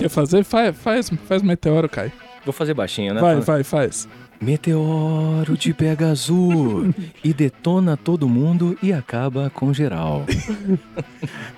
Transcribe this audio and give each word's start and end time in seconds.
Quer 0.00 0.08
fazer? 0.08 0.44
Faz, 0.44 0.74
faz, 0.78 1.10
faz 1.28 1.42
meteoro, 1.42 1.86
Kai. 1.86 2.10
Vou 2.42 2.54
fazer 2.54 2.72
baixinho, 2.72 3.12
né? 3.12 3.20
Vai, 3.20 3.38
vai, 3.40 3.62
faz. 3.62 4.08
Meteoro 4.40 5.54
te 5.58 5.74
pega 5.74 6.10
azul 6.10 6.94
e 7.22 7.34
detona 7.34 7.98
todo 7.98 8.26
mundo 8.26 8.78
e 8.82 8.94
acaba 8.94 9.50
com 9.50 9.72
geral. 9.74 10.24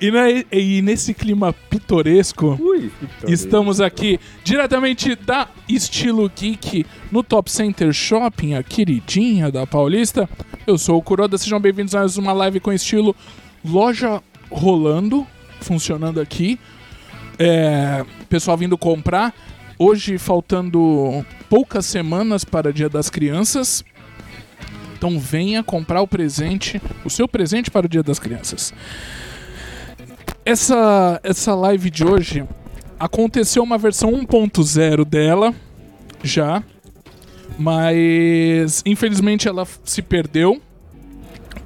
E, 0.00 0.10
ne- 0.10 0.44
e 0.50 0.82
nesse 0.82 1.14
clima 1.14 1.52
pitoresco, 1.70 2.58
Ui, 2.60 2.90
estamos 3.28 3.80
aqui 3.80 4.18
diretamente 4.42 5.14
da 5.14 5.46
Estilo 5.68 6.28
Geek 6.28 6.84
no 7.12 7.22
Top 7.22 7.48
Center 7.48 7.92
Shopping, 7.92 8.54
a 8.54 8.64
queridinha 8.64 9.48
da 9.52 9.64
Paulista. 9.64 10.28
Eu 10.66 10.76
sou 10.76 10.98
o 10.98 11.02
Kuroda, 11.02 11.38
sejam 11.38 11.60
bem-vindos 11.60 11.94
a 11.94 12.00
mais 12.00 12.16
uma 12.16 12.32
live 12.32 12.58
com 12.58 12.72
estilo 12.72 13.14
loja 13.64 14.20
rolando, 14.50 15.24
funcionando 15.60 16.20
aqui. 16.20 16.58
É, 17.38 18.04
pessoal 18.28 18.56
vindo 18.56 18.76
comprar. 18.78 19.34
Hoje 19.78 20.18
faltando 20.18 21.24
poucas 21.48 21.86
semanas 21.86 22.44
para 22.44 22.72
Dia 22.72 22.88
das 22.88 23.10
Crianças. 23.10 23.84
Então 24.96 25.18
venha 25.18 25.62
comprar 25.62 26.00
o 26.00 26.06
presente, 26.06 26.80
o 27.04 27.10
seu 27.10 27.26
presente 27.26 27.70
para 27.70 27.86
o 27.86 27.88
Dia 27.88 28.02
das 28.02 28.18
Crianças. 28.18 28.72
Essa, 30.44 31.20
essa 31.22 31.54
live 31.54 31.90
de 31.90 32.04
hoje 32.04 32.44
aconteceu 32.98 33.62
uma 33.62 33.76
versão 33.76 34.12
1.0 34.12 35.04
dela 35.04 35.52
já, 36.22 36.62
mas 37.58 38.82
infelizmente 38.86 39.48
ela 39.48 39.66
se 39.84 40.02
perdeu. 40.02 40.62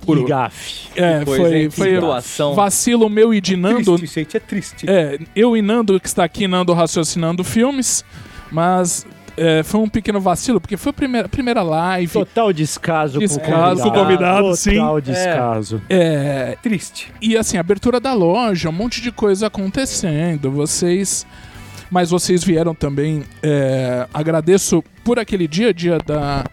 Por- 0.06 0.26
gafe. 0.28 0.88
é, 0.96 1.24
foi, 1.24 1.70
foi 1.70 1.94
situação. 1.94 2.54
vacilo 2.54 3.08
meu 3.08 3.34
e 3.34 3.40
de 3.40 3.56
Nando. 3.56 3.96
Triste, 3.98 4.14
gente, 4.20 4.36
é 4.36 4.40
triste. 4.40 4.86
É, 4.88 5.18
eu 5.34 5.56
e 5.56 5.62
Nando, 5.62 5.98
que 6.00 6.06
está 6.08 6.24
aqui, 6.24 6.46
Nando 6.48 6.72
raciocinando 6.72 7.42
filmes, 7.44 8.04
mas 8.50 9.06
é, 9.36 9.62
foi 9.62 9.80
um 9.80 9.88
pequeno 9.88 10.20
vacilo, 10.20 10.60
porque 10.60 10.76
foi 10.76 10.90
a 10.90 10.92
primeira, 10.94 11.28
primeira 11.28 11.62
live. 11.62 12.12
Total 12.12 12.52
descaso, 12.52 13.18
Descaso 13.18 13.82
com 13.82 13.88
o 13.88 13.92
convidado, 13.92 14.42
Total 14.56 14.56
sim. 14.56 15.02
descaso. 15.02 15.82
É, 15.90 16.56
Triste. 16.62 17.12
e 17.20 17.36
assim, 17.36 17.58
abertura 17.58 18.00
da 18.00 18.14
loja, 18.14 18.68
um 18.68 18.72
monte 18.72 19.00
de 19.02 19.12
coisa 19.12 19.48
acontecendo. 19.48 20.50
Vocês. 20.50 21.26
Mas 21.88 22.10
vocês 22.10 22.42
vieram 22.42 22.74
também. 22.74 23.22
é, 23.42 24.08
agradeço 24.12 24.82
por 25.04 25.18
aquele 25.20 25.46
dia, 25.46 25.72
dia 25.72 25.98
da. 26.04 26.44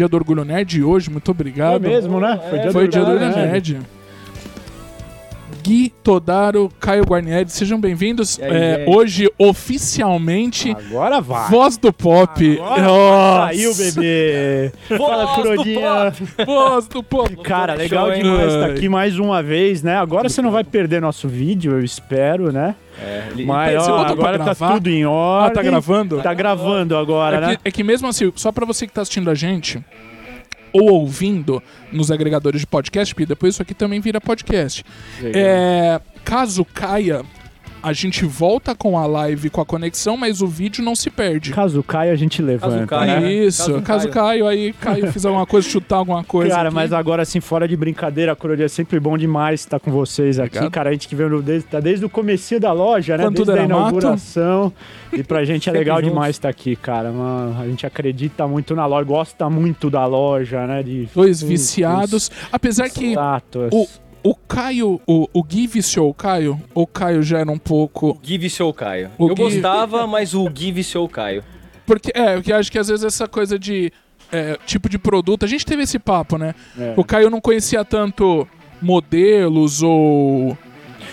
Dia 0.00 0.08
do 0.08 0.16
Orgulho 0.16 0.46
Nerd 0.46 0.82
hoje, 0.82 1.10
muito 1.10 1.30
obrigado. 1.30 1.82
Foi 1.82 1.90
mesmo, 1.90 2.18
né? 2.18 2.40
Foi 2.72 2.86
o 2.86 2.88
dia 2.88 3.04
do 3.04 3.10
Orgulho 3.10 3.20
Orgulho 3.20 3.36
Nerd. 3.36 3.78
Gui 5.70 5.88
Todaro, 6.02 6.68
Caio 6.80 7.04
Guarnieri, 7.04 7.48
sejam 7.48 7.80
bem-vindos. 7.80 8.40
É, 8.42 8.84
hoje, 8.88 9.30
oficialmente, 9.38 10.72
Agora 10.72 11.20
vai. 11.20 11.48
Voz 11.48 11.76
do 11.76 11.92
Pop. 11.92 12.58
Agora. 12.60 13.54
Saiu, 13.54 13.72
bebê. 13.76 14.72
Fala, 14.98 15.28
Curodinha. 15.28 16.12
Voz 16.44 16.88
do 16.88 17.04
Pop. 17.04 17.36
Cara, 17.44 17.74
legal 17.74 18.10
demais 18.10 18.52
estar 18.52 18.66
aqui 18.66 18.88
mais 18.88 19.16
uma 19.16 19.40
vez, 19.44 19.80
né? 19.80 19.96
Agora 19.96 20.28
você 20.28 20.42
não 20.42 20.50
vai 20.50 20.64
perder 20.64 21.00
nosso 21.00 21.28
vídeo, 21.28 21.70
eu 21.70 21.84
espero, 21.84 22.50
né? 22.50 22.74
É, 23.00 23.28
ele- 23.30 23.46
Mas 23.46 23.76
ó, 23.86 24.06
agora 24.06 24.40
tá 24.40 24.54
tudo 24.74 24.90
em 24.90 25.04
Ah, 25.04 25.10
ordem. 25.10 25.54
tá 25.54 25.62
gravando? 25.62 26.20
Tá 26.20 26.34
gravando 26.34 26.96
agora, 26.96 27.36
É 27.36 27.40
né? 27.40 27.56
que, 27.56 27.68
é 27.68 27.70
que 27.70 27.84
mesmo 27.84 28.08
assim, 28.08 28.32
só 28.34 28.50
pra 28.50 28.66
você 28.66 28.88
que 28.88 28.92
tá 28.92 29.02
assistindo 29.02 29.30
a 29.30 29.36
gente, 29.36 29.78
ou 30.72 30.90
ouvindo 30.90 31.62
nos 31.92 32.10
agregadores 32.10 32.60
de 32.60 32.66
podcast, 32.66 33.14
porque 33.14 33.26
depois 33.26 33.54
isso 33.54 33.62
aqui 33.62 33.74
também 33.74 34.00
vira 34.00 34.20
podcast. 34.20 34.84
É, 35.22 36.00
caso 36.24 36.64
caia, 36.64 37.22
a 37.82 37.92
gente 37.92 38.24
volta 38.24 38.74
com 38.74 38.98
a 38.98 39.06
live 39.06 39.50
com 39.50 39.60
a 39.60 39.64
conexão, 39.66 40.16
mas 40.16 40.40
o 40.42 40.46
vídeo 40.46 40.84
não 40.84 40.94
se 40.94 41.10
perde. 41.10 41.52
Caso 41.52 41.82
caia, 41.82 42.12
a 42.12 42.16
gente 42.16 42.40
levanta, 42.42 42.86
caia, 42.86 43.20
né? 43.20 43.20
né? 43.20 43.32
Isso, 43.32 43.64
Caso 43.72 43.82
caso 43.82 44.08
caia. 44.08 44.26
caio, 44.26 44.46
aí 44.46 44.72
Caio 44.72 45.10
fizer 45.12 45.28
alguma 45.28 45.46
coisa, 45.46 45.68
chutar 45.68 45.96
alguma 45.96 46.22
coisa. 46.24 46.54
Cara, 46.54 46.68
aqui. 46.68 46.74
mas 46.74 46.92
agora 46.92 47.22
assim, 47.22 47.40
fora 47.40 47.66
de 47.66 47.76
brincadeira, 47.76 48.34
Corodia, 48.36 48.66
é 48.66 48.68
sempre 48.68 48.98
bom 49.00 49.16
demais 49.16 49.60
estar 49.60 49.78
com 49.80 49.90
vocês 49.90 50.38
aqui. 50.38 50.56
Obrigado. 50.58 50.72
Cara, 50.72 50.90
a 50.90 50.92
gente 50.92 51.08
que 51.08 51.14
veio 51.14 51.40
desde, 51.42 51.68
tá 51.68 51.80
desde 51.80 52.04
o 52.04 52.08
comecinho 52.10 52.60
da 52.60 52.72
loja, 52.72 53.16
né? 53.16 53.24
Quando 53.24 53.36
desde 53.36 53.52
a 53.52 53.54
era 53.54 53.62
mato. 53.68 53.78
inauguração. 53.90 54.72
E 55.12 55.22
pra 55.24 55.44
gente 55.44 55.68
é 55.68 55.72
legal 55.72 56.00
demais 56.00 56.36
estar 56.36 56.48
aqui, 56.48 56.76
cara. 56.76 57.10
Mano, 57.10 57.60
a 57.60 57.66
gente 57.66 57.84
acredita 57.86 58.46
muito 58.46 58.74
na 58.76 58.86
loja, 58.86 59.04
gosta 59.04 59.50
muito 59.50 59.90
da 59.90 60.06
loja, 60.06 60.66
né? 60.66 60.82
De 60.82 61.08
Dois 61.14 61.42
os- 61.42 61.48
viciados. 61.48 62.30
Apesar 62.52 62.86
os 62.86 62.92
que 62.92 63.14
o, 63.72 63.88
o 64.22 64.34
Caio, 64.34 65.00
o, 65.06 65.28
o 65.32 65.42
Gui 65.42 65.66
viciou 65.66 66.08
o 66.10 66.14
Caio, 66.14 66.60
o 66.74 66.86
Caio 66.86 67.22
já 67.22 67.38
era 67.38 67.50
um 67.50 67.58
pouco. 67.58 68.18
Gui 68.22 68.38
viciou 68.38 68.70
o 68.70 68.74
Caio. 68.74 69.10
O 69.18 69.28
eu 69.30 69.34
Gui- 69.34 69.42
gostava, 69.42 70.06
mas 70.06 70.34
o 70.34 70.48
Gui 70.48 70.72
viciou 70.72 71.04
o 71.06 71.08
Caio. 71.08 71.42
Porque, 71.86 72.12
é, 72.14 72.34
porque 72.34 72.52
acho 72.52 72.70
que 72.70 72.78
às 72.78 72.88
vezes 72.88 73.04
essa 73.04 73.26
coisa 73.26 73.58
de 73.58 73.92
é, 74.32 74.56
tipo 74.66 74.88
de 74.88 74.98
produto. 74.98 75.44
A 75.44 75.48
gente 75.48 75.66
teve 75.66 75.82
esse 75.82 75.98
papo, 75.98 76.38
né? 76.38 76.54
É. 76.78 76.94
O 76.96 77.02
Caio 77.04 77.30
não 77.30 77.40
conhecia 77.40 77.84
tanto 77.84 78.46
modelos 78.80 79.82
ou, 79.82 80.56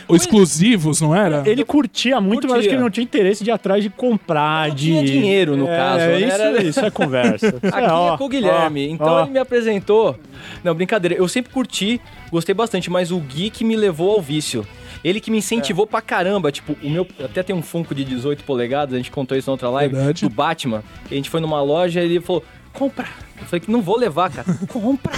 ou 0.07 0.15
exclusivos, 0.15 1.01
não 1.01 1.15
era? 1.15 1.43
Ele 1.45 1.63
curtia 1.63 2.19
muito, 2.21 2.43
mas 2.43 2.51
acho 2.51 2.53
Curtia. 2.53 2.69
que 2.69 2.75
ele 2.75 2.81
não 2.83 2.89
tinha 2.89 3.03
interesse 3.03 3.43
de 3.43 3.49
ir 3.49 3.53
atrás 3.53 3.83
de 3.83 3.89
comprar, 3.89 4.69
Não 4.69 4.75
de... 4.75 4.85
tinha 4.85 5.03
dinheiro, 5.03 5.55
no 5.57 5.67
É, 5.67 5.77
caso, 5.77 5.97
né? 6.05 6.19
Isso, 6.21 6.41
Era- 6.41 6.63
isso 6.63 6.79
é 6.85 6.89
conversa. 6.91 7.47
Isso 7.63 7.75
Aqui 7.75 7.87
ó, 7.89 8.13
é 8.13 8.17
com 8.17 8.25
o 8.25 8.29
Guilherme. 8.29 8.87
ó, 8.89 8.93
então 8.93 9.07
ó. 9.07 9.21
ele 9.23 9.31
me 9.31 9.39
apresentou. 9.39 10.17
Não, 10.63 10.73
brincadeira. 10.75 11.15
Eu 11.15 11.27
sempre 11.27 11.51
curti, 11.51 11.99
gostei 12.31 12.53
bastante, 12.53 12.89
mas 12.89 13.11
o 13.11 13.19
Gui 13.19 13.49
que 13.49 13.63
me 13.63 13.75
levou 13.75 14.11
ao 14.15 14.21
vício. 14.21 14.65
Ele 15.03 15.19
que 15.19 15.29
me 15.29 15.37
incentivou 15.37 15.85
pra 15.85 16.01
caramba. 16.01 16.51
Tipo, 16.51 16.75
o 16.83 16.89
meu. 16.89 17.07
Até 17.23 17.43
tem 17.43 17.55
um 17.55 17.61
Funko 17.61 17.93
de 17.93 18.03
18 18.03 18.43
polegadas, 18.43 18.93
a 18.95 18.97
gente 18.97 19.11
contou 19.11 19.37
isso 19.37 19.47
na 19.47 19.53
outra 19.53 19.69
live. 19.69 19.93
Verdade. 19.95 20.27
Do 20.27 20.29
Batman. 20.29 20.83
A 21.09 21.13
gente 21.13 21.29
foi 21.29 21.39
numa 21.39 21.61
loja 21.61 22.01
e 22.01 22.05
ele 22.05 22.19
falou: 22.19 22.43
compra. 22.77 23.07
Eu 23.39 23.45
falei 23.45 23.59
que 23.59 23.71
não 23.71 23.81
vou 23.81 23.97
levar, 23.97 24.31
cara. 24.31 24.47
Compra. 24.69 25.11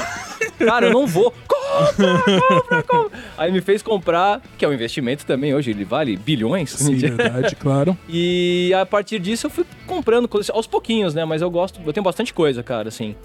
Cara, 0.58 0.88
eu 0.88 0.94
não 0.94 1.06
vou. 1.06 1.34
Compra, 1.48 2.40
compra, 2.40 2.84
compra. 2.84 3.20
Aí 3.38 3.52
me 3.52 3.62
fez 3.62 3.82
comprar, 3.82 4.42
que 4.58 4.64
é 4.64 4.68
um 4.68 4.74
investimento 4.74 5.26
também 5.26 5.54
hoje, 5.54 5.72
ele 5.72 5.84
vale 5.86 6.16
bilhões. 6.18 6.72
Sim, 6.72 6.96
verdade, 6.96 7.56
claro. 7.56 7.98
E 8.08 8.74
a 8.74 8.86
partir 8.86 9.20
disso 9.20 9.48
eu 9.48 9.50
fui 9.50 9.66
comprando 9.86 10.30
aos 10.54 10.68
pouquinhos, 10.68 11.14
né? 11.14 11.26
Mas 11.26 11.42
eu 11.42 11.50
gosto, 11.50 11.80
eu 11.86 11.94
tenho 11.94 12.04
bastante 12.04 12.34
coisa, 12.34 12.64
cara, 12.64 12.88
assim. 12.90 13.16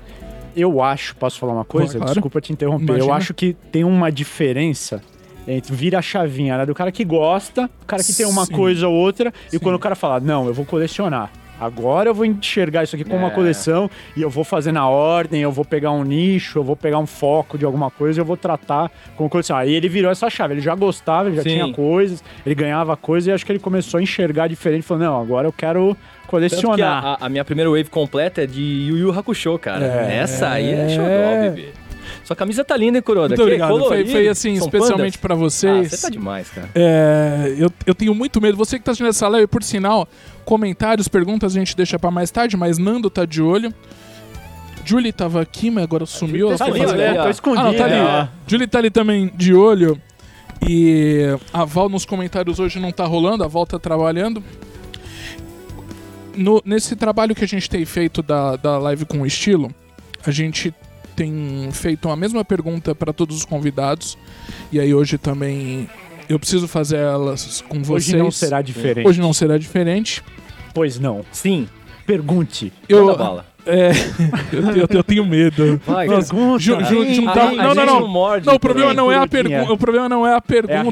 Eu 0.57 0.83
acho, 0.83 1.17
posso 1.17 1.39
falar 1.39 1.53
uma 1.53 1.65
coisa? 1.65 1.99
Claro. 1.99 2.13
Desculpa 2.13 2.41
te 2.41 2.53
interromper. 2.53 2.85
Imagina. 2.85 3.05
Eu 3.05 3.13
acho 3.13 3.35
que 3.35 3.55
tem 3.73 3.83
uma 3.83 4.11
diferença 4.11 5.03
entre 5.47 5.75
vira 5.75 5.99
a 5.99 6.03
chavinha, 6.03 6.57
né? 6.59 6.67
Do 6.67 6.75
cara 6.75 6.91
que 6.93 7.05
gosta, 7.05 7.69
o 7.83 7.87
cara 7.87 8.03
que 8.03 8.13
tem 8.13 8.27
uma 8.27 8.47
Sim. 8.47 8.53
coisa 8.53 8.89
ou 8.89 8.95
outra, 8.95 9.33
Sim. 9.49 9.57
e 9.57 9.61
quando 9.61 9.75
o 9.77 9.79
cara 9.79 9.95
fala, 9.95 10.21
não, 10.21 10.47
eu 10.47 10.55
vou 10.55 10.65
colecionar. 10.65 11.31
Agora 11.65 12.11
eu 12.11 12.15
vou 12.15 12.25
enxergar 12.25 12.85
isso 12.85 12.95
aqui 12.95 13.05
como 13.05 13.17
uma 13.19 13.29
É. 13.29 13.31
coleção 13.31 13.91
e 14.17 14.23
eu 14.23 14.31
vou 14.31 14.45
fazer 14.45 14.73
na 14.73 14.89
ordem, 14.89 15.41
eu 15.43 15.51
vou 15.53 15.65
pegar 15.65 15.91
um 15.93 16.03
nicho, 16.05 16.59
eu 16.59 16.65
vou 16.65 16.77
pegar 16.77 16.99
um 16.99 17.07
foco 17.07 17.57
de 17.59 17.65
alguma 17.65 17.91
coisa 17.91 18.19
e 18.19 18.21
eu 18.21 18.25
vou 18.25 18.37
tratar 18.37 18.91
como 19.17 19.29
coleção. 19.29 19.57
Aí 19.57 19.73
ele 19.75 19.89
virou 19.89 20.11
essa 20.11 20.29
chave, 20.31 20.55
ele 20.55 20.61
já 20.61 20.75
gostava, 20.75 21.29
ele 21.29 21.37
já 21.37 21.43
Sim. 21.43 21.51
tinha 21.51 21.73
coisas, 21.73 22.23
ele 22.45 22.55
ganhava 22.55 22.97
coisas 22.97 23.27
e 23.29 23.33
acho 23.33 23.45
que 23.47 23.53
ele 23.53 23.59
começou 23.59 23.99
a 23.99 24.03
enxergar 24.03 24.49
diferente. 24.49 24.83
Falou, 24.83 25.03
não, 25.05 25.21
agora 25.21 25.47
eu 25.49 25.53
quero 25.53 25.97
colecionar. 26.27 27.05
a, 27.05 27.13
a- 27.15 27.27
a 27.27 27.29
minha 27.29 27.45
primeira 27.45 27.71
wave 27.71 27.85
completa 27.91 28.43
é 28.43 28.47
de 28.47 28.61
Yu 28.63 28.97
Yu 28.99 29.19
Hakusho, 29.19 29.59
cara. 29.59 29.85
É. 29.85 30.17
Essa 30.17 30.49
aí 30.51 30.71
é 30.73 30.89
xodó, 30.89 31.41
bebê. 31.51 31.69
Sua 32.25 32.35
camisa 32.35 32.65
tá 32.65 32.77
linda, 32.77 32.99
hein, 32.99 33.03
Kuroda? 33.03 33.29
Muito 33.29 33.37
Que 33.37 33.43
obrigado. 33.43 33.79
Foi, 33.87 34.07
foi 34.07 34.29
assim, 34.29 34.57
São 34.57 34.65
especialmente 34.67 34.97
pandas? 34.99 35.17
pra 35.19 35.35
Ah, 35.35 35.39
vocês. 35.39 35.91
você 35.91 35.99
tá 36.03 36.09
demais, 36.09 36.49
cara. 36.49 36.71
É, 36.75 37.55
eu, 37.59 37.71
eu 37.87 37.95
tenho 37.95 38.15
muito 38.15 38.41
medo. 38.41 38.57
Você 38.57 38.79
que 38.79 38.85
tá 38.85 38.93
assistindo 38.93 39.09
essa 39.11 39.29
live, 39.29 39.47
por 39.47 39.63
sinal, 39.63 40.09
comentários, 40.45 41.07
perguntas 41.07 41.55
a 41.55 41.59
gente 41.59 41.77
deixa 41.77 41.99
pra 41.99 42.11
mais 42.11 42.31
tarde, 42.31 42.57
mas 42.57 42.79
Nando 42.79 43.11
tá 43.11 43.25
de 43.27 43.43
olho. 43.43 43.73
Julie 44.87 45.13
tava 45.13 45.41
aqui, 45.43 45.71
mas 45.71 45.85
agora 45.85 46.05
sumiu. 46.07 46.49
Ela 46.49 46.59
tá 46.59 46.65
ali, 46.67 46.79
fazer- 46.81 46.97
né? 46.97 47.23
Tô 47.23 47.29
escondido. 47.31 47.61
Ah, 47.69 47.71
não, 47.73 47.79
tá 47.79 47.85
ali. 47.85 47.95
ó. 48.01 48.27
Julie 48.47 48.67
tá 48.67 48.79
ali 48.79 48.91
também 48.91 49.31
de 49.35 49.55
olho. 49.55 50.01
E 50.67 51.25
a 51.53 51.65
Val 51.67 51.89
nos 51.91 52.07
comentários 52.07 52.59
hoje 52.59 52.81
não 52.81 52.91
tá 52.91 53.05
rolando, 53.05 53.45
a 53.45 53.47
Val 53.49 53.67
tá 53.67 53.79
trabalhando. 53.79 54.43
No- 56.37 56.63
nesse 56.65 56.97
trabalho 56.97 57.35
que 57.35 57.45
a 57.45 57.49
gente 57.49 57.69
tem 57.71 57.85
feito 57.85 58.23
da, 58.23 58.57
da 58.57 58.79
live 58.79 59.05
com 59.05 59.25
estilo, 59.25 59.71
a 60.27 60.31
gente 60.31 60.75
tem 61.15 61.69
feito 61.73 62.09
a 62.09 62.17
mesma 62.17 62.45
pergunta 62.45 62.95
para 62.95 63.13
todos 63.13 63.37
os 63.37 63.45
convidados. 63.45 64.17
E 64.73 64.79
aí 64.81 64.93
hoje 64.95 65.17
também 65.19 65.89
eu 66.29 66.39
preciso 66.39 66.67
fazer 66.69 66.97
elas 66.99 67.63
com 67.69 67.83
vocês. 67.83 68.09
Hoje 68.15 68.17
não 68.17 68.31
será 68.31 68.63
diferente. 68.63 69.07
Hoje 69.09 69.21
não 69.21 69.33
será 69.33 69.59
diferente. 69.59 70.23
Pois 70.73 70.99
não. 70.99 71.25
Sim, 71.33 71.69
Pergunte. 72.07 72.71
Eu, 72.87 73.07
manda 73.07 73.17
bala. 73.17 73.47
é, 73.65 73.91
eu, 74.53 74.77
eu- 74.77 74.87
eu 74.91 75.03
tenho 75.03 75.25
medo. 75.25 75.81
Vai, 75.87 76.07
Nossa, 76.07 76.35
Pergunta. 76.35 76.59
ju- 76.59 76.85
ju- 76.85 77.15
juntar- 77.15 77.39
a- 77.39 77.49
a 77.49 77.55
não, 77.55 77.75
não, 77.75 77.87
não. 77.87 78.01
não 78.01 78.09
morde, 78.09 78.47
Não, 78.47 78.57
o 78.57 78.61
problema 78.61 78.93
não 78.93 79.11
é 79.11 79.17
a 79.17 79.27
pergunta. 79.27 79.73
O 79.73 79.79
problema 79.79 80.07
não 80.07 80.27
é 80.27 80.35
a 80.35 80.41
pergunta. 80.41 80.75
É 80.75 80.79
a 80.79 80.83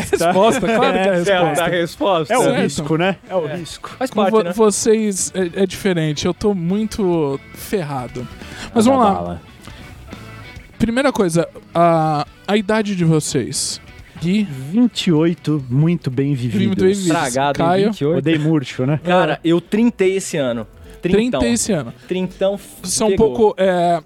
resposta. 0.00 0.26
resposta, 0.26 0.60
claro 0.60 0.92
que 0.92 0.98
é 0.98 1.08
a 1.08 1.14
É, 1.14 1.16
resposta. 1.16 1.64
a 1.64 1.68
resposta. 1.68 2.34
É 2.34 2.38
o 2.38 2.42
Certo. 2.42 2.60
risco, 2.60 2.96
né? 2.98 3.16
É 3.30 3.34
o 3.34 3.46
risco. 3.46 3.90
Faz 3.98 4.10
Com 4.10 4.16
parte, 4.20 4.30
vo- 4.32 4.42
né? 4.42 4.52
vocês 4.52 5.32
é, 5.34 5.62
é 5.62 5.66
diferente. 5.66 6.26
Eu 6.26 6.34
tô 6.34 6.52
muito 6.54 7.40
ferrado. 7.54 8.28
Mas 8.74 8.84
vamos 8.84 9.02
lá. 9.04 9.12
Bala. 9.14 9.42
Primeira 10.78 11.12
coisa, 11.12 11.48
a, 11.74 12.26
a 12.46 12.56
idade 12.56 12.94
de 12.94 13.04
vocês. 13.04 13.80
Gui, 14.20 14.42
28, 14.44 15.64
muito 15.70 16.10
bem 16.10 16.34
vividos. 16.34 16.66
Muito 16.66 16.84
bem 16.84 16.92
vividos. 16.94 17.06
Estragado 17.16 17.58
Caio? 17.58 17.82
em 17.86 17.90
28. 17.90 18.18
Odeio 18.18 18.40
murcho, 18.40 18.86
né? 18.86 19.00
Cara, 19.04 19.38
eu 19.44 19.60
trintei 19.60 20.16
esse 20.16 20.36
ano. 20.36 20.66
30 21.02 21.16
Trintão. 21.18 21.42
esse 21.44 21.72
ano. 21.72 21.92
Trintão 22.08 22.58
São 22.82 23.08
um 23.08 23.10
pegou. 23.10 23.32
pouco. 23.32 23.54
é, 23.62 24.02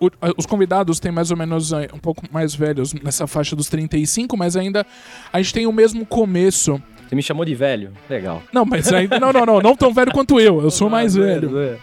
o- 0.00 0.08
os 0.38 0.46
convidados 0.46 0.98
têm 0.98 1.12
mais 1.12 1.30
ou 1.30 1.36
menos 1.36 1.72
é, 1.72 1.88
um 1.92 1.98
pouco 1.98 2.22
mais 2.32 2.54
velhos 2.54 2.94
nessa 2.94 3.26
faixa 3.26 3.54
dos 3.54 3.68
35, 3.68 4.34
mas 4.36 4.56
ainda 4.56 4.86
a 5.30 5.42
gente 5.42 5.52
tem 5.52 5.66
o 5.66 5.72
mesmo 5.72 6.06
começo. 6.06 6.80
Você 7.06 7.14
me 7.14 7.22
chamou 7.22 7.44
de 7.44 7.54
velho? 7.54 7.92
Legal. 8.08 8.42
Não, 8.52 8.64
mas 8.64 8.90
ainda. 8.92 9.18
Não, 9.20 9.32
não, 9.32 9.44
não. 9.44 9.60
Não 9.60 9.76
tão 9.76 9.92
velho 9.92 10.12
quanto 10.12 10.38
eu. 10.40 10.62
Eu 10.62 10.70
sou 10.70 10.88
mais 10.88 11.14
velho. 11.14 11.78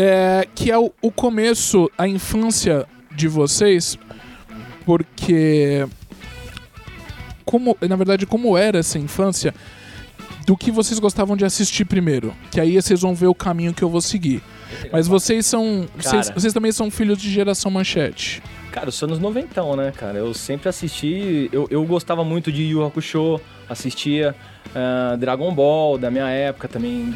É, 0.00 0.46
que 0.54 0.70
é 0.70 0.78
o, 0.78 0.92
o 1.02 1.10
começo, 1.10 1.90
a 1.98 2.06
infância 2.06 2.86
de 3.10 3.26
vocês, 3.26 3.98
porque. 4.86 5.84
Como, 7.44 7.76
na 7.80 7.96
verdade, 7.96 8.24
como 8.24 8.56
era 8.56 8.78
essa 8.78 8.98
infância, 8.98 9.52
do 10.46 10.56
que 10.56 10.70
vocês 10.70 11.00
gostavam 11.00 11.36
de 11.36 11.44
assistir 11.44 11.84
primeiro. 11.84 12.32
Que 12.50 12.60
aí 12.60 12.80
vocês 12.80 13.00
vão 13.00 13.12
ver 13.12 13.26
o 13.26 13.34
caminho 13.34 13.74
que 13.74 13.82
eu 13.82 13.88
vou 13.90 14.00
seguir. 14.00 14.40
Mas 14.92 15.08
vocês 15.08 15.44
são. 15.46 15.88
Vocês, 15.96 16.30
vocês 16.30 16.52
também 16.52 16.70
são 16.70 16.90
filhos 16.90 17.18
de 17.18 17.28
geração 17.28 17.70
manchete. 17.70 18.40
Cara, 18.70 18.88
eu 18.88 18.92
sou 18.92 19.08
nos 19.08 19.18
noventão, 19.18 19.74
né, 19.74 19.90
cara? 19.90 20.18
Eu 20.18 20.32
sempre 20.32 20.68
assisti. 20.68 21.48
Eu, 21.50 21.66
eu 21.70 21.84
gostava 21.84 22.22
muito 22.22 22.52
de 22.52 22.62
Yu 22.62 22.84
Hakusho, 22.84 23.40
assistia 23.68 24.34
ah, 24.74 25.16
Dragon 25.16 25.52
Ball 25.54 25.98
da 25.98 26.10
minha 26.10 26.28
época 26.28 26.68
também. 26.68 27.14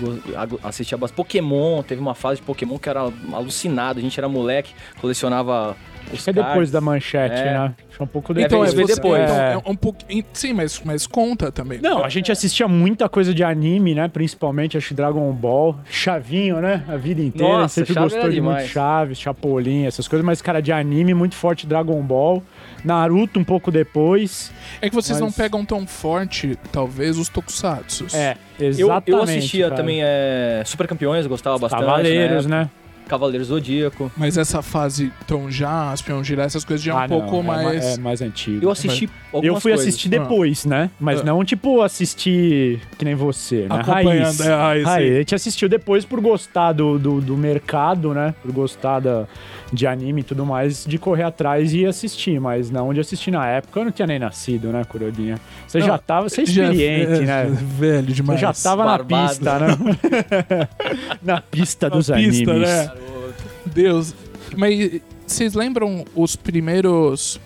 Assistia 0.62 0.96
bastante. 0.96 1.16
Pokémon, 1.16 1.82
teve 1.82 2.00
uma 2.00 2.14
fase 2.14 2.40
de 2.40 2.46
Pokémon 2.46 2.78
que 2.78 2.88
era 2.88 3.00
alucinado. 3.32 3.98
A 3.98 4.02
gente 4.02 4.18
era 4.18 4.28
moleque, 4.28 4.74
colecionava. 5.00 5.76
Os 6.12 6.18
Isso 6.20 6.30
é 6.30 6.32
depois 6.32 6.70
da 6.70 6.80
manchete, 6.80 7.34
É. 7.40 7.44
né? 7.44 7.74
Acho 7.88 7.96
que 7.96 8.02
é 8.02 8.04
um 8.04 8.06
pouco 8.06 8.32
É, 8.32 8.34
depois. 8.48 8.72
vem 8.74 8.86
você- 8.86 8.94
depois. 8.94 9.22
então, 9.22 9.36
É. 9.36 9.52
é 9.54 9.70
um 9.70 9.76
pouco. 9.76 9.98
Sim, 10.32 10.52
mas, 10.54 10.80
mas 10.84 11.06
conta 11.06 11.50
também. 11.52 11.78
Não, 11.80 12.04
a 12.04 12.08
gente 12.08 12.30
assistia 12.32 12.66
muita 12.68 13.08
coisa 13.08 13.32
de 13.34 13.42
anime, 13.44 13.94
né? 13.94 14.08
Principalmente, 14.08 14.76
acho 14.76 14.88
que 14.88 14.94
Dragon 14.94 15.30
Ball, 15.32 15.76
Chavinho, 15.88 16.60
né? 16.60 16.84
A 16.88 16.96
vida 16.96 17.22
inteira. 17.22 17.52
Nossa, 17.52 17.74
sempre 17.84 17.94
gostou 17.94 18.20
de 18.30 18.40
muito 18.40 18.56
demais. 18.56 18.68
Chaves, 18.70 19.18
Chapolin, 19.18 19.84
essas 19.86 20.06
coisas. 20.08 20.24
Mas, 20.24 20.42
cara, 20.42 20.60
de 20.60 20.72
anime, 20.72 21.14
muito 21.14 21.34
forte 21.34 21.66
Dragon 21.66 22.00
Ball. 22.02 22.42
Naruto 22.84 23.38
um 23.38 23.44
pouco 23.44 23.70
depois. 23.70 24.52
É 24.80 24.88
que 24.88 24.94
vocês 24.94 25.18
não 25.20 25.28
Mas- 25.28 25.36
pegam 25.36 25.64
tão 25.64 25.86
forte, 25.86 26.58
talvez, 26.72 27.16
os 27.16 27.28
tokusatsu. 27.28 28.06
É, 28.12 28.36
Eu, 28.58 28.68
exatamente. 28.68 29.10
eu 29.12 29.22
assistia 29.22 29.64
cara. 29.66 29.76
também 29.76 30.00
é, 30.02 30.62
Super 30.66 30.88
Campeões, 30.88 31.24
eu 31.24 31.28
gostava 31.30 31.58
bastante. 31.58 31.80
Cavaleiros, 31.80 32.46
né? 32.46 32.62
né? 32.64 32.70
Cavaleiros 33.12 33.48
Zodíaco. 33.48 34.10
Mas 34.16 34.38
essa 34.38 34.62
fase 34.62 35.12
Tom 35.26 35.50
Jaspion, 35.50 36.24
Girar, 36.24 36.46
essas 36.46 36.64
coisas 36.64 36.82
já 36.82 36.92
é 36.92 36.94
um 36.94 36.98
Ah, 36.98 37.08
não, 37.08 37.20
pouco 37.20 37.36
é 37.36 37.42
ma- 37.42 37.62
mais. 37.62 37.84
É 37.84 38.00
mais 38.00 38.22
antigo. 38.22 38.64
Eu 38.64 38.70
assisti 38.70 39.08
algumas 39.32 39.44
Eu 39.56 39.60
fui 39.60 39.72
coisas. 39.72 39.86
assistir 39.88 40.08
depois, 40.08 40.64
né? 40.64 40.88
Mas 40.98 41.20
Ah. 41.20 41.24
não, 41.24 41.44
tipo, 41.44 41.82
assistir 41.82 42.80
que 42.98 43.04
nem 43.04 43.14
você, 43.14 43.66
né? 43.68 43.76
Acompanhando, 43.80 44.24
Raiz. 44.24 44.40
é, 44.40 44.54
raiz, 44.54 44.84
Raiz. 44.84 45.12
A 45.14 45.18
gente 45.18 45.34
assistiu 45.34 45.68
depois 45.68 46.04
por 46.06 46.20
gostar 46.20 46.72
do, 46.72 46.98
do, 46.98 47.20
do 47.20 47.36
mercado, 47.36 48.14
né? 48.14 48.34
Por 48.42 48.50
gostar 48.52 49.00
da, 49.00 49.26
de 49.72 49.86
anime 49.86 50.20
e 50.20 50.24
tudo 50.24 50.44
mais, 50.44 50.84
de 50.84 50.98
correr 50.98 51.22
atrás 51.22 51.72
e 51.72 51.86
assistir. 51.86 52.38
Mas 52.40 52.70
não 52.70 52.92
de 52.92 53.00
assistir 53.00 53.30
na 53.30 53.46
época, 53.46 53.80
eu 53.80 53.84
não 53.84 53.92
tinha 53.92 54.06
nem 54.06 54.18
nascido, 54.18 54.68
né, 54.68 54.84
Curodinha? 54.84 55.40
Você 55.66 55.78
Não, 55.78 55.86
já 55.86 55.98
tava, 55.98 56.28
você 56.28 56.42
é 56.42 56.46
Já- 56.46 56.64
experiente, 56.70 57.22
é, 57.22 57.24
né? 57.24 57.44
Velho 57.78 58.06
Você 58.08 58.12
demais. 58.12 58.40
já 58.40 58.52
tava 58.52 58.84
na 58.84 58.98
Barbado. 58.98 59.28
pista, 59.28 59.58
né? 59.58 59.66
na 61.22 61.40
pista 61.40 61.88
Na 61.88 61.96
dos 61.96 62.06
pista, 62.10 62.50
animes. 62.52 62.68
né? 62.68 62.92
Deus. 63.66 64.14
Mas 64.56 65.00
vocês 65.26 65.54
lembram 65.54 66.04
os 66.14 66.36
primeiros. 66.36 67.40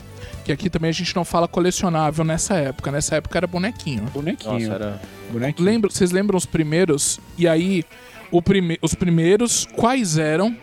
Que 0.45 0.53
aqui 0.53 0.71
também 0.71 0.91
a 0.91 0.93
gente 0.93 1.15
não 1.17 1.25
fala 1.25 1.49
colecionável 1.49 2.25
nessa 2.25 2.55
época. 2.55 2.93
Nessa 2.93 3.17
época 3.17 3.37
era 3.37 3.49
bonequinho. 3.49 4.05
Bonequinho. 4.15 4.69
Nossa, 4.69 4.73
era... 4.85 5.01
bonequinho. 5.33 5.67
Lembra, 5.67 5.91
vocês 5.91 6.13
lembram 6.13 6.37
os 6.37 6.47
primeiros? 6.47 7.19
E 7.37 7.49
aí, 7.49 7.83
o 8.31 8.41
prime 8.41 8.79
os 8.81 8.95
primeiros, 8.95 9.67
quais 9.75 10.19
eram? 10.19 10.57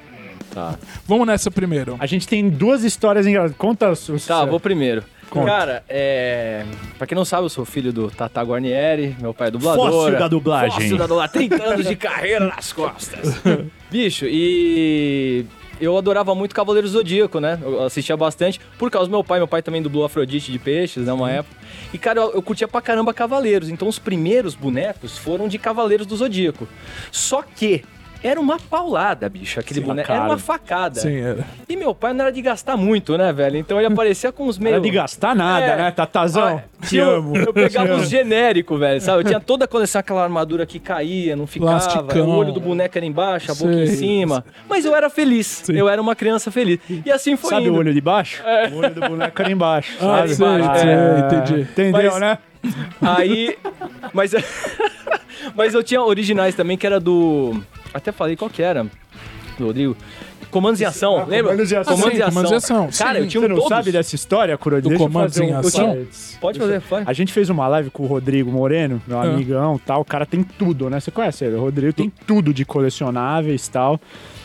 Tá. 0.54 0.76
Vamos 1.08 1.26
nessa 1.28 1.50
primeiro. 1.50 1.96
A 2.00 2.06
gente 2.06 2.28
tem 2.28 2.50
duas 2.50 2.84
histórias 2.84 3.26
engraçadas. 3.26 3.56
Conta 3.58 3.90
os. 3.92 4.08
os- 4.10 4.26
Tá, 4.26 4.46
vou 4.46 4.60
primeiro. 4.60 5.04
Conta. 5.30 5.48
Cara, 5.48 5.84
é. 5.90 6.64
Pra 6.98 7.08
quem 7.08 7.16
não 7.16 7.26
sabe, 7.26 7.44
eu 7.46 7.50
sou 7.50 7.66
filho 7.66 7.92
do 7.92 8.12
Tata 8.12 8.40
Guarnieri, 8.44 9.16
meu 9.20 9.34
pai 9.34 9.48
é 9.48 9.52
dublador. 9.52 9.92
Fóssil 9.92 10.20
da 10.20 10.28
dublagem. 10.28 10.72
Fóssil 10.72 10.98
da 10.98 11.08
dublagem. 11.08 11.34
30 11.50 11.64
anos 11.64 11.88
de 11.88 11.96
carreira 11.96 12.48
nas 12.48 12.72
costas. 12.72 13.42
Bicho, 13.90 14.26
e. 14.28 15.46
Eu 15.82 15.98
adorava 15.98 16.34
muito 16.36 16.54
Cavaleiro 16.56 16.88
Zodíaco, 16.88 17.40
né? 17.40 17.60
Eu 17.62 17.84
assistia 17.84 18.16
bastante 18.16 18.62
por 18.78 18.92
causa 18.92 19.08
do 19.08 19.12
meu 19.12 19.24
pai. 19.24 19.40
Meu 19.40 19.48
pai 19.48 19.62
também 19.64 19.82
dublou 19.82 20.06
Afrodite 20.06 20.52
de 20.52 20.60
Peixes, 20.60 21.08
né? 21.08 21.12
Uma 21.12 21.30
época. 21.32 21.56
E, 21.92 21.98
cara, 21.98 22.22
eu, 22.22 22.32
eu 22.36 22.42
curtia 22.44 22.68
pra 22.68 22.80
caramba 22.80 23.12
Cavaleiros. 23.14 23.70
Então, 23.70 23.88
os 23.88 23.98
primeiros 23.98 24.54
bonecos 24.56 25.18
foram 25.18 25.48
de 25.48 25.58
Cavaleiros 25.58 26.06
do 26.06 26.16
Zodíaco. 26.16 26.68
Só 27.12 27.42
que 27.42 27.84
era 28.24 28.40
uma 28.40 28.58
paulada, 28.58 29.28
bicho, 29.28 29.60
aquele 29.60 29.82
Sim, 29.82 29.86
boneco. 29.86 30.10
Era 30.12 30.20
cara. 30.22 30.32
uma 30.32 30.38
facada. 30.40 31.00
Sim, 31.00 31.16
era. 31.20 31.46
E 31.68 31.76
meu 31.76 31.94
pai 31.94 32.14
não 32.14 32.22
era 32.26 32.32
de 32.32 32.42
gastar 32.42 32.78
muito, 32.78 33.18
né, 33.18 33.32
velho? 33.34 33.58
Então 33.58 33.78
ele 33.78 33.88
aparecia 33.88 34.32
com 34.32 34.46
uns 34.48 34.58
meio. 34.58 34.76
Não 34.78 34.82
era 34.82 34.90
de 34.90 34.96
gastar 34.96 35.36
nada, 35.36 35.66
É. 35.66 35.76
né? 35.78 35.92
Tatazão, 35.92 36.58
Ah, 36.58 36.82
te 36.82 36.90
tinha- 36.90 37.04
amo. 37.06 37.36
Eu 37.38 37.54
pegava 37.54 37.94
uns 37.96 38.08
genéricos, 38.10 38.80
velho, 38.80 39.02
sabe? 39.02 39.20
Eu 39.20 39.24
tinha 39.26 39.40
toda 39.40 39.66
a 39.66 39.68
coleção, 39.68 40.00
aquela 40.00 40.24
armadura 40.24 40.66
que 40.66 40.80
caía, 40.80 41.36
não 41.36 41.46
ficava. 41.46 41.72
Plasticão. 41.72 42.28
O 42.30 42.36
olho 42.38 42.54
do 42.54 42.60
boneco 42.62 42.98
era 42.98 43.06
embaixo, 43.06 43.52
a 43.52 43.56
boca 43.56 43.74
em 43.74 43.88
cima. 43.88 44.46
Mas 44.70 44.86
eu 44.86 44.96
era 44.96 45.10
feliz. 45.10 45.68
Eu 45.70 45.90
era 45.90 46.02
uma 46.02 46.16
criança 46.16 46.50
feliz. 46.50 46.80
E 47.06 47.12
assim 47.12 47.36
foi 47.36 47.50
Sabe 47.50 47.66
indo. 47.68 47.74
o 47.76 47.78
olho 47.78 47.94
de 47.94 48.02
baixo? 48.02 48.42
O 48.72 48.78
olho 48.78 48.94
do 48.94 49.02
boneco 49.02 49.42
era 49.42 49.52
embaixo. 49.52 49.98
Ah, 50.00 50.26
sabe? 50.28 50.36
sei, 50.36 50.48
embaixo, 50.48 50.80
sei, 50.82 50.90
é. 50.90 51.20
entendi. 51.20 51.62
Entendeu, 51.62 52.12
Mas- 52.14 52.20
né? 52.20 52.38
Aí. 53.02 53.58
Mas. 54.14 54.32
mas 55.56 55.74
eu 55.74 55.84
tinha 55.84 56.02
originais 56.02 56.56
também, 56.56 56.78
que 56.78 56.86
era 56.86 57.00
do. 57.00 57.62
Até 57.94 58.12
falei 58.12 58.36
qual 58.36 58.50
que 58.50 58.62
era, 58.62 58.84
do 59.58 59.66
Rodrigo. 59.68 59.96
Comandos 60.50 60.80
em 60.82 60.86
ação, 60.86 61.18
Ah, 61.18 61.26
lembra? 61.26 61.52
Comandos 61.52 61.72
em 61.72 61.76
Ação. 61.78 61.96
Comandos 61.96 62.18
Sim, 62.20 62.26
Comandos 62.26 62.52
em 62.52 62.56
ação. 62.56 62.90
Cara, 62.96 63.18
sim. 63.18 63.24
eu 63.24 63.28
tinha 63.28 63.42
Você 63.42 63.46
um 63.48 63.50
não 63.50 63.56
todos. 63.56 63.70
sabe 63.70 63.92
dessa 63.92 64.14
história, 64.16 64.56
Curo? 64.56 64.76
Do 64.80 64.90
Deixa 64.90 65.04
eu 65.04 65.08
Comandos 65.08 65.38
em. 65.38 65.52
Ação? 65.52 66.06
Pode 66.40 66.60
fazer, 66.60 66.80
vai. 66.82 67.04
A 67.08 67.14
gente 67.14 67.34
fez 67.34 67.50
uma 67.50 67.68
live 67.70 67.90
com 67.90 68.04
o 68.04 68.06
Rodrigo 68.06 68.52
Moreno, 68.52 69.02
meu 69.08 69.18
Ah. 69.20 69.24
amigão 69.24 69.80
tal. 69.84 70.02
O 70.02 70.06
cara 70.06 70.28
tem 70.28 70.44
tudo, 70.44 70.92
né? 70.92 71.00
Você 71.00 71.10
conhece 71.10 71.46
ele? 71.46 71.56
O 71.56 71.62
Rodrigo 71.62 71.92
tem 71.92 72.12
tudo 72.28 72.54
de 72.54 72.66
colecionáveis 72.66 73.66
e 73.66 73.72
tal. 73.72 74.00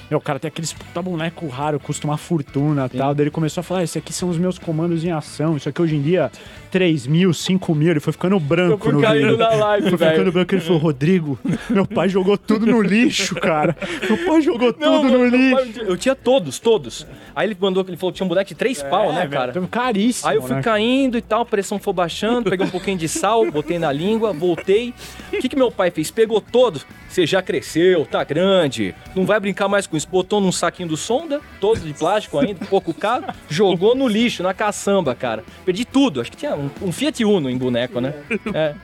Meu, 0.08 0.18
o 0.18 0.22
cara 0.22 0.38
tem 0.38 0.48
aqueles 0.48 0.72
puta 0.72 1.02
boneco 1.02 1.46
raro, 1.48 1.78
custa 1.78 2.06
uma 2.06 2.16
fortuna 2.16 2.88
e 2.90 2.96
tal. 2.96 3.14
Daí 3.14 3.24
ele 3.24 3.30
começou 3.30 3.60
a 3.60 3.64
falar: 3.64 3.80
"Ah, 3.80 3.84
esse 3.84 3.98
aqui 3.98 4.10
são 4.10 4.30
os 4.30 4.38
meus 4.38 4.58
comandos 4.58 5.04
em 5.04 5.10
ação. 5.12 5.58
Isso 5.58 5.68
aqui 5.68 5.82
hoje 5.82 5.96
em 5.96 6.00
dia, 6.00 6.32
3 6.70 7.06
mil, 7.06 7.32
5 7.32 7.74
mil. 7.74 7.90
Ele 7.90 8.00
foi 8.00 8.12
ficando 8.12 8.38
branco 8.38 8.90
no 8.92 9.00
caindo 9.00 9.22
vídeo. 9.22 9.36
na 9.38 9.50
live, 9.50 9.90
Foi 9.90 9.98
ficando 9.98 10.32
branco. 10.32 10.54
Ele 10.54 10.60
falou: 10.60 10.78
Rodrigo, 10.78 11.38
meu 11.70 11.86
pai 11.86 12.08
jogou 12.08 12.36
tudo 12.38 12.66
no 12.66 12.80
lixo, 12.82 13.34
cara. 13.34 13.76
Meu 14.08 14.18
pai 14.26 14.40
jogou 14.42 14.72
tudo 14.72 15.02
no 15.08 15.24
lixo. 15.26 15.80
Eu 15.80 15.96
tinha 15.96 16.14
todos, 16.14 16.58
todos. 16.58 17.06
Aí 17.34 17.46
ele 17.48 17.56
mandou, 17.60 17.84
ele 17.86 17.96
falou 17.96 18.12
que 18.12 18.16
tinha 18.16 18.24
um 18.24 18.28
boneco 18.28 18.48
de 18.48 18.54
três 18.54 18.82
pau, 18.82 19.12
né, 19.12 19.24
É, 19.24 19.26
cara? 19.28 19.52
Caríssimo. 19.70 20.28
Aí 20.28 20.36
eu 20.36 20.42
fui 20.42 20.54
né? 20.56 20.62
caindo 20.62 21.16
e 21.18 21.22
tal, 21.22 21.42
a 21.42 21.46
pressão 21.46 21.78
foi 21.78 21.92
baixando, 21.92 22.50
peguei 22.50 22.66
um 22.66 22.70
pouquinho 22.70 22.96
de 22.98 23.08
sal, 23.08 23.50
botei 23.50 23.78
na 23.78 23.92
língua, 23.92 24.32
voltei. 24.32 24.92
O 25.32 25.38
que, 25.38 25.48
que 25.48 25.56
meu 25.56 25.70
pai 25.70 25.90
fez? 25.90 26.10
Pegou 26.10 26.40
todo, 26.40 26.80
você 27.08 27.26
já 27.26 27.40
cresceu, 27.40 28.04
tá 28.04 28.24
grande, 28.24 28.94
não 29.14 29.24
vai 29.24 29.38
brincar 29.38 29.68
mais 29.68 29.86
com 29.86 29.96
isso. 29.96 30.08
Botou 30.08 30.40
num 30.40 30.50
saquinho 30.52 30.88
do 30.88 30.96
sonda, 30.96 31.40
todo 31.60 31.80
de 31.80 31.92
plástico 31.94 32.38
ainda, 32.38 32.62
um 32.62 32.66
pouco 32.66 32.92
caro, 32.92 33.24
jogou 33.48 33.94
no 33.94 34.08
lixo, 34.08 34.42
na 34.42 34.52
caçamba, 34.52 35.14
cara. 35.14 35.44
Perdi 35.64 35.84
tudo, 35.84 36.20
acho 36.20 36.30
que 36.30 36.36
tinha 36.36 36.56
um, 36.58 36.88
um 36.88 36.92
Fiat 36.92 37.24
Uno 37.24 37.48
em 37.48 37.56
boneco, 37.56 38.00
né? 38.00 38.14
É. 38.52 38.74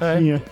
Tinha. 0.18 0.42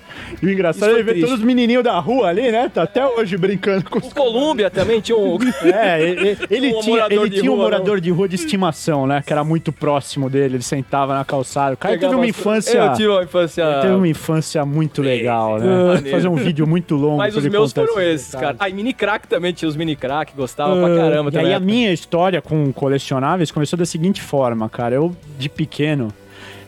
E 0.43 0.47
o 0.47 0.51
engraçado 0.51 0.91
Isso 0.91 0.91
é 0.91 0.95
foi 0.95 1.03
ver 1.03 1.11
triste. 1.13 1.27
todos 1.27 1.41
os 1.41 1.45
menininhos 1.45 1.85
da 1.85 1.99
rua 1.99 2.29
ali, 2.29 2.51
né? 2.51 2.71
Tá 2.73 2.85
até 2.85 3.07
hoje 3.07 3.37
brincando 3.37 3.85
com 3.91 3.99
os 3.99 4.07
O 4.07 4.15
Colômbia 4.15 4.71
também 4.71 5.01
tinha 5.01 5.17
um. 5.17 5.37
É, 5.63 6.01
ele, 6.03 6.39
ele 6.51 6.75
Um 6.75 6.81
tinha, 6.81 6.97
morador 6.97 7.27
ele 7.27 7.31
de 7.35 7.41
tinha 7.41 7.53
um 7.53 7.55
rua, 7.55 7.65
morador 7.65 8.01
de 8.01 8.11
rua 8.11 8.29
de 8.29 8.35
estimação, 8.37 9.07
né? 9.07 9.23
Que 9.27 9.33
era 9.33 9.45
muito 9.45 9.73
próximo 9.73 10.31
dele, 10.31 10.57
ele 10.57 10.63
sentava 10.63 11.15
na 11.15 11.25
calçada. 11.25 11.75
O 11.75 11.77
cara 11.77 11.93
teve 11.95 12.01
Pegava 12.07 12.17
uma 12.19 12.25
as- 12.25 12.31
infância. 12.31 12.79
Eu 12.79 12.93
tive 12.95 13.09
uma 13.09 13.23
infância. 13.25 13.63
ele 13.63 13.81
teve 13.83 13.95
uma 13.95 14.09
infância 14.09 14.65
muito 14.65 15.03
legal, 15.03 15.59
né? 15.59 15.67
maneiro. 15.95 16.11
Fazer 16.11 16.29
um 16.29 16.35
vídeo 16.37 16.67
muito 16.67 16.95
longo. 16.95 17.19
Mas 17.19 17.33
pra 17.35 17.39
os 17.41 17.45
ele 17.45 17.53
meus 17.53 17.73
contar 17.73 17.87
foram 17.87 18.01
esses 18.03 18.15
esses, 18.23 18.33
detalhes. 18.33 18.59
cara. 18.59 18.67
Aí 18.71 18.73
mini 18.75 18.93
crack 18.95 19.29
também 19.29 19.53
tinha 19.53 19.69
os 19.69 19.77
mini 19.77 19.95
crack, 19.97 20.33
gostava 20.35 20.75
pra 20.77 20.97
caramba 20.97 21.29
E 21.31 21.33
também. 21.33 21.47
aí 21.49 21.55
a 21.55 21.61
minha 21.61 21.93
história 21.93 22.41
com 22.41 22.73
colecionáveis 22.73 23.51
começou 23.51 23.79
da 23.79 23.85
seguinte 23.85 24.23
forma, 24.23 24.69
cara. 24.69 24.95
Eu, 24.95 25.15
de 25.39 25.49
pequeno, 25.49 26.09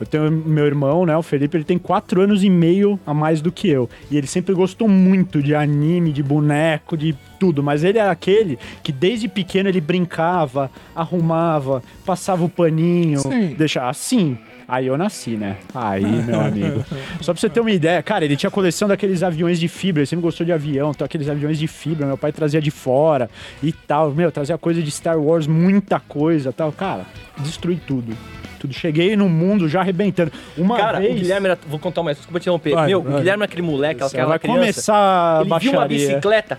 eu 0.02 0.06
tenho 0.06 0.30
meu 0.30 0.66
irmão, 0.66 1.04
né, 1.04 1.16
o 1.16 1.22
Felipe, 1.22 1.56
ele 1.56 1.64
tem 1.64 1.78
quatro 1.78 2.20
anos 2.20 2.44
e 2.44 2.50
meio 2.50 2.98
a 3.06 3.12
mais 3.12 3.40
do 3.40 3.50
que 3.50 3.68
eu. 3.68 3.88
E 4.10 4.16
ele 4.16 4.26
sempre 4.26 4.54
gostou 4.54 4.88
muito 4.88 5.42
de 5.42 5.54
anime, 5.54 6.12
de 6.12 6.22
boneco, 6.22 6.96
de 6.96 7.16
tudo. 7.38 7.62
Mas 7.62 7.84
ele 7.84 7.98
era 7.98 8.10
aquele 8.10 8.58
que 8.82 8.92
desde 8.92 9.28
pequeno 9.28 9.68
ele 9.68 9.80
brincava, 9.80 10.70
arrumava, 10.94 11.82
passava 12.04 12.44
o 12.44 12.48
paninho, 12.48 13.20
Sim. 13.20 13.54
deixava 13.56 13.90
assim. 13.90 14.38
Aí 14.68 14.86
eu 14.86 14.98
nasci, 14.98 15.30
né? 15.30 15.56
Aí, 15.74 16.04
meu 16.04 16.38
amigo. 16.38 16.84
Só 17.22 17.32
pra 17.32 17.40
você 17.40 17.48
ter 17.48 17.58
uma 17.58 17.70
ideia, 17.70 18.02
cara, 18.02 18.26
ele 18.26 18.36
tinha 18.36 18.50
coleção 18.50 18.86
daqueles 18.86 19.22
aviões 19.22 19.58
de 19.58 19.66
fibra, 19.66 20.00
ele 20.00 20.06
sempre 20.06 20.22
gostou 20.22 20.44
de 20.44 20.52
avião, 20.52 20.90
então 20.90 21.06
aqueles 21.06 21.26
aviões 21.26 21.58
de 21.58 21.66
fibra, 21.66 22.06
meu 22.06 22.18
pai 22.18 22.32
trazia 22.32 22.60
de 22.60 22.70
fora 22.70 23.30
e 23.62 23.72
tal. 23.72 24.10
Meu, 24.10 24.30
trazia 24.30 24.58
coisa 24.58 24.82
de 24.82 24.90
Star 24.90 25.18
Wars, 25.18 25.46
muita 25.46 25.98
coisa 25.98 26.52
tal. 26.52 26.70
Cara, 26.70 27.06
destruí 27.38 27.76
tudo. 27.76 28.14
Tudo. 28.58 28.74
Cheguei 28.74 29.16
no 29.16 29.28
mundo 29.28 29.68
já 29.68 29.80
arrebentando. 29.80 30.32
Uma 30.56 30.76
Cara, 30.76 30.98
vez... 31.00 31.12
o 31.12 31.14
Guilherme 31.14 31.46
era. 31.48 31.58
Vou 31.68 31.78
contar 31.78 32.00
uma 32.00 32.12
desculpa 32.14 32.38
te 32.38 32.42
interromper. 32.44 32.74
Vai, 32.74 32.86
Meu, 32.88 33.02
vai. 33.02 33.14
o 33.14 33.16
Guilherme 33.18 33.42
era 33.42 33.50
aquele 33.50 33.62
moleque, 33.62 34.02
aquela 34.02 34.26
vai 34.28 34.38
criança. 34.38 34.58
começar 34.60 34.94
a 35.38 35.40
Ele 35.40 35.58
viu 35.60 35.72
uma 35.72 35.80
baixaria. 35.80 36.08
bicicleta. 36.08 36.58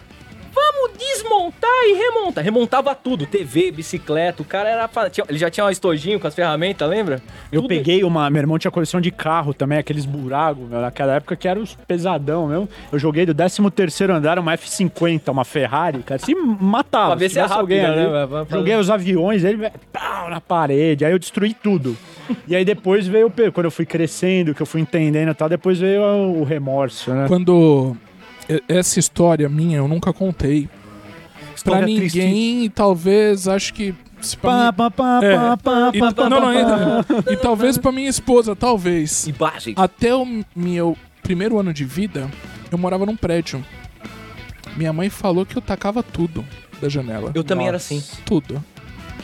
Desmontar 0.97 1.69
e 1.85 1.93
remontar. 1.97 2.43
Remontava 2.43 2.95
tudo. 2.95 3.25
TV, 3.25 3.71
bicicleta. 3.71 4.41
O 4.41 4.45
cara 4.45 4.69
era. 4.69 4.89
Ele 5.27 5.37
já 5.37 5.49
tinha 5.49 5.65
um 5.65 5.69
estojinho 5.69 6.19
com 6.19 6.27
as 6.27 6.35
ferramentas, 6.35 6.89
lembra? 6.89 7.21
Eu 7.51 7.61
Tudo- 7.61 7.69
peguei 7.69 8.03
uma. 8.03 8.29
Meu 8.29 8.41
irmão 8.41 8.57
tinha 8.57 8.71
coleção 8.71 8.99
de 9.01 9.11
carro 9.11 9.53
também, 9.53 9.77
aqueles 9.77 10.05
buracos, 10.05 10.67
meu, 10.67 10.81
naquela 10.81 11.15
época 11.15 11.35
que 11.35 11.47
era 11.47 11.59
os 11.59 11.75
pesadão 11.87 12.47
mesmo. 12.47 12.69
Eu 12.91 12.99
joguei 12.99 13.25
do 13.25 13.33
13 13.33 14.03
andar 14.11 14.39
uma 14.39 14.53
F50, 14.53 15.29
uma 15.31 15.45
Ferrari, 15.45 15.99
cara, 16.03 16.19
se 16.19 16.33
matava. 16.35 17.07
Pra 17.11 17.15
ver 17.15 17.29
se 17.29 17.33
se 17.33 17.39
é 17.39 17.43
tivesse 17.43 17.59
alguém 17.59 17.81
rápida, 17.81 18.01
ali. 18.01 18.11
né? 18.11 18.25
Vai- 18.25 18.45
Joguei 18.49 18.75
os 18.75 18.89
aviões, 18.89 19.43
ele 19.43 19.69
pau, 19.91 20.29
na 20.29 20.41
parede, 20.41 21.05
aí 21.05 21.11
eu 21.11 21.19
destruí 21.19 21.53
tudo. 21.53 21.95
e 22.47 22.55
aí 22.55 22.63
depois 22.65 23.07
veio, 23.07 23.31
quando 23.53 23.65
eu 23.65 23.71
fui 23.71 23.85
crescendo, 23.85 24.53
que 24.53 24.61
eu 24.61 24.65
fui 24.65 24.81
entendendo 24.81 25.29
e 25.31 25.33
tal, 25.33 25.49
depois 25.49 25.79
veio 25.79 26.01
o 26.01 26.43
remorso, 26.43 27.11
né? 27.13 27.25
Quando. 27.27 27.95
Essa 28.67 28.99
história 28.99 29.47
minha 29.47 29.77
eu 29.77 29.87
nunca 29.87 30.11
contei. 30.11 30.67
Pra 31.63 31.79
História 31.79 31.85
ninguém, 31.87 32.65
e 32.65 32.69
talvez, 32.69 33.47
acho 33.47 33.73
que. 33.73 33.93
se 34.21 34.35
pra 34.37 34.49
Pá, 34.51 34.65
mim- 34.65 34.73
pá, 34.77 34.91
pá, 34.91 35.19
É. 35.25 35.35
pá, 35.35 35.57
pá, 35.57 35.91
E- 35.93 35.99
pá, 35.99 36.11
pá, 36.13 36.29
não, 36.29 36.41
não, 36.41 36.47
ainda. 36.49 37.05
E 37.31 37.35
talvez 37.37 37.77
pra 37.77 37.91
minha 37.91 38.09
esposa, 38.09 38.55
talvez. 38.55 39.27
Imagens. 39.27 39.75
Até 39.77 40.13
o 40.15 40.25
meu 40.55 40.97
primeiro 41.23 41.59
ano 41.59 41.73
de 41.73 41.85
vida, 41.85 42.29
eu 42.71 42.77
morava 42.77 43.05
num 43.05 43.15
prédio. 43.15 43.63
Minha 44.75 44.93
mãe 44.93 45.09
falou 45.09 45.45
que 45.45 45.57
eu 45.57 45.61
tacava 45.61 46.01
tudo 46.03 46.45
da 46.81 46.87
janela. 46.87 47.31
Eu 47.33 47.43
também 47.43 47.67
era 47.67 47.75
Nossa. 47.75 47.93
assim. 47.93 48.03
Tudo. 48.25 48.63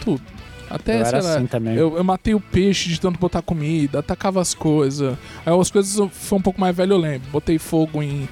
Tudo. 0.04 0.22
Até, 0.70 1.00
Eu 1.00 1.06
sei 1.06 1.18
era 1.20 1.24
lá, 1.24 1.36
assim 1.36 1.46
também. 1.46 1.76
Eu, 1.76 1.96
eu 1.96 2.04
matei 2.04 2.34
o 2.34 2.40
peixe 2.40 2.90
de 2.90 3.00
tanto 3.00 3.20
botar 3.20 3.42
comida, 3.42 4.00
atacava 4.00 4.42
as 4.42 4.54
coisas. 4.56 5.16
Aí 5.46 5.58
as 5.60 5.70
coisas 5.70 6.10
foi 6.12 6.38
um 6.40 6.42
pouco 6.42 6.60
mais 6.60 6.76
velho, 6.76 6.94
eu 6.94 6.98
lembro. 6.98 7.30
Botei 7.32 7.60
fogo 7.60 8.02
em 8.02 8.28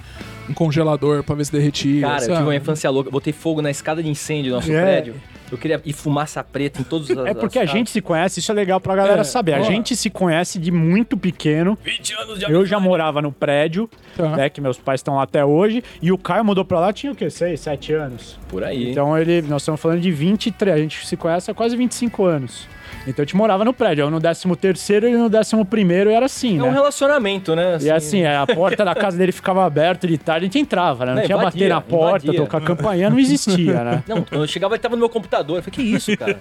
um 0.50 0.54
congelador 0.54 1.24
pra 1.24 1.36
ver 1.36 1.46
se 1.46 1.52
derretia. 1.52 2.02
Cara, 2.02 2.16
eu 2.16 2.20
sabe? 2.22 2.34
tive 2.34 2.44
uma 2.50 2.56
infância 2.56 2.90
louca. 2.90 3.10
Botei 3.12 3.34
fogo 3.34 3.62
na 3.62 3.72
escada 3.72 4.02
de 4.04 4.10
incêndio 4.10 4.52
do 4.52 4.56
nosso 4.56 4.72
É. 4.72 4.82
prédio. 4.82 5.16
Eu 5.52 5.58
queria 5.58 5.80
ir 5.86 5.94
fumaça 5.94 6.44
preta 6.44 6.82
em 6.82 6.84
todos 6.84 7.08
os. 7.12 7.18
É 7.28 7.34
porque 7.36 7.60
a 7.60 7.66
gente 7.66 7.92
se 7.92 8.02
conhece, 8.02 8.40
isso 8.40 8.52
é 8.52 8.56
legal 8.56 8.80
pra 8.82 8.96
galera 8.96 9.22
É, 9.22 9.24
saber. 9.24 9.54
A 9.54 9.60
ó. 9.60 9.64
gente 9.64 9.96
se 9.96 10.10
conhece 10.10 10.58
de 10.58 10.72
muito 10.72 11.16
pequeno. 11.16 11.78
20 11.84 12.14
anos 12.16 12.40
de 12.40 12.52
Eu 12.52 12.66
já 12.66 12.80
morava 12.80 13.22
no 13.22 13.32
prédio, 13.32 13.88
Tá. 14.18 14.36
né, 14.36 14.50
que 14.50 14.60
meus 14.60 14.80
pais 14.80 15.00
estão 15.00 15.16
lá 15.16 15.24
até 15.24 15.46
hoje, 15.46 15.84
e 16.02 16.12
o 16.12 16.18
Caio 16.18 16.44
mudou 16.44 16.66
pra 16.66 16.80
lá, 16.80 16.92
tinha 16.92 17.12
o 17.12 17.16
quê? 17.16 17.30
6, 17.30 17.60
7 17.60 17.94
anos. 17.94 18.40
Por 18.48 18.64
aí. 18.64 18.90
Então 18.90 19.16
ele, 19.16 19.44
nós 19.44 19.62
estamos 19.62 19.80
falando 19.80 20.02
de 20.02 20.12
23, 20.12 20.76
a 20.76 20.80
gente 20.80 21.06
se 21.06 21.16
conhece 21.16 21.52
há 21.52 21.54
quase 21.54 21.78
25 21.78 22.26
anos. 22.26 22.68
Então 23.06 23.22
a 23.24 23.26
gente 23.26 23.36
morava 23.36 23.66
no 23.66 23.74
prédio, 23.74 24.04
eu 24.04 24.10
no 24.10 24.20
13 24.22 24.56
terceiro 24.56 25.08
e 25.08 25.12
no 25.14 25.26
11 25.26 25.66
primeiro 25.66 26.10
era 26.10 26.26
assim, 26.26 26.58
é 26.58 26.64
um 26.64 26.68
né? 26.68 26.72
relacionamento, 26.72 27.54
né? 27.54 27.78
E 27.82 27.92
assim, 27.92 28.22
é, 28.22 28.38
a 28.38 28.48
porta 28.48 28.86
da 28.86 28.96
casa 28.96 29.18
dele 29.18 29.34
ficava 29.34 29.66
aberta 29.66 30.08
de 30.08 30.18
tarde, 30.18 30.46
a 30.46 30.48
gente 30.48 30.60
entrava, 30.60 31.06
né? 31.06 31.12
Não, 31.12 31.20
Não, 31.20 31.26
tinha 31.26 31.38
bater 31.38 31.58
invadia, 31.58 31.70
na 31.70 31.82
porta, 31.82 32.26
invadia. 32.26 32.42
tocar 32.42 32.62
campainha, 32.62 33.10
não 33.10 33.20
existia, 33.20 33.84
né? 33.84 34.04
Não, 34.08 34.22
quando 34.22 34.42
eu 34.42 34.48
chegava, 34.48 34.76
ele 34.76 34.82
tava 34.82 34.96
no 34.96 35.00
meu 35.00 35.10
computador. 35.10 35.58
Eu 35.58 35.64
falei, 35.64 35.74
que 35.76 35.82
isso, 35.82 36.16
cara? 36.18 36.40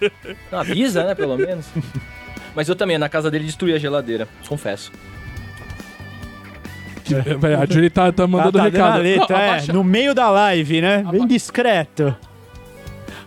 Não, 0.51 0.61
avisa, 0.61 1.05
né, 1.05 1.15
pelo 1.15 1.37
menos. 1.37 1.67
Mas 2.55 2.69
eu 2.69 2.77
também, 2.77 2.97
na 2.97 3.09
casa 3.09 3.31
dele, 3.31 3.45
destruí 3.45 3.75
a 3.75 3.79
geladeira. 3.79 4.29
Confesso. 4.49 4.93
Peraí, 7.41 7.55
A 7.55 7.67
Julie 7.67 7.91
tá, 7.91 8.13
tá 8.13 8.27
mandando 8.27 8.59
tá 8.59 8.65
dando 8.65 8.73
recado. 8.73 9.03
letra, 9.03 9.37
Não, 9.37 9.45
é, 9.45 9.73
no 9.73 9.85
meio 9.85 10.15
da 10.15 10.31
live, 10.31 10.81
né? 10.81 11.05
Bem 11.11 11.27
discreto. 11.27 12.15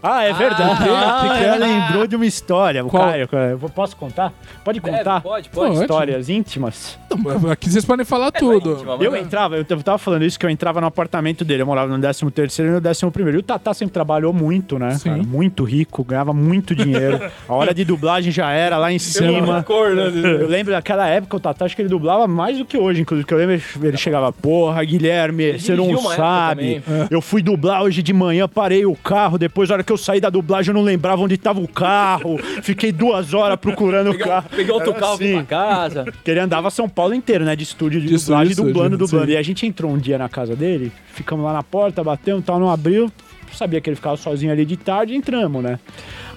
Ah, 0.08 0.24
é 0.24 0.34
verdade. 0.34 0.90
Ah, 0.90 1.22
Ah, 1.32 1.40
ela 1.40 1.66
lembrou 1.66 2.08
de 2.08 2.16
uma 2.16 2.26
história. 2.26 2.86
O 2.86 2.90
Qual? 2.90 3.04
Caio, 3.10 3.28
eu 3.62 3.70
posso 3.70 3.96
contar? 3.96 4.32
Pode 4.64 4.80
Deve, 4.80 4.98
contar? 4.98 5.22
pode, 5.22 5.50
Pô, 5.50 5.62
pode. 5.62 5.82
Histórias 5.82 6.30
íntimas? 6.30 6.98
Não, 7.10 7.52
Aqui 7.52 7.70
vocês 7.70 7.86
podem 7.86 8.06
falar 8.06 8.28
É, 8.28 8.32
tudo. 8.32 8.70
é 8.72 8.74
íntima, 8.76 8.98
Eu 9.02 9.16
é- 9.16 9.20
entrava, 9.20 9.56
eu 9.58 9.66
tava 9.66 9.98
falando 9.98 10.24
isso, 10.24 10.40
que 10.40 10.46
eu 10.46 10.50
entrava 10.50 10.80
no 10.82 10.88
apartamento 10.88 11.44
dele. 11.46 11.62
Eu 11.64 11.66
morava 11.66 11.88
no 11.96 12.00
13 12.02 12.30
terceiro 12.32 12.72
e 12.78 12.80
no 12.82 12.90
11 12.90 13.10
primeiro. 13.12 13.38
E 13.38 13.40
o 13.40 13.44
Tatá 13.44 13.74
sempre 13.74 13.94
trabalhou 13.94 14.32
muito, 14.34 14.78
né? 14.78 14.92
Sim. 14.92 15.10
cara? 15.10 15.24
Muito 15.24 15.64
rico, 15.64 16.04
ganhava 16.04 16.34
muito 16.34 16.76
dinheiro. 16.76 17.20
A 17.48 17.54
hora 17.54 17.74
de 17.74 17.84
dublagem 17.86 18.32
já 18.32 18.52
era 18.52 18.78
lá 18.78 18.92
em 18.92 19.00
cima. 19.00 19.64
Cor, 19.64 19.96
né? 19.96 20.04
Eu 20.14 20.48
lembro 20.48 20.72
daquela 20.74 21.08
época, 21.08 21.38
o 21.38 21.40
Tatá, 21.40 21.66
acho 21.66 21.76
que 21.76 21.82
ele 21.82 21.90
dublava 21.90 22.28
mais 22.28 22.58
do 22.58 22.66
que 22.66 22.78
hoje, 22.78 23.02
inclusive. 23.02 23.26
Que 23.28 23.34
eu 23.34 23.38
lembro, 23.38 23.62
ele 23.82 23.98
chegava, 23.98 24.32
porra, 24.32 24.84
Guilherme, 24.84 25.58
você 25.60 25.76
não 25.76 25.98
sabe. 25.98 26.84
Eu 27.10 27.22
fui 27.22 27.42
dublar 27.42 27.82
hoje 27.84 28.04
de 28.04 28.14
manhã, 28.14 28.48
parei 28.48 28.86
o 28.86 28.96
carro. 28.96 29.38
Depois, 29.38 29.70
na 29.70 29.76
hora 29.76 29.84
que 29.84 29.92
eu 29.92 29.95
saí 29.98 30.20
da 30.22 30.30
dublagem, 30.30 30.70
eu 30.72 30.74
não 30.76 30.82
lembrava 30.84 31.22
onde 31.22 31.38
tava 31.38 31.60
o 31.60 31.68
carro. 31.68 32.38
Fiquei 32.62 32.92
duas 32.92 33.34
horas 33.34 33.58
procurando 33.58 34.08
o 34.10 34.12
Peguei, 34.12 34.28
carro. 34.28 34.46
peguei 34.50 34.72
outro 34.74 34.92
Era 34.92 35.00
carro 35.00 35.14
assim. 35.16 35.34
pra 35.36 35.44
casa. 35.44 36.04
Porque 36.06 36.32
ele 36.32 36.40
andava 36.40 36.70
São 36.70 36.88
Paulo 36.90 37.14
inteiro, 37.14 37.44
né? 37.46 37.56
De 37.56 37.64
estúdio 37.64 38.00
de, 38.02 38.08
De 38.08 38.16
dublagem, 38.18 38.52
estúdio, 38.52 38.74
dublando, 38.74 38.98
dublando. 38.98 39.26
sim. 39.28 39.32
E 39.34 39.38
a 39.38 39.42
gente 39.42 39.66
entrou 39.66 39.92
um 39.92 39.98
dia 39.98 40.18
na 40.18 40.30
casa 40.30 40.56
dele, 40.56 40.92
ficamos 41.14 41.46
lá 41.46 41.54
na 41.54 41.64
porta, 41.64 42.04
batemos, 42.04 42.44
tal, 42.46 42.60
não 42.60 42.70
abriu. 42.70 43.12
Sabia 43.54 43.80
que 43.80 43.90
ele 43.90 43.96
ficava 43.96 44.18
sozinho 44.18 44.52
ali 44.52 44.66
de 44.66 44.76
tarde, 44.76 45.16
entramos, 45.16 45.64
né? 45.64 45.80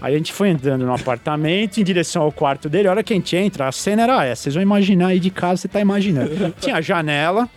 Aí 0.01 0.15
a 0.15 0.17
gente 0.19 0.33
foi 0.33 0.51
entrando 0.51 0.87
no 0.87 0.95
apartamento 0.95 1.81
em 1.81 1.83
direção 1.85 2.23
ao 2.23 2.31
quarto 2.31 2.69
dele. 2.69 2.87
A 2.87 2.93
hora 2.93 3.03
que 3.03 3.13
a 3.13 3.17
gente 3.17 3.35
entra, 3.35 3.67
a 3.67 3.73
cena 3.73 4.03
era 4.05 4.25
essa. 4.25 4.43
Vocês 4.45 4.55
vão 4.55 4.63
imaginar 4.63 5.09
aí 5.09 5.19
de 5.19 5.31
casa, 5.31 5.63
você 5.63 5.69
tá 5.69 5.81
imaginando. 5.81 6.55
Tinha 6.61 6.77
a 6.77 6.81
janela. 6.81 7.49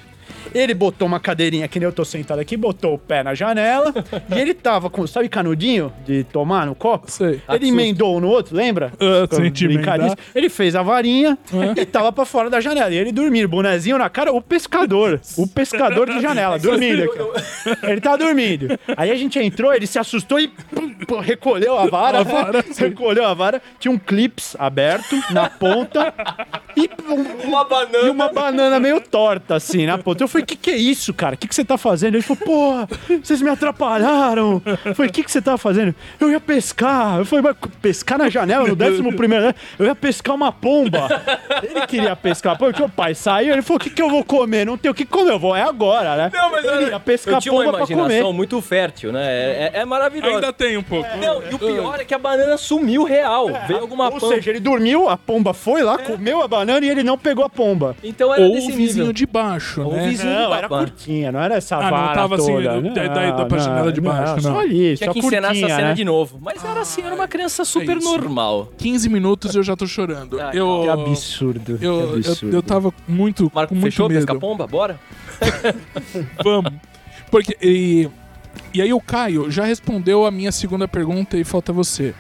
Ele 0.54 0.74
botou 0.74 1.08
uma 1.08 1.20
cadeirinha, 1.20 1.68
que 1.68 1.80
nem 1.80 1.86
eu 1.86 1.94
tô 1.94 2.04
sentado 2.06 2.40
aqui, 2.40 2.56
botou 2.58 2.96
o 2.96 2.98
pé 2.98 3.24
na 3.24 3.34
janela 3.34 3.94
e 4.36 4.40
ele 4.40 4.54
tava 4.54 4.90
com, 4.90 5.06
sabe, 5.08 5.30
canudinho 5.30 5.92
de 6.06 6.24
tomar 6.26 6.66
no 6.66 6.76
copo? 6.76 7.10
Sei. 7.12 7.42
Ele 7.50 7.70
emendou 7.70 8.18
um 8.18 8.20
no 8.20 8.28
outro, 8.30 8.56
lembra? 8.56 8.92
Disso. 10.16 10.16
Ele 10.36 10.50
fez 10.50 10.76
a 10.76 10.82
varinha 10.82 11.38
e 11.78 11.86
tava 11.86 12.12
pra 12.12 12.26
fora 12.26 12.50
da 12.50 12.60
janela. 12.60 12.90
E 12.92 12.98
ele 12.98 13.12
dormindo, 13.12 13.48
bonezinho 13.48 13.98
na 13.98 14.10
cara, 14.10 14.32
o 14.34 14.42
pescador. 14.42 15.20
O 15.38 15.48
pescador 15.48 16.10
de 16.10 16.20
janela, 16.22 16.58
dormindo 16.60 17.04
aqui. 17.04 17.78
Ele 17.84 18.02
tava 18.02 18.18
dormindo. 18.18 18.68
Aí 18.98 19.12
a 19.12 19.16
gente 19.16 19.40
entrou, 19.40 19.74
ele 19.74 19.88
se 19.88 19.98
assustou 20.00 20.40
e 20.40 20.48
pum, 20.48 20.90
pum, 21.08 21.20
recolheu 21.20 21.78
a 21.78 21.86
vara. 21.88 22.20
A 22.20 22.24
vara, 22.24 22.64
recolheu 22.78 23.26
a 23.26 23.34
vara. 23.34 23.62
Tinha 23.80 23.92
um 23.92 23.98
clips 23.98 24.56
aberto 24.60 25.16
na 25.32 25.50
ponta 25.50 26.14
e, 26.76 26.88
pum, 26.88 27.24
Uma 27.46 27.64
banana. 27.64 28.08
e 28.08 28.10
uma 28.10 28.32
banana 28.32 28.80
meio 28.80 29.00
torta, 29.02 29.56
assim, 29.56 29.86
na 29.86 29.98
ponta. 29.98 30.24
Eu 30.24 30.28
falei, 30.32 30.46
que 30.46 30.56
que 30.56 30.72
é 30.72 30.76
isso, 30.78 31.14
cara? 31.14 31.36
O 31.36 31.38
que 31.38 31.48
que 31.48 31.54
você 31.56 31.64
tá 31.66 31.78
fazendo? 31.78 32.16
Ele 32.16 32.22
falou, 32.24 32.44
porra, 32.46 32.90
vocês 33.24 33.42
me 33.42 33.50
atrapalharam. 33.50 34.62
Eu 34.86 34.96
falei, 34.96 35.10
o 35.10 35.14
que 35.14 35.24
que 35.24 35.32
você 35.32 35.42
tá 35.42 35.58
fazendo? 35.58 35.94
Eu 36.20 36.30
ia 36.32 36.40
pescar. 36.40 37.20
Eu 37.20 37.26
falei, 37.26 37.44
mas 37.44 37.56
pescar 37.82 38.18
na 38.18 38.30
janela, 38.30 38.68
no 38.68 38.76
décimo 38.76 39.16
primeiro, 39.16 39.46
né? 39.46 39.56
Eu 39.80 39.86
ia 39.86 39.96
pescar 39.96 40.36
uma 40.36 40.52
pomba. 40.52 41.08
Ele 41.64 41.86
queria 41.88 42.16
pescar, 42.16 42.58
porque 42.58 42.82
o 42.82 42.90
pai 42.90 43.14
saiu, 43.16 43.54
ele 43.54 43.62
falou, 43.62 43.78
o 43.78 43.80
que 43.84 43.90
que 43.90 44.02
eu 44.02 44.10
vou 44.10 44.24
comer? 44.24 44.66
Não 44.66 44.78
tem 44.78 44.90
o 44.90 44.94
que 44.94 45.06
comer, 45.06 45.32
eu 45.32 45.40
vou, 45.40 45.56
é 45.56 45.62
agora, 45.64 46.16
né? 46.16 46.32
Não, 46.34 46.52
mas 46.52 46.66
ele 46.66 46.90
ia 46.92 47.00
pescar 47.00 47.36
eu 47.36 47.40
tinha 47.42 47.54
uma 47.54 47.64
pomba 47.66 47.78
pra 47.78 47.88
comer. 47.88 48.00
imaginação 48.02 48.34
muito 48.34 48.62
fértil, 48.62 49.12
né? 49.12 49.22
É, 49.24 49.72
é- 49.74 49.80
é 49.82 49.86
maravilhoso. 49.86 50.36
Ainda 50.36 50.54
tem 50.54 50.78
um 50.78 50.84
pouco. 50.84 51.10
Não, 51.18 51.42
e 51.50 51.56
o 51.56 51.60
pior 51.60 52.00
é 52.00 52.06
que 52.06 52.14
a 52.14 52.20
banana 52.20 52.58
sumiu 52.58 53.04
real. 53.04 53.48
Veio 53.68 53.80
alguma 53.82 54.06
Ou 54.06 54.12
pomba. 54.20 54.36
seja, 54.36 54.50
ele 54.50 54.60
dormiu, 54.60 55.10
a 55.10 55.18
pomba 55.18 55.54
foi 55.54 55.82
lá, 55.82 55.98
comeu 55.98 56.42
a 56.42 56.48
banana 56.48 56.86
e 56.86 56.90
ele 56.90 57.04
não 57.04 57.18
pegou 57.18 57.44
a 57.46 57.50
pomba. 57.50 57.96
Então 58.04 58.34
era 58.34 58.44
Ou 58.44 58.54
desse 58.54 58.72
o 58.72 58.76
vizinho 58.76 59.00
nível. 59.06 59.14
de 59.14 59.26
baixo, 59.26 59.82
Ou 59.82 59.92
o 59.94 59.96
né? 59.96 60.08
Não, 60.25 60.50
do 60.50 60.54
era 60.56 60.68
curtinha, 60.68 61.32
não 61.32 61.40
era 61.40 61.56
essa 61.56 61.78
Ah, 61.78 61.84
não 61.84 61.90
vara 61.92 62.13
tava 62.13 62.36
assim, 62.36 62.51
toda. 62.54 62.82
da- 62.82 63.08
da- 63.08 63.32
da- 63.32 63.46
pra 63.46 63.58
janela 63.60 63.92
de 63.92 64.01
baixo, 64.01 64.36
não. 64.36 64.42
Só 64.54 64.60
ali, 64.60 64.96
Tinha 64.98 65.08
só 65.08 65.13
que 65.13 65.20
encenar 65.20 65.50
curtinha, 65.51 65.66
essa 65.68 65.75
cena 65.75 65.88
né? 65.90 65.94
de 65.94 66.04
novo. 66.04 66.40
Mas 66.42 66.63
era 66.63 66.80
assim, 66.82 67.01
era 67.01 67.13
uma 67.16 67.28
criança 67.28 67.63
super 67.66 67.98
isso. 67.98 68.10
normal. 68.10 68.72
15 68.78 69.10
minutos 69.10 69.56
eu 69.56 69.63
já 69.63 69.75
tô 69.75 69.86
chorando. 69.88 70.40
Ah, 70.40 70.51
eu, 70.54 70.82
Que 70.84 70.90
absurdo, 70.90 71.78
que 71.78 71.86
eu, 71.86 72.00
eu, 72.01 72.13
absurdo. 72.16 72.56
eu 72.56 72.62
tava 72.63 72.94
muito, 73.08 73.51
Marco, 73.54 73.70
com 73.74 73.75
muito 73.80 73.92
fechou? 73.92 74.08
medo. 74.10 74.18
Pesca 74.20 74.36
pomba? 74.40 74.68
Bora? 74.68 75.00
Vamos. 76.44 76.72
Porque. 77.30 77.56
E, 77.62 78.10
e 78.74 78.82
aí 78.82 78.94
o 78.94 79.00
Caio 79.01 79.50
já 79.50 79.63
respondeu 79.66 80.25
a 80.25 80.32
minha 80.32 80.51
segunda 80.51 80.88
pergunta 80.88 81.38
e 81.38 81.44
falta 81.44 81.72
você. 81.74 82.13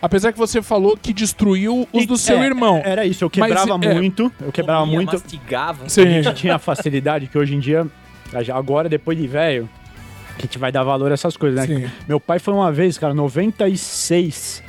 Apesar 0.00 0.32
que 0.32 0.38
você 0.38 0.60
falou 0.62 0.96
que 0.96 1.12
destruiu 1.12 1.86
os 1.92 2.06
do 2.06 2.16
seu 2.16 2.38
É, 2.42 2.46
irmão. 2.46 2.80
Era 2.84 3.04
isso, 3.06 3.24
eu 3.24 3.30
Mas, 3.36 3.48
quebrava 3.48 3.84
é, 3.84 3.94
muito, 3.94 4.32
eu 4.40 4.52
quebrava 4.52 4.80
Comia, 4.80 4.96
muito. 4.96 5.12
mastigava. 5.12 5.88
Sim. 5.88 6.02
A 6.02 6.22
gente 6.22 6.34
tinha 6.34 6.54
a 6.56 6.58
facilidade 6.58 7.26
que 7.26 7.36
hoje 7.38 7.54
em 7.54 7.58
dia, 7.60 7.86
agora 8.54 8.88
depois 8.88 9.16
de 9.18 9.26
velho, 9.26 9.68
que 10.36 10.42
a 10.42 10.46
gente 10.46 10.58
vai 10.58 10.70
dar 10.70 10.84
valor 10.84 11.10
a 11.10 11.14
essas 11.14 11.36
coisas, 11.36 11.66
né? 11.68 11.76
Sim. 11.86 11.90
Meu 12.08 12.20
pai 12.20 12.38
foi 12.38 12.54
uma 12.54 12.70
vez, 12.70 12.96
cara, 12.98 13.12
96. 13.14 14.62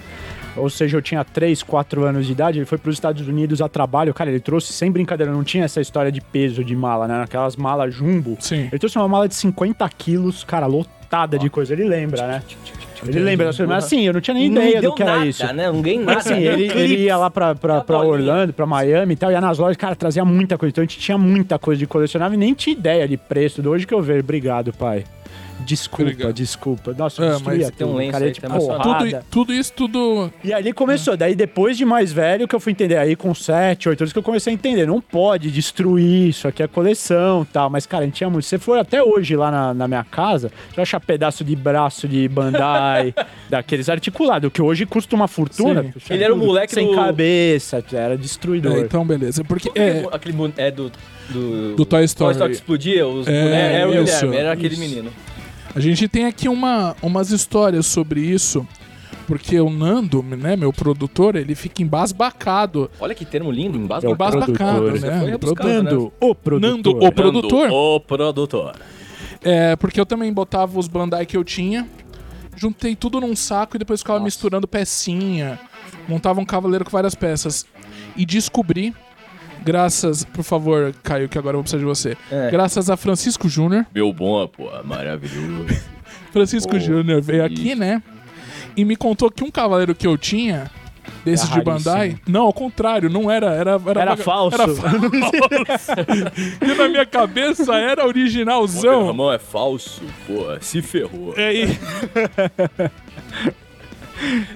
Ou 0.57 0.69
seja, 0.69 0.97
eu 0.97 1.01
tinha 1.01 1.23
3, 1.23 1.61
4 1.63 2.03
anos 2.05 2.25
de 2.25 2.31
idade, 2.31 2.57
ele 2.59 2.65
foi 2.65 2.77
para 2.77 2.89
os 2.89 2.95
Estados 2.95 3.25
Unidos 3.27 3.61
a 3.61 3.69
trabalho. 3.69 4.13
Cara, 4.13 4.29
ele 4.31 4.39
trouxe, 4.39 4.73
sem 4.73 4.91
brincadeira, 4.91 5.31
não 5.31 5.43
tinha 5.43 5.63
essa 5.63 5.79
história 5.79 6.11
de 6.11 6.19
peso 6.19 6.63
de 6.63 6.75
mala, 6.75 7.07
né? 7.07 7.21
Aquelas 7.23 7.55
malas 7.55 7.93
jumbo. 7.93 8.35
Sim. 8.39 8.67
Ele 8.71 8.79
trouxe 8.79 8.97
uma 8.97 9.07
mala 9.07 9.27
de 9.27 9.35
50 9.35 9.87
quilos, 9.89 10.43
cara, 10.43 10.65
lotada 10.65 11.37
de 11.37 11.49
coisa. 11.49 11.71
Ele 11.73 11.83
lembra, 11.85 12.27
né? 12.27 12.43
Ele 13.07 13.19
lembra 13.19 13.45
das 13.47 13.57
coisas, 13.57 13.73
mas 13.75 13.85
assim, 13.85 14.05
eu 14.05 14.13
não 14.13 14.21
tinha 14.21 14.33
nem 14.33 14.49
Não 14.49 14.61
ideia 14.61 14.81
do 14.81 14.93
que 14.93 15.03
era 15.03 15.11
nada, 15.13 15.25
isso. 15.25 15.53
né? 15.53 15.71
Não 15.71 15.81
ganhei 15.81 15.99
nada. 15.99 16.13
Mas 16.15 16.27
assim, 16.27 16.41
ele, 16.41 16.63
ele 16.71 17.03
ia 17.03 17.17
lá 17.17 17.29
pra, 17.29 17.55
pra, 17.55 17.81
pra. 17.81 17.99
Orlando, 17.99 18.53
pra 18.53 18.65
Miami 18.65 19.13
e 19.13 19.15
tal, 19.17 19.31
ia 19.31 19.39
nas 19.41 19.57
lojas, 19.57 19.77
cara, 19.77 19.95
trazia 19.95 20.25
muita 20.25 20.57
coisa. 20.57 20.71
Então 20.71 20.81
a 20.81 20.85
gente 20.85 20.99
tinha 20.99 21.17
muita 21.17 21.57
coisa 21.59 21.79
de 21.79 21.87
colecionável 21.87 22.35
e 22.35 22.39
nem 22.39 22.53
tinha 22.53 22.75
ideia 22.75 23.07
de 23.07 23.17
preço. 23.17 23.61
Do 23.61 23.69
hoje 23.71 23.85
que 23.87 23.93
eu 23.93 24.01
vejo, 24.01 24.19
obrigado, 24.19 24.73
pai. 24.73 25.03
Desculpa, 25.65 26.03
Obrigado. 26.03 26.33
desculpa. 26.33 26.95
Nossa, 26.97 27.21
É, 27.23 27.27
eu 27.27 27.31
destruía 27.33 27.65
mas 27.67 27.75
tem 27.75 27.85
um 27.85 27.89
tudo, 27.89 27.97
lenço 27.99 28.11
cara, 28.11 28.25
aí 28.25 28.31
tá 28.33 28.49
porrada. 28.49 28.83
Tudo, 29.09 29.25
tudo 29.29 29.53
isso, 29.53 29.73
tudo. 29.73 30.33
E 30.43 30.53
ali 30.53 30.73
começou. 30.73 31.15
Daí 31.17 31.35
depois 31.35 31.77
de 31.77 31.85
mais 31.85 32.11
velho 32.11 32.47
que 32.47 32.55
eu 32.55 32.59
fui 32.59 32.71
entender. 32.71 32.97
Aí 32.97 33.15
com 33.15 33.33
7, 33.35 33.89
8 33.89 34.01
anos 34.01 34.13
que 34.13 34.19
eu 34.19 34.23
comecei 34.23 34.51
a 34.51 34.53
entender. 34.53 34.85
Não 34.87 35.01
pode 35.01 35.51
destruir 35.51 36.29
isso 36.29 36.47
aqui 36.47 36.63
é 36.63 36.67
coleção 36.67 37.43
e 37.43 37.53
tal. 37.53 37.69
Mas, 37.69 37.85
cara, 37.85 38.03
a 38.03 38.05
gente 38.05 38.15
tinha 38.15 38.29
muito. 38.29 38.45
Você 38.45 38.57
for 38.57 38.77
até 38.79 39.03
hoje 39.03 39.35
lá 39.35 39.51
na, 39.51 39.73
na 39.73 39.87
minha 39.87 40.03
casa, 40.03 40.49
você 40.69 40.75
vai 40.77 40.83
achar 40.83 40.99
pedaço 40.99 41.43
de 41.43 41.55
braço 41.55 42.07
de 42.07 42.27
Bandai, 42.27 43.13
daqueles 43.49 43.89
articulados, 43.89 44.51
que 44.51 44.61
hoje 44.61 44.85
custa 44.85 45.15
uma 45.15 45.27
fortuna. 45.27 45.83
Sim. 45.83 46.13
Ele 46.13 46.23
era 46.23 46.33
o 46.33 46.37
tudo 46.37 46.47
moleque 46.47 46.73
Sem 46.73 46.87
do- 46.87 46.95
cabeça, 46.95 47.83
era 47.91 48.17
destruidor. 48.17 48.77
É, 48.77 48.79
então, 48.81 49.05
beleza. 49.05 49.43
Porque 49.43 49.69
É, 49.75 49.99
é, 50.01 50.07
aquele 50.11 50.35
é 50.57 50.71
do, 50.71 50.91
do. 51.29 51.75
Do 51.75 51.85
Toy 51.85 52.03
Story. 52.05 52.37
que 52.37 52.51
explodia 52.51 53.07
os 53.07 53.27
É, 53.27 53.43
bonecos. 53.43 53.75
Era 53.75 53.87
o 53.87 54.03
isso, 54.03 54.15
Guilherme, 54.21 54.37
era 54.37 54.51
aquele 54.53 54.73
isso. 54.73 54.81
menino. 54.81 55.11
A 55.79 55.81
gente 55.81 56.07
tem 56.07 56.25
aqui 56.25 56.49
uma, 56.49 56.95
umas 57.01 57.31
histórias 57.31 57.85
sobre 57.85 58.21
isso. 58.21 58.67
Porque 59.25 59.59
o 59.59 59.69
Nando, 59.69 60.23
né, 60.23 60.55
meu 60.55 60.73
produtor, 60.73 61.35
ele 61.35 61.53
fica 61.53 61.83
embasbacado. 61.83 62.89
Olha 62.99 63.13
que 63.13 63.23
termo 63.23 63.51
lindo, 63.51 63.77
É 63.77 63.81
embasbacado. 63.81 64.13
Embasbacado, 64.15 64.81
produtor. 64.85 65.09
né? 65.09 65.73
Nando, 65.73 66.13
o 66.19 66.35
produtor. 66.35 66.59
Nando, 66.59 66.89
o 66.89 67.11
produtor. 67.11 67.69
O 67.71 67.99
produtor. 67.99 68.75
É, 69.43 69.75
porque 69.75 69.99
eu 69.99 70.05
também 70.05 70.33
botava 70.33 70.79
os 70.79 70.87
Bandai 70.87 71.27
que 71.27 71.37
eu 71.37 71.43
tinha, 71.43 71.87
juntei 72.55 72.95
tudo 72.95 73.21
num 73.21 73.35
saco 73.35 73.77
e 73.77 73.79
depois 73.79 74.01
ficava 74.01 74.17
Nossa. 74.17 74.25
misturando 74.25 74.67
pecinha, 74.67 75.59
montava 76.07 76.41
um 76.41 76.45
cavaleiro 76.45 76.83
com 76.83 76.91
várias 76.91 77.13
peças. 77.13 77.67
E 78.17 78.25
descobri, 78.25 78.95
graças, 79.63 80.23
por 80.25 80.43
favor, 80.43 80.93
Caio, 81.03 81.27
que 81.29 81.37
agora 81.37 81.55
eu 81.55 81.59
vou 81.59 81.63
precisar 81.63 81.79
de 81.79 81.85
você. 81.85 82.17
É. 82.31 82.49
Graças 82.51 82.89
a 82.89 82.97
Francisco 82.97 83.47
Júnior. 83.49 83.85
Meu 83.93 84.11
bom, 84.13 84.47
pô, 84.47 84.69
maravilhoso. 84.83 85.65
Francisco 86.31 86.75
Oh, 86.75 86.79
Júnior 86.79 87.21
veio 87.21 87.45
isso. 87.47 87.53
aqui, 87.61 87.75
né? 87.75 88.01
E 88.77 88.85
me 88.85 88.95
contou 88.95 89.31
que 89.31 89.43
um 89.43 89.49
cavaleiro 89.49 89.95
que 89.95 90.05
eu 90.05 90.15
tinha, 90.17 90.69
desses 91.25 91.49
Era 91.49 91.59
de 91.59 91.65
Bandai. 91.65 92.17
Não, 92.27 92.43
ao 92.43 92.53
contrário, 92.53 93.09
não 93.09 93.29
era. 93.31 93.47
Era, 93.47 93.81
era, 93.87 94.01
Era 94.01 94.17
falso. 94.17 94.55
Era 94.61 94.67
falso. 94.75 95.01
e 96.61 96.75
na 96.77 96.87
minha 96.87 97.05
cabeça 97.05 97.73
era 97.75 98.05
originalzão. 98.05 99.07
Ramon 99.07 99.33
é 99.33 99.39
falso, 99.39 100.03
pô, 100.27 100.45
se 100.61 100.81
ferrou. 100.83 101.33
É 101.35 101.47
aí. 101.47 101.79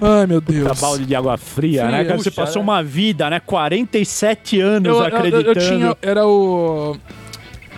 Ai, 0.00 0.26
meu 0.26 0.40
Deus. 0.40 0.68
Puta 0.68 0.80
balde 0.80 1.06
de 1.06 1.14
água 1.14 1.36
fria, 1.36 1.82
Fria, 1.84 1.90
né? 1.98 2.04
Cara, 2.04 2.18
você 2.18 2.30
passou 2.30 2.62
né? 2.62 2.68
uma 2.70 2.82
vida, 2.82 3.28
né? 3.30 3.40
47 3.40 4.60
anos 4.60 4.88
eu, 4.88 4.94
eu- 4.96 5.02
acreditando. 5.04 5.48
eu 5.48 5.54
tinha. 5.54 5.96
Era 6.02 6.26
o. 6.26 6.96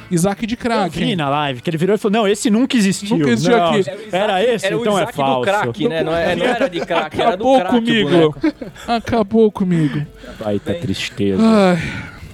Isaac 0.08 0.46
de 0.46 0.56
Eu 0.62 0.88
vi 0.90 1.16
na 1.16 1.28
live 1.28 1.60
que 1.60 1.68
ele 1.68 1.76
virou 1.76 1.96
e 1.96 1.98
falou: 1.98 2.12
Não, 2.20 2.28
esse 2.28 2.48
nunca 2.48 2.76
existiu. 2.76 3.18
Nunca 3.18 3.30
existiu 3.30 3.56
Não, 3.58 3.70
aqui. 3.74 3.84
Era 4.12 4.40
esse, 4.44 4.66
era 4.66 4.78
o 4.78 4.80
então 4.80 4.96
é 4.96 5.02
Isaac 5.02 5.16
falso. 5.16 5.40
do 5.40 5.42
crack, 5.44 5.88
né? 5.88 6.02
Não, 6.04 6.16
é- 6.16 6.36
não 6.36 6.46
era 6.46 6.70
de 6.70 6.80
crack, 6.86 7.20
era 7.20 7.36
do 7.36 7.42
Acabou 7.56 7.58
crack. 7.58 7.74
comigo. 7.74 8.08
boneco. 8.10 8.40
Acabou 8.86 9.50
comigo. 9.52 10.06
Baita 10.38 10.74
tristeza. 10.74 11.42
Ai, 11.42 11.82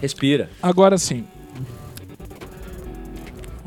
Respira. 0.03 0.51
agora 0.63 0.99
sim. 0.99 1.25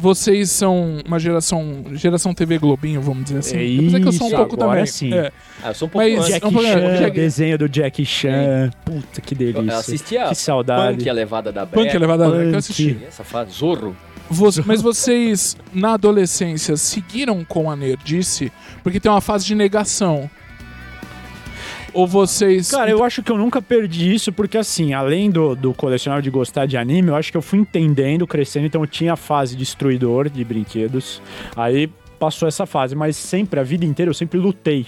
Vocês 0.05 0.51
são 0.51 0.99
uma 1.03 1.17
geração. 1.17 1.83
Geração 1.93 2.31
TV 2.31 2.59
Globinho, 2.59 3.01
vamos 3.01 3.23
dizer 3.23 3.39
assim. 3.39 3.57
É 3.57 3.79
Apesar 3.79 3.99
que 4.01 4.07
eu 4.07 4.11
sou 4.11 4.27
um 4.27 4.29
isso, 4.29 4.37
pouco 4.37 4.55
agora 4.55 4.69
também. 4.71 4.85
sim. 4.85 5.11
É. 5.11 5.31
Ah, 5.63 5.69
eu 5.69 5.73
sou 5.73 5.87
um 5.87 5.89
pouco 5.89 6.07
Mas. 6.07 6.27
Jack 6.27 6.45
é 6.45 6.47
um 6.47 6.51
Chan, 6.61 6.97
Jack- 6.99 7.15
desenho 7.15 7.57
do 7.57 7.67
Jack 7.67 8.05
Chan. 8.05 8.69
Puta, 8.85 9.19
que 9.19 9.33
Eu 9.33 9.37
delícia. 9.53 9.77
assistia 9.79 10.27
Que 10.27 10.35
saudade. 10.35 10.97
Punk, 10.99 11.09
a 11.09 11.13
levada 11.13 11.51
da 11.51 11.65
Punk 11.65 11.81
Breca. 11.81 11.95
elevada 11.97 12.25
Punk. 12.29 12.49
que 12.49 12.53
eu 12.53 12.57
assisti. 12.59 12.97
Essa 13.07 13.23
fase, 13.23 13.51
Zorro. 13.51 13.95
Mas 14.65 14.81
vocês, 14.81 15.57
na 15.73 15.93
adolescência, 15.93 16.77
seguiram 16.77 17.43
com 17.43 17.69
a 17.71 17.75
nerdice? 17.75 18.51
Porque 18.83 18.99
tem 18.99 19.11
uma 19.11 19.21
fase 19.21 19.45
de 19.45 19.55
negação. 19.55 20.29
Ou 21.95 22.05
vocês. 22.05 22.69
Cara, 22.69 22.91
eu 22.91 23.03
acho 23.03 23.23
que 23.23 23.31
eu 23.31 23.37
nunca 23.37 23.61
perdi 23.61 24.13
isso, 24.13 24.31
porque 24.33 24.57
assim, 24.57 24.93
além 24.93 25.31
do, 25.31 25.55
do 25.55 25.73
colecionável 25.73 26.21
de 26.21 26.29
gostar 26.29 26.65
de 26.65 26.75
anime, 26.75 27.07
eu 27.07 27.15
acho 27.15 27.31
que 27.31 27.37
eu 27.37 27.41
fui 27.41 27.57
entendendo, 27.57 28.27
crescendo, 28.27 28.65
então 28.65 28.81
eu 28.81 28.87
tinha 28.87 29.13
a 29.13 29.15
fase 29.15 29.55
destruidor 29.55 30.29
de 30.29 30.43
brinquedos. 30.43 31.21
Aí 31.55 31.89
passou 32.19 32.49
essa 32.49 32.65
fase, 32.65 32.95
mas 32.95 33.15
sempre, 33.15 33.61
a 33.61 33.63
vida 33.63 33.85
inteira, 33.85 34.09
eu 34.09 34.13
sempre 34.13 34.37
lutei. 34.37 34.87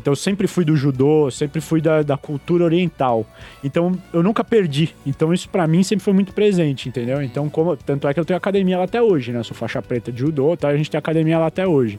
Então 0.00 0.12
eu 0.12 0.16
sempre 0.16 0.46
fui 0.46 0.64
do 0.64 0.76
judô, 0.76 1.30
sempre 1.30 1.60
fui 1.60 1.80
da, 1.80 2.02
da 2.02 2.16
cultura 2.16 2.64
oriental. 2.64 3.26
Então 3.62 3.96
eu 4.12 4.22
nunca 4.22 4.44
perdi. 4.44 4.94
Então 5.06 5.32
isso 5.32 5.48
pra 5.48 5.66
mim 5.66 5.82
sempre 5.82 6.04
foi 6.04 6.12
muito 6.12 6.32
presente, 6.32 6.88
entendeu? 6.88 7.22
Então, 7.22 7.48
como, 7.48 7.76
tanto 7.76 8.06
é 8.08 8.14
que 8.14 8.20
eu 8.20 8.24
tenho 8.24 8.36
academia 8.36 8.78
lá 8.78 8.84
até 8.84 9.00
hoje, 9.00 9.32
né? 9.32 9.38
Eu 9.38 9.44
sou 9.44 9.56
faixa 9.56 9.80
preta 9.80 10.12
de 10.12 10.20
judô, 10.20 10.56
tá? 10.56 10.68
A 10.68 10.76
gente 10.76 10.90
tem 10.90 10.98
academia 10.98 11.38
lá 11.38 11.46
até 11.46 11.66
hoje. 11.66 11.98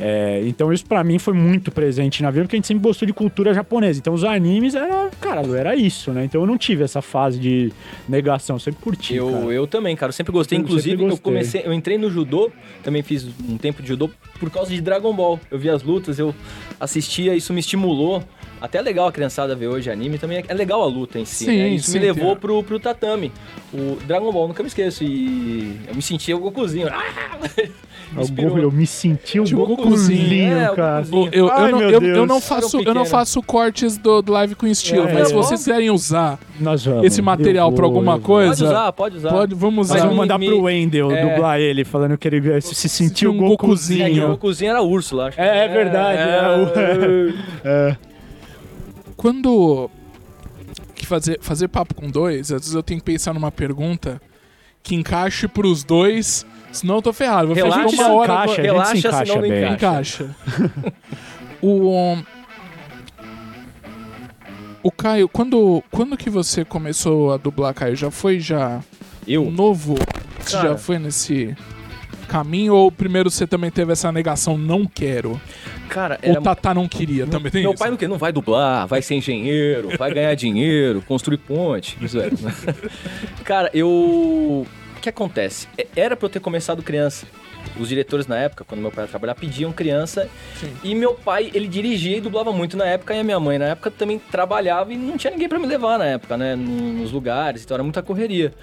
É, 0.00 0.42
então 0.46 0.72
isso 0.72 0.86
pra 0.86 1.02
mim 1.04 1.18
foi 1.18 1.34
muito 1.34 1.70
presente 1.70 2.22
na 2.22 2.30
vida, 2.30 2.44
porque 2.44 2.56
a 2.56 2.58
gente 2.58 2.66
sempre 2.66 2.82
gostou 2.82 3.06
de 3.06 3.12
cultura 3.12 3.52
japonesa. 3.54 3.98
Então 3.98 4.14
os 4.14 4.24
animes 4.24 4.74
era, 4.74 5.10
cara, 5.20 5.42
era 5.56 5.76
isso, 5.76 6.12
né? 6.12 6.24
Então 6.24 6.40
eu 6.40 6.46
não 6.46 6.56
tive 6.56 6.82
essa 6.84 7.02
fase 7.02 7.38
de 7.38 7.72
negação, 8.08 8.56
eu 8.56 8.60
sempre 8.60 8.82
curti, 8.82 9.14
cara. 9.14 9.24
Eu, 9.24 9.52
eu 9.52 9.66
também, 9.66 9.94
cara. 9.96 10.10
Eu 10.10 10.14
sempre 10.14 10.32
gostei. 10.32 10.58
Eu 10.58 10.62
Inclusive, 10.62 10.90
sempre 10.90 11.04
eu 11.04 11.10
gostei. 11.10 11.22
comecei. 11.22 11.62
Eu 11.64 11.72
entrei 11.72 11.98
no 11.98 12.10
judô, 12.10 12.50
também 12.82 13.02
fiz 13.02 13.28
um 13.48 13.56
tempo 13.56 13.82
de 13.82 13.88
judô 13.88 14.10
por 14.38 14.50
causa 14.50 14.70
de 14.70 14.80
Dragon 14.80 15.12
Ball. 15.14 15.38
Eu 15.50 15.58
vi 15.58 15.68
as 15.68 15.82
lutas, 15.82 16.18
eu 16.18 16.34
assistia, 17.02 17.34
isso 17.34 17.52
me 17.52 17.60
estimulou. 17.60 18.22
Até 18.60 18.78
é 18.78 18.82
legal 18.82 19.08
a 19.08 19.12
criançada 19.12 19.56
ver 19.56 19.66
hoje 19.66 19.90
anime, 19.90 20.18
também 20.18 20.44
é- 20.46 20.54
legal 20.54 20.82
a 20.82 20.86
luta 20.86 21.18
em 21.18 21.24
si, 21.24 21.46
Sim, 21.46 21.58
né? 21.58 21.68
Isso 21.70 21.90
sim, 21.90 21.98
me 21.98 22.06
levou 22.06 22.36
pro, 22.36 22.62
pro 22.62 22.78
tatame. 22.78 23.32
O 23.74 23.96
Dragon 24.06 24.32
Ball, 24.32 24.46
nunca 24.46 24.62
me 24.62 24.68
esqueço. 24.68 25.02
E 25.02 25.80
eu 25.88 25.94
me 25.96 26.02
sentia 26.02 26.36
o 26.36 26.40
Gokuzinho. 26.40 26.88
Ah! 26.88 27.02
Inspirou. 28.20 28.50
Goku, 28.50 28.62
eu 28.62 28.70
me 28.72 28.86
senti 28.86 29.40
um 29.40 29.44
Tipo, 29.44 29.66
Gokuzinho, 29.66 30.58
é, 30.58 30.74
cara. 30.74 31.00
Gokuzinho. 31.02 31.28
Eu, 31.32 31.46
eu, 31.46 31.52
Ai, 31.52 31.72
não, 31.72 31.80
eu, 31.82 32.26
não 32.26 32.40
faço, 32.40 32.80
eu 32.80 32.94
não 32.94 33.04
faço 33.04 33.42
cortes 33.42 33.96
do, 33.96 34.20
do 34.20 34.32
live 34.32 34.54
com 34.54 34.66
estilo, 34.66 35.08
É, 35.08 35.14
mas 35.14 35.28
se 35.28 35.34
vocês 35.34 35.60
quiserem 35.60 35.90
usar 35.90 36.38
Nós 36.60 36.84
vamos. 36.84 37.04
esse 37.04 37.22
material 37.22 37.70
vou, 37.70 37.84
alguma 37.84 38.18
coisa, 38.20 38.50
Pode 38.52 38.64
usar, 38.64 38.92
pode 38.92 39.16
usar. 39.16 39.30
pode, 39.30 39.54
vamos 39.54 39.90
usar. 39.90 40.00
vamos 40.00 40.16
mandar 40.16 40.38
me- 40.38 40.46
pro 40.46 40.62
Wendel 40.62 41.10
é. 41.10 41.34
dublar 41.34 41.58
ele, 41.60 41.84
falando 41.84 42.18
que 42.18 42.28
ele 42.28 42.60
se, 42.60 42.74
se 42.74 42.88
sentiu 42.88 43.30
um 43.30 43.34
um 43.34 43.36
É 43.36 43.38
que 43.38 43.44
o 43.44 43.48
Gokuzinho. 43.48 44.28
Gokuzinho 44.28 44.70
era 44.70 44.82
urso 44.82 45.16
lá. 45.16 45.28
acho. 45.28 45.40
É, 45.40 45.64
é 45.64 45.68
verdade, 45.68 46.18
é 46.18 47.34
É. 47.64 47.96
Quando 49.16 49.90
que 50.94 51.06
fazer, 51.06 51.38
fazer 51.40 51.68
papo 51.68 51.94
com 51.94 52.10
dois, 52.10 52.52
às 52.52 52.60
vezes 52.62 52.74
eu 52.74 52.82
tenho 52.82 53.00
que 53.00 53.04
pensar 53.06 53.32
numa 53.34 53.50
pergunta 53.52 54.20
que 54.82 54.94
encaixe 54.94 55.46
pros 55.46 55.84
dois, 55.84 56.44
senão 56.72 56.96
eu 56.96 57.02
tô 57.02 57.12
ferrado. 57.12 57.48
Vou 57.48 57.56
Relaxa, 57.56 57.88
ficar 57.88 58.06
uma 58.06 58.14
hora. 58.14 58.32
encaixa, 58.32 58.52
a 58.52 58.56
gente 58.56 58.64
Relaxa, 58.64 58.98
encaixa 58.98 59.26
senão 59.26 59.42
não 59.42 59.48
bem. 59.48 59.72
encaixa. 59.72 60.36
O 61.64 62.18
o 64.82 64.90
Caio, 64.90 65.28
quando 65.28 65.80
quando 65.92 66.16
que 66.16 66.28
você 66.28 66.64
começou 66.64 67.32
a 67.32 67.36
dublar, 67.36 67.72
Caio? 67.72 67.94
Já 67.94 68.10
foi 68.10 68.40
já 68.40 68.80
Eu? 69.28 69.48
novo? 69.48 69.94
Você 70.40 70.56
Cara. 70.56 70.70
já 70.70 70.76
foi 70.76 70.98
nesse 70.98 71.56
caminho 72.26 72.74
ou 72.74 72.90
primeiro 72.90 73.30
você 73.30 73.46
também 73.46 73.70
teve 73.70 73.92
essa 73.92 74.10
negação 74.10 74.58
não 74.58 74.84
quero? 74.86 75.40
Cara, 75.88 76.18
era... 76.20 76.40
o 76.40 76.42
Tatá 76.42 76.74
não 76.74 76.88
queria, 76.88 77.26
também 77.26 77.52
tem 77.52 77.62
Meu 77.62 77.72
isso. 77.72 77.78
pai 77.78 77.90
não 77.90 77.96
quer, 77.96 78.08
não 78.08 78.18
vai 78.18 78.32
dublar, 78.32 78.86
vai 78.88 79.02
ser 79.02 79.14
engenheiro, 79.14 79.90
vai 79.96 80.12
ganhar 80.12 80.34
dinheiro, 80.34 81.00
construir 81.06 81.36
ponte. 81.36 81.96
Isso 82.02 82.18
é. 82.18 82.30
Cara, 83.44 83.70
eu. 83.74 84.66
O 85.02 85.04
que 85.04 85.08
acontece? 85.08 85.66
É- 85.76 85.88
Era 85.96 86.14
pra 86.16 86.26
eu 86.26 86.30
ter 86.30 86.38
começado 86.38 86.80
criança. 86.80 87.26
Os 87.76 87.88
diretores 87.88 88.28
na 88.28 88.38
época, 88.38 88.62
quando 88.64 88.80
meu 88.80 88.92
pai 88.92 89.02
ia 89.02 89.08
trabalhar, 89.08 89.34
pediam 89.34 89.72
criança. 89.72 90.28
Sim. 90.60 90.72
E 90.84 90.94
meu 90.94 91.12
pai, 91.14 91.50
ele 91.52 91.66
dirigia 91.66 92.16
e 92.18 92.20
dublava 92.20 92.52
muito 92.52 92.76
na 92.76 92.84
época. 92.86 93.12
E 93.12 93.18
a 93.18 93.24
minha 93.24 93.40
mãe, 93.40 93.58
na 93.58 93.64
época, 93.64 93.90
também 93.90 94.20
trabalhava 94.20 94.92
e 94.92 94.96
não 94.96 95.16
tinha 95.16 95.32
ninguém 95.32 95.48
pra 95.48 95.58
me 95.58 95.66
levar 95.66 95.98
na 95.98 96.04
época, 96.04 96.36
né? 96.36 96.54
no- 96.54 96.92
Nos 97.02 97.10
lugares, 97.10 97.64
então 97.64 97.74
era 97.74 97.82
muita 97.82 98.00
correria. 98.00 98.54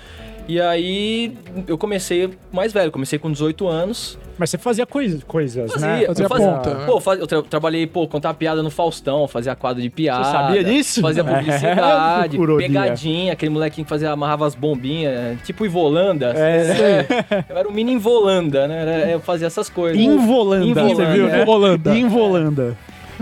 E 0.50 0.60
aí 0.60 1.38
eu 1.68 1.78
comecei 1.78 2.28
mais 2.52 2.74
velho, 2.74 2.92
comecei 2.92 3.20
com 3.20 3.32
18 3.32 3.68
anos. 3.68 4.18
Mas 4.36 4.50
você 4.50 4.58
fazia 4.58 4.84
coisa, 4.86 5.20
coisas, 5.28 5.72
Fazia, 5.72 5.88
né? 5.88 6.06
Fazia 6.08 6.26
eu 6.26 6.30
fazia, 6.30 6.48
ponta, 6.54 6.74
né? 6.74 6.86
Pô, 6.88 7.00
faz- 7.00 7.20
eu 7.20 7.28
tra- 7.28 7.44
trabalhei, 7.44 7.86
pô, 7.86 8.08
contar 8.08 8.34
piada 8.34 8.64
no 8.64 8.72
Faustão, 8.72 9.28
fazia 9.28 9.54
quadro 9.54 9.80
de 9.80 9.90
piada. 9.92 10.24
Você 10.24 10.32
sabia 10.32 10.64
disso? 10.64 11.02
Fazia 11.02 11.22
É, 11.28 11.36
publicidade, 11.36 12.38
dia. 12.38 12.58
pegadinha, 12.58 13.34
aquele 13.34 13.52
molequinho 13.52 13.86
que 13.86 13.90
fazia, 13.90 14.10
amarrava 14.12 14.48
as 14.48 14.56
bombinhas, 14.56 15.38
tipo 15.44 15.66
Ivolanda. 15.66 16.34
É. 16.36 17.06
Eu 17.48 17.58
era 17.58 17.68
o 17.68 17.72
mini 17.72 17.92
Involanda, 17.92 18.68
né? 18.68 18.82
Era- 18.82 19.12
Eu 19.12 19.20
fazia 19.20 19.46
essas 19.46 19.70
coisas. 19.70 20.02
Involanda, 20.02 20.66
Involanda, 20.66 20.96
você 20.96 21.06
viu, 21.14 21.28
é. 21.28 21.32
né? 21.32 21.46
Holanda. 21.46 21.96
Involanda. 21.96 22.78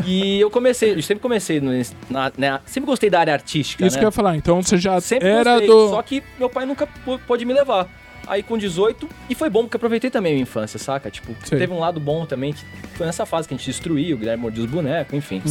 E 0.05 0.39
eu 0.39 0.49
comecei, 0.51 0.93
eu 0.93 1.01
sempre 1.01 1.21
comecei, 1.21 1.59
no- 1.59 1.71
na, 2.09 2.31
né, 2.37 2.59
sempre 2.65 2.87
gostei 2.89 3.09
da 3.09 3.19
área 3.19 3.33
artística, 3.33 3.85
Isso 3.85 3.95
né? 3.95 3.99
que 3.99 4.05
eu 4.05 4.07
ia 4.07 4.11
falar. 4.11 4.35
Então 4.35 4.61
você 4.61 4.77
já 4.77 4.99
Sempre 5.01 5.27
era 5.29 5.51
gostei, 5.53 5.67
do 5.67 5.89
só 5.89 6.01
que 6.01 6.23
meu 6.37 6.49
pai 6.49 6.65
nunca 6.65 6.87
pô- 7.05 7.19
pôde 7.19 7.45
me 7.45 7.53
levar. 7.53 7.87
Aí 8.29 8.43
com 8.43 8.57
18, 8.57 9.07
e 9.29 9.35
foi 9.35 9.49
bom 9.49 9.61
porque 9.63 9.77
aproveitei 9.77 10.09
também 10.09 10.33
a 10.33 10.35
minha 10.35 10.43
infância, 10.43 10.77
saca? 10.77 11.09
Tipo, 11.09 11.33
Sei. 11.45 11.57
teve 11.59 11.71
um 11.71 11.79
lado 11.79 11.97
bom 11.97 12.25
também, 12.25 12.51
que 12.51 12.61
foi 12.97 13.05
nessa 13.05 13.25
fase 13.25 13.47
que 13.47 13.53
a 13.53 13.57
gente 13.57 13.65
destruiu, 13.65 14.17
o 14.17 14.19
Guilherme 14.19 14.41
mordia 14.41 14.65
os 14.65 14.69
bonecos, 14.69 15.13
enfim. 15.13 15.41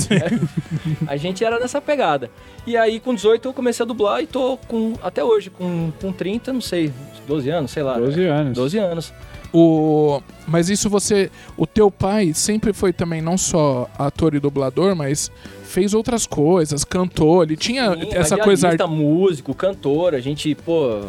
a 1.06 1.16
gente 1.16 1.42
era 1.42 1.58
nessa 1.58 1.80
pegada. 1.80 2.30
E 2.66 2.76
aí 2.76 3.00
com 3.00 3.14
18 3.14 3.48
eu 3.48 3.52
comecei 3.54 3.82
a 3.82 3.86
dublar 3.86 4.22
e 4.22 4.26
tô 4.26 4.58
com, 4.68 4.92
até 5.02 5.24
hoje, 5.24 5.48
com, 5.48 5.90
com 6.00 6.12
30, 6.12 6.52
não 6.52 6.60
sei, 6.60 6.92
12 7.26 7.48
anos, 7.48 7.70
sei 7.70 7.82
lá. 7.82 7.94
12 7.98 8.24
anos. 8.26 8.54
12 8.54 8.78
anos. 8.78 9.14
O, 9.52 10.20
mas 10.46 10.68
isso 10.68 10.90
você. 10.90 11.30
O 11.56 11.66
teu 11.66 11.90
pai 11.90 12.32
sempre 12.34 12.72
foi 12.72 12.92
também 12.92 13.22
não 13.22 13.38
só 13.38 13.88
ator 13.98 14.34
e 14.34 14.40
dublador, 14.40 14.94
mas 14.94 15.30
fez 15.64 15.94
outras 15.94 16.26
coisas, 16.26 16.84
cantou, 16.84 17.42
ele 17.42 17.56
tinha 17.56 17.92
Sim, 17.94 18.08
essa 18.12 18.36
coisa. 18.38 18.68
radialista, 18.68 18.86
músico, 18.86 19.54
cantor, 19.54 20.14
a 20.14 20.20
gente, 20.20 20.54
pô, 20.54 21.02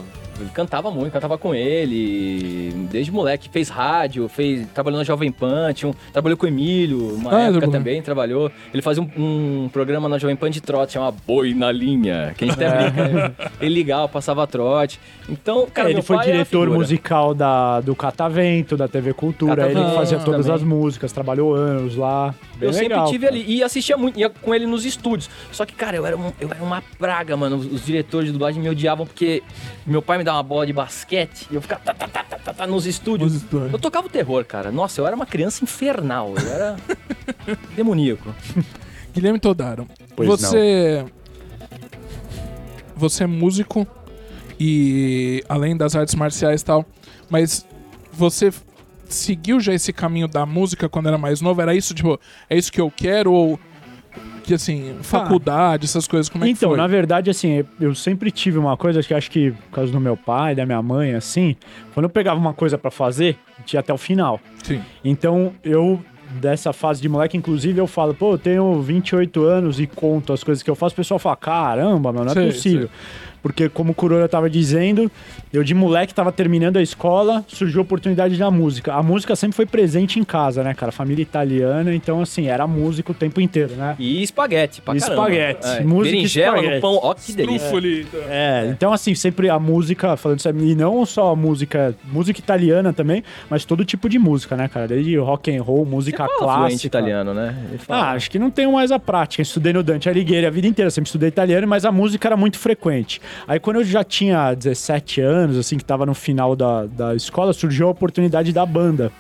cantava 0.54 0.90
muito, 0.92 1.12
cantava 1.14 1.38
com 1.38 1.54
ele, 1.56 2.72
desde 2.92 3.12
moleque, 3.12 3.50
fez 3.50 3.70
rádio, 3.70 4.28
fez, 4.28 4.68
trabalhou 4.74 4.98
na 5.00 5.04
Jovem 5.04 5.32
Pan, 5.32 5.72
tinha 5.74 5.90
um- 5.90 5.96
trabalhou 6.12 6.38
com 6.38 6.46
o 6.46 6.50
Emílio, 6.50 7.16
uma 7.16 7.36
Ah, 7.36 7.42
época 7.44 7.68
também, 7.70 8.02
trabalhou. 8.02 8.52
Ele 8.74 8.82
fazia 8.82 9.02
um, 9.04 9.10
um 9.66 9.70
programa 9.70 10.08
na 10.10 10.18
Jovem 10.18 10.36
Pan 10.36 10.50
de 10.50 10.62
trote, 10.62 10.94
chama 10.94 11.12
Boi 11.26 11.54
na 11.54 11.72
Linha, 11.72 12.34
que 12.38 12.46
a 12.46 12.48
gente 12.48 12.64
até 12.64 12.90
brinca, 12.92 13.08
né? 13.10 13.34
ele 13.62 13.76
ligava, 13.76 14.08
passava 14.08 14.46
trote. 14.48 15.00
Então, 15.30 15.68
cara, 15.74 15.90
É, 15.90 15.92
ele 15.94 16.02
foi 16.02 16.18
é 16.18 16.22
diretor 16.22 16.70
musical 16.70 17.34
da, 17.34 17.82
do 17.82 17.96
Catavento, 17.96 18.78
da 18.78 18.88
TV 18.88 19.14
Cultura. 19.14 19.66
ele 19.66 19.74
Catavento 19.74 19.96
fazia 19.96 20.20
todas 20.20 20.46
também. 20.46 20.56
as 20.56 20.64
músicas, 20.64 21.12
trabalhou 21.12 21.54
anos 21.54 21.96
lá. 21.96 22.34
Bem 22.58 22.70
eu 22.70 22.74
legal, 22.76 23.08
sempre 23.08 23.12
tive 23.12 23.26
cara. 23.28 23.36
ali 23.38 23.56
e 23.58 23.64
assistia 23.64 23.98
muito, 23.98 24.20
ia 24.20 24.30
com 24.30 24.54
ele 24.54 24.66
nos 24.66 24.86
estúdios. 24.86 25.30
Só 25.52 25.66
que, 25.66 25.74
cara, 25.74 25.96
eu 25.98 26.06
era, 26.06 26.18
um- 26.18 26.32
eu 26.40 26.50
era 26.50 26.64
uma 26.64 26.82
praga, 26.98 27.36
mano. 27.38 27.58
Os 27.58 27.86
diretores 27.86 28.28
de 28.28 28.34
dublagem 28.34 28.62
me 28.62 28.70
odiavam 28.70 29.06
porque 29.06 29.44
meu 29.86 30.02
pai 30.02 30.18
me 30.18 30.24
dava 30.28 30.38
uma 30.38 30.44
bola 30.44 30.68
de 30.68 30.74
basquete 30.74 31.48
e 31.50 31.56
eu 31.56 31.62
ficava 31.62 31.82
tá, 31.82 31.94
tá, 31.94 32.08
tá, 32.08 32.24
tá, 32.24 32.38
tá, 32.38 32.54
tá, 32.54 32.68
nos 32.68 32.86
estúdios. 32.86 33.32
Nos 33.32 33.42
estúdios. 33.42 33.72
Eu 33.72 33.80
tocava 33.80 34.08
o 34.08 34.10
terror, 34.10 34.44
cara. 34.46 34.72
Nossa, 34.72 35.00
eu 35.00 35.08
era 35.08 35.16
uma 35.16 35.26
criança 35.26 35.64
infernal. 35.64 36.34
Eu 36.38 36.52
era 36.52 36.76
demoníaco. 37.76 38.36
Guilherme 39.14 39.40
Todaro, 39.40 39.88
Pois 40.16 40.28
você. 40.28 41.06
Você 42.96 43.24
é 43.24 43.28
músico 43.28 43.88
e 44.60 45.44
além 45.48 45.78
das 45.78 45.96
artes 45.96 46.16
marciais 46.16 46.62
e 46.62 46.66
tal, 46.66 46.84
mas 47.30 47.66
você 48.12 48.52
seguiu 49.06 49.60
já 49.60 49.72
esse 49.72 49.94
caminho 49.94 50.28
da 50.28 50.46
música 50.46 50.90
quando 50.90 51.08
era 51.08 51.18
mais 51.18 51.40
novo? 51.40 51.62
Era 51.62 51.76
isso, 51.76 51.94
tipo, 51.94 52.20
é 52.50 52.58
isso 52.58 52.72
que 52.72 52.82
eu 52.82 52.92
quero? 52.92 53.32
Ou 53.32 53.60
que 54.48 54.54
assim, 54.54 54.96
faculdade, 55.02 55.86
essas 55.86 56.08
coisas, 56.08 56.30
como 56.30 56.46
é 56.46 56.48
que 56.48 56.54
Então, 56.54 56.76
na 56.76 56.88
verdade, 56.88 57.30
assim, 57.30 57.66
eu 57.80 57.94
sempre 57.94 58.32
tive 58.32 58.58
uma 58.58 58.78
coisa 58.78 59.04
que 59.04 59.14
acho 59.14 59.30
que 59.30 59.52
por 59.52 59.72
causa 59.72 59.92
do 59.92 60.00
meu 60.00 60.16
pai, 60.16 60.56
da 60.56 60.66
minha 60.66 60.82
mãe, 60.82 61.14
assim, 61.14 61.56
quando 61.94 62.06
eu 62.06 62.10
pegava 62.10 62.40
uma 62.40 62.54
coisa 62.54 62.78
pra 62.78 62.90
fazer, 62.90 63.38
tinha 63.66 63.82
até 63.82 63.94
o 63.94 63.98
final. 63.98 64.40
Sim. 64.64 64.82
Então, 65.04 65.54
eu 65.64 66.02
dessa 66.30 66.74
fase 66.74 67.02
de 67.02 67.10
moleque, 67.10 67.38
inclusive, 67.38 67.80
eu 67.80 67.88
falo, 67.88 68.14
pô, 68.14 68.34
eu 68.34 68.38
tenho 68.38 68.82
28 68.82 69.44
anos 69.44 69.80
e 69.80 69.88
conto 69.88 70.34
as 70.34 70.44
coisas 70.44 70.62
que 70.62 70.70
eu 70.70 70.76
faço, 70.76 70.94
o 70.94 70.96
pessoal 70.96 71.20
fala, 71.20 71.36
caramba, 71.36 72.12
meu, 72.12 72.24
não 72.24 72.32
é 72.32 72.34
Sei, 72.34 72.46
possível. 72.48 72.90
Porque, 73.48 73.70
como 73.70 73.92
o 73.92 73.96
Kurora 73.96 74.28
tava 74.28 74.50
dizendo, 74.50 75.10
eu 75.54 75.64
de 75.64 75.74
moleque 75.74 76.14
tava 76.14 76.32
terminando 76.34 76.76
a 76.76 76.82
escola, 76.82 77.46
surgiu 77.48 77.80
a 77.80 77.84
oportunidade 77.84 78.36
da 78.38 78.52
música. 78.52 78.94
A 78.94 79.02
música 79.02 79.36
sempre 79.38 79.56
foi 79.56 79.66
presente 79.66 80.20
em 80.20 80.24
casa, 80.26 80.62
né, 80.64 80.74
cara? 80.74 80.92
Família 80.92 81.22
italiana, 81.24 81.96
então, 81.96 82.22
assim, 82.22 82.48
era 82.48 82.68
música 82.68 83.12
o 83.12 83.16
tempo 83.16 83.40
inteiro, 83.40 83.74
né? 83.76 83.96
E 83.98 84.22
espaguete, 84.22 84.82
pra 84.82 84.96
E 84.96 85.00
caramba. 85.00 85.22
espaguete, 85.22 85.68
É, 85.68 85.80
música 85.82 86.16
berinjela 86.16 86.56
espaguete. 86.58 86.76
no 86.76 86.82
pão, 86.82 87.00
ó 87.02 87.14
que 87.14 87.32
delícia. 87.32 87.60
Trufoli. 87.70 88.06
É, 88.30 88.68
então 88.70 88.92
assim, 88.92 89.16
sempre 89.16 89.50
a 89.50 89.58
música, 89.58 90.18
falando 90.18 90.40
isso, 90.40 90.50
e 90.50 90.76
não 90.76 91.06
só 91.06 91.32
a 91.32 91.36
música, 91.36 91.96
música 92.12 92.40
italiana 92.40 92.92
também, 92.92 93.24
mas 93.50 93.64
todo 93.64 93.86
tipo 93.86 94.10
de 94.10 94.20
música, 94.20 94.58
né, 94.58 94.68
cara? 94.68 94.88
Desde 94.90 95.16
rock 95.18 95.56
and 95.56 95.62
roll, 95.64 95.86
música 95.86 96.26
Você 96.28 96.40
fala 96.40 96.58
clássica. 96.68 96.88
italiano, 96.88 97.34
né? 97.34 97.56
Ah, 97.88 98.12
acho 98.12 98.30
que 98.30 98.38
não 98.38 98.52
tenho 98.52 98.74
mais 98.74 98.92
a 98.92 99.00
prática. 99.00 99.42
Estudei 99.42 99.72
no 99.72 99.82
Dante 99.84 100.10
Alighieri 100.10 100.46
a 100.46 100.50
vida 100.50 100.68
inteira, 100.68 100.92
sempre 100.92 101.08
estudei 101.08 101.30
italiano, 101.30 101.66
mas 101.68 101.86
a 101.86 101.92
música 101.92 102.28
era 102.28 102.36
muito 102.36 102.58
frequente. 102.60 103.22
Aí 103.48 103.60
quando 103.60 103.78
eu 103.78 103.84
já 103.84 104.04
tinha 104.04 104.54
17 104.54 105.22
anos, 105.22 105.58
assim, 105.58 105.78
que 105.78 105.86
tava 105.86 106.06
no 106.06 106.14
final 106.14 106.56
da, 106.56 106.86
da 106.86 107.16
escola, 107.16 107.54
surgiu 107.54 107.88
a 107.88 107.92
oportunidade 107.92 108.54
da 108.54 108.66
banda. 108.66 109.12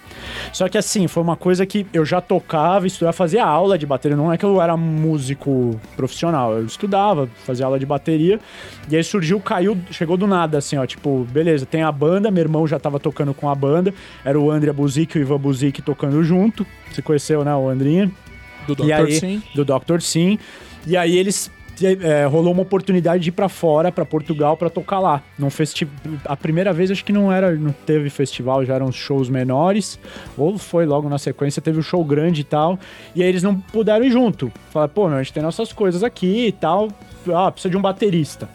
Só 0.53 0.67
que 0.69 0.77
assim, 0.77 1.07
foi 1.07 1.21
uma 1.21 1.35
coisa 1.35 1.65
que 1.65 1.85
eu 1.93 2.05
já 2.05 2.21
tocava, 2.21 2.87
estudava, 2.87 3.13
fazia 3.13 3.45
aula 3.45 3.77
de 3.77 3.85
bateria. 3.85 4.17
Não 4.17 4.31
é 4.31 4.37
que 4.37 4.45
eu 4.45 4.61
era 4.61 4.75
músico 4.77 5.79
profissional, 5.95 6.53
eu 6.53 6.65
estudava, 6.65 7.29
fazia 7.45 7.65
aula 7.65 7.79
de 7.79 7.85
bateria. 7.85 8.39
E 8.89 8.95
aí 8.95 9.03
surgiu, 9.03 9.39
caiu, 9.39 9.77
chegou 9.91 10.17
do 10.17 10.27
nada, 10.27 10.57
assim, 10.57 10.77
ó, 10.77 10.85
tipo, 10.85 11.27
beleza, 11.31 11.65
tem 11.65 11.83
a 11.83 11.91
banda, 11.91 12.31
meu 12.31 12.41
irmão 12.41 12.65
já 12.65 12.79
tava 12.79 12.99
tocando 12.99 13.33
com 13.33 13.49
a 13.49 13.55
banda, 13.55 13.93
era 14.23 14.39
o 14.39 14.49
André 14.49 14.71
Buzik 14.71 15.17
e 15.17 15.21
o 15.21 15.23
Ivan 15.23 15.37
Buzik 15.37 15.81
tocando 15.81 16.23
junto. 16.23 16.65
Você 16.91 17.01
conheceu, 17.01 17.43
né, 17.43 17.53
o 17.55 17.67
Andrinha? 17.67 18.11
Do 18.67 18.75
Dr. 18.75 18.91
Aí, 18.91 19.13
Sim. 19.13 19.41
do 19.55 19.63
Dr. 19.63 20.01
Sim. 20.01 20.37
E 20.85 20.95
aí 20.95 21.17
eles 21.17 21.51
é, 21.85 22.25
rolou 22.25 22.53
uma 22.53 22.61
oportunidade 22.63 23.23
de 23.23 23.29
ir 23.29 23.31
pra 23.31 23.49
fora, 23.49 23.91
pra 23.91 24.05
Portugal, 24.05 24.57
pra 24.57 24.69
tocar 24.69 24.99
lá. 24.99 25.21
Num 25.37 25.49
a 26.25 26.35
primeira 26.35 26.73
vez 26.73 26.91
acho 26.91 27.03
que 27.03 27.13
não 27.13 27.31
era, 27.31 27.53
não 27.55 27.71
teve 27.71 28.09
festival, 28.09 28.65
já 28.65 28.75
eram 28.75 28.91
shows 28.91 29.29
menores, 29.29 29.99
ou 30.37 30.57
foi 30.57 30.85
logo 30.85 31.09
na 31.09 31.17
sequência, 31.17 31.61
teve 31.61 31.79
um 31.79 31.83
show 31.83 32.03
grande 32.03 32.41
e 32.41 32.43
tal. 32.43 32.79
E 33.15 33.21
aí 33.21 33.29
eles 33.29 33.43
não 33.43 33.55
puderam 33.55 34.05
ir 34.05 34.11
junto. 34.11 34.51
Falaram, 34.69 34.93
pô, 34.93 35.07
meu, 35.07 35.17
a 35.17 35.23
gente 35.23 35.33
tem 35.33 35.43
nossas 35.43 35.73
coisas 35.73 36.03
aqui 36.03 36.47
e 36.47 36.51
tal. 36.51 36.89
Ah, 37.33 37.51
precisa 37.51 37.71
de 37.71 37.77
um 37.77 37.81
baterista. 37.81 38.49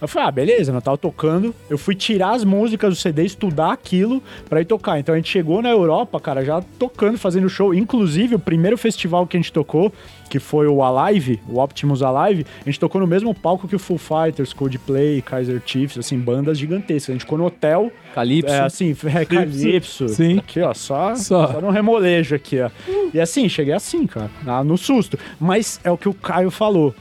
Eu 0.00 0.08
falei, 0.08 0.28
ah, 0.28 0.30
beleza, 0.30 0.72
eu 0.72 0.80
tava 0.80 0.96
tocando. 0.96 1.54
Eu 1.68 1.76
fui 1.76 1.94
tirar 1.94 2.30
as 2.34 2.44
músicas 2.44 2.90
do 2.90 2.96
CD, 2.96 3.24
estudar 3.24 3.72
aquilo 3.72 4.22
pra 4.48 4.60
ir 4.60 4.64
tocar. 4.64 4.98
Então 4.98 5.14
a 5.14 5.18
gente 5.18 5.30
chegou 5.30 5.60
na 5.60 5.70
Europa, 5.70 6.18
cara, 6.18 6.44
já 6.44 6.62
tocando, 6.78 7.18
fazendo 7.18 7.48
show. 7.48 7.74
Inclusive, 7.74 8.34
o 8.34 8.38
primeiro 8.38 8.78
festival 8.78 9.26
que 9.26 9.36
a 9.36 9.40
gente 9.40 9.52
tocou, 9.52 9.92
que 10.30 10.38
foi 10.38 10.66
o 10.66 10.82
Alive, 10.82 11.40
o 11.48 11.60
Optimus 11.60 12.02
Alive, 12.02 12.46
a 12.60 12.64
gente 12.64 12.80
tocou 12.80 13.00
no 13.00 13.06
mesmo 13.06 13.34
palco 13.34 13.68
que 13.68 13.76
o 13.76 13.78
Full 13.78 13.98
Fighters, 13.98 14.52
Coldplay, 14.52 15.20
Kaiser 15.20 15.60
Chiefs, 15.66 15.98
assim, 15.98 16.18
bandas 16.18 16.56
gigantescas. 16.58 17.10
A 17.10 17.12
gente 17.12 17.22
ficou 17.22 17.36
no 17.36 17.44
hotel, 17.46 17.92
Calypso. 18.14 18.54
é, 18.54 18.60
assim, 18.60 18.96
é, 19.14 19.24
Calypso. 19.24 20.08
Sim. 20.08 20.38
Aqui, 20.38 20.60
ó, 20.60 20.72
só, 20.72 21.14
Só. 21.14 21.52
só. 21.52 21.60
no 21.60 21.70
remolejo 21.70 22.34
aqui, 22.34 22.60
ó. 22.60 22.70
E 23.12 23.20
assim, 23.20 23.48
cheguei 23.48 23.74
assim, 23.74 24.06
cara, 24.06 24.30
no 24.64 24.78
susto. 24.78 25.18
Mas 25.38 25.78
é 25.84 25.90
o 25.90 25.98
que 25.98 26.08
o 26.08 26.14
Caio 26.14 26.50
falou. 26.50 26.94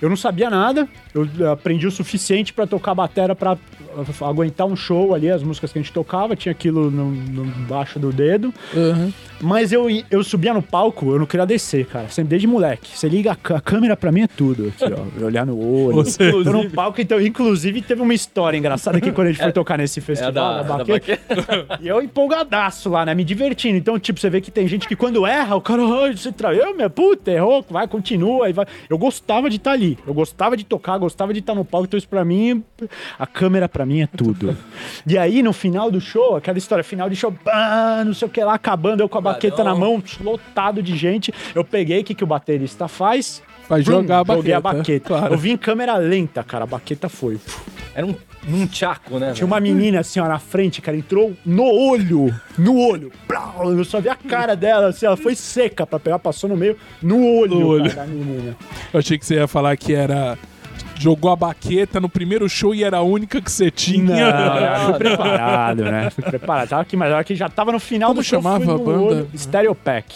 Eu 0.00 0.08
não 0.08 0.16
sabia 0.16 0.50
nada, 0.50 0.86
eu 1.14 1.26
eh, 1.40 1.46
aprendi 1.50 1.86
o 1.86 1.90
suficiente 1.90 2.52
pra 2.52 2.66
tocar 2.66 2.94
batera 2.94 3.34
pra 3.34 3.52
eh, 3.52 4.24
aguentar 4.24 4.66
um 4.66 4.76
show 4.76 5.14
ali, 5.14 5.30
as 5.30 5.42
músicas 5.42 5.72
que 5.72 5.78
a 5.78 5.82
gente 5.82 5.92
tocava, 5.92 6.36
tinha 6.36 6.52
aquilo 6.52 6.90
no, 6.90 7.10
no 7.10 7.44
baixo 7.66 7.98
do 7.98 8.12
dedo. 8.12 8.52
Aham. 8.74 9.12
Mas 9.40 9.72
eu, 9.72 9.86
eu 10.10 10.24
subia 10.24 10.52
no 10.54 10.62
palco, 10.62 11.12
eu 11.12 11.18
não 11.18 11.26
queria 11.26 11.44
descer, 11.46 11.86
cara. 11.86 12.08
Sempre 12.08 12.30
desde 12.30 12.46
moleque. 12.46 12.96
Você 12.96 13.08
liga 13.08 13.32
a, 13.32 13.54
a 13.54 13.60
câmera 13.60 13.96
pra 13.96 14.10
mim 14.10 14.22
é 14.22 14.26
tudo. 14.26 14.68
Aqui, 14.68 14.92
ó. 14.92 15.24
Olhar 15.24 15.44
no 15.46 15.58
olho. 15.58 15.96
Você- 15.96 16.30
Tô 16.30 16.42
no 16.44 16.70
palco, 16.70 17.00
então, 17.00 17.20
inclusive, 17.20 17.82
teve 17.82 18.00
uma 18.02 18.14
história 18.14 18.56
engraçada 18.56 19.00
que 19.00 19.12
quando 19.12 19.28
a 19.28 19.32
gente 19.32 19.42
foi 19.42 19.52
tocar 19.52 19.76
nesse 19.78 19.98
É 20.00 20.02
festival 20.02 20.32
da, 20.32 20.62
da, 20.62 20.76
da 20.78 20.84
Baqueta, 20.84 21.78
e 21.80 21.88
eu 21.88 22.00
empolgadaço 22.02 22.88
lá, 22.88 23.04
né? 23.04 23.14
Me 23.14 23.24
divertindo. 23.24 23.76
Então, 23.76 23.98
tipo, 23.98 24.18
você 24.18 24.30
vê 24.30 24.40
que 24.40 24.50
tem 24.50 24.66
gente 24.66 24.88
que 24.88 24.96
quando 24.96 25.26
erra, 25.26 25.56
o 25.56 25.60
cara, 25.60 25.82
ai, 26.04 26.16
você 26.16 26.32
traiu, 26.32 26.74
minha 26.74 26.88
puta, 26.90 27.30
errou, 27.30 27.64
vai, 27.68 27.86
continua. 27.86 28.48
E 28.48 28.52
vai. 28.52 28.66
Eu 28.88 28.96
gostava 28.98 29.48
de 29.50 29.56
estar 29.56 29.72
ali. 29.72 29.98
Eu 30.06 30.14
gostava 30.14 30.56
de 30.56 30.64
tocar, 30.64 30.98
gostava 30.98 31.32
de 31.32 31.40
estar 31.40 31.54
no 31.54 31.64
palco. 31.64 31.86
Então, 31.86 31.98
isso 31.98 32.08
pra 32.08 32.24
mim, 32.24 32.64
a 33.18 33.26
câmera 33.26 33.68
pra 33.68 33.84
mim 33.84 34.00
é 34.02 34.06
tudo. 34.06 34.56
e 35.06 35.16
aí, 35.18 35.42
no 35.42 35.52
final 35.52 35.90
do 35.90 36.00
show, 36.00 36.36
aquela 36.36 36.58
história, 36.58 36.82
final 36.82 37.08
de 37.10 37.16
show, 37.16 37.32
pá, 37.32 38.02
não 38.04 38.14
sei 38.14 38.26
o 38.26 38.30
que 38.30 38.42
lá, 38.42 38.54
acabando, 38.54 39.00
eu 39.02 39.08
com 39.08 39.18
a 39.18 39.25
baqueta 39.32 39.64
na 39.64 39.74
mão, 39.74 40.02
lotado 40.20 40.82
de 40.82 40.96
gente. 40.96 41.32
Eu 41.54 41.64
peguei, 41.64 42.00
o 42.00 42.04
que, 42.04 42.14
que 42.14 42.24
o 42.24 42.26
baterista 42.26 42.88
faz? 42.88 43.42
Vai 43.68 43.82
jogar 43.82 44.20
a 44.20 44.34
Joguei 44.34 44.52
a 44.52 44.60
baqueta, 44.60 44.78
baqueta. 44.78 45.08
claro. 45.08 45.34
Eu 45.34 45.38
vi 45.38 45.50
em 45.50 45.56
câmera 45.56 45.96
lenta, 45.96 46.42
cara. 46.44 46.64
A 46.64 46.66
baqueta 46.66 47.08
foi. 47.08 47.38
Era 47.94 48.06
um, 48.06 48.14
um 48.48 48.64
tchaco, 48.66 49.18
né? 49.18 49.32
Tinha 49.32 49.46
uma 49.46 49.58
menina 49.58 50.00
assim, 50.00 50.20
ó, 50.20 50.28
na 50.28 50.38
frente, 50.38 50.80
cara, 50.80 50.96
entrou 50.96 51.34
no 51.44 51.64
olho, 51.64 52.32
no 52.56 52.78
olho. 52.78 53.10
Eu 53.76 53.84
só 53.84 54.00
vi 54.00 54.08
a 54.08 54.14
cara 54.14 54.54
dela, 54.54 54.88
assim, 54.88 55.04
ela 55.06 55.16
foi 55.16 55.34
seca 55.34 55.84
pra 55.86 55.98
pegar, 55.98 56.18
passou 56.20 56.48
no 56.48 56.56
meio, 56.56 56.76
no 57.02 57.26
olho, 57.38 57.58
No 57.58 57.66
olho. 57.66 57.90
cara, 57.92 58.06
da 58.06 58.12
menina. 58.12 58.56
Eu 58.92 59.00
achei 59.00 59.18
que 59.18 59.26
você 59.26 59.34
ia 59.34 59.48
falar 59.48 59.76
que 59.76 59.92
era. 59.94 60.38
Jogou 60.98 61.30
a 61.30 61.36
baqueta 61.36 62.00
no 62.00 62.08
primeiro 62.08 62.48
show 62.48 62.74
e 62.74 62.82
era 62.82 62.98
a 62.98 63.02
única 63.02 63.40
que 63.40 63.50
você 63.52 63.70
tinha. 63.70 64.30
Não, 64.30 64.84
fui 64.90 64.94
preparado, 64.94 65.84
né? 65.84 66.10
Fui 66.10 66.24
preparado. 66.24 66.68
Tava 66.68 66.82
aqui, 66.82 66.96
mas 66.96 67.26
que 67.26 67.34
já 67.34 67.48
tava 67.48 67.70
no 67.72 67.78
final 67.78 68.10
Como 68.10 68.20
do 68.20 68.24
show. 68.24 68.40
chamava 68.42 68.64
fui 68.64 68.74
a 68.74 68.78
banda? 68.78 68.90
olho. 68.98 69.30
Stereo 69.36 69.74
Pack. 69.74 70.14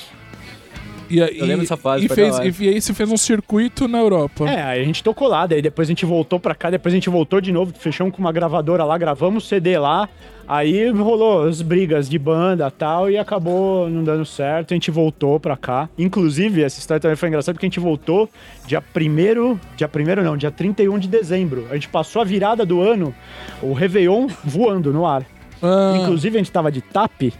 E, 1.10 1.22
aí- 1.22 1.38
Eu 1.38 1.46
lembro 1.46 1.62
dessa 1.62 1.76
fase, 1.76 2.04
E, 2.06 2.08
fez, 2.08 2.38
e, 2.38 2.64
e 2.64 2.68
aí 2.68 2.80
você 2.80 2.94
fez 2.94 3.10
um 3.10 3.16
circuito 3.16 3.88
na 3.88 3.98
Europa. 3.98 4.48
É, 4.48 4.62
aí 4.62 4.80
a 4.80 4.84
gente 4.84 5.02
tocou 5.02 5.26
lá, 5.28 5.46
daí 5.46 5.60
depois 5.60 5.88
a 5.88 5.90
gente 5.90 6.06
voltou 6.06 6.38
pra 6.38 6.54
cá, 6.54 6.70
depois 6.70 6.92
a 6.92 6.96
gente 6.96 7.10
voltou 7.10 7.40
de 7.40 7.50
novo, 7.52 7.72
fechamos 7.78 8.14
com 8.14 8.20
uma 8.20 8.32
gravadora 8.32 8.84
lá, 8.84 8.96
gravamos 8.96 9.48
CD 9.48 9.78
lá, 9.78 10.08
aí 10.46 10.88
rolou 10.90 11.48
as 11.48 11.62
brigas 11.62 12.08
de 12.08 12.18
banda 12.18 12.66
e 12.66 12.70
tal, 12.70 13.10
e 13.10 13.18
acabou 13.18 13.88
não 13.90 14.04
dando 14.04 14.24
certo, 14.24 14.72
a 14.72 14.74
gente 14.74 14.90
voltou 14.90 15.38
pra 15.40 15.56
cá. 15.56 15.88
Inclusive, 15.98 16.62
essa 16.62 16.78
história 16.78 17.00
também 17.00 17.16
foi 17.16 17.28
engraçada, 17.28 17.54
porque 17.54 17.66
a 17.66 17.68
gente 17.68 17.80
voltou 17.80 18.28
dia 18.66 18.80
1 18.94 19.58
dia 19.76 19.88
primeiro 19.88 20.22
não, 20.22 20.36
dia 20.36 20.50
31 20.50 20.98
de 20.98 21.08
dezembro. 21.08 21.66
A 21.70 21.74
gente 21.74 21.88
passou 21.88 22.22
a 22.22 22.24
virada 22.24 22.64
do 22.64 22.80
ano, 22.80 23.14
o 23.62 23.72
Réveillon 23.72 24.28
voando 24.44 24.92
no 24.92 25.06
ar. 25.06 25.24
Ah, 25.62 25.98
Inclusive, 26.00 26.36
a 26.36 26.38
gente 26.38 26.50
tava 26.52 26.70
de 26.72 26.80
TAP, 26.80 27.32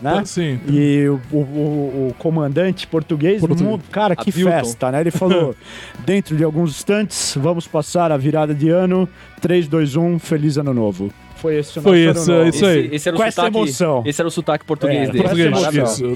né? 0.00 0.22
Sim. 0.24 0.60
E 0.68 1.06
o, 1.08 1.20
o- 1.36 1.38
o- 2.08 2.14
comandante 2.18 2.86
português, 2.86 3.40
Português. 3.40 3.80
cara, 3.90 4.14
que 4.16 4.30
Hamilton. 4.30 4.50
festa, 4.50 4.92
né? 4.92 5.00
Ele 5.00 5.10
falou: 5.10 5.54
dentro 6.04 6.36
de 6.36 6.44
alguns 6.44 6.70
instantes, 6.70 7.34
vamos 7.36 7.66
passar 7.66 8.10
a 8.12 8.16
virada 8.16 8.54
de 8.54 8.68
ano. 8.68 9.08
3, 9.40 9.68
2, 9.68 9.96
1, 9.96 10.18
feliz 10.18 10.56
ano 10.58 10.74
novo. 10.74 11.10
Foi 11.38 11.56
esse 11.56 11.78
o 11.78 11.82
Foi 11.82 12.06
ano 12.06 12.14
novo. 12.26 12.48
isso 12.48 12.66
aí. 12.66 12.78
Esse, 12.86 12.94
esse 12.96 13.08
era 13.08 13.16
o 13.16 13.20
Com 13.20 13.24
essa 13.24 13.42
sotaque, 13.42 13.56
emoção. 13.56 14.02
Esse 14.04 14.20
era 14.20 14.28
o 14.28 14.30
sotaque 14.30 14.64
português 14.64 15.08
É, 15.08 15.12
dele. 15.12 15.22
Português. 15.22 15.48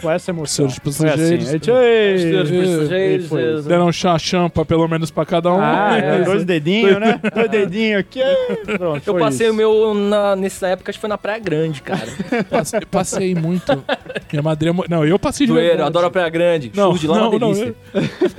Com 0.02 0.10
essa 0.10 0.30
emoção. 0.30 0.68
Foi 0.68 0.76
assim. 0.78 0.80
passageiros. 0.84 1.48
A 1.48 1.52
gente, 1.52 1.70
"Ei!" 1.70 2.18
Senhores 2.18 2.50
passageiros, 2.50 3.26
foi. 3.28 3.42
eh, 3.42 3.62
Deram 3.62 3.86
um 3.86 3.92
chá 3.92 4.18
champa 4.18 4.64
pelo 4.64 4.86
menos 4.88 5.10
pra 5.10 5.24
cada 5.24 5.52
um. 5.52 5.60
Ah, 5.60 5.96
É, 5.96 6.16
é, 6.20 6.24
dois 6.24 6.44
dedinhos, 6.44 6.98
né? 6.98 7.20
Dois 7.34 7.50
dedinhos 7.50 8.00
aqui. 8.00 8.20
Pronto, 8.76 9.02
Eu 9.06 9.14
passei 9.18 9.46
isso. 9.46 9.54
o 9.54 9.56
meu 9.56 9.94
na, 9.94 10.34
nessa 10.36 10.66
época, 10.68 10.90
acho 10.90 10.98
que 10.98 11.00
foi 11.00 11.08
na 11.08 11.18
Praia 11.18 11.38
Grande, 11.38 11.80
cara. 11.82 12.02
Passei, 12.50 12.80
passei 12.90 13.34
muito. 13.34 13.84
Minha 14.32 14.42
madrinha. 14.42 14.72
mo- 14.72 14.84
Não, 14.88 15.04
eu 15.04 15.18
passei 15.18 15.46
de 15.46 15.52
verdade. 15.52 15.82
adoro 15.82 16.06
a 16.06 16.10
Praia 16.10 16.28
Grande. 16.28 16.72
Não, 16.74 16.86
Churros 16.96 17.00
de 17.00 17.06
lá 17.08 17.16
é 17.16 17.20
não, 17.20 17.38
não. 17.38 17.52
eu- 17.54 17.74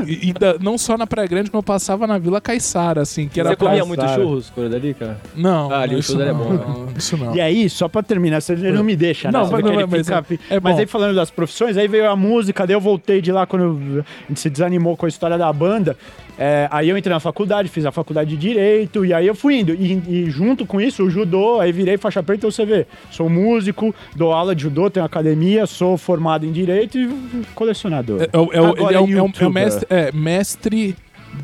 E, 0.06 0.30
e 0.30 0.34
da- 0.34 0.56
não 0.60 0.78
só 0.78 0.98
na 0.98 1.08
Praia 1.08 1.28
Grande, 1.28 1.50
como 1.50 1.60
eu 1.60 1.63
passava 1.63 2.06
na 2.06 2.17
Vila 2.17 2.41
Caiçara, 2.41 3.02
assim, 3.02 3.28
que 3.28 3.39
era 3.39 3.50
Você 3.50 3.56
comia 3.56 3.86
muito 3.86 4.02
Sara. 4.02 4.22
churros 4.22 4.50
quando 4.54 4.76
ali, 4.76 4.93
cara? 4.93 5.17
Não, 5.36 5.72
Ah, 5.72 5.82
ali 5.82 5.96
o 5.96 6.04
churro 6.04 6.22
é 6.22 6.26
não, 6.28 6.36
bom, 6.38 6.54
né? 6.54 6.60
Não, 6.74 6.88
Isso 6.98 7.18
não. 7.18 7.36
E 7.36 7.42
aí, 7.42 7.70
só 7.70 7.88
pra 7.88 8.02
terminar, 8.04 8.42
você 8.42 8.56
não 8.56 8.84
me 8.84 8.96
deixa, 8.96 9.32
né? 9.32 9.40
Não, 9.40 9.50
mas 9.52 9.64
não, 9.64 9.88
mas 9.88 10.08
fica- 10.08 10.26
é- 10.50 10.56
é 10.56 10.60
mas 10.60 10.78
aí 10.80 10.86
falando 10.86 11.16
das 11.16 11.32
profissões, 11.32 11.78
aí 11.78 11.88
veio 11.88 12.10
a 12.10 12.16
música, 12.16 12.66
daí 12.68 12.76
eu 12.76 12.82
voltei 12.82 13.22
de 13.22 13.32
lá 13.32 13.46
quando 13.46 14.00
a 14.00 14.28
gente 14.30 14.40
se 14.40 14.50
desanimou 14.50 14.96
com 14.98 15.06
a 15.06 15.10
história 15.10 15.38
da 15.38 15.52
banda. 15.54 15.96
É, 16.38 16.68
aí 16.72 16.90
eu 16.90 16.98
entrei 16.98 17.14
na 17.14 17.20
faculdade, 17.20 17.70
fiz 17.70 17.86
a 17.86 17.92
faculdade 17.92 18.32
de 18.32 18.38
Direito, 18.38 19.06
e 19.06 19.14
aí 19.14 19.28
eu 19.28 19.36
fui 19.36 19.60
indo. 19.60 19.72
E, 19.74 20.02
e 20.08 20.30
junto 20.32 20.66
com 20.66 20.82
isso, 20.82 21.04
o 21.04 21.10
judô, 21.10 21.60
aí 21.60 21.72
virei 21.72 21.96
faixa 21.96 22.24
preta, 22.24 22.40
então 22.40 22.52
você 22.52 22.66
vê. 22.66 22.88
Sou 23.12 23.30
músico, 23.30 23.94
dou 24.16 24.34
aula 24.34 24.56
de 24.56 24.64
judô, 24.64 24.90
tenho 24.90 25.06
academia, 25.06 25.68
sou 25.68 25.96
formado 25.96 26.44
em 26.46 26.52
Direito 26.52 26.98
e 26.98 27.08
colecionador. 27.54 28.22
É, 28.24 28.30
é 28.34 28.38
o- 28.40 28.52
é 28.52 28.56
é, 28.56 28.96
é 28.96 29.00
o- 29.02 29.06
é 29.46 29.50
mestre, 29.50 29.88
é, 29.90 30.12
mestre, 30.12 30.96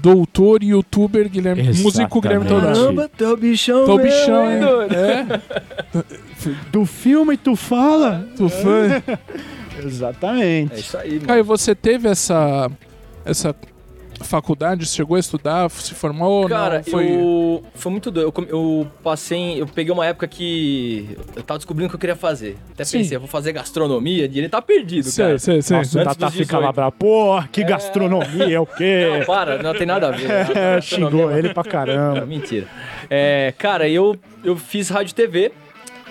doutor, 0.02 0.64
youtuber, 0.64 1.28
Guilherme, 1.30 1.64
músico 1.64 2.22
Guilherme 2.22 2.46
Exatamente. 2.46 2.48
Tourado. 2.48 2.80
Caramba, 2.80 3.10
teu 3.18 3.38
bichão 3.38 3.86
mesmo, 3.86 4.04
bichão, 4.04 4.52
hein? 4.52 4.60
É, 4.96 5.40
Tu 6.72 6.86
filma 6.86 7.34
e 7.34 7.38
tu 7.38 7.56
fala? 7.56 8.28
tu 8.36 8.48
fã. 8.50 9.02
Exatamente. 9.84 10.74
É 10.74 10.80
isso 10.80 10.98
aí, 10.98 11.14
mano. 11.16 11.26
Caio, 11.28 11.44
você 11.44 11.74
teve 11.74 12.08
essa, 12.08 12.70
essa 13.26 13.56
faculdade, 14.22 14.86
chegou 14.86 15.16
a 15.16 15.20
estudar, 15.20 15.70
se 15.72 15.94
formou 15.94 16.44
ou 16.44 16.50
Cara, 16.50 16.78
não? 16.78 16.84
Foi... 16.84 17.08
eu. 17.12 17.64
Foi 17.76 17.92
muito 17.92 18.12
doido. 18.12 18.28
Eu, 18.28 18.32
come- 18.32 18.48
eu 18.50 18.88
passei. 19.04 19.38
em- 19.38 19.58
Eu 19.60 19.68
peguei 19.68 19.94
uma 19.94 20.06
época 20.06 20.28
que. 20.28 21.18
Eu 21.36 21.44
tava 21.44 21.58
descobrindo 21.58 21.88
o 21.88 21.90
que 21.90 21.96
eu 21.96 22.00
queria 22.00 22.16
fazer. 22.16 22.58
Até 22.72 22.84
Sim. 22.84 23.00
pensei, 23.00 23.16
eu 23.18 23.22
vou 23.22 23.30
fazer 23.30 23.52
gastronomia, 23.54 24.28
direito 24.28 24.52
tá 24.52 24.62
perdido, 24.62 25.04
Sei, 25.10 25.26
cara. 25.26 25.40
sei, 25.40 25.62
sei. 25.62 25.78
Nossa, 25.78 26.02
o 26.02 26.04
Tata 26.04 26.32
fica 26.32 26.58
lá 26.58 26.72
18. 26.72 26.74
pra, 26.76 26.92
pô, 26.92 27.42
que 27.52 27.64
gastronomia, 27.64 28.56
é 28.56 28.60
o 28.60 28.66
quê? 28.66 29.08
Não, 29.20 29.26
para, 29.26 29.62
não 29.64 29.74
tem 29.74 29.86
nada 29.88 30.08
a 30.08 30.12
ver. 30.12 30.28
É, 30.56 30.82
xingou 30.82 31.32
ele 31.32 31.54
pra 31.54 31.64
Não, 31.64 31.72
caramba. 31.72 32.26
mentira. 32.26 32.68
É, 33.10 33.54
cara, 33.58 33.88
eu, 33.90 34.18
eu 34.44 34.56
fiz 34.58 34.90
rádio 34.90 35.12
e 35.12 35.16
TV 35.16 35.52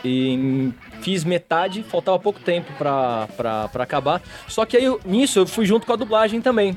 e 0.05 0.71
fiz 1.01 1.25
metade, 1.25 1.83
faltava 1.83 2.19
pouco 2.19 2.41
tempo 2.41 2.73
pra, 2.79 3.29
pra, 3.37 3.69
pra 3.69 3.85
acabar. 3.85 4.23
Só 4.49 4.65
que 4.65 4.77
aí, 4.77 4.85
eu- 4.85 5.01
nisso, 5.05 5.41
eu 5.41 5.47
fui 5.47 5.67
junto 5.67 5.87
com 5.87 5.93
a 5.93 5.97
dublagem 5.97 6.41
também. 6.41 6.77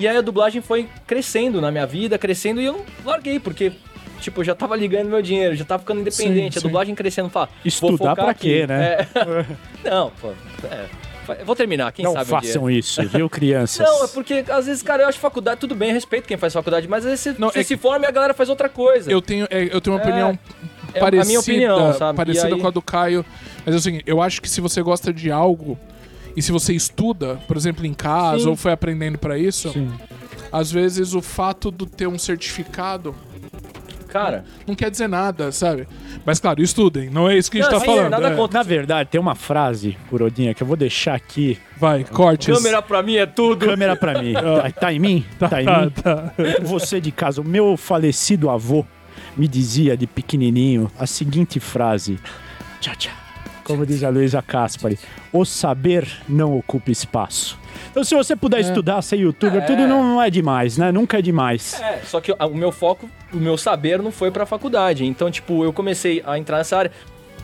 E 0.00 0.08
aí 0.08 0.16
a 0.16 0.20
dublagem 0.22 0.62
foi 0.62 0.88
crescendo 1.06 1.60
na 1.60 1.70
minha 1.70 1.86
vida, 1.86 2.18
crescendo, 2.18 2.58
e 2.60 2.64
eu 2.64 2.72
não 2.72 2.84
larguei, 3.04 3.38
porque, 3.38 3.70
tipo, 4.18 4.40
eu 4.40 4.44
já 4.44 4.54
tava 4.54 4.74
ligando 4.74 5.08
meu 5.08 5.20
dinheiro, 5.20 5.54
já 5.54 5.64
tava 5.64 5.80
ficando 5.80 6.00
independente, 6.00 6.54
Sim, 6.54 6.58
a 6.58 6.62
sim. 6.62 6.66
dublagem 6.68 6.94
crescendo, 6.94 7.28
fala, 7.28 7.46
vou 7.46 7.56
Estudar 7.66 7.96
focar 7.98 8.14
pra 8.16 8.30
aqui. 8.30 8.60
quê, 8.60 8.66
né? 8.66 8.94
É. 8.94 9.06
não, 9.90 10.10
pô, 10.20 10.30
é. 10.66 10.86
Vou 11.44 11.54
terminar, 11.54 11.92
quem 11.92 12.04
Não 12.04 12.12
sabe 12.14 12.24
um 12.24 12.40
dia. 12.40 12.48
façam 12.52 12.70
isso, 12.70 13.02
viu, 13.06 13.28
crianças? 13.30 13.86
Não, 13.86 14.04
é 14.04 14.08
porque 14.08 14.42
às 14.48 14.66
vezes, 14.66 14.82
cara, 14.82 15.02
eu 15.04 15.08
acho 15.08 15.18
faculdade, 15.18 15.60
tudo 15.60 15.76
bem, 15.76 15.92
respeito 15.92 16.26
quem 16.26 16.36
faz 16.36 16.52
faculdade, 16.54 16.88
mas 16.88 17.04
às 17.04 17.10
vezes 17.10 17.20
você, 17.20 17.34
Não, 17.38 17.50
você 17.50 17.60
é 17.60 17.62
se 17.62 17.76
forma 17.76 18.04
e 18.06 18.08
a 18.08 18.10
galera 18.10 18.34
faz 18.34 18.48
outra 18.48 18.68
coisa. 18.68 19.12
Eu 19.12 19.20
tenho, 19.22 19.46
é, 19.48 19.64
eu 19.72 19.80
tenho 19.80 19.94
uma 19.94 20.02
É, 20.02 20.06
opinião 20.08 20.38
é 20.92 20.98
a 20.98 21.00
parecida, 21.00 21.26
minha 21.26 21.38
opinião, 21.40 21.92
sabe? 21.92 22.16
parecida 22.16 22.54
aí- 22.54 22.60
com 22.60 22.66
a 22.66 22.70
do 22.70 22.82
Caio. 22.82 23.24
Mas 23.64 23.76
assim, 23.76 24.00
eu 24.06 24.20
acho 24.20 24.42
que 24.42 24.48
se 24.48 24.60
você 24.60 24.82
gosta 24.82 25.12
de 25.12 25.30
algo 25.30 25.78
e 26.36 26.42
se 26.42 26.52
você 26.52 26.72
estuda, 26.72 27.40
por 27.46 27.56
exemplo, 27.56 27.84
em 27.86 27.94
casa 27.94 28.44
Sim. 28.44 28.48
ou 28.50 28.56
foi 28.56 28.72
aprendendo 28.72 29.18
pra 29.18 29.38
isso, 29.38 29.70
Sim. 29.72 29.90
às 30.52 30.70
vezes 30.70 31.14
o 31.14 31.20
fato 31.22 31.70
de 31.70 31.86
ter 31.86 32.06
um 32.06 32.18
certificado 32.18 33.14
Cara, 34.08 34.44
não 34.66 34.74
quer 34.74 34.90
dizer 34.90 35.08
nada, 35.08 35.52
sabe? 35.52 35.86
Mas 36.26 36.40
claro, 36.40 36.60
estudem, 36.60 37.08
não 37.08 37.30
é 37.30 37.38
isso 37.38 37.48
que 37.48 37.58
a 37.58 37.62
gente 37.62 37.70
Não, 37.70 37.78
tá 37.78 37.84
sim, 37.84 37.94
falando. 37.94 38.10
nada 38.10 38.28
é. 38.30 38.34
contra. 38.34 38.58
Na 38.58 38.62
verdade, 38.64 39.08
tem 39.08 39.20
uma 39.20 39.36
frase, 39.36 39.96
Purodinha, 40.08 40.52
que 40.52 40.60
eu 40.64 40.66
vou 40.66 40.76
deixar 40.76 41.14
aqui. 41.14 41.56
Vai, 41.78 42.02
cortes. 42.02 42.52
câmera 42.52 42.82
pra 42.82 43.04
mim 43.04 43.14
é 43.14 43.24
tudo. 43.24 43.64
Câmera 43.66 43.94
pra 43.94 44.20
mim. 44.20 44.32
Tá, 44.32 44.70
tá 44.80 44.92
em 44.92 44.98
mim? 44.98 45.24
Tá, 45.38 45.62
em 45.62 45.64
Tá, 45.64 45.82
mim? 45.82 45.90
tá. 45.90 46.32
Você 46.62 47.00
de 47.00 47.12
casa, 47.12 47.40
o 47.40 47.44
meu 47.44 47.76
falecido 47.76 48.50
avô 48.50 48.84
me 49.36 49.46
dizia 49.46 49.96
de 49.96 50.08
pequenininho 50.08 50.90
a 50.98 51.06
seguinte 51.06 51.60
frase. 51.60 52.18
Tchau, 52.80 52.96
tchau. 52.96 53.12
Como 53.64 53.86
diz 53.86 54.02
a 54.02 54.08
Luísa 54.08 54.42
Caspari, 54.42 54.98
o 55.32 55.44
saber 55.44 56.06
não 56.28 56.56
ocupa 56.58 56.90
espaço. 56.90 57.58
Então, 57.90 58.02
se 58.04 58.14
você 58.14 58.34
puder 58.36 58.60
estudar, 58.60 59.00
ser 59.02 59.16
youtuber, 59.16 59.62
É. 59.62 59.66
tudo 59.66 59.86
não, 59.86 60.02
não 60.02 60.22
é 60.22 60.28
demais, 60.30 60.76
né? 60.76 60.90
Nunca 60.92 61.18
é 61.18 61.22
demais. 61.22 61.80
É, 61.80 62.00
só 62.04 62.20
que 62.20 62.32
o 62.32 62.54
meu 62.54 62.72
foco, 62.72 63.08
o 63.32 63.36
meu 63.36 63.56
saber 63.56 64.00
não 64.02 64.10
foi 64.12 64.30
pra 64.30 64.44
faculdade. 64.46 65.04
Então, 65.06 65.30
tipo, 65.30 65.64
eu 65.64 65.72
comecei 65.72 66.22
a 66.26 66.38
entrar 66.38 66.58
nessa 66.58 66.76
área. 66.76 66.90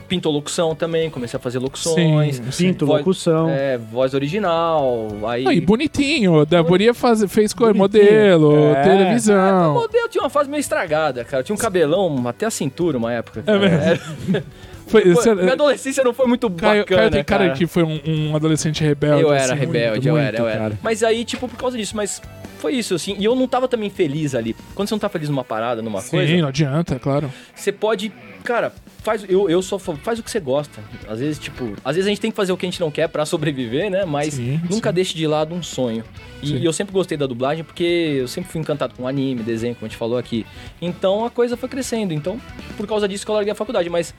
Pintou 0.09 0.31
locução 0.33 0.72
também, 0.72 1.11
comecei 1.11 1.37
a 1.37 1.40
fazer 1.40 1.59
locuções. 1.59 2.40
Sim, 2.52 2.68
Pinto, 2.68 2.87
Voz- 2.87 2.98
locução. 3.00 3.50
É, 3.50 3.76
voz 3.76 4.14
original. 4.14 5.09
Aí. 5.26 5.42
Não, 5.42 5.50
e 5.52 5.61
bonitinho, 5.61 6.42
a 6.42 6.44
Devoria 6.44 6.94
faz, 6.94 7.24
fez 7.29 7.52
co- 7.52 7.64
Bonitinho. 7.72 7.83
modelo, 7.83 8.55
É. 8.55 8.70
O 8.70 8.85
televisão. 8.85 9.74
modelo 9.74 10.09
tinha 10.09 10.22
uma 10.22 10.31
fase 10.31 10.48
meio 10.48 10.61
estragada, 10.61 11.24
cara. 11.24 11.40
Eu 11.40 11.44
tinha 11.44 11.55
um 11.55 11.59
cabelão 11.59 12.22
até 12.29 12.46
a 12.46 12.50
cintura 12.50 12.96
uma 12.96 13.12
época. 13.12 13.42
É 13.48 13.59
mesmo? 13.59 14.05
É, 14.87 14.90
Foi, 14.90 15.03
Pô, 15.03 15.14
você- 15.14 15.35
minha 15.35 15.53
adolescência 15.53 16.05
não 16.05 16.14
foi 16.14 16.27
muito 16.27 16.49
Caio, 16.51 16.83
bacana, 16.83 17.01
Caio 17.01 17.11
tem 17.11 17.25
cara, 17.25 17.44
cara. 17.46 17.57
que 17.59 17.66
foi 17.66 17.83
um, 17.83 18.01
um 18.07 18.37
adolescente 18.37 18.83
rebelde. 18.85 19.22
Eu 19.22 19.33
era 19.33 19.53
assim, 19.55 19.55
rebelde, 19.61 20.07
eu 20.09 20.14
muito, 20.14 20.27
era, 20.27 20.38
eu 20.38 20.49
era. 20.49 20.79
Mas 20.83 21.03
aí, 21.03 21.25
tipo, 21.25 21.49
por 21.49 21.57
causa 21.57 21.77
disso, 21.77 21.96
mas 21.96 22.22
foi 22.59 22.75
isso, 22.75 22.94
assim. 22.94 23.16
E 23.18 23.25
eu 23.25 23.35
não 23.35 23.49
tava 23.49 23.66
também 23.68 23.90
feliz 23.90 24.35
ali. 24.35 24.55
Quando 24.75 24.88
você 24.88 24.94
não 24.94 24.99
tá 25.01 25.09
feliz 25.09 25.29
numa 25.29 25.44
parada, 25.44 25.83
numa 25.83 26.01
Sim, 26.01 26.11
coisa, 26.11 26.37
não 26.37 26.49
adianta, 26.49 26.99
claro. 26.99 27.33
você 27.55 27.72
pode. 27.72 28.12
Cara, 28.44 28.72
faz. 29.03 29.25
Eu, 29.29 29.51
eu 29.51 29.61
só 29.61 29.77
fa- 29.77 29.96
faz 29.96 30.20
o 30.20 30.22
que 30.22 30.31
você 30.31 30.38
gosta. 30.38 30.81
Às 31.09 31.18
vezes, 31.18 31.37
tipo. 31.38 31.75
Às 31.85 31.96
vezes 31.96 32.07
a 32.07 32.11
gente 32.11 32.20
tem 32.20 32.31
que 32.31 32.37
fazer 32.37 32.53
o 32.53 32.57
que 32.57 32.64
a 32.64 32.70
gente 32.70 32.79
não 32.81 32.92
quer 32.92 33.09
pra 33.09 33.27
sobreviver, 33.27 33.90
né? 33.90 34.05
Mas 34.05 34.35
Sim, 34.35 34.61
nunca 34.70 34.90
sim. 34.90 34.94
deixe 34.94 35.16
de 35.16 35.27
lado 35.27 35.53
um 35.53 35.64
sonho. 35.64 36.05
E, 36.40 36.46
Sim. 36.49 36.57
e 36.59 36.64
eu 36.64 36.72
sempre 36.72 36.92
gostei 36.92 37.18
da 37.18 37.27
dublagem 37.27 37.64
porque 37.64 37.83
eu 38.20 38.29
sempre 38.29 38.53
fui 38.53 38.61
encantado 38.61 38.94
com 38.94 39.09
anime, 39.09 39.42
desenho, 39.42 39.75
como 39.75 39.87
a 39.87 39.88
gente 39.88 39.99
falou 39.99 40.16
aqui. 40.16 40.46
Então 40.81 41.25
a 41.27 41.31
coisa 41.31 41.57
foi 41.57 41.68
crescendo. 41.68 42.14
Então, 42.14 42.40
por 42.77 42.87
causa 42.87 43.09
disso 43.09 43.25
que 43.25 43.31
eu 43.31 43.35
larguei 43.35 43.51
a 43.53 43.57
faculdade. 43.57 43.90
Mas 43.90 44.14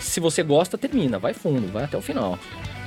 se 0.00 0.20
você 0.20 0.42
gosta, 0.42 0.76
termina. 0.78 1.18
Vai 1.18 1.32
fundo, 1.34 1.70
vai 1.72 1.84
até 1.84 1.96
o 1.96 2.00
final. 2.02 2.38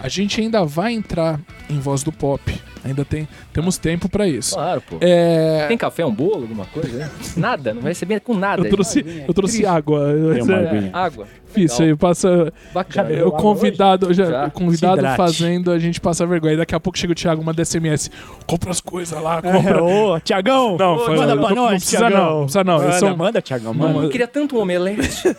A 0.02 0.10
gente 0.10 0.42
ainda 0.42 0.66
vai 0.66 0.92
entrar 0.94 1.40
em 1.70 1.80
voz 1.80 2.04
do 2.04 2.12
pop. 2.12 2.42
Ainda 2.84 3.06
tem, 3.06 3.26
temos 3.54 3.78
tempo 3.78 4.10
pra 4.10 4.28
isso. 4.28 4.56
Claro, 4.56 4.82
pô. 4.82 4.98
É, 5.00 5.66
Tem 5.70 5.78
café, 5.78 6.06
um 6.06 6.14
bolo, 6.14 6.42
alguma 6.42 6.66
coisa? 6.66 6.98
né? 6.98 7.10
Nada, 7.38 7.74
não 7.74 7.82
vai 7.82 7.92
receber 7.92 8.20
com 8.20 8.34
nada. 8.34 8.62
eu 8.68 8.70
trouxe, 8.70 9.24
eu 9.26 9.34
trouxe 9.34 9.66
água. 9.66 10.12
É, 10.12 10.42
aguinha. 10.42 10.92
É, 10.94 10.98
água. 10.98 11.26
Isso 11.56 11.82
aí 11.82 11.96
passa. 11.96 12.52
Bacana. 12.74 13.26
O 13.26 13.32
convidado, 13.32 14.14
já, 14.14 14.26
Já. 14.26 14.46
o 14.48 14.52
convidado 14.52 15.02
fazendo, 15.16 15.72
a 15.72 15.80
gente 15.80 16.02
passa 16.02 16.26
vergonha. 16.26 16.58
Daqui 16.58 16.76
a 16.76 16.80
pouco 16.82 16.98
chega 17.00 17.14
o 17.14 17.16
Thiago, 17.16 17.42
manda 17.42 17.64
SMS. 17.64 18.12
Compra 18.46 18.72
as 18.72 18.82
coisas 18.82 19.22
lá, 19.22 19.38
É, 19.42 19.52
compra. 19.54 19.82
ô, 19.82 20.20
Tiagão! 20.20 20.76
Não, 20.78 21.00
foi- 21.00 21.16
manda 21.16 21.36
não, 21.36 21.44
pra 21.46 21.56
não 21.56 21.64
nós, 21.64 21.74
precisa 21.84 21.98
Tiagão. 22.00 22.18
não, 22.20 22.34
não 22.36 22.44
precisa 22.44 22.64
não, 22.66 22.78
Manda, 22.80 23.16
manda, 23.16 23.42
Tiagão, 23.42 23.74
Não, 23.74 23.94
manda. 23.94 24.06
Eu 24.08 24.10
queria 24.10 24.28
tanto 24.28 24.58
um 24.58 24.60
omelete. 24.62 25.24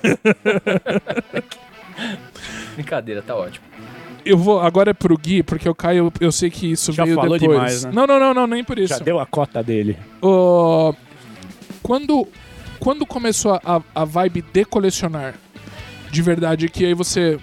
Brincadeira, 2.75 3.23
tá 3.23 3.35
ótimo. 3.35 3.65
Eu 4.25 4.39
vou, 4.39 4.61
agora 4.61 4.91
é 4.91 4.95
pro 4.95 5.17
Gui, 5.19 5.43
porque 5.43 5.69
o 5.69 5.75
Caio, 5.75 6.11
eu 6.19 6.33
sei 6.33 6.51
que 6.51 6.73
isso 6.73 6.93
Já 6.93 7.05
veio 7.05 7.17
falou 7.17 7.39
depois. 7.39 7.59
demais, 7.59 7.85
né? 7.85 7.91
Não, 7.93 8.07
não, 8.07 8.19
não, 8.19 8.33
não, 8.33 8.47
nem 8.47 8.65
por 8.65 8.79
isso. 8.79 8.95
Já 8.95 9.05
deu 9.05 9.21
a 9.21 9.27
cota 9.27 9.63
dele. 9.63 9.99
Ô, 10.23 10.95
quando, 11.83 12.27
quando 12.81 13.05
começou 13.05 13.61
a, 13.63 13.83
a 13.95 14.05
vibe 14.05 14.43
de 14.51 14.65
colecionar, 14.65 15.35
de 16.11 16.23
verdade, 16.23 16.69
que 16.69 16.87
aí 16.87 16.95
você 16.95 17.39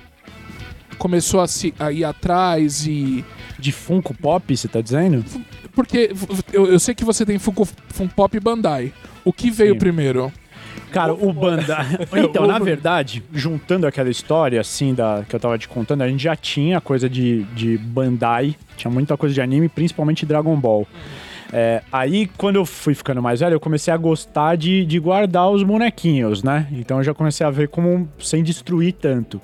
começou 0.98 1.40
a, 1.42 1.48
se, 1.48 1.74
a 1.80 1.92
ir 1.92 2.04
atrás 2.04 2.88
e... 2.88 3.24
De 3.60 3.72
Funko 3.72 4.16
Pop, 4.16 4.58
você 4.58 4.68
tá 4.68 4.82
dizendo? 4.82 5.24
Porque 5.76 6.12
eu, 6.52 6.66
eu 6.66 6.80
sei 6.80 6.96
que 6.96 7.06
você 7.06 7.24
tem 7.26 7.38
Funko, 7.38 7.68
Funko 7.90 8.16
Pop 8.16 8.36
e 8.36 8.40
Bandai. 8.40 8.92
O 9.24 9.32
que 9.32 9.52
veio 9.52 9.74
Sim. 9.74 9.80
primeiro? 9.80 10.32
Cara, 10.92 11.14
o 11.14 11.32
Bandai. 11.32 11.86
Então, 12.24 12.46
na 12.46 12.60
verdade, 12.60 13.24
juntando 13.34 13.88
aquela 13.88 14.10
história 14.10 14.60
assim 14.60 14.94
da 14.94 15.24
que 15.28 15.36
eu 15.36 15.40
tava 15.40 15.58
te 15.58 15.68
contando, 15.68 16.02
a 16.02 16.08
gente 16.08 16.24
já 16.24 16.36
tinha 16.36 16.80
coisa 16.82 17.10
de, 17.10 17.44
de 17.56 17.78
Bandai, 17.78 18.56
tinha 18.76 18.92
muita 18.92 19.16
coisa 19.16 19.34
de 19.34 19.42
anime, 19.42 19.70
principalmente 19.70 20.26
Dragon 20.26 20.56
Ball. 20.56 20.88
É, 21.54 21.82
aí, 21.92 22.28
quando 22.38 22.56
eu 22.56 22.66
fui 22.66 22.94
ficando 22.94 23.22
mais 23.22 23.40
velho, 23.42 23.54
eu 23.56 23.60
comecei 23.60 23.94
a 23.94 23.98
gostar 23.98 24.56
de, 24.56 24.86
de 24.86 25.00
guardar 25.00 25.50
os 25.50 25.64
bonequinhos, 25.64 26.42
né? 26.44 26.68
Então 26.72 26.98
eu 26.98 27.04
já 27.04 27.14
comecei 27.14 27.46
a 27.46 27.50
ver 27.50 27.68
como 27.68 28.08
sem 28.20 28.42
destruir 28.44 28.94
tanto. 28.94 29.42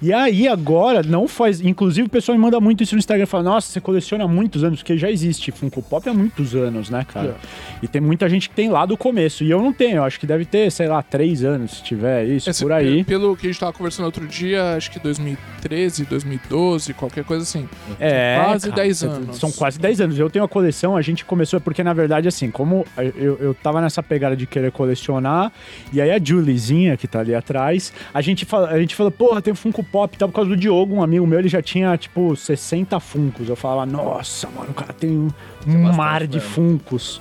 E 0.00 0.12
aí, 0.12 0.48
agora, 0.48 1.02
não 1.02 1.28
faz. 1.28 1.60
Inclusive, 1.60 2.06
o 2.06 2.10
pessoal 2.10 2.36
me 2.38 2.42
manda 2.42 2.58
muito 2.60 2.82
isso 2.82 2.94
no 2.94 2.98
Instagram. 2.98 3.26
Fala, 3.26 3.42
nossa, 3.44 3.68
você 3.70 3.80
coleciona 3.80 4.24
há 4.24 4.28
muitos 4.28 4.64
anos, 4.64 4.78
porque 4.80 4.96
já 4.96 5.10
existe 5.10 5.50
Funko 5.52 5.82
Pop 5.82 6.08
há 6.08 6.14
muitos 6.14 6.54
anos, 6.54 6.88
né, 6.88 7.04
cara? 7.06 7.36
E 7.82 7.88
tem 7.88 8.00
muita 8.00 8.28
gente 8.28 8.48
que 8.48 8.54
tem 8.54 8.68
lá 8.70 8.86
do 8.86 8.96
começo. 8.96 9.44
E 9.44 9.50
eu 9.50 9.60
não 9.60 9.72
tenho, 9.72 9.96
eu 9.96 10.04
acho 10.04 10.18
que 10.18 10.26
deve 10.26 10.44
ter, 10.44 10.70
sei 10.72 10.88
lá, 10.88 11.02
três 11.02 11.44
anos, 11.44 11.72
se 11.72 11.82
tiver 11.82 12.24
isso, 12.26 12.48
Esse- 12.48 12.62
por 12.62 12.72
aí. 12.72 13.04
Pelo 13.04 13.36
que 13.36 13.46
a 13.46 13.50
gente 13.50 13.60
tava 13.60 13.72
conversando 13.72 14.06
outro 14.06 14.26
dia, 14.26 14.76
acho 14.76 14.90
que 14.90 14.98
2013, 14.98 16.04
2012, 16.04 16.94
qualquer 16.94 17.24
coisa 17.24 17.42
assim. 17.42 17.68
É, 17.98 18.40
quase 18.44 18.70
10 18.72 18.96
cê- 18.98 19.06
anos. 19.06 19.36
São 19.38 19.50
quase 19.52 19.78
10 19.78 20.00
anos. 20.00 20.18
Eu 20.18 20.30
tenho 20.30 20.44
a 20.44 20.48
coleção, 20.48 20.96
a 20.96 21.02
gente 21.02 21.24
começou 21.24 21.49
porque, 21.58 21.82
na 21.82 21.92
verdade, 21.92 22.28
assim, 22.28 22.50
como 22.50 22.84
eu, 23.16 23.38
eu 23.40 23.54
tava 23.54 23.80
nessa 23.80 24.02
pegada 24.02 24.36
de 24.36 24.46
querer 24.46 24.70
colecionar, 24.70 25.50
e 25.92 26.00
aí 26.00 26.10
a 26.10 26.20
Juliezinha, 26.22 26.96
que 26.96 27.08
tá 27.08 27.20
ali 27.20 27.34
atrás, 27.34 27.92
a 28.12 28.20
gente, 28.20 28.44
fala, 28.44 28.68
a 28.68 28.78
gente 28.78 28.94
falou, 28.94 29.10
porra, 29.10 29.40
tem 29.40 29.54
Funko 29.54 29.82
Pop, 29.82 30.16
tá 30.16 30.28
por 30.28 30.34
causa 30.34 30.50
do 30.50 30.56
Diogo, 30.56 30.94
um 30.94 31.02
amigo 31.02 31.26
meu, 31.26 31.38
ele 31.38 31.48
já 31.48 31.62
tinha, 31.62 31.96
tipo, 31.96 32.36
60 32.36 33.00
Funkos. 33.00 33.48
Eu 33.48 33.56
falava, 33.56 33.86
nossa, 33.86 34.48
mano, 34.48 34.70
o 34.70 34.74
cara 34.74 34.92
tem 34.92 35.10
um, 35.10 35.28
um 35.66 35.82
bastante 35.82 35.96
mar 35.96 36.26
de 36.26 36.38
mesmo. 36.38 36.50
Funkos. 36.50 37.20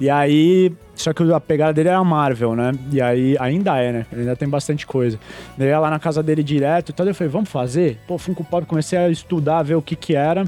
E 0.00 0.10
aí. 0.10 0.72
Só 0.94 1.14
que 1.14 1.22
a 1.32 1.40
pegada 1.40 1.72
dele 1.72 1.88
era 1.88 1.96
a 1.96 2.04
Marvel, 2.04 2.54
né? 2.54 2.72
E 2.92 3.00
aí, 3.00 3.34
ainda 3.40 3.78
é, 3.78 3.90
né? 3.90 4.06
Ele 4.12 4.20
ainda 4.20 4.36
tem 4.36 4.46
bastante 4.46 4.86
coisa. 4.86 5.18
Daí 5.56 5.68
ia 5.68 5.78
lá 5.78 5.88
na 5.88 5.98
casa 5.98 6.22
dele 6.22 6.42
direto 6.42 6.90
e 6.90 6.92
tal. 6.92 7.06
Eu 7.06 7.14
falei, 7.14 7.30
vamos 7.30 7.48
fazer? 7.48 7.98
Pô, 8.06 8.18
Funko 8.18 8.44
Pop, 8.44 8.66
comecei 8.66 8.98
a 8.98 9.08
estudar, 9.08 9.62
ver 9.62 9.76
o 9.76 9.82
que 9.82 9.96
que 9.96 10.14
era. 10.14 10.44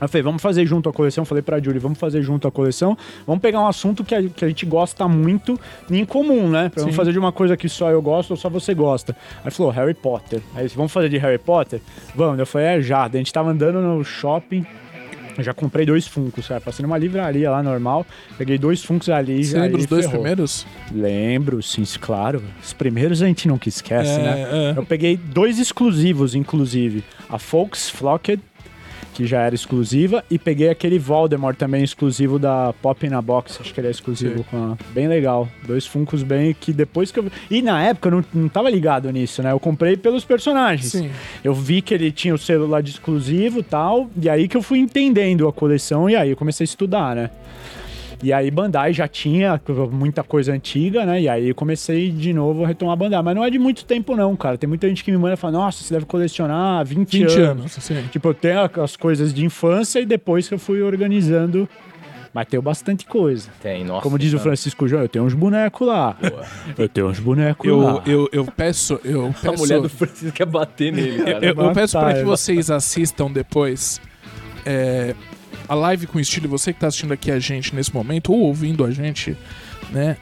Aí 0.00 0.04
Eu 0.04 0.08
falei, 0.08 0.22
vamos 0.22 0.40
fazer 0.42 0.64
junto 0.66 0.88
a 0.88 0.92
coleção. 0.92 1.24
Falei 1.24 1.42
pra 1.42 1.60
Julie, 1.60 1.78
vamos 1.78 1.98
fazer 1.98 2.22
junto 2.22 2.46
a 2.46 2.50
coleção. 2.50 2.96
Vamos 3.26 3.42
pegar 3.42 3.60
um 3.60 3.66
assunto 3.66 4.04
que 4.04 4.14
a, 4.14 4.22
que 4.22 4.44
a 4.44 4.48
gente 4.48 4.64
gosta 4.64 5.06
muito 5.08 5.58
e 5.90 5.98
em 5.98 6.04
comum, 6.04 6.48
né? 6.48 6.68
Pra 6.72 6.84
não 6.84 6.92
fazer 6.92 7.12
de 7.12 7.18
uma 7.18 7.32
coisa 7.32 7.56
que 7.56 7.68
só 7.68 7.90
eu 7.90 8.00
gosto 8.00 8.30
ou 8.32 8.36
só 8.36 8.48
você 8.48 8.74
gosta. 8.74 9.16
Aí 9.44 9.50
falou, 9.50 9.72
Harry 9.72 9.94
Potter. 9.94 10.40
Aí 10.54 10.64
disse, 10.64 10.76
vamos 10.76 10.92
fazer 10.92 11.08
de 11.08 11.18
Harry 11.18 11.38
Potter? 11.38 11.80
Vamos. 12.14 12.38
Eu 12.38 12.46
falei, 12.46 12.66
é 12.68 12.80
já. 12.80 13.04
A 13.04 13.08
gente 13.08 13.32
tava 13.32 13.50
andando 13.50 13.80
no 13.80 14.04
shopping. 14.04 14.64
Eu 15.36 15.44
já 15.44 15.54
comprei 15.54 15.86
dois 15.86 16.04
Funkos, 16.04 16.48
cara. 16.48 16.60
Passei 16.60 16.82
numa 16.82 16.98
livraria 16.98 17.48
lá 17.48 17.62
normal. 17.62 18.04
Peguei 18.36 18.58
dois 18.58 18.82
Funkos 18.82 19.08
ali. 19.08 19.44
Você 19.44 19.56
lembra 19.56 19.78
os 19.78 19.86
dois 19.86 20.04
ferrou. 20.04 20.18
primeiros? 20.20 20.66
Lembro, 20.92 21.62
sim, 21.62 21.84
claro. 22.00 22.42
Os 22.60 22.72
primeiros 22.72 23.22
a 23.22 23.26
gente 23.26 23.46
nunca 23.46 23.68
esquece, 23.68 24.10
É, 24.10 24.18
né? 24.18 24.48
é. 24.74 24.78
Eu 24.78 24.84
peguei 24.84 25.16
dois 25.16 25.60
exclusivos, 25.60 26.34
inclusive. 26.34 27.04
A 27.28 27.38
Folks 27.38 27.88
Flocked, 27.88 28.42
que 29.18 29.26
já 29.26 29.42
era 29.42 29.52
exclusiva, 29.52 30.24
e 30.30 30.38
peguei 30.38 30.70
aquele 30.70 30.96
Voldemort 30.96 31.56
também 31.56 31.82
exclusivo 31.82 32.38
da 32.38 32.72
Pop 32.80 33.08
na 33.08 33.20
Box. 33.20 33.58
Acho 33.60 33.74
que 33.74 33.80
ele 33.80 33.88
é 33.88 33.90
exclusivo. 33.90 34.46
Bem 34.94 35.08
legal. 35.08 35.48
Dois 35.66 35.84
Funkos 35.84 36.22
bem 36.22 36.54
que 36.54 36.72
depois 36.72 37.10
que 37.10 37.18
eu. 37.18 37.26
E 37.50 37.60
na 37.60 37.82
época 37.82 38.10
eu 38.10 38.12
não, 38.12 38.24
não 38.32 38.48
tava 38.48 38.70
ligado 38.70 39.10
nisso, 39.10 39.42
né? 39.42 39.50
Eu 39.50 39.58
comprei 39.58 39.96
pelos 39.96 40.24
personagens. 40.24 40.92
Sim. 40.92 41.10
Eu 41.42 41.52
vi 41.52 41.82
que 41.82 41.92
ele 41.92 42.12
tinha 42.12 42.32
o 42.32 42.38
celular 42.38 42.80
de 42.80 42.92
exclusivo 42.92 43.58
e 43.58 43.62
tal, 43.64 44.08
e 44.22 44.30
aí 44.30 44.46
que 44.46 44.56
eu 44.56 44.62
fui 44.62 44.78
entendendo 44.78 45.48
a 45.48 45.52
coleção, 45.52 46.08
e 46.08 46.14
aí 46.14 46.30
eu 46.30 46.36
comecei 46.36 46.62
a 46.62 46.66
estudar, 46.66 47.16
né? 47.16 47.28
E 48.22 48.32
aí 48.32 48.50
Bandai 48.50 48.92
já 48.92 49.06
tinha 49.06 49.60
muita 49.92 50.22
coisa 50.22 50.52
antiga, 50.52 51.06
né? 51.06 51.20
E 51.22 51.28
aí 51.28 51.48
eu 51.48 51.54
comecei 51.54 52.10
de 52.10 52.32
novo 52.32 52.64
a 52.64 52.66
retomar 52.66 52.96
Bandai. 52.96 53.22
Mas 53.22 53.36
não 53.36 53.44
é 53.44 53.50
de 53.50 53.58
muito 53.58 53.84
tempo 53.84 54.16
não, 54.16 54.34
cara. 54.34 54.58
Tem 54.58 54.68
muita 54.68 54.88
gente 54.88 55.04
que 55.04 55.10
me 55.10 55.18
manda 55.18 55.34
e 55.34 55.36
fala, 55.36 55.52
nossa, 55.52 55.84
você 55.84 55.94
deve 55.94 56.06
colecionar 56.06 56.80
há 56.80 56.82
20, 56.82 57.12
20 57.12 57.22
anos. 57.22 57.36
anos, 57.36 57.72
sim. 57.72 58.02
Tipo, 58.10 58.28
eu 58.28 58.34
tenho 58.34 58.60
as 58.82 58.96
coisas 58.96 59.32
de 59.32 59.44
infância 59.44 60.00
e 60.00 60.06
depois 60.06 60.48
que 60.48 60.54
eu 60.54 60.58
fui 60.58 60.82
organizando... 60.82 61.68
Mas 62.34 62.46
tenho 62.46 62.62
bastante 62.62 63.06
coisa. 63.06 63.48
Tem, 63.60 63.82
nossa. 63.84 64.02
Como 64.02 64.18
diz 64.18 64.32
o 64.32 64.36
cara. 64.36 64.50
Francisco 64.50 64.86
João, 64.86 65.02
eu 65.02 65.08
tenho 65.08 65.24
uns 65.24 65.32
bonecos 65.32 65.88
lá. 65.88 66.16
Eu 66.76 66.86
tenho 66.86 67.08
uns 67.08 67.18
bonecos 67.18 67.66
lá. 67.66 68.02
Eu, 68.04 68.12
eu, 68.12 68.28
eu 68.30 68.44
peço, 68.44 69.00
eu 69.02 69.28
A 69.28 69.32
peço, 69.32 69.58
mulher 69.58 69.80
do 69.80 69.88
Francisco 69.88 70.36
quer 70.36 70.44
bater 70.44 70.92
nele, 70.92 71.24
cara. 71.24 71.44
eu, 71.44 71.54
eu 71.54 71.72
peço 71.72 71.98
para 71.98 72.14
que 72.14 72.22
vocês 72.22 72.70
assistam 72.70 73.30
depois 73.30 73.98
é, 74.64 75.14
a 75.68 75.74
live 75.74 76.06
com 76.06 76.18
estilo, 76.18 76.48
você 76.48 76.72
que 76.72 76.80
tá 76.80 76.86
assistindo 76.86 77.12
aqui 77.12 77.30
a 77.30 77.38
gente 77.38 77.74
nesse 77.74 77.92
momento, 77.92 78.32
ou 78.32 78.40
ouvindo 78.40 78.84
a 78.84 78.90
gente, 78.90 79.36
né? 79.90 80.16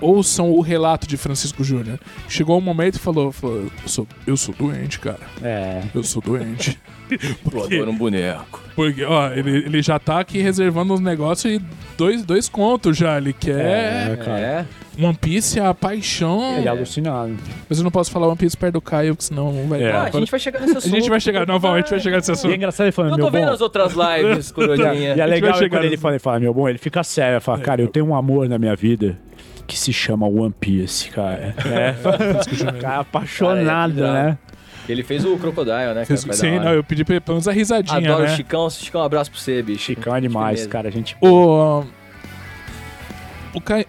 Ouçam 0.00 0.50
o 0.50 0.60
relato 0.60 1.06
de 1.06 1.16
Francisco 1.16 1.62
Júnior. 1.62 1.98
Chegou 2.28 2.56
um 2.56 2.60
momento 2.60 2.96
e 2.96 2.98
falou, 2.98 3.30
falou 3.32 3.70
eu, 3.82 3.88
sou, 3.88 4.08
eu 4.26 4.36
sou 4.36 4.54
doente, 4.54 4.98
cara. 4.98 5.20
É. 5.42 5.82
Eu 5.94 6.02
sou 6.02 6.22
doente. 6.22 6.78
Eu 7.52 7.64
adoro 7.64 7.90
um 7.90 7.96
boneco. 7.96 8.60
Porque, 8.74 9.04
ó, 9.04 9.30
ele, 9.32 9.58
ele 9.58 9.82
já 9.82 9.98
tá 9.98 10.20
aqui 10.20 10.38
reservando 10.38 10.94
uns 10.94 11.00
negócios 11.00 11.52
e 11.54 11.60
dois, 11.98 12.24
dois 12.24 12.48
contos 12.48 12.96
já. 12.96 13.18
Ele 13.18 13.32
quer 13.32 14.12
É, 14.12 14.16
cara. 14.16 14.40
É. 14.40 14.66
One 15.02 15.14
Piece, 15.16 15.58
a 15.60 15.72
paixão. 15.72 16.56
Ele 16.58 16.66
é 16.66 16.70
alucinado. 16.70 17.34
Mas 17.68 17.78
eu 17.78 17.84
não 17.84 17.90
posso 17.90 18.10
falar 18.10 18.26
One 18.26 18.36
Piece 18.36 18.56
perto 18.56 18.74
do 18.74 18.80
Caio, 18.80 19.14
porque 19.14 19.24
senão 19.26 19.52
não 19.52 19.66
vai 19.66 19.82
É. 19.82 19.92
Ah, 19.92 20.02
a 20.04 20.10
gente 20.10 20.30
vai 20.30 20.40
chegar 20.40 20.60
nesse 20.60 20.74
A 20.74 20.78
assunto. 20.78 20.94
gente 20.94 21.08
vai 21.08 21.20
chegar, 21.20 21.46
não, 21.46 21.58
vamos, 21.58 21.76
a 21.76 21.80
gente 21.80 21.90
vai 21.90 22.00
chegar 22.00 22.16
nesse 22.18 22.30
E 22.30 22.32
é 22.32 22.34
assunto. 22.34 22.54
engraçado 22.54 22.86
ele 22.86 22.92
falando, 22.92 23.12
Eu 23.12 23.16
meu 23.16 23.26
tô 23.26 23.32
vendo 23.32 23.46
bom... 23.46 23.52
as 23.52 23.60
outras 23.60 23.92
lives, 23.94 24.50
coroninha. 24.52 24.92
E 24.92 25.04
é 25.12 25.16
vai 25.16 25.26
legal 25.26 25.54
chegar 25.54 25.78
quando 25.78 25.84
ele 25.86 25.96
fala, 25.96 26.14
ele 26.14 26.18
fala, 26.18 26.40
meu 26.40 26.52
bom, 26.54 26.68
ele 26.68 26.78
fica 26.78 27.02
sério, 27.02 27.34
ele 27.34 27.40
fala, 27.40 27.58
cara, 27.58 27.80
eu 27.80 27.88
tenho 27.88 28.06
um 28.06 28.14
amor 28.14 28.48
na 28.48 28.58
minha 28.58 28.74
vida 28.76 29.18
que 29.66 29.78
se 29.78 29.92
chama 29.92 30.26
One 30.26 30.52
Piece, 30.58 31.10
cara. 31.10 31.54
É, 31.64 31.94
cara 32.80 33.00
apaixonado, 33.00 33.94
Cara, 34.00 34.08
é 34.08 34.22
né? 34.24 34.38
Ele 34.90 35.02
fez 35.02 35.24
o 35.24 35.36
Crocodile, 35.36 35.94
né? 35.94 36.04
Fez- 36.04 36.24
Cara, 36.24 36.36
Sim, 36.36 36.58
não, 36.58 36.72
eu 36.72 36.84
pedi 36.84 37.04
pra 37.04 37.14
ele 37.14 37.20
pelo 37.20 37.36
menos 37.36 37.48
a 37.48 37.52
risadinha, 37.52 37.98
Adoro 37.98 38.24
né? 38.24 38.32
o 38.32 38.36
Chicão. 38.36 38.70
Chicão, 38.70 39.00
um 39.00 39.04
abraço 39.04 39.30
pra 39.30 39.40
você, 39.40 39.62
bicho. 39.62 39.84
Chicão 39.84 40.14
é 40.14 40.20
demais, 40.20 40.66
cara, 40.66 40.88
a 40.88 40.92
gente... 40.92 41.16
O. 41.20 41.84
O 43.54 43.60
Caio. 43.60 43.86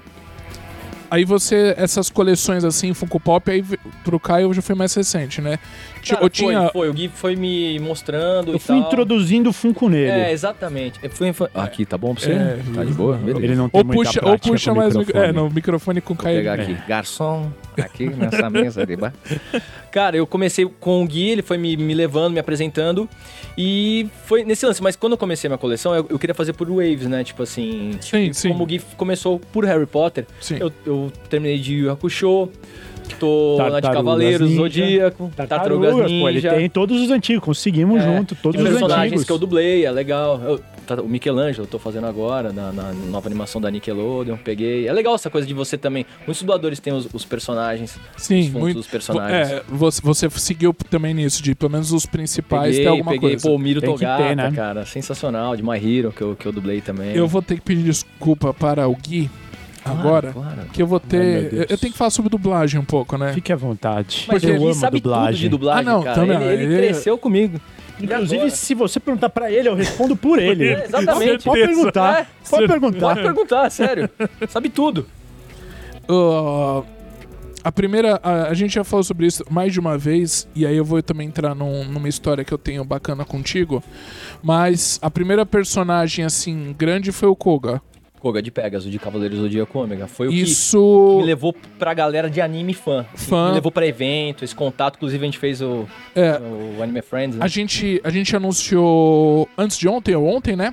Aí 1.10 1.26
você, 1.26 1.74
essas 1.78 2.10
coleções 2.10 2.64
assim, 2.64 2.94
Funko 2.94 3.20
Pop, 3.20 3.52
aí 3.52 3.62
pro 4.04 4.18
Caio 4.18 4.54
já 4.54 4.62
foi 4.62 4.76
mais 4.76 4.94
recente, 4.96 5.42
né? 5.42 5.60
Cara, 6.10 6.16
eu 6.16 6.20
foi, 6.22 6.30
tinha. 6.30 6.70
foi, 6.70 6.90
o 6.90 6.94
Gui 6.94 7.08
foi 7.14 7.36
me 7.36 7.80
mostrando 7.80 8.52
Eu 8.52 8.56
e 8.56 8.60
fui 8.60 8.76
tal. 8.80 8.88
introduzindo 8.88 9.50
o 9.50 9.54
Funko 9.54 9.90
nele. 9.90 10.12
É, 10.12 10.32
exatamente. 10.32 11.00
Eu 11.02 11.10
fui, 11.10 11.32
foi... 11.34 11.48
Aqui, 11.54 11.86
tá 11.86 11.98
bom 11.98 12.14
pra 12.14 12.24
você? 12.24 12.32
É, 12.32 12.60
tá 12.74 12.84
de 12.84 12.94
boa? 12.94 13.18
Beleza. 13.18 13.46
Ele 13.46 13.56
não 13.56 13.70
tem 13.70 13.80
Ou 13.80 13.86
muita 13.86 14.04
puxa, 14.04 14.26
ou 14.26 14.40
puxa 14.40 14.74
mais. 14.74 14.96
microfone. 14.96 15.06
microfone. 15.06 15.30
É, 15.30 15.32
no 15.32 15.50
microfone 15.50 16.02
com 16.02 16.14
o 16.14 16.16
Vou 16.16 16.24
Caio. 16.24 16.38
pegar 16.38 16.54
aqui. 16.60 16.78
Garçom, 16.88 17.52
aqui 17.78 18.08
nessa 18.10 18.50
mesa 18.50 18.86
bar. 18.98 19.14
Cara, 19.92 20.16
eu 20.16 20.26
comecei 20.26 20.66
com 20.80 21.04
o 21.04 21.08
Gui, 21.08 21.30
ele 21.30 21.42
foi 21.42 21.58
me, 21.58 21.76
me 21.76 21.94
levando, 21.94 22.34
me 22.34 22.40
apresentando. 22.40 23.10
E 23.58 24.08
foi 24.26 24.44
nesse 24.46 24.66
lance. 24.66 24.82
Mas 24.82 24.96
quando 24.96 25.14
eu 25.14 25.18
comecei 25.18 25.50
minha 25.50 25.58
coleção, 25.58 25.94
eu, 25.94 26.06
eu 26.10 26.18
queria 26.18 26.34
fazer 26.34 26.54
por 26.54 26.68
waves, 26.70 27.08
né? 27.08 27.24
Tipo 27.24 27.44
assim. 27.44 27.98
Sim, 28.00 28.24
tipo, 28.24 28.34
sim. 28.36 28.50
Como 28.50 28.64
o 28.64 28.66
Gui 28.66 28.82
começou 28.96 29.40
por 29.52 29.66
Harry 29.66 29.86
Potter, 29.86 30.26
Sim. 30.40 30.58
eu, 30.60 30.72
eu 30.86 31.12
terminei 31.30 31.60
de 31.60 31.74
Yu 31.76 31.92
Hakusho. 31.92 32.50
Tô 33.16 33.58
na 33.58 33.66
de 33.66 33.72
Tartarugas 33.72 33.96
Cavaleiros, 33.96 34.50
Ninja. 34.50 34.62
Zodíaco, 34.62 35.32
Tartarugas 35.36 35.92
pô, 35.94 36.00
ele 36.30 36.34
Ninja. 36.38 36.50
tem 36.54 36.70
todos 36.70 37.02
os 37.02 37.10
antigos, 37.12 37.44
conseguimos 37.44 38.02
É, 38.02 38.06
junto, 38.06 38.36
todos 38.36 38.56
Tem 38.62 38.66
os 38.66 38.72
personagens 38.80 39.08
antigos. 39.08 39.26
que 39.26 39.32
eu 39.32 39.38
dublei, 39.38 39.86
é 39.86 39.92
legal. 39.92 40.40
Eu- 40.44 40.60
tá- 40.88 41.02
o 41.02 41.08
Michelangelo 41.08 41.64
eu 41.66 41.70
tô 41.70 41.78
fazendo 41.80 42.08
agora, 42.08 42.52
na, 42.52 42.72
na 42.72 42.92
nova 42.94 43.28
animação 43.28 43.60
da 43.62 43.70
Nickelodeon, 43.72 44.38
peguei. 44.38 44.88
É 44.88 44.94
legal 44.94 45.16
essa 45.16 45.30
coisa 45.30 45.48
de 45.48 45.54
você 45.54 45.78
também. 45.78 46.06
Muitos 46.26 46.42
dubladores 46.42 46.80
têm 46.80 46.94
os, 46.94 47.08
os 47.14 47.24
personagens, 47.26 47.98
os 48.18 48.24
Sim, 48.24 48.44
fundos 48.46 48.60
muito. 48.62 48.78
dos 48.78 48.88
personagens. 48.88 49.50
É, 49.52 49.64
você, 49.70 50.02
você 50.02 50.30
seguiu 50.32 50.74
também 50.90 51.14
nisso, 51.14 51.42
de 51.44 51.54
pelo 51.56 51.72
menos 51.72 51.92
os 51.92 52.06
principais 52.06 52.72
peguei, 52.72 52.84
ter 52.84 52.88
alguma 52.90 53.12
peguei, 53.12 53.30
coisa. 53.32 53.48
pô, 53.50 53.56
o 53.56 53.60
Miro 53.60 53.80
Tem 53.82 53.90
Togata, 53.90 54.24
ter, 54.24 54.36
né? 54.36 54.52
cara, 54.56 54.86
sensacional, 54.86 55.56
de 55.56 55.64
My 55.64 55.78
Hero, 55.78 56.12
que 56.12 56.22
eu, 56.22 56.36
que 56.36 56.46
eu 56.46 56.52
dublei 56.52 56.82
também. 56.82 57.16
Eu 57.16 57.28
vou 57.28 57.42
ter 57.42 57.56
que 57.56 57.62
pedir 57.62 57.84
desculpa 57.84 58.54
para 58.54 58.88
o 58.88 58.96
Gui 58.96 59.30
Claro, 59.84 60.00
agora, 60.00 60.32
claro. 60.34 60.62
que 60.72 60.82
eu 60.82 60.88
vou 60.88 61.02
Ai, 61.04 61.10
ter. 61.10 61.50
Deus. 61.50 61.66
eu, 61.70 61.78
tenho 61.78 61.92
que 61.92 61.98
falar 61.98 62.12
sobre 62.12 62.30
dublagem 62.30 62.80
um 62.80 62.86
pouco, 62.86 63.18
né? 63.18 63.34
Fique 63.34 63.52
à 63.52 63.56
vontade. 63.56 64.26
Mas 64.28 64.44
eu 64.44 64.56
ele 64.56 64.64
amo 64.66 64.74
sabe 64.76 65.02
tudo 65.02 65.10
dublagem. 65.12 65.42
de 65.42 65.50
dublagem, 65.50 65.88
Ah, 65.88 65.92
não, 65.92 66.04
cara. 66.04 66.16
também, 66.16 66.38
ele, 66.42 66.54
ele 66.54 66.64
ele- 66.76 66.78
cresceu 66.88 67.18
comigo. 67.18 67.60
Inclusive, 68.00 68.50
se 68.52 68.74
você 68.74 69.00
perguntar 69.00 69.30
pra 69.30 69.52
ele, 69.52 69.68
eu 69.70 69.76
respondo 69.76 70.16
por 70.16 70.38
ele. 70.42 70.68
É, 70.70 70.86
exatamente. 70.86 71.44
Pode 71.44 71.62
perguntar. 71.66 72.20
É, 72.22 72.28
Pode 72.50 72.68
perguntar. 72.68 73.00
Pode 73.00 73.22
perguntar, 73.22 73.70
sério. 73.70 74.10
Sabe 74.50 74.70
tudo. 74.70 75.06
Uh, 76.10 76.84
a 77.64 77.72
primeira, 77.72 78.20
a, 78.24 78.48
a 78.50 78.54
gente 78.54 78.74
já 78.74 78.84
falou 78.84 79.04
sobre 79.04 79.28
isso 79.28 79.44
mais 79.50 79.72
de 79.72 79.80
uma 79.80 79.98
vez, 79.98 80.48
e 80.56 80.66
aí 80.66 80.76
eu 80.76 80.84
vou 80.84 81.02
também 81.04 81.28
entrar 81.28 81.54
num- 81.54 81.86
numa 81.86 82.10
história 82.10 82.44
que 82.44 82.52
eu 82.54 82.58
tenho 82.58 82.84
bacana 82.84 83.24
contigo. 83.24 83.84
Mas 84.42 84.98
a 85.02 85.10
primeira 85.12 85.46
personagem, 85.46 86.26
assim, 86.26 86.74
grande 86.78 87.12
foi 87.12 87.30
o 87.30 87.36
Koga. 87.36 87.82
Koga 88.22 88.40
de 88.42 88.52
Pegasus, 88.52 88.92
de 88.92 89.00
Cavaleiros 89.00 89.40
do 89.40 89.44
Zodíaco 89.46 89.80
Ômega. 89.80 90.06
Foi 90.08 90.28
o 90.28 90.30
que 90.30 90.42
Isso. 90.42 91.18
me 91.20 91.24
levou 91.26 91.54
pra 91.80 91.92
galera 91.94 92.30
de 92.30 92.40
anime 92.40 92.74
fã. 92.74 93.04
Fã. 93.16 93.48
Me 93.50 93.56
levou 93.56 93.72
pra 93.72 93.86
evento, 93.88 94.46
esse 94.46 94.54
contato. 94.54 94.98
Inclusive, 94.98 95.24
a 95.24 95.26
gente 95.26 95.40
fez 95.40 95.60
o, 95.60 95.88
É, 96.16 96.40
o 96.40 96.84
Anime 96.84 97.02
Friends, 97.02 97.36
né? 97.38 97.44
a 97.44 97.48
gente, 97.48 98.00
a 98.04 98.12
gente 98.12 98.36
anunciou 98.36 99.50
antes 99.58 99.76
de 99.78 99.88
ontem, 99.88 100.16
ou 100.16 100.26
ontem, 100.28 100.56
né? 100.56 100.72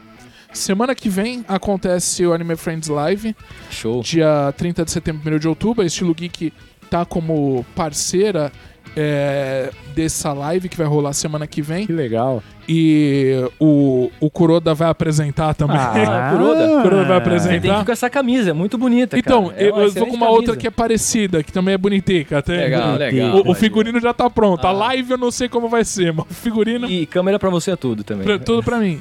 Semana 0.53 0.95
que 0.95 1.09
vem 1.09 1.43
acontece 1.49 2.27
o 2.27 2.33
Anime 2.35 2.55
Friends 2.57 2.89
Live, 2.89 3.35
Show. 3.71 4.03
dia 4.03 4.53
30 4.57 4.85
de 4.85 4.91
setembro, 4.91 5.35
1 5.37 5.39
de 5.39 5.49
outubro. 5.49 5.83
A 5.83 5.87
Estilo 5.87 6.15
Geek 6.15 6.53
tá 6.91 7.05
como 7.07 7.65
parceira 7.75 8.53
é, 8.97 9.71
dessa 9.95 10.33
live 10.33 10.69
que 10.69 10.77
vai 10.77 10.87
rolar 10.87 11.13
semana 11.13 11.47
que 11.47 11.61
vem. 11.63 11.87
Que 11.87 11.93
legal. 11.93 12.43
E 12.71 13.49
o, 13.59 14.11
o 14.21 14.29
Kuroda 14.31 14.75
vai 14.75 14.91
apresentar 14.91 15.55
também. 15.55 15.77
Ah, 15.79 16.31
Kuroda. 16.33 16.83
Kuroda 16.83 16.97
vai 17.05 17.07
Você 17.07 17.13
apresentar. 17.15 17.61
tem 17.63 17.75
que 17.75 17.81
ir 17.81 17.85
com 17.87 17.93
essa 17.93 18.11
camisa, 18.11 18.51
é 18.51 18.53
muito 18.53 18.77
bonita, 18.77 19.19
Então, 19.19 19.49
cara. 19.49 19.61
É 19.63 19.65
eu, 19.71 19.77
eu 19.79 19.91
vou 19.93 20.07
com 20.07 20.15
uma 20.17 20.27
excelente 20.27 20.27
outra 20.29 20.45
camisa. 20.49 20.57
que 20.57 20.67
é 20.67 20.71
parecida, 20.71 21.43
que 21.43 21.51
também 21.53 21.75
é 21.75 21.79
bonitica. 21.79 22.39
Até 22.39 22.57
Legal, 22.57 22.97
legal. 22.97 23.37
O, 23.39 23.51
o 23.53 23.55
figurino 23.55 23.99
já 24.01 24.13
tá 24.13 24.29
pronto. 24.29 24.65
A 24.67 24.69
Ah. 24.69 24.73
live 24.73 25.13
eu 25.13 25.19
não 25.19 25.31
sei 25.31 25.49
como 25.49 25.69
vai 25.69 25.83
ser, 25.85 26.13
mas 26.13 26.27
o 26.31 26.35
figurino. 26.35 26.87
E 26.91 27.07
câmera 27.07 27.39
pra 27.39 27.49
você 27.49 27.71
é 27.71 27.77
tudo 27.77 28.05
também. 28.05 28.25
Pra- 28.25 28.39
tudo 28.39 28.63
pra 28.63 28.79
mim. 28.79 29.01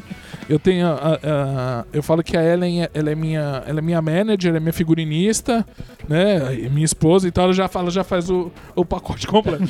Eu 0.50 0.58
tenho. 0.60 0.88
a- 0.88 1.20
a- 1.22 1.86
eu 1.91 2.02
falo 2.02 2.24
que 2.24 2.38
a 2.38 2.43
Ellen 2.43 2.84
é- 2.84 2.89
ela 2.93 3.12
é 3.12 3.16
minha, 3.16 3.64
ela 3.68 3.80
é 3.80 3.82
minha 3.82 4.02
manager, 4.02 4.50
ela 4.50 4.58
é 4.58 4.60
minha 4.62 4.72
figurinista, 4.74 5.66
né? 6.08 6.52
Minha 6.72 6.86
esposa 6.86 7.28
e 7.28 7.32
tal. 7.32 7.45
Ela 7.45 7.54
já 7.54 7.68
fala, 7.68 7.91
já 7.91 8.04
faz 8.04 8.30
o, 8.30 8.52
o 8.76 8.86
pacote 8.86 9.28
completo. 9.28 9.66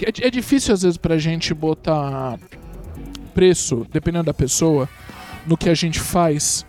É, 0.00 0.26
é 0.26 0.30
difícil 0.30 0.72
às 0.72 0.82
vezes 0.82 0.96
pra 0.96 1.18
gente 1.18 1.52
botar 1.52 2.38
preço, 3.34 3.86
dependendo 3.92 4.24
da 4.24 4.34
pessoa, 4.34 4.88
no 5.46 5.56
que 5.56 5.68
a 5.68 5.74
gente 5.74 5.98
faz. 5.98 6.64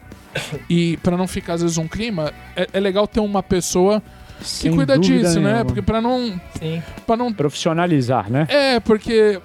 E 0.70 0.98
pra 0.98 1.16
não 1.16 1.28
ficar 1.28 1.54
às 1.54 1.62
vezes 1.62 1.78
um 1.78 1.88
clima, 1.88 2.34
é, 2.56 2.68
é 2.74 2.80
legal 2.80 3.08
ter 3.08 3.20
uma 3.22 3.42
pessoa 3.44 4.02
que 4.40 4.46
Sem 4.46 4.76
cuida 4.76 4.98
disso, 4.98 5.40
né? 5.40 5.46
nenhuma. 5.52 5.66
Porque 5.66 5.82
pra 5.82 6.02
não, 6.02 6.40
Sim. 6.60 6.82
pra 7.08 7.16
não 7.16 7.32
Profissionalizar, 7.32 8.30
né? 8.30 8.46
é, 8.50 8.80
porque 8.82 9.40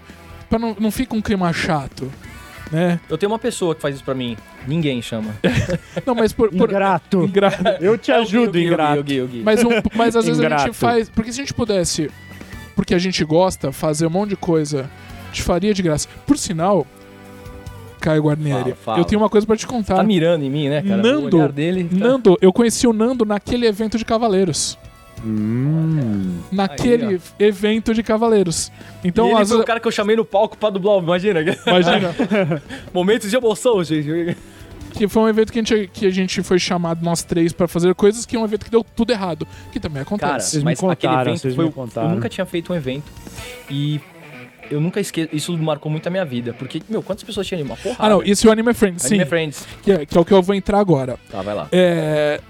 pra 0.49 0.59
não, 0.59 0.75
não 0.81 0.91
fica 0.91 1.15
um 1.15 1.21
clima 1.21 1.53
chato, 1.53 2.11
né? 2.71 3.01
Eu 3.09 3.19
tenho 3.19 3.31
uma 3.33 3.39
pessoa 3.39 3.75
que 3.75 3.81
faz 3.83 3.95
isso 3.97 4.05
pra 4.05 4.15
mim. 4.15 4.37
Ninguém 4.67 5.01
chama. 5.03 5.35
Não, 6.07 6.15
mas 6.15 6.33
por. 6.33 6.51
por 6.51 6.69
Ingrato. 6.69 7.25
Ingra- 7.25 7.79
Eu 7.81 7.97
te 7.99 8.13
ajudo, 8.13 8.53
Gui, 8.53 8.59
o 8.61 8.63
Gui, 8.63 8.67
ingrato. 8.67 9.01
o 9.01 9.05
Gui, 9.05 9.21
o 9.21 9.27
Gui. 9.29 9.43
Mas, 9.45 9.63
um- 9.65 9.69
mas 9.95 10.15
às 10.17 10.25
vezes 10.27 10.41
a 10.41 10.45
Ingrato. 10.45 10.65
gente 10.67 10.75
faz. 10.77 11.09
Porque 11.09 11.33
se 11.33 11.41
a 11.41 11.43
gente 11.45 11.55
pudesse, 11.55 12.11
porque 12.77 12.95
a 12.95 12.99
gente 12.99 13.25
gosta, 13.25 13.73
fazer 13.73 14.07
um 14.07 14.11
monte 14.11 14.31
de 14.31 14.37
coisa, 14.37 14.89
gente 15.29 15.43
faria 15.43 15.73
de 15.75 15.83
graça. 15.83 16.09
Por 16.27 16.39
sinal, 16.39 16.87
Caio 18.01 18.23
Guarnieri, 18.23 18.61
Fala, 18.63 18.75
fala. 18.77 18.99
eu 18.99 19.05
tenho 19.05 19.21
uma 19.21 19.29
coisa 19.29 19.47
pra 19.47 19.57
te 19.57 19.67
contar. 19.67 19.97
Tá 19.97 20.03
mirando 20.03 20.43
em 20.45 20.49
mim, 20.51 20.69
né, 20.71 20.81
cara? 20.83 21.03
Nando, 21.03 21.37
O 21.37 21.41
olhar 21.41 21.53
dele. 21.53 21.85
tá- 21.85 21.97
Nando, 21.97 22.39
eu 22.41 22.53
conheci 22.53 22.87
o 22.87 22.93
Nando 22.93 23.25
naquele 23.27 23.67
evento 23.67 23.99
de 23.99 24.05
Cavaleiros. 24.05 24.79
Hum. 25.25 26.39
Naquele 26.51 27.07
Aí, 27.07 27.21
evento 27.39 27.93
de 27.93 28.03
Cavaleiros. 28.03 28.73
Então, 29.05 29.29
e 29.29 29.33
ele 29.33 29.47
foi 29.47 29.61
o 29.61 29.65
cara 29.65 29.81
que 29.81 29.87
eu 29.87 29.93
chamei 29.93 30.17
no 30.17 30.25
palco 30.25 30.57
pra 30.57 30.71
dublar, 30.71 30.99
imagina. 30.99 31.41
Imagina. 31.41 32.15
Momentos 32.93 33.31
de 33.31 33.37
emoção, 33.37 33.83
gente. 33.85 34.37
que 34.93 35.07
foi 35.09 35.23
um 35.23 35.29
evento 35.29 35.53
que 35.53 35.59
a 35.59 35.63
gente, 35.63 35.91
que 35.93 36.07
a 36.07 36.11
gente 36.11 36.43
foi 36.43 36.59
chamado 36.59 37.05
nós 37.05 37.23
três 37.23 37.53
pra 37.53 37.69
fazer 37.69 37.95
coisas, 37.95 38.25
que 38.25 38.37
é 38.37 38.39
um 38.39 38.45
evento 38.45 38.65
que 38.65 38.71
deu 38.71 38.85
tudo 38.97 39.13
errado. 39.13 39.47
Que 39.73 39.79
também 39.79 40.05
Cara, 40.05 40.17
acontece. 40.17 40.51
Vocês 40.51 40.63
me 40.63 40.71
mas 40.71 40.79
aquele 40.79 41.13
contaram, 41.13 41.31
evento 41.31 41.41
vocês 41.41 41.55
foi... 41.55 41.65
me 41.67 41.73
contaram. 41.73 42.09
Eu 42.09 42.15
nunca 42.15 42.29
tinha 42.29 42.47
feito 42.47 42.73
um 42.73 42.77
evento 42.77 43.11
e 43.69 44.01
eu 44.71 44.81
nunca 44.81 45.01
esqueço... 45.01 45.35
Isso 45.35 45.57
marcou 45.59 45.91
muito 45.91 46.07
a 46.07 46.11
minha 46.11 46.25
vida. 46.25 46.55
Porque, 46.55 46.81
meu, 46.89 47.03
quantas 47.03 47.25
pessoas 47.25 47.47
tinham 47.47 47.61
ali? 47.61 47.69
Uma 47.69 47.77
porrada. 47.77 48.05
ah, 48.05 48.09
não, 48.09 48.23
isso 48.23 48.47
é 48.47 48.51
o 48.51 48.53
Anime 48.53 48.73
Friends, 48.73 49.03
sim. 49.03 49.17
Anime 49.17 49.29
Friends. 49.29 49.67
Que 49.83 49.93
é, 49.93 50.07
que 50.07 50.17
é 50.17 50.21
o 50.21 50.25
que 50.25 50.33
eu 50.33 50.43
vou 50.43 50.55
entrar 50.55 50.79
agora. 50.79 51.19
Tá, 51.31 51.43
vai 51.43 51.55
lá. 51.55 51.69
É, 51.73 52.41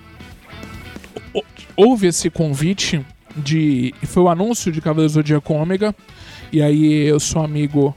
houve 1.76 2.06
esse 2.06 2.30
convite 2.30 3.04
de. 3.36 3.94
Foi 4.04 4.22
o 4.22 4.28
anúncio 4.28 4.70
de 4.72 4.80
Cavaleiros 4.80 5.12
do 5.12 5.16
Zodíaco 5.16 5.52
Ômega. 5.52 5.94
E 6.52 6.60
aí 6.60 7.06
eu 7.06 7.20
sou 7.20 7.42
amigo 7.42 7.96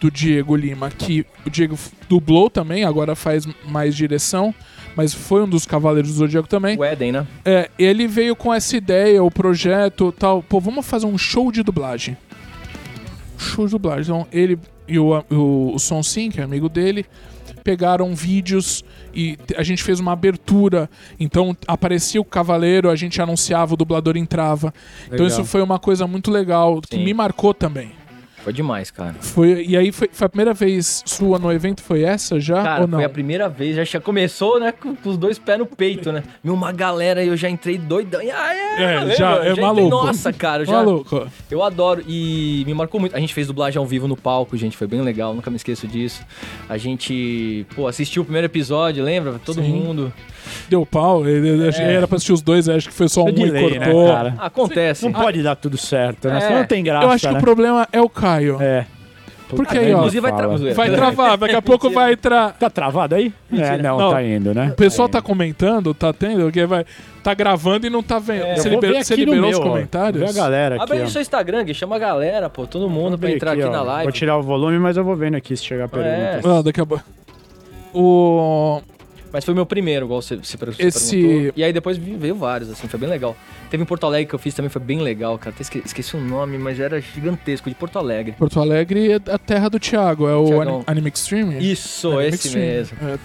do 0.00 0.10
Diego 0.10 0.54
Lima, 0.54 0.90
que 0.90 1.26
o 1.44 1.50
Diego 1.50 1.76
dublou 2.08 2.48
também, 2.48 2.84
agora 2.84 3.16
faz 3.16 3.46
mais 3.66 3.96
direção. 3.96 4.54
Mas 4.94 5.14
foi 5.14 5.42
um 5.42 5.48
dos 5.48 5.64
Cavaleiros 5.64 6.10
do 6.10 6.16
Zodíaco 6.16 6.48
também. 6.48 6.76
O 6.76 6.84
Eden, 6.84 7.12
né? 7.12 7.26
É, 7.44 7.70
ele 7.78 8.06
veio 8.08 8.34
com 8.34 8.52
essa 8.52 8.76
ideia, 8.76 9.22
o 9.22 9.30
projeto 9.30 10.10
tal. 10.10 10.42
Pô, 10.42 10.60
vamos 10.60 10.84
fazer 10.86 11.06
um 11.06 11.16
show 11.16 11.52
de 11.52 11.62
dublagem. 11.62 12.16
Show 13.36 13.66
de 13.66 13.72
dublagem. 13.72 14.02
Então, 14.02 14.26
ele 14.32 14.58
e 14.88 14.98
o, 14.98 15.22
o, 15.30 15.74
o 15.74 15.78
Son 15.78 16.02
Sim, 16.02 16.30
que 16.30 16.40
é 16.40 16.42
amigo 16.42 16.68
dele, 16.68 17.06
pegaram 17.68 18.14
vídeos 18.14 18.82
e 19.14 19.36
a 19.54 19.62
gente 19.62 19.82
fez 19.82 20.00
uma 20.00 20.12
abertura. 20.12 20.88
Então, 21.20 21.54
aparecia 21.66 22.18
o 22.18 22.24
cavaleiro, 22.24 22.88
a 22.88 22.96
gente 22.96 23.20
anunciava, 23.20 23.74
o 23.74 23.76
dublador 23.76 24.16
entrava. 24.16 24.72
Então, 25.04 25.26
Legal. 25.26 25.40
isso 25.40 25.44
foi 25.44 25.60
uma 25.60 25.78
coisa 25.78 26.06
muito 26.06 26.30
legal, 26.30 26.80
que 26.80 26.96
Sim. 26.96 27.04
me 27.04 27.12
marcou 27.12 27.52
também. 27.52 27.92
Foi 28.44 28.52
demais, 28.52 28.90
cara. 28.90 29.14
Foi, 29.20 29.64
e 29.66 29.76
aí, 29.76 29.92
foi, 29.92 30.08
foi 30.12 30.24
a 30.26 30.28
primeira 30.28 30.54
vez 30.54 31.02
sua 31.04 31.38
no 31.38 31.52
evento? 31.52 31.82
Foi 31.82 32.02
essa 32.02 32.38
já? 32.40 32.62
Cara, 32.62 32.80
ou 32.82 32.86
não? 32.86 32.98
foi 32.98 33.04
a 33.04 33.08
primeira 33.08 33.48
vez, 33.48 33.88
já 33.88 34.00
começou, 34.00 34.58
né, 34.60 34.72
com, 34.72 34.94
com 34.94 35.08
os 35.10 35.16
dois 35.18 35.38
pés 35.38 35.58
no 35.58 35.66
peito, 35.66 36.10
né? 36.12 36.22
Meu, 36.42 36.54
uma 36.54 36.72
galera, 36.72 37.22
eu 37.22 37.36
já 37.36 37.48
entrei 37.50 37.76
doidão. 37.76 38.22
E, 38.22 38.30
ah, 38.30 38.54
é, 38.54 38.82
É, 38.82 38.98
lembra? 39.00 39.16
já, 39.16 39.36
é 39.44 39.50
entrei- 39.50 39.64
maluco. 39.64 39.88
Nossa, 39.90 40.32
cara, 40.32 40.62
eu 40.62 40.66
já, 40.66 40.72
Maluco. 40.72 41.26
eu 41.50 41.62
adoro. 41.62 42.02
E 42.08 42.62
me 42.66 42.72
marcou 42.74 43.00
muito. 43.00 43.14
A 43.14 43.20
gente 43.20 43.34
fez 43.34 43.46
dublagem 43.48 43.78
ao 43.78 43.84
vivo 43.86 44.06
no 44.08 44.16
palco, 44.16 44.56
gente, 44.56 44.76
foi 44.76 44.86
bem 44.86 45.02
legal, 45.02 45.34
nunca 45.34 45.50
me 45.50 45.56
esqueço 45.56 45.86
disso. 45.86 46.22
A 46.68 46.78
gente, 46.78 47.66
pô, 47.74 47.86
assistiu 47.86 48.22
o 48.22 48.24
primeiro 48.24 48.46
episódio, 48.46 49.04
lembra? 49.04 49.38
Todo 49.44 49.60
Sim. 49.60 49.68
mundo. 49.72 50.12
Deu 50.68 50.86
pau. 50.86 51.28
ele- 51.28 51.48
ele- 51.48 51.68
É. 51.68 51.92
Era 51.98 52.06
pra 52.08 52.16
assistir 52.16 52.32
os 52.32 52.40
dois, 52.40 52.68
acho 52.68 52.88
que 52.88 52.94
foi 52.94 53.08
só 53.08 53.22
um 53.24 53.28
é 53.28 53.30
e 53.30 53.34
delay, 53.34 53.78
né, 53.78 53.84
cortou. 53.86 54.06
cara? 54.08 54.34
Acontece. 54.38 55.04
Não 55.04 55.12
pode 55.12 55.42
dar 55.42 55.56
tudo 55.56 55.76
certo, 55.76 56.28
né? 56.28 56.38
É. 56.38 56.40
Senão 56.40 56.58
não 56.60 56.66
tem 56.66 56.82
graça, 56.82 57.04
Eu 57.04 57.10
acho 57.10 57.26
que 57.26 57.32
né? 57.34 57.38
o 57.38 57.42
problema 57.42 57.86
é 57.92 58.00
o 58.00 58.08
Caio. 58.34 58.56
É. 58.60 58.86
Porque 59.48 59.64
Puta, 59.64 59.80
aí, 59.80 59.94
ó, 59.94 59.98
Inclusive 59.98 60.20
vai 60.20 60.30
fala. 60.30 60.58
tra- 60.58 60.74
Vai 60.74 60.90
travar, 60.90 61.38
daqui 61.38 61.54
a 61.54 61.62
pouco 61.62 61.88
vai 61.88 62.12
entrar. 62.12 62.52
Tá 62.52 62.68
travado 62.68 63.14
aí? 63.14 63.32
É, 63.50 63.78
não, 63.78 63.96
Não. 63.96 64.10
tá 64.10 64.22
indo, 64.22 64.52
né? 64.54 64.68
O 64.72 64.76
pessoal 64.76 65.08
tá 65.08 65.22
comentando, 65.22 65.94
tá 65.94 66.12
tendo, 66.12 66.52
que 66.52 66.66
vai. 66.66 66.84
Tá 67.22 67.32
gravando 67.32 67.86
e 67.86 67.90
não 67.90 68.02
tá 68.02 68.18
vendo. 68.18 68.42
É. 68.44 68.56
Você, 68.56 68.68
Eu 68.68 68.72
vou 68.72 68.80
liber- 68.82 68.96
ver 68.98 69.04
você 69.04 69.14
aqui 69.14 69.24
liberou 69.24 69.48
os 69.50 69.56
meu, 69.58 69.66
ó. 69.66 69.70
comentários? 69.70 70.22
Vê 70.22 70.28
a 70.28 70.32
galera 70.42 70.74
aqui, 70.74 70.84
Abre 70.84 70.98
aí 70.98 71.04
o 71.04 71.08
seu 71.08 71.22
Instagram, 71.22 71.64
Gui, 71.64 71.72
chama 71.72 71.96
a 71.96 71.98
galera, 71.98 72.50
pô, 72.50 72.66
todo 72.66 72.90
mundo 72.90 73.18
pra 73.18 73.30
entrar 73.30 73.52
aqui, 73.52 73.62
ó. 73.62 73.70
na 73.70 73.80
live. 73.82 74.02
Vou 74.02 74.12
tirar 74.12 74.36
o 74.36 74.42
volume, 74.42 74.78
mas 74.78 74.98
eu 74.98 75.04
vou 75.04 75.16
vendo 75.16 75.36
aqui 75.36 75.56
se 75.56 75.64
chegar 75.64 75.88
perguntas. 75.88 76.44
Ah, 76.44 76.60
daqui 76.62 76.80
a 76.82 76.84
pouco. 76.86 77.04
O. 77.94 78.82
Mas 79.32 79.44
foi 79.44 79.52
meu 79.52 79.66
primeiro, 79.66 80.06
igual 80.06 80.22
você, 80.22 80.36
você 80.36 80.56
Esse- 80.78 81.16
perguntou. 81.16 81.52
E 81.56 81.62
aí 81.62 81.72
depois 81.72 81.98
veio 81.98 82.34
vários, 82.34 82.70
assim, 82.70 82.88
foi 82.88 82.98
bem 82.98 83.08
legal. 83.08 83.36
Teve 83.70 83.82
em 83.82 83.86
Porto 83.86 84.04
Alegre 84.06 84.26
que 84.26 84.34
eu 84.34 84.38
fiz 84.38 84.54
também, 84.54 84.70
foi 84.70 84.80
bem 84.80 85.00
legal, 85.00 85.36
cara. 85.38 85.50
Até 85.50 85.60
esque- 85.62 85.82
esqueci 85.84 86.16
o 86.16 86.20
nome, 86.20 86.56
mas 86.56 86.80
era 86.80 86.98
gigantesco, 87.00 87.68
de 87.68 87.74
Porto 87.74 87.98
Alegre. 87.98 88.32
Porto 88.38 88.58
Alegre 88.58 89.12
é 89.12 89.16
a 89.30 89.38
terra 89.38 89.68
do 89.68 89.78
Thiago, 89.78 90.26
é 90.26 90.34
o. 90.34 90.60
Anim- 90.62 90.82
Anime 90.86 91.10
Extreme? 91.14 91.58
Isso, 91.72 92.08
Anime 92.12 92.26
esse 92.28 92.46
Extreme. 92.48 92.66
mesmo. 92.66 92.96
É. 93.02 93.18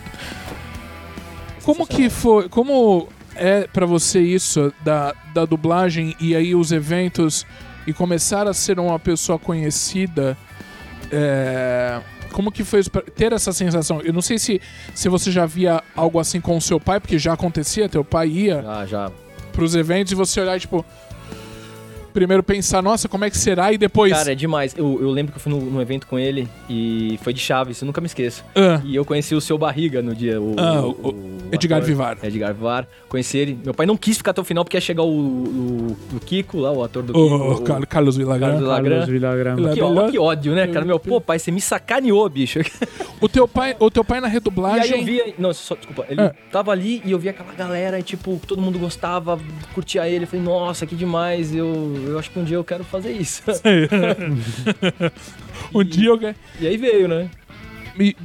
Como 1.63 1.87
que 1.87 2.09
foi. 2.09 2.49
Como 2.49 3.07
é 3.35 3.67
pra 3.71 3.85
você 3.85 4.19
isso 4.19 4.73
da, 4.83 5.13
da 5.33 5.45
dublagem 5.45 6.15
e 6.19 6.35
aí 6.35 6.53
os 6.53 6.71
eventos 6.71 7.45
e 7.87 7.93
começar 7.93 8.47
a 8.47 8.53
ser 8.53 8.79
uma 8.79 8.99
pessoa 8.99 9.39
conhecida? 9.39 10.37
é, 11.15 11.99
como 12.33 12.51
que 12.51 12.63
foi 12.63 12.83
ter 13.15 13.31
essa 13.31 13.53
sensação? 13.53 14.01
Eu 14.01 14.11
não 14.11 14.21
sei 14.21 14.37
se, 14.37 14.59
se 14.93 15.07
você 15.07 15.31
já 15.31 15.45
via 15.45 15.81
algo 15.95 16.19
assim 16.19 16.41
com 16.41 16.57
o 16.57 16.61
seu 16.61 16.79
pai, 16.79 16.99
porque 16.99 17.17
já 17.17 17.33
acontecia, 17.33 17.87
teu 17.87 18.03
pai 18.03 18.27
ia 18.27 18.61
Já, 18.61 18.85
já. 18.85 19.11
pros 19.53 19.75
eventos 19.75 20.11
e 20.11 20.15
você 20.15 20.41
olhar, 20.41 20.59
tipo. 20.59 20.83
Primeiro 22.13 22.43
pensar, 22.43 22.81
nossa, 22.81 23.09
como 23.09 23.25
é 23.25 23.29
que 23.29 23.37
será? 23.37 23.73
E 23.73 23.77
depois. 23.77 24.13
Cara, 24.13 24.31
é 24.31 24.35
demais. 24.35 24.75
Eu, 24.77 24.99
eu 25.01 25.09
lembro 25.09 25.31
que 25.33 25.37
eu 25.37 25.41
fui 25.41 25.51
no, 25.51 25.59
no 25.59 25.81
evento 25.81 26.05
com 26.07 26.17
ele 26.19 26.47
e 26.69 27.19
foi 27.23 27.33
de 27.33 27.39
Chaves, 27.39 27.81
eu 27.81 27.85
nunca 27.85 27.99
me 27.99 28.07
esqueço. 28.07 28.43
ah, 28.55 28.81
E 28.85 28.95
eu 28.95 29.03
conheci 29.03 29.33
o 29.35 29.41
seu 29.41 29.57
Barriga 29.57 30.01
no 30.01 30.13
dia. 30.15 30.39
O, 30.41 30.53
Ah, 30.57 30.81
o- 30.85 31.33
Edgar 31.51 31.77
ator. 31.79 31.87
Vivar. 31.87 32.17
Edgar 32.23 32.53
Vivar. 32.53 32.87
Conheci 33.09 33.37
ele. 33.37 33.59
Meu 33.63 33.73
pai 33.73 33.85
não 33.85 33.97
quis 33.97 34.17
ficar 34.17 34.31
até 34.31 34.41
o 34.41 34.43
final 34.43 34.63
porque 34.63 34.77
ia 34.77 34.81
chegar 34.81 35.03
o, 35.03 35.07
o, 35.09 35.97
o 36.13 36.19
Kiko 36.19 36.59
lá, 36.59 36.71
o 36.71 36.83
ator 36.83 37.03
do 37.03 37.11
o, 37.17 37.23
Kiko. 37.29 37.51
o- 37.53 37.61
Car- 37.63 37.87
Carlos 37.87 38.17
Villagrán. 38.17 38.63
Carlos 38.63 38.63
Villagrán. 39.09 39.55
Carlos 39.55 39.73
Villagrán. 39.73 39.73
Que, 39.73 39.81
ó, 39.81 40.09
que 40.11 40.19
ódio, 40.19 40.53
né, 40.53 40.67
cara? 40.67 40.85
Meu, 40.85 40.99
pô, 40.99 41.19
pai, 41.21 41.39
você 41.39 41.51
me 41.51 41.61
sacaneou, 41.61 42.27
bicho. 42.29 42.59
O 43.21 43.29
teu 43.29 43.47
pai, 43.47 43.73
o 43.79 43.89
teu 43.89 44.03
pai 44.03 44.19
na 44.19 44.27
E 44.27 44.31
aí 44.31 44.33
redublagem. 44.33 44.99
eu 44.99 45.05
via. 45.05 45.33
Não, 45.39 45.53
só, 45.53 45.75
desculpa. 45.75 46.05
Ele 46.09 46.19
Ah. 46.19 46.35
tava 46.51 46.73
ali 46.73 47.01
e 47.05 47.11
eu 47.11 47.17
via 47.19 47.31
aquela 47.31 47.53
galera 47.53 47.97
e, 47.97 48.03
tipo, 48.03 48.37
todo 48.45 48.61
mundo 48.61 48.77
gostava, 48.77 49.39
curtia 49.73 50.05
ele. 50.09 50.25
Eu 50.25 50.27
falei, 50.27 50.43
nossa, 50.43 50.85
que 50.85 50.93
demais. 50.93 51.55
Eu, 51.55 51.65
eu 52.05 52.19
acho 52.19 52.29
que 52.31 52.39
um 52.39 52.43
dia 52.43 52.57
eu 52.57 52.63
quero 52.63 52.83
fazer 52.83 53.11
isso. 53.11 53.41
um 55.73 55.83
dia 55.83 56.09
eu. 56.09 56.19
e 56.59 56.67
aí 56.67 56.77
veio, 56.77 57.07
né? 57.07 57.29
Me- 57.95 58.15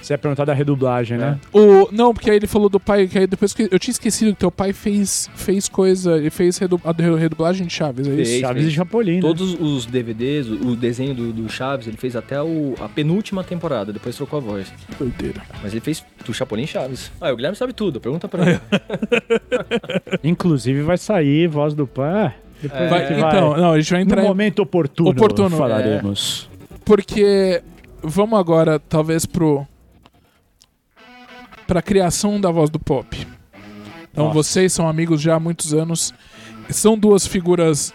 Você 0.00 0.12
ia 0.14 0.18
perguntar 0.18 0.44
da 0.44 0.52
redublagem, 0.52 1.16
né? 1.16 1.38
O, 1.52 1.88
não, 1.92 2.12
porque 2.12 2.28
aí 2.28 2.36
ele 2.36 2.48
falou 2.48 2.68
do 2.68 2.80
pai, 2.80 3.06
que 3.06 3.16
aí 3.18 3.26
depois 3.28 3.54
que. 3.54 3.68
Eu 3.70 3.78
tinha 3.78 3.92
esquecido 3.92 4.32
que 4.32 4.38
teu 4.40 4.50
pai 4.50 4.72
fez, 4.72 5.30
fez 5.36 5.68
coisa. 5.68 6.16
Ele 6.16 6.30
fez 6.30 6.58
redu, 6.58 6.80
a 6.84 6.92
redublagem 7.16 7.64
de 7.66 7.72
Chaves, 7.72 8.08
é 8.08 8.10
isso? 8.10 8.30
Fez. 8.32 8.40
Chaves 8.40 8.66
e 8.66 8.70
Chapolin, 8.72 9.14
né? 9.16 9.20
Todos 9.20 9.54
os 9.60 9.86
DVDs, 9.86 10.48
o, 10.48 10.70
o 10.70 10.76
desenho 10.76 11.14
do, 11.14 11.32
do 11.32 11.48
Chaves, 11.48 11.86
ele 11.86 11.96
fez 11.96 12.16
até 12.16 12.42
o, 12.42 12.74
a 12.80 12.88
penúltima 12.88 13.44
temporada, 13.44 13.92
depois 13.92 14.16
trocou 14.16 14.40
a 14.40 14.42
voz. 14.42 14.72
Doideira. 14.98 15.40
Mas 15.62 15.72
ele 15.72 15.80
fez 15.80 16.04
do 16.26 16.34
Chapolin 16.34 16.66
Chaves. 16.66 17.12
Ah, 17.20 17.30
o 17.32 17.36
Guilherme 17.36 17.56
sabe 17.56 17.72
tudo, 17.72 18.00
pergunta 18.00 18.26
pra 18.26 18.42
ele. 18.50 18.60
Inclusive 20.24 20.82
vai 20.82 20.98
sair 20.98 21.46
Voz 21.46 21.74
do 21.74 21.86
Pai. 21.86 22.34
Depois 22.62 22.80
É. 22.82 22.88
Vai- 22.88 23.18
então, 23.18 23.56
não, 23.56 23.72
a 23.72 23.80
gente 23.80 23.90
vai 23.90 24.00
no 24.04 24.06
entrar. 24.10 24.22
em- 24.22 24.26
momento 24.28 24.60
oportuno, 24.60 25.10
Oportuno, 25.10 25.56
falaremos. 25.56 26.48
Porque. 26.84 27.62
Vamos 28.02 28.38
agora, 28.38 28.78
talvez, 28.78 29.26
pro. 29.26 29.66
Pra 31.66 31.80
criação 31.82 32.40
da 32.40 32.50
voz 32.50 32.68
do 32.70 32.78
pop. 32.78 33.26
Então 34.10 34.26
Nossa. 34.26 34.34
vocês 34.34 34.72
são 34.72 34.88
amigos 34.88 35.20
já 35.20 35.36
há 35.36 35.40
muitos 35.40 35.72
anos. 35.72 36.12
São 36.68 36.98
duas 36.98 37.26
figuras 37.26 37.92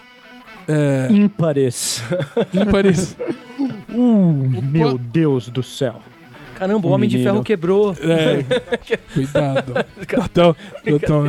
É, 0.67 1.07
Ímpares. 1.11 2.01
ímpares. 2.53 3.15
Uh, 3.89 4.61
meu 4.61 4.97
Deus 4.97 5.49
do 5.49 5.63
céu. 5.63 5.99
Caramba, 6.57 6.87
o 6.87 6.91
Homem 6.91 7.07
de. 7.07 7.21
Ferro 7.21 7.43
quebrou. 7.43 7.95
É, 8.01 8.43
cuidado. 9.13 9.73
Então, 10.29 10.55
então, 10.85 11.23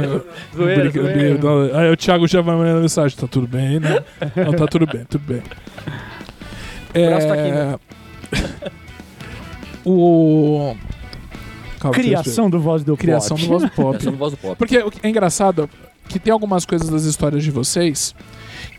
Zoeira, 0.55 0.91
zoeira. 0.91 1.79
Aí 1.79 1.91
o 1.91 1.97
Thiago 1.97 2.27
já 2.27 2.41
vai 2.41 2.57
mandando 2.57 2.81
mensagem. 2.81 3.17
Tá 3.19 3.27
tudo 3.27 3.47
bem, 3.47 3.81
né? 3.81 4.03
Não, 4.37 4.53
tá 4.53 4.67
tudo 4.67 4.87
bem, 4.87 5.05
tudo 5.05 5.23
bem. 5.27 5.43
É, 6.95 7.09
braço 7.09 7.27
tá 7.27 7.35
aqui, 7.35 7.51
né? 7.51 7.79
O. 9.85 10.75
Calma. 11.81 11.95
Criação 11.95 12.49
do 12.49 12.61
voz 12.61 12.83
do 12.83 12.97
Criação 12.97 13.37
Pop. 13.37 13.47
do 13.47 13.49
voz 13.49 13.63
do 13.63 13.71
pop. 13.71 13.97
É 13.97 14.11
do 14.11 14.17
voz 14.17 14.33
do 14.33 14.37
pop. 14.37 14.57
Porque 14.57 14.79
o 14.79 14.91
que 14.91 15.07
é 15.07 15.11
engraçado 15.11 15.69
que 16.09 16.19
tem 16.19 16.33
algumas 16.33 16.65
coisas 16.65 16.89
das 16.89 17.05
histórias 17.05 17.43
de 17.43 17.51
vocês 17.51 18.15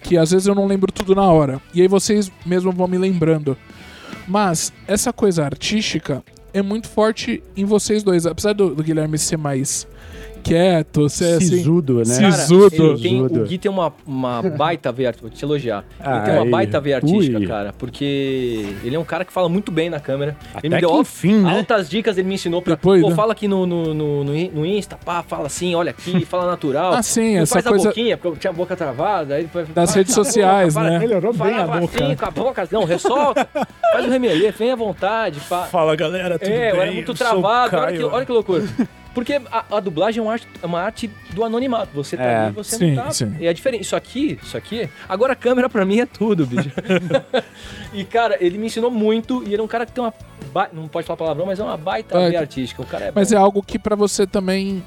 que 0.02 0.18
às 0.18 0.32
vezes 0.32 0.48
eu 0.48 0.56
não 0.56 0.66
lembro 0.66 0.92
tudo 0.92 1.14
na 1.14 1.24
hora. 1.32 1.62
E 1.74 1.82
aí 1.82 1.88
vocês 1.88 2.32
mesmo 2.46 2.72
vão 2.72 2.88
me 2.88 2.98
lembrando. 2.98 3.58
Mas 4.28 4.72
essa 4.88 5.12
coisa 5.12 5.44
artística 5.44 6.24
é 6.54 6.62
muito 6.62 6.88
forte 6.88 7.44
em 7.56 7.66
vocês 7.66 8.04
dois. 8.04 8.26
Apesar 8.26 8.54
do, 8.54 8.74
do 8.74 8.84
Guilherme 8.84 9.18
ser 9.18 9.38
mais 9.38 9.88
quieto, 10.44 11.08
ser 11.10 11.38
assim. 11.38 11.46
Sisudo, 11.58 11.98
né? 12.00 12.06
Sisudo. 12.06 13.00
tem, 13.00 13.22
o 13.24 13.30
Gui 13.46 13.58
tem 13.58 13.72
uma, 13.72 13.94
uma 14.06 14.42
baita 14.58 14.92
veia 14.92 15.10
artística, 15.10 15.28
vou 15.30 15.38
te 15.38 15.44
elogiar. 15.46 15.84
Ele 16.00 16.10
Ai, 16.10 16.24
tem 16.26 16.34
uma 16.36 16.46
baita 16.46 16.80
veia 16.82 16.96
artística, 16.98 17.38
ui. 17.38 17.48
cara, 17.48 17.74
porque 17.78 18.76
ele 18.84 18.96
é 18.96 19.00
um 19.00 19.04
cara 19.04 19.24
que 19.26 19.32
fala 19.32 19.48
muito 19.50 19.72
bem 19.72 19.90
na 19.90 20.00
câmera. 20.00 20.36
Até 20.54 20.68
ele 20.68 20.76
me 20.76 20.82
deu 20.82 21.00
enfim, 21.02 21.42
né? 21.42 21.52
altas 21.58 21.90
dicas, 21.90 22.18
ele 22.18 22.28
me 22.28 22.36
ensinou 22.36 22.62
pra. 22.62 22.76
Depois, 22.76 23.02
Pô, 23.02 23.10
né? 23.10 23.16
fala 23.16 23.34
aqui 23.34 23.48
no, 23.48 23.66
no, 23.66 23.94
no, 23.94 24.24
no 24.24 24.36
in- 24.36 24.50
no 24.54 24.66
Insta, 24.66 24.98
pá, 25.04 25.24
fala 25.24 25.48
assim, 25.48 25.76
olha 25.76 25.92
aqui, 25.92 26.24
fala 26.26 26.46
natural. 26.48 26.94
Ah, 26.94 27.04
sim, 27.04 27.38
essa 27.38 27.56
faz 27.56 27.66
coisa 27.66 27.88
a 27.88 27.92
boquinha, 27.92 28.18
porque 28.18 28.28
eu 28.28 28.36
tinha 28.40 28.52
a 28.52 28.54
boca 28.54 28.76
travada. 28.76 29.36
Aí 29.36 29.44
depois, 29.44 29.68
das 29.70 29.94
redes 29.94 30.14
sociais, 30.14 30.76
né? 30.76 31.00
Melhorou 31.00 31.32
bem 31.34 31.54
Fala 31.54 31.76
a 31.76 31.80
boca. 31.80 32.04
assim, 32.06 32.16
com 32.16 32.26
a 32.26 32.32
boca. 32.32 32.68
Não, 32.72 32.84
ressolta. 32.86 33.48
faz 33.92 34.06
o 34.06 34.10
remelê, 34.10 34.52
vem 34.52 34.72
à 34.72 34.76
vontade. 34.76 35.40
Pá. 35.50 35.64
Fala 35.66 35.96
galera, 35.96 36.38
tudo 36.40 36.50
É, 36.52 36.70
eu 36.70 36.74
bem? 36.74 36.82
era 36.82 36.92
muito 36.92 37.12
Eu 37.12 37.16
sou 37.16 37.28
travado. 37.28 37.78
Olha 37.78 37.98
que, 37.98 38.04
olha 38.04 38.26
que 38.26 38.32
loucura. 38.32 38.64
Porque 39.14 39.42
a, 39.52 39.66
a 39.78 39.80
dublagem 39.80 40.20
é 40.20 40.24
uma, 40.24 40.34
arte, 40.34 40.48
é 40.62 40.66
uma 40.66 40.82
arte 40.82 41.10
do 41.32 41.44
anonimato. 41.44 41.90
Você 41.94 42.16
tá 42.16 42.24
É, 42.24 42.38
ali, 42.46 42.54
você 42.54 42.78
sim, 42.78 42.92
não 42.96 43.04
tá. 43.06 43.12
sim. 43.12 43.36
E 43.40 43.48
é 43.48 43.54
diferente. 43.54 43.82
Isso 43.82 43.96
aqui, 43.96 44.40
isso 44.42 44.56
aqui. 44.56 44.88
Agora 45.08 45.34
a 45.34 45.36
câmera 45.36 45.68
pra 45.70 45.84
mim 45.86 46.00
é 46.00 46.06
tudo, 46.06 46.46
bicho. 46.46 46.70
e, 47.94 48.04
cara, 48.04 48.38
ele 48.40 48.58
me 48.58 48.68
ensinou 48.68 48.92
muito. 48.92 49.44
E 49.44 49.54
ele 49.54 49.62
é 49.62 49.64
um 49.64 49.68
cara 49.68 49.86
que 49.86 49.92
tem 49.92 50.04
uma. 50.04 50.14
ba- 50.54 50.70
Não 50.72 50.88
pode 50.88 51.08
falar 51.08 51.18
palavrão, 51.18 51.46
mas 51.46 51.60
é 51.60 51.64
uma 51.64 51.78
baita 51.78 52.18
veia 52.20 52.40
artística. 52.40 52.82
O 52.82 52.86
cara 52.86 53.06
é. 53.06 53.12
Mas 53.14 53.30
bom. 53.32 53.36
é 53.36 53.40
algo 53.40 53.64
que 53.64 53.80
pra 53.80 53.96
você 53.96 54.28
também. 54.28 54.84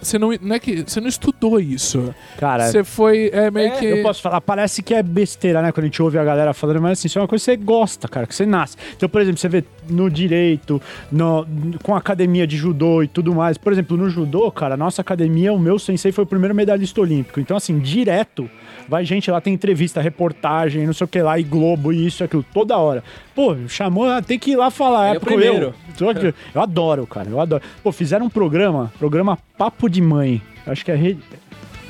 Você 0.00 0.18
não, 0.18 0.30
não 0.40 0.54
é 0.54 0.58
que 0.58 0.82
você 0.82 1.00
não 1.00 1.08
estudou 1.08 1.60
isso. 1.60 2.14
Cara, 2.38 2.66
Você 2.66 2.82
foi 2.84 3.30
é 3.32 3.50
meio 3.50 3.68
É, 3.68 3.78
que 3.78 3.84
eu 3.84 4.02
posso 4.02 4.20
falar, 4.20 4.40
parece 4.40 4.82
que 4.82 4.94
é 4.94 5.02
besteira, 5.02 5.62
né? 5.62 5.72
Quando 5.72 5.84
a 5.84 5.86
gente 5.86 6.02
ouve 6.02 6.18
a 6.18 6.24
galera 6.24 6.52
falando, 6.52 6.80
mas 6.80 6.98
assim, 6.98 7.06
isso 7.06 7.18
é 7.18 7.22
uma 7.22 7.28
coisa 7.28 7.42
que 7.44 7.50
você 7.50 7.56
gosta, 7.56 8.08
cara, 8.08 8.26
que 8.26 8.34
você 8.34 8.46
nasce. 8.46 8.76
Então, 8.96 9.08
por 9.08 9.20
exemplo, 9.20 9.38
você 9.38 9.48
vê 9.48 9.64
no 9.88 10.10
direito, 10.10 10.80
no, 11.10 11.46
com 11.82 11.94
academia 11.94 12.46
de 12.46 12.56
judô 12.56 13.02
e 13.02 13.08
tudo 13.08 13.34
mais. 13.34 13.56
Por 13.58 13.72
exemplo, 13.72 13.96
no 13.96 14.08
judô, 14.08 14.50
cara, 14.50 14.74
a 14.74 14.76
nossa 14.76 15.02
academia, 15.02 15.52
o 15.52 15.58
meu 15.58 15.78
sensei 15.78 16.12
foi 16.12 16.24
o 16.24 16.26
primeiro 16.26 16.54
medalhista 16.54 17.00
olímpico. 17.00 17.40
Então, 17.40 17.56
assim, 17.56 17.78
direto, 17.78 18.50
vai 18.88 19.04
gente 19.04 19.30
lá, 19.30 19.40
tem 19.40 19.54
entrevista, 19.54 20.00
reportagem, 20.00 20.86
não 20.86 20.92
sei 20.92 21.04
o 21.04 21.08
que 21.08 21.20
lá, 21.22 21.38
e 21.38 21.42
Globo, 21.42 21.92
e 21.92 22.06
isso, 22.06 22.22
e 22.22 22.24
aquilo, 22.24 22.44
toda 22.52 22.76
hora. 22.76 23.02
Pô, 23.34 23.56
chamou, 23.68 24.04
ah, 24.08 24.20
tem 24.22 24.38
que 24.38 24.52
ir 24.52 24.56
lá 24.56 24.70
falar. 24.70 25.08
É 25.08 25.10
É, 25.16 25.18
porque 25.18 25.34
primeiro. 25.34 25.74
eu, 26.00 26.08
aqui. 26.10 26.34
Eu 26.54 26.60
adoro, 26.60 27.06
cara, 27.06 27.28
eu 27.28 27.40
adoro. 27.40 27.62
Pô, 27.82 27.92
fizeram 27.92 28.26
um 28.26 28.30
programa, 28.30 28.92
programa 28.98 29.38
Papo 29.56 29.88
de 29.88 30.00
Mãe. 30.00 30.40
Acho 30.66 30.84
que 30.84 30.90
é 30.90 30.94
rede. 30.94 31.20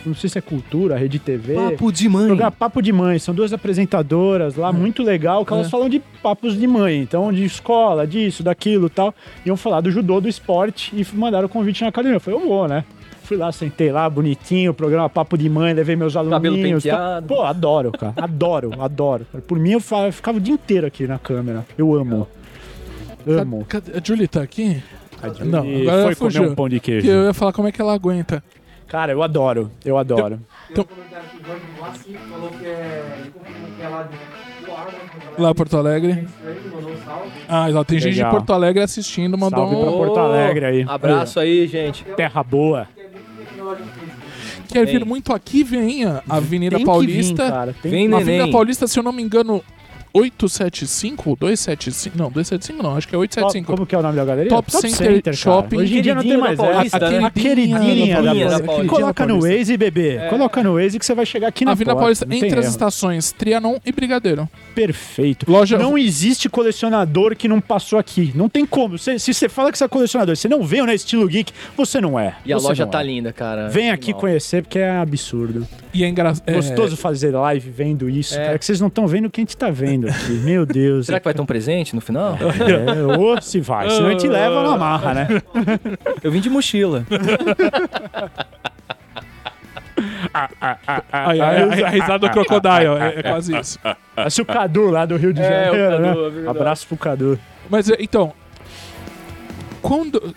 Não 0.06 0.14
sei 0.14 0.30
se 0.30 0.38
é 0.38 0.40
cultura, 0.40 0.96
rede 0.96 1.18
TV. 1.18 1.54
de 1.92 2.08
mãe. 2.08 2.26
Programa 2.26 2.50
Papo 2.50 2.80
de 2.80 2.90
Mãe, 2.90 3.18
são 3.18 3.34
duas 3.34 3.52
apresentadoras 3.52 4.56
lá, 4.56 4.72
muito 4.72 5.02
legal, 5.02 5.44
que 5.44 5.52
elas 5.52 5.66
É. 5.66 5.70
falam 5.70 5.90
de 5.90 6.00
papos 6.22 6.58
de 6.58 6.66
mãe, 6.66 7.00
então 7.02 7.30
de 7.30 7.44
escola, 7.44 8.06
disso, 8.06 8.42
daquilo 8.42 8.86
e 8.86 8.90
tal. 8.90 9.14
Iam 9.44 9.58
falar 9.58 9.82
do 9.82 9.90
judô, 9.90 10.18
do 10.20 10.28
esporte 10.28 10.90
e 10.96 11.06
mandaram 11.14 11.44
o 11.46 11.48
convite 11.50 11.82
na 11.82 11.88
academia. 11.88 12.16
Eu 12.16 12.20
falei, 12.20 12.40
eu 12.40 12.48
vou, 12.48 12.66
né? 12.66 12.82
Fui 13.30 13.36
lá, 13.36 13.52
sentei 13.52 13.92
lá, 13.92 14.10
bonitinho, 14.10 14.74
programa 14.74 15.08
Papo 15.08 15.38
de 15.38 15.48
Mãe, 15.48 15.72
levei 15.72 15.94
meus 15.94 16.16
aluninhos. 16.16 16.82
tal. 16.82 16.90
penteado. 16.98 17.26
Pô, 17.28 17.42
adoro, 17.42 17.92
cara. 17.92 18.12
Adoro, 18.16 18.72
adoro. 18.82 19.24
Por 19.46 19.56
mim, 19.56 19.70
eu 19.70 19.80
ficava 20.10 20.38
o 20.38 20.40
dia 20.40 20.54
inteiro 20.54 20.84
aqui 20.84 21.06
na 21.06 21.16
câmera. 21.16 21.64
Eu 21.78 21.94
amo. 21.94 22.26
Amo. 23.24 23.64
Cadê- 23.68 23.92
A 23.96 24.00
Julie 24.04 24.26
tá 24.26 24.42
aqui? 24.42 24.82
A 25.22 25.28
Não, 25.44 25.62
Julie 25.62 25.88
agora 25.88 26.02
foi 26.06 26.14
fugiu. 26.16 26.40
comer 26.42 26.52
um 26.52 26.54
pão 26.56 26.68
de 26.68 26.80
Que 26.80 26.90
queijo. 26.90 27.08
eu 27.08 27.26
ia 27.26 27.32
falar 27.32 27.52
como 27.52 27.68
é 27.68 27.72
que 27.72 27.80
ela 27.80 27.94
aguenta. 27.94 28.42
Cara, 28.88 29.12
eu 29.12 29.22
adoro. 29.22 29.70
Eu 29.84 29.96
adoro. 29.96 30.40
Então- 30.68 30.84
lá 33.80 34.08
Lá 35.38 35.54
Porto 35.54 35.76
Alegre. 35.76 36.26
Ah, 37.48 37.70
ela 37.70 37.84
tem 37.84 37.98
gente 38.00 38.14
de 38.14 38.18
Legal. 38.18 38.32
Porto 38.32 38.52
Alegre 38.52 38.82
assistindo, 38.82 39.38
mandou 39.38 39.60
Salve 39.68 39.76
pra 39.76 39.90
um. 39.90 39.96
Porto 39.98 40.18
Alegre 40.18 40.66
aí. 40.66 40.84
Abraço 40.88 41.38
aí, 41.38 41.68
gente. 41.68 42.04
Terra 42.16 42.42
boa. 42.42 42.88
Quer 44.68 44.86
vir 44.86 45.04
muito 45.04 45.32
aqui, 45.32 45.62
venha. 45.64 46.22
Avenida 46.28 46.76
Tem 46.76 46.84
que 46.84 46.90
vir, 46.90 46.92
Paulista. 46.92 47.48
cara. 47.50 47.74
Tem 47.82 47.90
Vem, 47.90 48.06
Avenida 48.12 48.30
neném. 48.38 48.52
Paulista, 48.52 48.86
se 48.86 48.98
eu 48.98 49.02
não 49.02 49.12
me 49.12 49.22
engano, 49.22 49.62
875 50.12 51.30
ou 51.30 51.36
275? 51.36 52.16
Não, 52.18 52.30
275 52.30 52.82
não, 52.82 52.96
acho 52.96 53.06
que 53.08 53.14
é 53.14 53.16
Qual- 53.16 53.20
875. 53.22 53.66
Como 53.72 53.86
que 53.86 53.94
é 53.94 53.98
o 53.98 54.02
nome 54.02 54.16
da 54.16 54.24
galeria? 54.24 54.48
Top 54.50 54.70
Center 54.70 55.22
cara. 55.22 55.36
Shopping. 55.36 55.76
Hoje 55.78 55.98
em 55.98 56.02
dia 56.02 56.14
não 56.14 56.22
tem 56.22 56.36
mais 56.36 56.56
Paulista? 56.58 56.96
A 57.26 57.30
queridinha 57.30 57.78
da 57.78 57.84
Queridinha 57.84 58.16
da 58.16 58.22
Paulista. 58.22 58.62
Paulista. 58.64 58.94
Coloca 58.96 59.26
no 59.26 59.40
Waze, 59.40 59.76
bebê. 59.76 60.18
Coloca 60.28 60.62
no 60.62 60.74
Waze 60.74 60.98
que 60.98 61.06
você 61.06 61.14
vai 61.14 61.26
chegar 61.26 61.48
aqui 61.48 61.64
na 61.64 61.72
Avenida 61.72 61.92
porta. 61.92 62.00
Paulista, 62.02 62.26
tem 62.26 62.38
entre 62.38 62.58
as 62.58 62.64
erro. 62.66 62.70
estações 62.72 63.32
Trianon 63.32 63.78
e 63.84 63.92
Brigadeiro. 63.92 64.48
Perfeito. 64.74 65.50
Loja- 65.50 65.78
Não 65.78 65.96
existe 65.96 66.48
colecionador 66.48 67.36
que 67.36 67.48
não 67.48 67.60
passou 67.60 67.98
aqui. 67.98 68.32
Não 68.34 68.48
tem 68.48 68.64
como. 68.66 68.98
Você- 68.98 69.18
se 69.18 69.32
você 69.34 69.48
fala 69.48 69.70
que 69.72 69.78
você 69.78 69.84
é 69.84 69.88
colecionador, 69.88 70.36
você 70.36 70.48
não 70.48 70.62
veio 70.62 70.86
na 70.86 70.94
Estilo 70.94 71.26
Geek, 71.28 71.52
você 71.76 72.00
não 72.00 72.18
é. 72.18 72.34
E 72.44 72.52
a 72.52 72.56
Você 72.58 72.66
loja 72.68 72.84
não 72.84 72.90
tá 72.90 73.00
é. 73.00 73.04
linda, 73.04 73.32
cara. 73.32 73.68
Vem 73.68 73.90
aqui 73.90 74.06
Animal. 74.10 74.20
conhecer 74.20 74.62
porque 74.62 74.78
é 74.78 74.90
absurdo. 74.96 75.66
E 75.92 76.04
é 76.04 76.08
engraçado. 76.08 76.50
Gostoso 76.52 76.96
fazer 76.96 77.30
live 77.32 77.68
vendo 77.70 78.08
isso, 78.08 78.34
É. 78.38 78.44
cara, 78.44 78.58
que 78.58 78.64
vocês 78.64 78.80
não 78.80 78.88
estão 78.88 79.06
vendo 79.06 79.26
o 79.26 79.30
que 79.30 79.40
a 79.40 79.42
gente 79.42 79.56
tá 79.56 79.70
vendo 79.70 79.99
aqui. 80.08 80.32
Meu 80.32 80.64
Deus. 80.66 81.06
Será 81.06 81.18
que 81.20 81.24
vai 81.24 81.34
ter 81.34 81.40
um 81.40 81.46
presente 81.46 81.94
no 81.94 82.00
final? 82.00 82.36
É, 82.40 83.18
ou 83.18 83.40
se 83.40 83.60
vai, 83.60 83.88
senão 83.90 84.08
a 84.08 84.10
gente 84.12 84.28
leva 84.28 84.62
na 84.62 84.76
marra, 84.76 85.14
né? 85.14 85.28
Eu 86.22 86.30
vim 86.30 86.40
de 86.40 86.50
mochila. 86.50 87.04
A 91.12 91.90
risada 91.90 92.18
do 92.18 92.30
Crocodile, 92.30 92.98
é, 93.00 93.18
é 93.18 93.22
quase 93.22 93.56
isso. 93.56 93.78
É 93.84 94.42
o 94.42 94.44
Cadu 94.44 94.90
lá 94.90 95.04
do 95.04 95.16
Rio 95.16 95.32
de 95.32 95.40
É, 95.40 95.70
o 95.70 95.74
Janeiro. 95.74 95.90
Cadu, 95.90 96.30
né? 96.30 96.46
é. 96.46 96.50
Abraço 96.50 96.86
pro 96.86 96.96
Cadu. 96.96 97.38
Mas 97.68 97.90
é, 97.90 97.96
então, 98.00 98.32
quando 99.82 100.34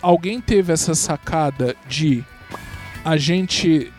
alguém 0.00 0.40
teve 0.40 0.72
essa 0.72 0.94
sacada 0.94 1.74
de 1.88 2.24
a 3.04 3.16
gente 3.16 3.92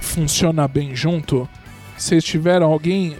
funciona 0.00 0.66
bem 0.66 0.94
junto, 0.94 1.48
vocês 1.96 2.24
tiveram 2.24 2.70
alguém 2.70 3.16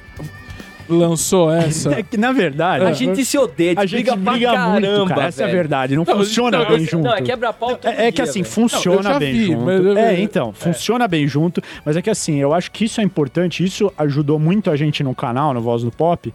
lançou 0.89 1.51
essa? 1.53 1.93
É 1.95 2.03
que, 2.03 2.17
na 2.17 2.33
verdade, 2.33 2.85
A 2.85 2.93
gente 2.93 3.25
se 3.25 3.37
odeia, 3.39 3.75
a 3.77 3.83
a 3.83 3.87
gente 3.87 4.03
briga, 4.11 4.17
briga, 4.17 4.51
pra 4.51 4.59
caramba. 4.59 4.81
muito, 4.97 5.09
cara. 5.09 5.25
Essa 5.27 5.43
é 5.43 5.47
a 5.47 5.49
verdade. 5.49 5.97
Não, 5.97 6.05
Não, 6.07 6.17
funciona 6.17 6.59
não, 6.59 6.67
bem 6.67 6.79
eu- 6.81 6.85
junto. 6.87 7.05
Não, 7.05 7.15
é 7.15 7.23
quebra-pau 7.23 7.77
todo 7.77 7.91
É, 7.91 8.07
é 8.09 8.13
que 8.13 8.23
assim, 8.23 8.43
velho. 8.43 8.53
funciona 8.55 9.11
Não, 9.11 9.19
bem 9.19 9.33
vi, 9.33 9.47
junto. 9.47 9.63
mas 9.65 9.97
É, 9.97 10.21
então, 10.21 10.53
funciona 10.53 11.09
bem 11.09 11.27
junto. 11.27 11.63
Mas 11.85 11.97
é 11.97 12.03
que 12.03 12.11
assim, 12.11 12.37
eu 12.37 12.53
acho 12.55 12.71
que 12.71 12.85
isso 12.85 13.01
é 13.01 13.05
importante. 13.05 13.65
Isso 13.65 13.93
ajudou 13.99 14.39
muito 14.39 14.71
a 14.71 14.77
gente 14.77 15.03
no 15.03 15.15
canal, 15.15 15.53
no 15.55 15.61
Voz 15.61 15.83
do 15.83 15.91
Pop. 15.91 16.33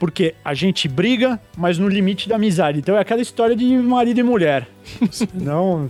Porque 0.00 0.34
a 0.44 0.54
gente 0.54 0.86
briga, 0.88 1.40
mas 1.56 1.76
no 1.78 1.88
limite 1.88 2.28
da 2.28 2.36
amizade. 2.36 2.78
Então 2.78 2.96
é 2.96 3.00
aquela 3.00 3.20
história 3.20 3.56
de 3.56 3.64
marido 3.78 4.20
e 4.20 4.22
mulher. 4.22 4.68
Não. 5.34 5.88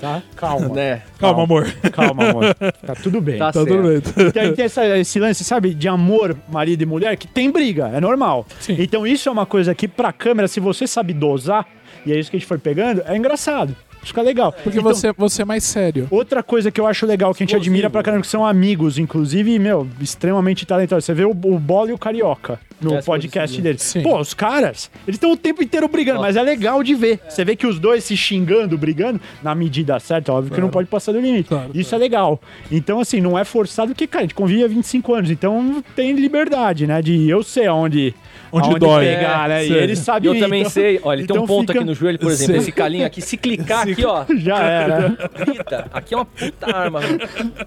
Tá? 0.00 0.22
Calma. 0.34 0.68
Né? 0.74 1.02
Calma, 1.18 1.42
amor. 1.44 1.70
Calma, 1.92 2.30
amor. 2.30 2.54
Tá 2.54 2.94
tudo 2.94 3.20
bem. 3.20 3.38
Tá 3.38 3.52
Tá 3.52 3.60
tudo 3.60 3.82
bem. 3.82 3.96
Então, 4.28 4.54
tem 4.54 4.64
essa- 4.64 4.98
esse 4.98 5.20
lance, 5.20 5.44
sabe, 5.44 5.74
de 5.74 5.88
amor, 5.88 6.34
marido 6.48 6.82
e 6.82 6.86
mulher, 6.86 7.16
que 7.16 7.26
tem 7.28 7.50
briga, 7.50 7.88
é 7.88 8.00
normal. 8.00 8.46
Sim. 8.60 8.76
Então 8.78 9.06
isso 9.06 9.28
é 9.28 9.32
uma 9.32 9.44
coisa 9.44 9.74
que 9.74 9.86
pra 9.86 10.12
câmera, 10.12 10.48
se 10.48 10.58
você 10.58 10.86
sabe 10.86 11.12
dosar, 11.12 11.66
e 12.06 12.12
é 12.12 12.18
isso 12.18 12.30
que 12.30 12.36
a 12.36 12.40
gente 12.40 12.48
foi 12.48 12.56
pegando, 12.58 13.02
é 13.04 13.14
engraçado. 13.16 13.76
Fica 14.02 14.22
legal. 14.22 14.52
Porque 14.52 14.78
Então, 14.78 14.82
você, 14.94 15.12
você 15.12 15.42
é 15.42 15.44
mais 15.44 15.62
sério. 15.64 16.06
Outra 16.10 16.42
coisa 16.42 16.70
que 16.70 16.80
eu 16.80 16.86
acho 16.86 17.04
legal, 17.06 17.32
que 17.34 17.42
a 17.42 17.44
gente 17.44 17.50
Explosivo. 17.50 17.72
admira 17.74 17.90
pra 17.90 18.02
caramba, 18.02 18.22
que 18.22 18.28
são 18.28 18.44
amigos, 18.46 18.98
inclusive, 18.98 19.58
meu, 19.58 19.86
extremamente 20.00 20.64
talentosos. 20.66 21.04
Você 21.04 21.14
vê 21.14 21.24
o, 21.24 21.30
o 21.30 21.58
Bola 21.58 21.90
e 21.90 21.92
o 21.92 21.98
Carioca 21.98 22.58
no 22.80 22.94
É, 22.94 23.02
podcast 23.02 23.60
deles. 23.60 23.82
Sim. 23.82 24.02
Pô, 24.02 24.18
os 24.18 24.32
caras, 24.32 24.90
eles 25.06 25.16
estão 25.16 25.30
o 25.32 25.36
tempo 25.36 25.62
inteiro 25.62 25.86
brigando, 25.86 26.20
mas 26.20 26.34
é 26.36 26.42
legal 26.42 26.82
de 26.82 26.94
ver. 26.94 27.20
Você 27.28 27.44
vê 27.44 27.54
que 27.54 27.66
os 27.66 27.78
dois 27.78 28.02
se 28.04 28.16
xingando, 28.16 28.78
brigando, 28.78 29.20
na 29.42 29.54
medida 29.54 29.98
certa, 30.00 30.32
óbvio 30.32 30.54
que 30.54 30.60
não 30.60 30.70
pode 30.70 30.88
passar 30.88 31.12
do 31.12 31.20
limite. 31.20 31.48
Claro, 31.50 31.70
Isso 31.74 31.94
é 31.94 31.98
legal. 31.98 32.40
Então, 32.72 33.00
assim, 33.00 33.20
não 33.20 33.38
é 33.38 33.44
forçado, 33.44 33.88
porque, 33.92 34.06
cara, 34.06 34.22
a 34.22 34.24
gente 34.26 34.34
convive 34.34 34.64
há 34.64 34.68
25 34.68 35.14
anos, 35.14 35.30
então 35.30 35.84
tem 35.94 36.12
liberdade, 36.14 36.86
né? 36.86 37.02
De 37.02 37.28
eu 37.28 37.42
sei 37.42 37.66
aonde, 37.66 38.14
Onde 38.50 38.66
aonde 38.68 38.80
dói. 38.80 39.04
pegar, 39.04 39.48
né? 39.48 39.64
E 39.64 39.68
Sei. 39.68 39.76
eles 39.82 39.98
sabem 39.98 40.32
Eu 40.32 40.40
também 40.40 40.60
então- 40.60 40.70
sei. 40.72 40.98
Olha, 41.02 41.18
ele 41.20 41.26
tem 41.26 41.34
então 41.36 41.44
um 41.44 41.46
ponto 41.46 41.66
fica- 41.68 41.80
aqui 41.80 41.84
no 41.86 41.94
joelho, 41.94 42.18
por 42.18 42.30
exemplo. 42.32 42.52
Sei. 42.54 42.62
Esse 42.62 42.72
calinho 42.72 43.04
aqui, 43.06 43.20
se 43.20 43.36
clicar 43.36 43.86
aqui, 43.92 44.04
ó. 44.04 44.24
Já 44.36 44.58
era. 44.60 45.08
Grita. 45.44 45.86
Aqui 45.92 46.14
é 46.14 46.16
uma 46.16 46.24
puta 46.26 46.76
arma. 46.76 47.00
velho. 47.00 47.20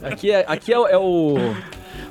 Aqui 0.04 0.32
é, 0.32 0.46
aqui 0.48 0.74
é, 0.74 0.80
o- 0.80 0.88
é 0.88 0.98
o. 0.98 1.36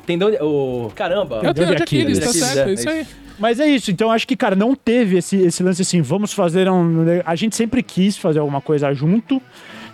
Tendão 0.06 0.30
de... 0.30 0.36
O... 0.42 0.90
Caramba. 0.94 1.40
É 1.42 1.50
o 1.50 1.54
tendão 1.54 1.74
de 1.74 1.82
Aquiles, 1.82 2.18
tá 2.18 2.32
certo, 2.32 2.68
é, 2.68 2.70
é 2.70 2.74
isso 2.74 2.88
aí. 2.88 3.06
Mas 3.38 3.58
é 3.60 3.66
isso, 3.66 3.90
então 3.90 4.10
acho 4.10 4.26
que, 4.26 4.36
cara, 4.36 4.54
não 4.54 4.74
teve 4.74 5.16
esse, 5.18 5.36
esse 5.36 5.62
lance 5.62 5.82
assim, 5.82 6.00
vamos 6.02 6.32
fazer 6.32 6.68
um. 6.68 7.04
A 7.24 7.34
gente 7.34 7.56
sempre 7.56 7.82
quis 7.82 8.16
fazer 8.16 8.38
alguma 8.38 8.60
coisa 8.60 8.92
junto. 8.92 9.40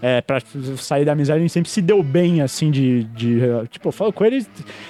É, 0.00 0.20
pra 0.20 0.38
sair 0.76 1.04
da 1.04 1.12
amizade, 1.12 1.38
a 1.38 1.42
gente 1.42 1.52
sempre 1.52 1.70
se 1.70 1.82
deu 1.82 2.02
bem, 2.02 2.40
assim, 2.40 2.70
de. 2.70 3.04
de 3.04 3.40
tipo, 3.68 3.88
eu 3.88 3.92
falo 3.92 4.12
com 4.12 4.24
ele 4.24 4.46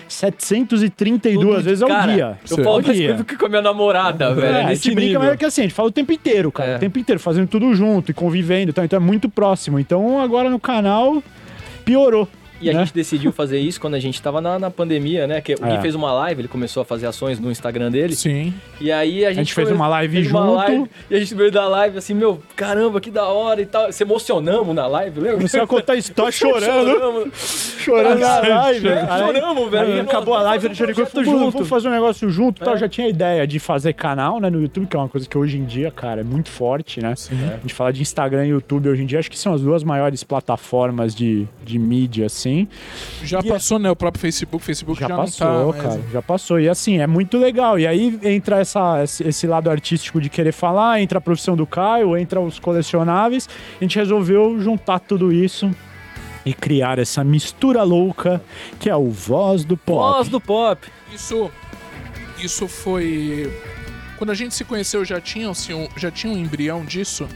732 0.06 1.64
vezes 1.64 1.82
ao 1.82 1.88
Cara, 1.88 2.12
dia. 2.12 2.38
Eu 2.50 2.56
falo 2.58 2.68
Ao 2.68 2.82
mais 2.82 2.98
coisa 2.98 3.14
do 3.14 3.24
que 3.24 3.36
com 3.36 3.46
a 3.46 3.48
minha 3.48 3.62
namorada, 3.62 4.34
velho. 4.34 4.46
É, 4.46 4.64
a 4.64 4.74
gente 4.74 4.94
brinca, 4.94 5.00
nível. 5.00 5.20
mas 5.20 5.30
é 5.30 5.36
que 5.36 5.44
assim, 5.44 5.62
a 5.62 5.64
gente 5.64 5.74
fala 5.74 5.88
o 5.88 5.92
tempo 5.92 6.12
inteiro, 6.12 6.52
cara. 6.52 6.72
É. 6.72 6.76
O 6.76 6.78
tempo 6.78 6.98
inteiro, 6.98 7.20
fazendo 7.20 7.48
tudo 7.48 7.74
junto 7.74 8.10
e 8.10 8.14
convivendo. 8.14 8.70
e 8.70 8.72
tal, 8.72 8.84
Então 8.84 8.98
é 8.98 9.00
muito 9.00 9.28
próximo. 9.28 9.78
Então 9.78 10.20
agora 10.20 10.50
no 10.50 10.60
canal 10.60 11.22
piorou. 11.84 12.28
E 12.60 12.68
a 12.68 12.72
né? 12.72 12.80
gente 12.80 12.92
decidiu 12.94 13.30
fazer 13.32 13.58
isso 13.60 13.80
quando 13.80 13.94
a 13.94 14.00
gente 14.00 14.20
tava 14.20 14.40
na, 14.40 14.58
na 14.58 14.70
pandemia, 14.70 15.26
né? 15.26 15.40
Que 15.40 15.54
o 15.54 15.64
É. 15.64 15.76
Gui 15.76 15.82
fez 15.82 15.94
uma 15.94 16.12
live, 16.12 16.40
ele 16.40 16.48
começou 16.48 16.80
a 16.82 16.84
fazer 16.84 17.06
ações 17.06 17.38
no 17.38 17.50
Instagram 17.50 17.90
dele. 17.90 18.14
Sim. 18.16 18.52
E 18.80 18.90
aí 18.90 19.24
a 19.24 19.28
gente, 19.28 19.38
gente 19.38 19.54
fez 19.54 19.68
foi- 19.68 19.76
uma 19.76 19.86
live 19.88 20.14
fez 20.16 20.30
uma 20.30 20.40
junto. 20.40 20.54
live, 20.54 20.90
e 21.10 21.14
a 21.14 21.18
gente 21.20 21.34
veio 21.34 21.52
da 21.52 21.68
live 21.68 21.98
assim, 21.98 22.14
meu, 22.14 22.40
caramba, 22.56 23.00
que 23.00 23.10
da 23.10 23.26
hora 23.26 23.60
e 23.62 23.66
tal. 23.66 23.92
Se 23.92 24.02
emocionamos 24.02 24.74
na 24.74 24.86
live, 24.86 25.20
lembra? 25.20 25.36
Comecei 25.36 25.60
a 25.60 25.66
contar 25.66 25.94
história 25.96 26.30
chorando. 26.32 26.88
Choramos, 26.90 27.76
chorando 27.78 28.18
na 28.20 28.38
live. 28.40 28.88
É, 28.88 29.06
choramos, 29.06 29.70
velho. 29.70 29.92
Aí 29.94 30.00
acabou 30.00 30.34
a 30.34 30.42
live, 30.42 30.66
ele 30.66 30.74
já 30.74 30.86
ligou 30.86 31.04
e 31.04 31.24
junto. 31.24 31.50
"Vamos- 31.52 31.68
fazer 31.68 31.88
um 31.88 31.92
negócio 31.92 32.28
junto 32.30 32.62
e 32.62 32.64
tal. 32.64 32.74
É. 32.74 32.78
Já 32.78 32.88
tinha 32.88 33.08
ideia 33.08 33.46
de 33.46 33.58
fazer 33.58 33.92
canal, 33.92 34.40
né, 34.40 34.50
no 34.50 34.60
YouTube, 34.60 34.86
que 34.86 34.96
é 34.96 34.98
uma 34.98 35.08
coisa 35.08 35.28
que 35.28 35.36
hoje 35.38 35.58
em 35.58 35.64
dia, 35.64 35.90
cara, 35.90 36.22
é 36.22 36.24
muito 36.24 36.48
forte, 36.50 37.00
né? 37.00 37.14
Sim. 37.16 37.36
A 37.54 37.58
gente 37.58 37.74
fala 37.74 37.92
de 37.92 38.02
Instagram 38.02 38.46
e 38.46 38.48
YouTube 38.50 38.88
hoje 38.88 39.02
em 39.02 39.06
dia, 39.06 39.18
acho 39.18 39.30
que 39.30 39.38
são 39.38 39.52
as 39.54 39.60
duas 39.60 39.84
maiores 39.84 40.24
plataformas 40.24 41.14
de, 41.14 41.46
de 41.64 41.78
mídia, 41.78 42.26
assim. 42.26 42.47
Já 43.22 43.40
E- 43.40 43.48
passou, 43.48 43.78
né? 43.78 43.90
O 43.90 43.96
próprio 43.96 44.20
Facebook. 44.20 44.64
Facebook 44.64 45.00
já, 45.00 45.08
Já, 45.08 45.16
não 45.16 45.24
passou, 45.24 45.72
tá. 45.72 45.82
cara. 45.82 46.02
Já 46.12 46.22
passou. 46.22 46.60
E 46.60 46.68
assim, 46.68 46.98
é 46.98 47.06
muito 47.06 47.36
legal. 47.38 47.78
E 47.78 47.86
aí 47.86 48.18
entra 48.22 48.58
essa, 48.60 49.02
esse, 49.02 49.26
esse 49.26 49.46
lado 49.46 49.70
artístico 49.70 50.20
de 50.20 50.28
querer 50.28 50.52
falar, 50.52 51.00
entra 51.00 51.18
a 51.18 51.20
profissão 51.20 51.56
do 51.56 51.66
Caio, 51.66 52.16
entra 52.16 52.40
os 52.40 52.58
colecionáveis. 52.58 53.48
A 53.80 53.84
gente 53.84 53.96
resolveu 53.98 54.60
juntar 54.60 54.98
tudo 55.00 55.32
isso 55.32 55.70
e 56.46 56.54
criar 56.54 56.98
essa 56.98 57.22
mistura 57.24 57.82
louca 57.82 58.40
que 58.78 58.88
é 58.88 58.96
o 58.96 59.10
Voz 59.10 59.64
do 59.64 59.76
Pop. 59.76 60.14
Voz 60.16 60.28
do 60.28 60.40
pop. 60.40 60.86
Isso, 61.12 61.50
isso 62.42 62.68
foi. 62.68 63.52
Quando 64.16 64.30
a 64.30 64.34
gente 64.34 64.54
se 64.54 64.64
conheceu, 64.64 65.04
já 65.04 65.20
tinha, 65.20 65.48
assim, 65.50 65.74
um, 65.74 65.88
já 65.96 66.10
tinha 66.10 66.32
um 66.32 66.36
embrião 66.36 66.84
disso? 66.84 67.28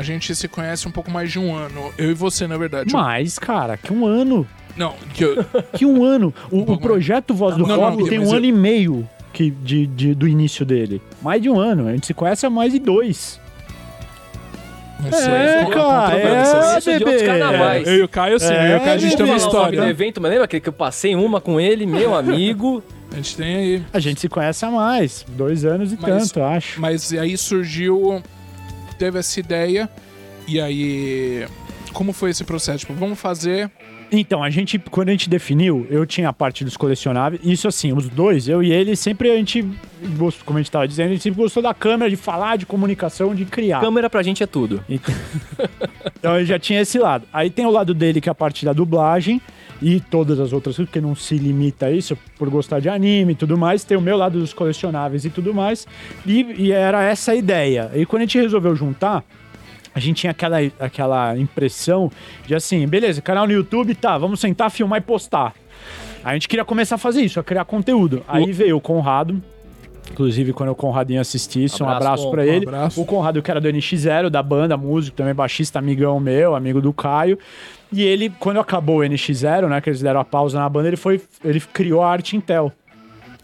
A 0.00 0.02
gente 0.02 0.34
se 0.34 0.48
conhece 0.48 0.88
um 0.88 0.90
pouco 0.90 1.10
mais 1.10 1.30
de 1.30 1.38
um 1.38 1.54
ano. 1.54 1.92
Eu 1.98 2.10
e 2.10 2.14
você, 2.14 2.46
na 2.46 2.56
verdade. 2.56 2.90
Mas, 2.90 3.38
cara, 3.38 3.76
que 3.76 3.92
um 3.92 4.06
ano. 4.06 4.46
Não, 4.74 4.94
que 5.12 5.22
eu, 5.24 5.44
Que 5.76 5.84
um 5.84 6.02
ano. 6.02 6.32
O, 6.46 6.64
pouco 6.64 6.72
o 6.72 6.78
projeto 6.80 7.34
Voz 7.34 7.54
do 7.54 7.66
Não, 7.66 7.78
Pop 7.78 7.98
não, 7.98 8.08
tem 8.08 8.18
um 8.18 8.24
eu- 8.30 8.32
ano 8.32 8.46
e 8.46 8.52
meio 8.52 9.06
que, 9.30 9.50
de, 9.50 9.86
de- 9.86 10.14
do 10.14 10.26
início 10.26 10.64
dele. 10.64 11.02
Mais 11.20 11.42
de 11.42 11.50
um 11.50 11.58
ano. 11.60 11.86
A 11.86 11.92
gente 11.92 12.06
se 12.06 12.14
conhece 12.14 12.46
há 12.46 12.50
mais 12.50 12.72
de 12.72 12.78
dois. 12.78 13.38
não 15.02 15.12
sei. 15.12 15.30
É, 15.32 15.64
cara, 15.66 16.18
é, 16.18 16.54
outros 16.74 16.84
bebê. 16.86 17.26
carnavais. 17.26 17.86
Eu 17.86 17.94
e 17.96 18.02
o 18.02 18.08
Caio, 18.08 18.40
sim. 18.40 18.52
É, 18.54 18.72
eu 18.72 18.72
e 18.72 18.76
o 18.76 18.80
Caio, 18.80 18.92
a 18.94 18.98
gente 18.98 19.16
tem 19.18 19.26
uma 19.26 19.36
história. 19.36 19.80
evento, 19.86 20.18
mas 20.20 20.30
lembra 20.30 20.46
aquele 20.46 20.60
que 20.62 20.68
eu 20.70 20.72
passei 20.72 21.14
uma 21.14 21.42
com 21.42 21.60
ele, 21.60 21.84
meu 21.84 22.14
amigo? 22.14 22.82
A 23.12 23.16
gente 23.16 23.36
tem 23.36 23.56
aí. 23.56 23.82
A 23.92 23.98
gente 23.98 24.18
se 24.20 24.28
conhece 24.30 24.64
há 24.64 24.70
mais. 24.70 25.26
Dois 25.28 25.64
anos 25.66 25.92
e 25.92 25.98
Mas- 26.00 26.30
tanto, 26.30 26.42
acho. 26.42 26.80
Mas 26.80 27.12
aí 27.12 27.36
surgiu. 27.36 28.22
Teve 29.00 29.18
essa 29.18 29.40
ideia. 29.40 29.88
E 30.46 30.60
aí. 30.60 31.46
Como 31.90 32.12
foi 32.12 32.28
esse 32.28 32.44
processo? 32.44 32.80
Tipo, 32.80 32.92
vamos 32.92 33.18
fazer. 33.18 33.70
Então, 34.12 34.42
a 34.42 34.50
gente, 34.50 34.78
quando 34.78 35.08
a 35.08 35.12
gente 35.12 35.30
definiu, 35.30 35.86
eu 35.88 36.04
tinha 36.04 36.28
a 36.28 36.32
parte 36.34 36.64
dos 36.64 36.76
colecionáveis. 36.76 37.40
Isso 37.42 37.66
assim, 37.66 37.94
os 37.94 38.10
dois, 38.10 38.46
eu 38.46 38.62
e 38.62 38.70
ele, 38.70 38.94
sempre 38.94 39.30
a 39.30 39.36
gente, 39.36 39.66
como 40.44 40.58
a 40.58 40.60
gente 40.60 40.70
tava 40.70 40.86
dizendo, 40.86 41.06
a 41.06 41.12
gente 41.12 41.22
sempre 41.22 41.40
gostou 41.40 41.62
da 41.62 41.72
câmera, 41.72 42.10
de 42.10 42.16
falar, 42.16 42.58
de 42.58 42.66
comunicação, 42.66 43.34
de 43.34 43.46
criar. 43.46 43.80
Câmera 43.80 44.10
pra 44.10 44.22
gente 44.22 44.42
é 44.42 44.46
tudo. 44.46 44.84
Então, 44.86 45.14
então 46.18 46.36
ele 46.36 46.44
já 46.44 46.58
tinha 46.58 46.82
esse 46.82 46.98
lado. 46.98 47.26
Aí 47.32 47.48
tem 47.48 47.64
o 47.64 47.70
lado 47.70 47.94
dele, 47.94 48.20
que 48.20 48.28
é 48.28 48.32
a 48.32 48.34
parte 48.34 48.66
da 48.66 48.74
dublagem. 48.74 49.40
E 49.82 49.98
todas 49.98 50.38
as 50.38 50.52
outras 50.52 50.76
coisas, 50.76 50.90
porque 50.90 51.00
não 51.00 51.14
se 51.14 51.36
limita 51.36 51.86
a 51.86 51.90
isso, 51.90 52.16
por 52.38 52.50
gostar 52.50 52.80
de 52.80 52.88
anime 52.88 53.32
e 53.32 53.36
tudo 53.36 53.56
mais. 53.56 53.82
Tem 53.82 53.96
o 53.96 54.00
meu 54.00 54.16
lado 54.16 54.38
dos 54.38 54.52
colecionáveis 54.52 55.24
e 55.24 55.30
tudo 55.30 55.54
mais. 55.54 55.86
E, 56.26 56.42
e 56.58 56.72
era 56.72 57.02
essa 57.02 57.32
a 57.32 57.34
ideia. 57.34 57.90
E 57.94 58.04
quando 58.04 58.20
a 58.22 58.24
gente 58.26 58.38
resolveu 58.38 58.76
juntar, 58.76 59.24
a 59.94 59.98
gente 59.98 60.18
tinha 60.18 60.30
aquela, 60.30 60.58
aquela 60.78 61.36
impressão 61.36 62.10
de 62.46 62.54
assim, 62.54 62.86
beleza, 62.86 63.20
canal 63.20 63.46
no 63.46 63.52
YouTube, 63.52 63.94
tá, 63.94 64.16
vamos 64.18 64.38
sentar, 64.40 64.70
filmar 64.70 64.98
e 64.98 65.02
postar. 65.02 65.54
A 66.22 66.34
gente 66.34 66.48
queria 66.48 66.64
começar 66.64 66.96
a 66.96 66.98
fazer 66.98 67.22
isso, 67.22 67.40
a 67.40 67.42
criar 67.44 67.64
conteúdo. 67.64 68.22
Aí 68.28 68.52
veio 68.52 68.76
o 68.76 68.80
Conrado, 68.80 69.42
inclusive 70.10 70.52
quando 70.52 70.68
o 70.68 70.74
Conradinho 70.74 71.20
assistisse, 71.20 71.82
um 71.82 71.88
Abraço, 71.88 72.24
Con, 72.24 72.30
pra 72.30 72.42
um 72.42 72.44
ele. 72.44 72.66
abraço. 72.66 73.00
O 73.00 73.04
Conrado, 73.04 73.42
que 73.42 73.50
era 73.50 73.60
do 73.60 73.68
NX0, 73.68 74.28
da 74.28 74.42
banda, 74.42 74.76
músico, 74.76 75.16
também 75.16 75.34
baixista, 75.34 75.78
amigão 75.78 76.20
meu, 76.20 76.54
amigo 76.54 76.80
do 76.80 76.92
Caio. 76.92 77.38
E 77.92 78.02
ele, 78.02 78.30
quando 78.38 78.60
acabou 78.60 78.98
o 78.98 79.02
NX0, 79.02 79.68
né, 79.68 79.80
que 79.80 79.90
eles 79.90 80.00
deram 80.00 80.20
a 80.20 80.24
pausa 80.24 80.58
na 80.58 80.68
banda, 80.68 80.88
ele 80.88 80.96
foi, 80.96 81.20
ele 81.44 81.60
criou 81.60 82.02
a 82.02 82.10
Arte 82.10 82.36
Intel. 82.36 82.72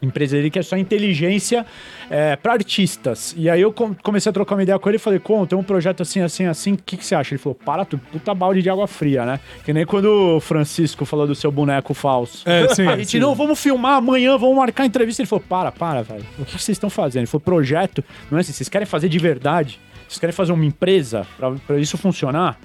Empresa 0.03 0.37
dele 0.37 0.51
que 0.51 0.59
é 0.59 0.63
só 0.63 0.77
inteligência 0.77 1.65
é, 2.11 2.37
para 2.37 2.53
artistas. 2.53 3.35
E 3.37 3.49
aí 3.49 3.63
eu 3.63 3.73
com- 3.73 3.95
comecei 3.95 4.29
a 4.29 4.33
trocar 4.33 4.55
uma 4.55 4.63
ideia 4.63 4.79
com 4.79 4.89
ele 4.91 4.97
e 4.97 4.99
falei, 5.01 5.19
Con, 5.19 5.47
tem 5.47 5.59
um 5.59 5.63
projeto 5.63 6.03
assim, 6.03 6.21
assim, 6.21 6.45
assim, 6.45 6.75
o 6.75 6.77
que, 6.77 6.99
que 6.99 7.05
você 7.05 7.15
acha? 7.15 7.33
Ele 7.35 7.39
falou, 7.43 7.55
para 7.55 7.83
tudo, 7.85 8.03
puta 8.13 8.35
balde 8.35 8.61
de 8.61 8.69
água 8.69 8.87
fria, 8.87 9.25
né? 9.25 9.41
Que 9.65 9.73
nem 9.73 9.87
quando 9.87 10.37
o 10.37 10.39
Francisco 10.39 11.07
falou 11.07 11.27
do 11.27 11.35
seu 11.35 11.51
boneco 11.51 11.95
falso. 11.95 12.49
É, 12.49 12.69
sim. 12.69 12.87
A 12.87 12.97
gente, 12.99 13.19
não, 13.19 13.35
vamos 13.35 13.59
filmar 13.59 13.97
amanhã, 13.97 14.37
vamos 14.37 14.55
marcar 14.57 14.83
a 14.83 14.87
entrevista. 14.87 15.23
Ele 15.23 15.29
falou, 15.29 15.43
para, 15.49 15.73
para, 15.73 16.03
velho. 16.03 16.27
O 16.39 16.45
que 16.45 16.53
vocês 16.53 16.77
estão 16.77 16.91
fazendo? 16.91 17.21
Ele 17.23 17.27
falou, 17.27 17.41
projeto, 17.41 18.05
não 18.31 18.37
é 18.37 18.43
assim, 18.43 18.53
vocês 18.53 18.69
querem 18.69 18.87
fazer 18.87 19.09
de 19.09 19.19
verdade? 19.19 19.81
Vocês 20.07 20.21
querem 20.21 20.33
fazer 20.33 20.53
uma 20.53 20.65
empresa 20.65 21.27
pra 21.67 21.79
isso 21.79 21.97
funcionar? 21.97 22.59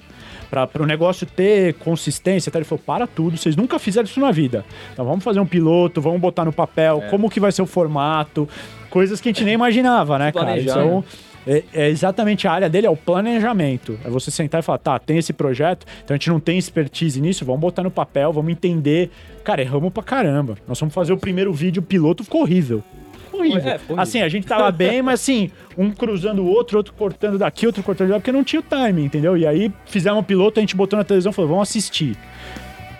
Pra 0.52 0.82
o 0.82 0.86
negócio 0.86 1.26
ter 1.26 1.72
consistência, 1.74 2.52
tá? 2.52 2.58
ele 2.58 2.66
falou, 2.66 2.82
para 2.84 3.06
tudo, 3.06 3.38
vocês 3.38 3.56
nunca 3.56 3.78
fizeram 3.78 4.04
isso 4.04 4.20
na 4.20 4.30
vida. 4.30 4.66
Então 4.92 5.02
vamos 5.02 5.24
fazer 5.24 5.40
um 5.40 5.46
piloto, 5.46 5.98
vamos 5.98 6.20
botar 6.20 6.44
no 6.44 6.52
papel, 6.52 7.02
como 7.08 7.30
que 7.30 7.40
vai 7.40 7.50
ser 7.50 7.62
o 7.62 7.66
formato, 7.66 8.46
coisas 8.90 9.18
que 9.18 9.30
a 9.30 9.32
gente 9.32 9.44
nem 9.44 9.54
imaginava, 9.54 10.18
né, 10.18 10.30
cara? 10.32 10.60
Então, 10.60 11.02
é, 11.46 11.64
é 11.72 11.88
exatamente 11.88 12.46
a 12.46 12.52
área 12.52 12.68
dele, 12.68 12.86
é 12.86 12.90
o 12.90 12.96
planejamento. 12.96 13.98
É 14.04 14.10
você 14.10 14.30
sentar 14.30 14.60
e 14.60 14.62
falar, 14.62 14.76
tá, 14.76 14.98
tem 14.98 15.16
esse 15.16 15.32
projeto, 15.32 15.86
então 16.04 16.14
a 16.14 16.18
gente 16.18 16.28
não 16.28 16.38
tem 16.38 16.58
expertise 16.58 17.18
nisso, 17.18 17.46
vamos 17.46 17.62
botar 17.62 17.82
no 17.82 17.90
papel, 17.90 18.30
vamos 18.30 18.52
entender. 18.52 19.10
Cara, 19.42 19.62
erramos 19.62 19.90
pra 19.90 20.02
caramba. 20.02 20.58
Nós 20.68 20.78
vamos 20.78 20.94
fazer 20.94 21.14
o 21.14 21.16
primeiro 21.16 21.50
vídeo, 21.50 21.80
o 21.80 21.86
piloto 21.86 22.22
ficou 22.22 22.42
horrível. 22.42 22.84
Horrível. 23.32 23.58
É, 23.58 23.78
ficou 23.78 23.96
horrível. 23.96 24.02
Assim, 24.02 24.22
a 24.22 24.28
gente 24.28 24.46
tava 24.46 24.70
bem, 24.70 25.02
mas 25.02 25.20
assim, 25.20 25.50
um 25.76 25.90
cruzando 25.90 26.42
o 26.42 26.46
outro, 26.46 26.76
outro 26.78 26.92
cortando 26.94 27.38
daqui, 27.38 27.66
outro 27.66 27.82
cortando 27.82 28.08
de 28.08 28.12
lá, 28.12 28.18
porque 28.20 28.32
não 28.32 28.44
tinha 28.44 28.60
o 28.60 28.62
timing, 28.62 29.04
entendeu? 29.04 29.36
E 29.36 29.46
aí 29.46 29.72
fizemos 29.86 30.20
o 30.20 30.22
piloto, 30.22 30.58
a 30.58 30.62
gente 30.62 30.76
botou 30.76 30.96
na 30.96 31.04
televisão 31.04 31.30
e 31.32 31.34
falou, 31.34 31.50
vamos 31.50 31.68
assistir. 31.68 32.16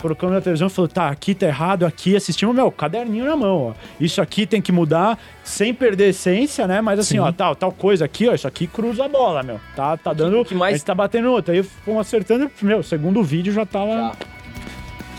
Colocamos 0.00 0.34
na 0.34 0.40
televisão 0.40 0.66
e 0.66 0.70
falou, 0.70 0.88
tá, 0.88 1.08
aqui 1.10 1.32
tá 1.32 1.46
errado, 1.46 1.86
aqui 1.86 2.16
assistimos, 2.16 2.52
meu, 2.56 2.72
caderninho 2.72 3.24
na 3.24 3.36
mão, 3.36 3.68
ó. 3.68 3.72
Isso 4.00 4.20
aqui 4.20 4.46
tem 4.46 4.60
que 4.60 4.72
mudar 4.72 5.16
sem 5.44 5.72
perder 5.72 6.08
essência, 6.08 6.66
né? 6.66 6.80
Mas 6.80 6.98
assim, 6.98 7.14
Sim. 7.14 7.20
ó, 7.20 7.30
tal, 7.30 7.54
tal 7.54 7.70
coisa 7.70 8.04
aqui, 8.04 8.28
ó, 8.28 8.34
isso 8.34 8.48
aqui 8.48 8.66
cruza 8.66 9.04
a 9.04 9.08
bola, 9.08 9.44
meu. 9.44 9.60
Tá, 9.76 9.96
tá 9.96 10.12
dando. 10.12 10.44
que 10.44 10.56
mais- 10.56 10.74
A 10.74 10.76
gente 10.78 10.86
tá 10.86 10.94
batendo 10.94 11.30
outra. 11.30 11.54
Aí 11.54 11.62
fomos 11.62 12.00
acertando, 12.00 12.50
meu, 12.60 12.78
o 12.78 12.82
segundo 12.82 13.22
vídeo 13.22 13.52
já 13.52 13.64
tava. 13.64 14.10
Tá. 14.10 14.12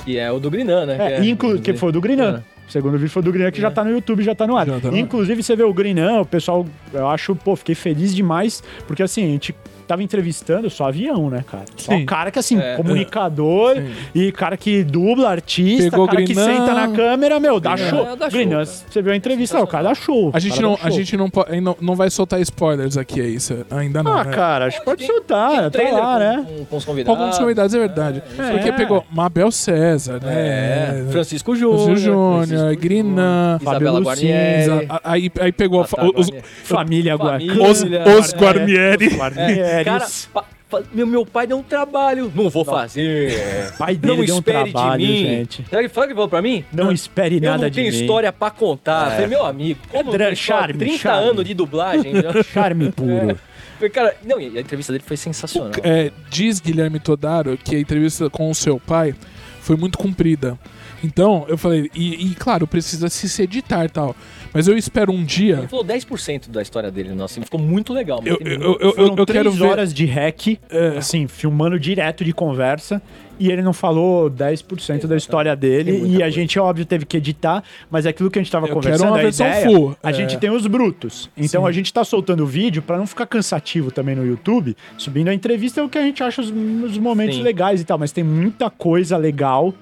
Que 0.03 0.17
é 0.17 0.29
o 0.29 0.37
do 0.37 0.51
Grinan, 0.51 0.85
né? 0.85 1.13
É, 1.13 1.21
que, 1.21 1.29
inclu- 1.29 1.59
que 1.61 1.73
foi 1.75 1.87
o 1.87 1.91
do 1.93 2.01
Grinan. 2.01 2.43
É. 2.49 2.52
O 2.67 2.71
segundo 2.71 2.97
vídeo 2.97 3.09
foi 3.09 3.21
do 3.21 3.31
Grinan, 3.31 3.51
que 3.51 3.61
já 3.61 3.69
tá 3.69 3.83
no 3.83 3.91
YouTube, 3.91 4.23
já 4.23 4.33
tá 4.33 4.47
no 4.47 4.55
ar. 4.55 4.65
Tá 4.65 4.79
no 4.79 4.87
ar. 4.87 4.97
Inclusive, 4.97 5.43
você 5.43 5.55
vê 5.55 5.63
o 5.63 5.73
Grinan, 5.73 6.21
o 6.21 6.25
pessoal, 6.25 6.65
eu 6.93 7.07
acho, 7.07 7.35
pô, 7.35 7.55
fiquei 7.55 7.75
feliz 7.75 8.15
demais, 8.15 8.63
porque 8.87 9.03
assim, 9.03 9.23
a 9.23 9.27
gente 9.27 9.53
tava 9.87 10.03
entrevistando 10.03 10.69
só 10.69 10.87
avião, 10.87 11.29
né, 11.29 11.43
cara? 11.49 11.65
Só 11.77 11.91
Sim. 11.91 12.05
cara 12.05 12.31
que, 12.31 12.39
assim, 12.39 12.59
É. 12.59 12.75
comunicador 12.75 13.75
Sim. 13.75 13.91
e 14.15 14.31
cara 14.31 14.55
que 14.57 14.83
dubla, 14.83 15.29
artista, 15.29 15.89
Pegou 15.91 16.07
cara 16.07 16.23
que 16.23 16.33
senta 16.35 16.73
na 16.73 16.87
câmera, 16.89 17.39
meu, 17.39 17.59
dá 17.59 17.73
Grinan. 17.75 17.89
show. 17.89 17.99
É, 18.07 18.15
dá 18.15 18.29
show, 18.29 18.39
Grinan, 18.39 18.65
você 18.65 19.01
viu 19.01 19.11
a 19.11 19.15
entrevista, 19.15 19.59
o 19.61 19.67
cara 19.67 19.83
dá 19.89 19.95
show. 19.95 20.31
A 20.33 20.39
gente, 20.39 20.61
não, 20.61 20.71
dá 20.75 20.79
a 20.81 20.89
show. 20.89 20.91
gente 20.91 21.17
não, 21.17 21.29
não, 21.61 21.77
não 21.81 21.95
vai 21.95 22.09
soltar 22.09 22.39
spoilers 22.41 22.97
aqui, 22.97 23.19
é 23.21 23.25
isso? 23.27 23.65
Ainda 23.71 24.01
não. 24.03 24.13
Ah, 24.17 24.23
né? 24.23 24.31
cara, 24.33 24.65
acho 24.65 24.79
que 24.79 24.85
pode 24.85 24.99
Tem- 24.99 25.07
soltar, 25.07 25.69
Tem 25.71 25.87
tá 25.91 25.97
lá, 25.97 26.13
com, 26.13 26.19
né? 26.19 26.45
com, 26.59 26.65
com 26.65 26.77
os 26.77 26.85
Com 26.85 26.91
convidados. 26.91 27.19
alguns 27.21 27.37
convidados, 27.37 27.73
é 27.73 27.79
verdade. 27.79 28.23
É. 28.37 28.51
Porque 28.51 28.71
pegou 28.73 29.05
Mabel 29.11 29.51
César, 29.51 30.19
É, 30.23 31.03
né? 31.03 31.07
Francisco 31.11 31.55
Júnior, 31.55 31.95
Júnior. 31.97 32.75
Grinan, 32.75 33.57
Isabela 33.61 33.99
Guarnieri. 34.01 34.85
A- 34.89 35.01
Aí, 35.13 35.29
aí 35.39 35.51
pegou 35.51 35.83
Tata 35.83 36.05
os, 36.05 36.27
Guarnieri. 36.29 36.47
Família 36.63 37.17
Família. 37.17 37.55
Guarani. 37.55 37.71
os, 37.71 37.81
os 37.83 38.33
É. 38.33 38.37
Guarnieri. 38.37 39.09
É, 39.79 39.83
cara, 39.83 40.07
meu, 40.91 41.05
meu 41.05 41.25
pai 41.25 41.45
deu 41.45 41.57
um 41.57 41.63
trabalho. 41.63 42.31
Não 42.33 42.49
vou 42.49 42.65
fazer. 42.65 43.73
pai 43.77 43.95
dele 43.95 44.17
Não 44.17 44.25
deu 44.25 44.35
um 44.35 44.39
espere 44.39 44.71
trabalho, 44.71 45.05
de 45.05 45.07
mim. 45.11 45.17
gente. 45.19 45.65
Será 45.69 45.81
que 45.81 45.87
o 45.87 46.07
que 46.07 46.13
falou 46.13 46.29
pra 46.29 46.41
mim? 46.41 46.65
Não 46.71 46.91
espere 46.91 47.35
Eu 47.35 47.41
nada 47.41 47.63
não 47.63 47.69
de 47.69 47.75
tenho 47.75 47.91
mim. 47.93 47.99
história 48.01 48.31
pra 48.33 48.49
contar. 48.49 49.11
Falei, 49.11 49.27
meu 49.27 49.45
amigo, 49.45 49.79
como 49.91 50.09
história? 50.11 50.35
charme, 50.35 50.73
30 50.73 50.97
charme. 50.97 51.29
anos 51.29 51.45
de 51.45 51.53
dublagem. 51.53 52.13
né? 52.13 52.21
Charme 52.51 52.91
puro. 52.91 53.37
Falei, 53.75 53.89
cara, 53.89 54.15
não, 54.25 54.37
a 54.37 54.43
entrevista 54.43 54.91
dele 54.93 55.03
foi 55.05 55.17
sensacional. 55.17 55.71
É, 55.83 56.11
diz 56.29 56.59
Guilherme 56.59 56.99
Todaro 56.99 57.57
que 57.57 57.75
a 57.75 57.79
entrevista 57.79 58.29
com 58.29 58.49
o 58.49 58.55
seu 58.55 58.79
pai 58.79 59.13
foi 59.61 59.75
muito 59.75 59.97
comprida. 59.97 60.57
Então, 61.03 61.45
eu 61.49 61.57
falei, 61.57 61.89
e, 61.93 62.31
e, 62.31 62.35
claro, 62.35 62.65
precisa 62.65 63.09
se 63.09 63.41
editar 63.41 63.83
e 63.85 63.89
tal. 63.89 64.15
Mas 64.53 64.67
eu 64.67 64.77
espero 64.77 65.11
um 65.11 65.23
dia. 65.23 65.57
Ele 65.59 65.67
falou 65.67 65.83
10% 65.85 66.49
da 66.49 66.61
história 66.61 66.91
dele, 66.91 67.13
nossa, 67.13 67.41
ficou 67.41 67.59
muito 67.59 67.91
legal. 67.93 68.21
Eu, 68.23 68.37
eu, 68.41 68.61
eu, 68.61 68.77
eu, 68.79 68.91
Foram 68.93 69.15
eu 69.17 69.25
três 69.25 69.43
quero 69.43 69.51
ver. 69.51 69.63
horas 69.65 69.93
de 69.93 70.05
hack, 70.05 70.59
assim, 70.97 71.27
filmando 71.27 71.79
direto 71.79 72.23
de 72.23 72.33
conversa. 72.33 73.01
E 73.39 73.51
ele 73.51 73.63
não 73.63 73.73
falou 73.73 74.29
10% 74.29 75.07
da 75.07 75.17
história 75.17 75.55
dele. 75.55 75.91
E 76.05 76.15
a 76.17 76.19
coisa. 76.19 76.29
gente, 76.31 76.59
óbvio, 76.59 76.85
teve 76.85 77.03
que 77.03 77.17
editar. 77.17 77.63
Mas 77.89 78.05
é 78.05 78.09
aquilo 78.09 78.29
que 78.29 78.37
a 78.37 78.41
gente 78.43 78.51
tava 78.51 78.67
Eu 78.67 78.73
conversando, 78.73 78.99
quero 78.99 79.11
uma 79.11 79.19
a 79.19 79.23
versão 79.23 79.47
ideia, 79.47 79.65
full. 79.65 79.97
A 80.03 80.11
É. 80.11 80.13
gente 80.13 80.37
tem 80.37 80.51
os 80.51 80.67
brutos. 80.67 81.29
Então 81.35 81.63
Sim. 81.63 81.67
a 81.67 81.71
gente 81.71 81.91
tá 81.91 82.03
soltando 82.03 82.43
o 82.43 82.45
vídeo 82.45 82.83
pra 82.83 82.95
não 82.95 83.07
ficar 83.07 83.25
cansativo 83.25 83.89
também 83.91 84.15
no 84.15 84.23
YouTube. 84.23 84.77
Subindo 84.99 85.29
a 85.29 85.33
entrevista 85.33 85.81
é 85.81 85.83
o 85.83 85.89
que 85.89 85.97
a 85.97 86.03
gente 86.03 86.21
acha 86.23 86.41
os, 86.41 86.49
os 86.51 86.97
momentos 86.99 87.37
Sim. 87.37 87.41
legais 87.41 87.81
e 87.81 87.83
tal. 87.83 87.97
Mas 87.97 88.11
tem 88.11 88.23
muita 88.23 88.69
coisa 88.69 89.17
legal. 89.17 89.73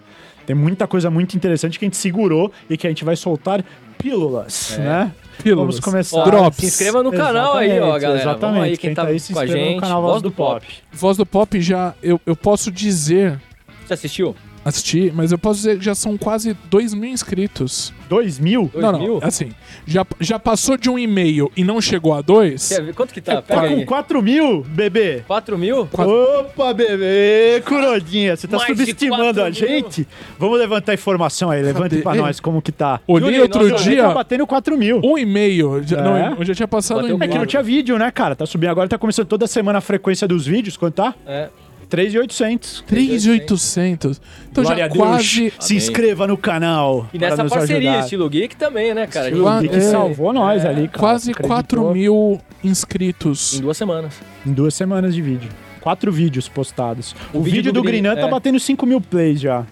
Tem 0.51 0.55
muita 0.57 0.85
coisa 0.85 1.09
muito 1.09 1.33
interessante 1.37 1.79
que 1.79 1.85
a 1.85 1.87
gente 1.87 1.95
segurou 1.95 2.51
e 2.69 2.75
que 2.75 2.85
a 2.85 2.89
gente 2.89 3.05
vai 3.05 3.15
soltar 3.15 3.63
pílulas, 3.97 4.77
né? 4.77 5.13
Pílulas. 5.41 5.75
Vamos 5.75 5.79
começar. 5.79 6.17
Ó, 6.17 6.25
Drops. 6.25 6.57
Se 6.57 6.65
inscreva 6.65 7.01
no 7.01 7.09
canal 7.09 7.55
aí, 7.55 7.69
ó, 7.69 7.95
Exatamente, 7.95 8.01
galera. 8.01 8.21
Exatamente. 8.21 8.41
Vamos 8.41 8.63
aí, 8.63 8.77
quem 8.77 8.93
tá 8.93 9.03
aí, 9.05 9.17
se 9.17 9.31
com 9.31 9.39
a 9.39 9.45
inscreva 9.45 9.65
gente. 9.65 9.75
no 9.75 9.81
canal 9.81 10.01
Voz 10.01 10.21
do 10.21 10.29
Pop. 10.29 10.67
Voz 10.91 11.15
do 11.15 11.25
Pop 11.25 11.61
já. 11.61 11.93
Eu, 12.03 12.19
eu 12.25 12.35
posso 12.35 12.69
dizer. 12.69 13.39
Você 13.87 13.93
assistiu? 13.93 14.35
Assisti, 14.63 15.11
mas 15.15 15.31
eu 15.31 15.37
posso 15.39 15.57
dizer 15.59 15.77
que 15.79 15.83
já 15.85 15.95
são 15.95 16.17
quase 16.17 16.55
2 16.69 16.93
mil 16.93 17.09
inscritos. 17.09 17.91
Dois 18.07 18.37
mil? 18.39 18.69
Dois 18.71 18.83
não, 18.83 18.91
não. 18.91 18.99
mil? 18.99 19.19
Assim, 19.23 19.51
já, 19.87 20.05
já 20.19 20.37
passou 20.37 20.75
de 20.77 20.89
um 20.89 20.99
e-mail 20.99 21.49
e 21.55 21.63
não 21.63 21.79
chegou 21.79 22.13
a 22.13 22.21
dois. 22.21 22.67
Quer 22.69 22.83
ver? 22.83 22.93
Quanto 22.93 23.13
que 23.13 23.21
tá? 23.21 23.35
Tá 23.41 23.55
Pega 23.61 23.69
com 23.73 23.79
aí. 23.79 23.85
4 23.85 24.21
mil, 24.21 24.61
bebê? 24.63 25.23
4 25.25 25.57
mil? 25.57 25.87
Quatro- 25.87 26.13
Opa, 26.41 26.73
bebê! 26.73 27.63
Curodinha, 27.65 28.35
você 28.35 28.47
tá 28.47 28.57
Mais 28.57 28.67
subestimando 28.69 29.41
a 29.41 29.45
mil. 29.45 29.53
gente? 29.53 30.05
Vamos 30.37 30.59
levantar 30.59 30.93
informação 30.93 31.49
aí, 31.49 31.61
levante 31.63 31.97
pra 32.01 32.13
nós 32.15 32.39
como 32.41 32.61
que 32.61 32.71
tá. 32.71 32.99
Olhei 33.07 33.27
Júlio, 33.29 33.41
outro 33.43 33.67
nossa, 33.69 33.83
dia, 33.83 34.03
Tá 34.03 34.13
batendo 34.13 34.45
4 34.45 34.77
mil. 34.77 34.99
um 35.03 35.17
e-mail. 35.17 35.81
Já, 35.85 35.97
É? 35.99 36.03
Não, 36.03 36.35
eu 36.37 36.45
já 36.45 36.53
tinha 36.53 36.67
passado 36.67 36.97
um 36.97 37.01
Bateu 37.01 37.15
e-mail. 37.15 37.29
É 37.29 37.33
que 37.33 37.39
não 37.39 37.45
tinha 37.45 37.63
vídeo, 37.63 37.97
né, 37.97 38.11
cara? 38.11 38.35
Tá 38.35 38.45
subindo 38.45 38.69
agora, 38.69 38.89
tá 38.89 38.97
começando 38.97 39.25
toda 39.27 39.47
semana 39.47 39.77
a 39.77 39.81
frequência 39.81 40.27
dos 40.27 40.45
vídeos. 40.45 40.75
Quanto 40.75 40.95
tá? 40.95 41.15
É. 41.25 41.47
3,800. 41.91 42.85
3,800. 42.87 44.21
Então 44.49 44.63
Glória 44.63 44.85
já 44.85 44.89
quase. 44.89 45.53
Se 45.59 45.75
inscreva 45.75 46.25
no 46.25 46.37
canal. 46.37 47.07
E 47.13 47.19
nessa 47.19 47.43
nos 47.43 47.51
parceria, 47.51 47.89
ajudar. 47.89 48.03
estilo 48.05 48.29
geek 48.29 48.55
também, 48.55 48.93
né, 48.93 49.05
cara? 49.07 49.27
Estilo 49.27 49.59
Geek 49.59 49.75
é, 49.75 49.81
salvou 49.81 50.31
nós 50.31 50.65
ali, 50.65 50.87
cara. 50.87 50.97
Quase 50.99 51.31
Acreditou 51.31 51.55
4 51.57 51.91
mil 51.93 52.41
Em 52.63 52.69
inscritos. 52.69 53.59
duas 53.59 53.75
semanas. 53.75 54.13
Em 54.45 54.53
duas 54.53 54.73
semanas 54.73 55.13
de 55.13 55.21
vídeo. 55.21 55.49
Quatro 55.81 56.11
vídeos 56.13 56.47
postados. 56.47 57.13
O, 57.33 57.39
O 57.39 57.41
vídeo, 57.41 57.57
vídeo 57.57 57.73
do, 57.73 57.81
do 57.81 57.85
Grinan 57.85 58.15
tá 58.15 58.27
é. 58.27 58.29
batendo 58.29 58.57
5 58.59 58.85
mil 58.85 59.01
plays 59.01 59.41
já. 59.41 59.65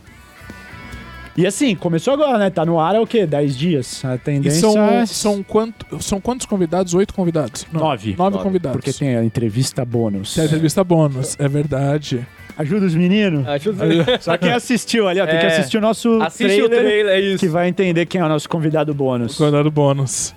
E 1.39 1.47
assim, 1.47 1.73
começou 1.73 2.13
agora, 2.15 2.37
né? 2.37 2.49
Tá 2.49 2.65
no 2.65 2.79
ar 2.81 2.95
é 2.95 2.99
o 2.99 3.07
quê? 3.07 3.25
10 3.25 3.57
dias. 3.57 4.03
A 4.03 4.15
E 4.15 4.17
tendência 4.17 4.59
são, 4.59 4.77
é 4.89 5.05
são, 5.05 5.41
quanto, 5.41 6.03
são 6.03 6.19
quantos 6.19 6.45
convidados? 6.45 6.93
Oito 6.93 7.13
convidados? 7.13 7.65
Não, 7.71 7.79
Nove. 7.79 8.13
Nove 8.17 8.31
Nove, 8.31 8.43
convidados. 8.43 8.77
Porque 8.77 8.91
tem 8.91 9.15
a 9.15 9.23
entrevista 9.23 9.85
bônus. 9.85 10.33
Tem 10.35 10.43
a 10.43 10.47
entrevista 10.47 10.83
bônus, 10.83 11.37
é 11.39 11.47
verdade. 11.47 12.27
Ajuda 12.57 12.87
os 12.87 12.93
meninos. 12.93 13.47
Acho 13.47 13.73
Só 14.19 14.37
quem 14.37 14.51
assistiu 14.51 15.07
ali, 15.07 15.21
ó, 15.21 15.25
tem 15.25 15.39
que 15.39 15.45
É. 15.45 15.57
assistir 15.59 15.77
o 15.77 15.81
nosso 15.81 16.21
Assiste 16.21 16.61
o 16.61 16.67
trailer, 16.67 16.79
trailer, 16.81 17.13
é 17.13 17.19
isso. 17.21 17.39
que 17.39 17.47
vai 17.47 17.69
entender 17.69 18.05
quem 18.05 18.19
é 18.19 18.25
o 18.25 18.27
nosso 18.27 18.49
convidado 18.49 18.93
bônus. 18.93 19.37
Convidado 19.37 19.71
bônus. 19.71 20.35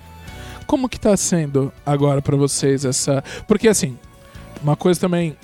Como 0.65 0.87
que 0.87 0.97
tá 0.97 1.17
sendo 1.17 1.69
agora 1.85 2.21
pra 2.21 2.37
vocês 2.37 2.85
essa... 2.85 3.21
Porque 3.45 3.67
assim, 3.67 3.97
uma 4.63 4.77
coisa 4.77 5.01
também... 5.01 5.35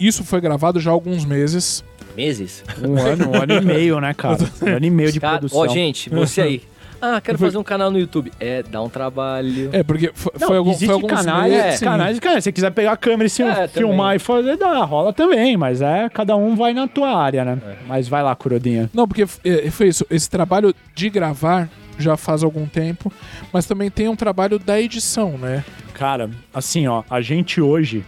Isso 0.00 0.24
foi 0.24 0.40
gravado 0.40 0.80
já 0.80 0.90
há 0.90 0.94
alguns 0.94 1.26
meses. 1.26 1.84
Meses? 2.16 2.64
Um 2.82 2.98
ano, 2.98 3.30
um 3.30 3.42
ano 3.42 3.54
e 3.54 3.60
meio, 3.60 4.00
né, 4.00 4.14
cara? 4.14 4.38
Um 4.62 4.68
ano 4.76 4.86
e 4.86 4.90
meio 4.90 5.12
de 5.12 5.20
Cara, 5.20 5.38
produção. 5.38 5.60
ó, 5.60 5.68
gente, 5.68 6.08
você 6.10 6.40
aí. 6.40 6.62
Ah, 7.06 7.20
quero 7.20 7.36
fazer 7.36 7.58
um 7.58 7.62
canal 7.62 7.90
no 7.90 7.98
YouTube. 7.98 8.32
É, 8.40 8.62
dá 8.62 8.80
um 8.80 8.88
trabalho. 8.88 9.68
É, 9.72 9.82
porque 9.82 10.10
foi, 10.14 10.32
Não, 10.40 10.48
foi, 10.48 10.56
algum, 10.56 10.70
existe 10.70 10.86
foi 10.86 10.94
alguns 10.94 11.10
canais, 11.10 11.52
meses... 11.52 11.82
é, 11.82 11.84
canais, 11.84 12.18
cara, 12.20 12.40
se 12.40 12.44
você 12.44 12.52
quiser 12.52 12.70
pegar 12.70 12.92
a 12.92 12.96
câmera 12.96 13.26
e 13.26 13.30
se 13.30 13.42
É, 13.42 13.68
filmar 13.68 14.16
e 14.16 14.18
fazer, 14.18 14.56
dá, 14.56 14.82
rola 14.84 15.12
também, 15.12 15.54
mas 15.54 15.82
é, 15.82 16.08
cada 16.08 16.34
um 16.34 16.56
vai 16.56 16.72
na 16.72 16.88
tua 16.88 17.14
área, 17.14 17.44
né? 17.44 17.58
É. 17.66 17.74
Mas 17.86 18.08
vai 18.08 18.22
lá, 18.22 18.34
Curodinha. 18.34 18.88
Não, 18.94 19.06
porque 19.06 19.26
é, 19.44 19.70
foi 19.70 19.88
isso. 19.88 20.06
Esse 20.08 20.30
trabalho 20.30 20.74
de 20.94 21.10
gravar 21.10 21.68
já 21.98 22.16
faz 22.16 22.42
algum 22.42 22.64
tempo, 22.64 23.12
mas 23.52 23.66
também 23.66 23.90
tem 23.90 24.08
um 24.08 24.16
trabalho 24.16 24.58
da 24.58 24.80
edição, 24.80 25.36
né? 25.36 25.62
Cara, 25.92 26.30
assim, 26.54 26.86
ó, 26.88 27.02
a 27.10 27.20
gente 27.20 27.60
hoje, 27.60 28.02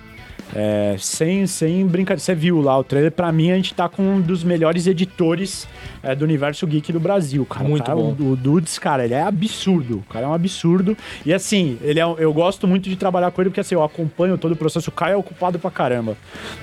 é, 0.55 0.97
sem, 0.99 1.47
sem 1.47 1.87
brincadeira, 1.87 2.21
você 2.21 2.35
viu 2.35 2.61
lá 2.61 2.79
o 2.79 2.85
trailer, 2.85 3.11
pra 3.11 3.33
mim 3.33 3.51
a 3.51 3.57
gente 3.57 3.75
tá 3.75 3.89
com 3.89 4.03
um 4.03 4.21
dos 4.21 4.45
melhores 4.45 4.87
editores 4.87 5.67
é, 6.03 6.15
do 6.15 6.25
universo 6.25 6.67
geek 6.67 6.93
do 6.93 7.01
Brasil, 7.01 7.45
cara. 7.45 7.69
Muito 7.69 7.85
Cara, 7.85 7.97
bom. 7.97 8.17
O, 8.19 8.33
o 8.33 8.37
Dudes, 8.37 8.79
cara, 8.79 9.05
ele 9.05 9.15
é 9.15 9.23
absurdo, 9.23 9.99
o 9.99 10.13
cara 10.13 10.27
é 10.27 10.29
um 10.29 10.35
absurdo. 10.35 10.97
E 11.25 11.33
assim, 11.33 11.79
ele 11.83 12.01
é, 12.01 12.05
eu 12.19 12.33
gosto 12.33 12.67
muito 12.67 12.89
de 12.89 12.97
trabalhar 12.97 13.31
com 13.31 13.41
ele, 13.41 13.51
porque 13.51 13.61
assim, 13.61 13.75
eu 13.75 13.83
acompanho 13.83 14.39
todo 14.39 14.53
o 14.53 14.57
processo, 14.57 14.91
o 14.91 14.93
Caio 14.93 15.15
é 15.15 15.17
ocupado 15.17 15.59
pra 15.59 15.71
caramba. 15.71 16.17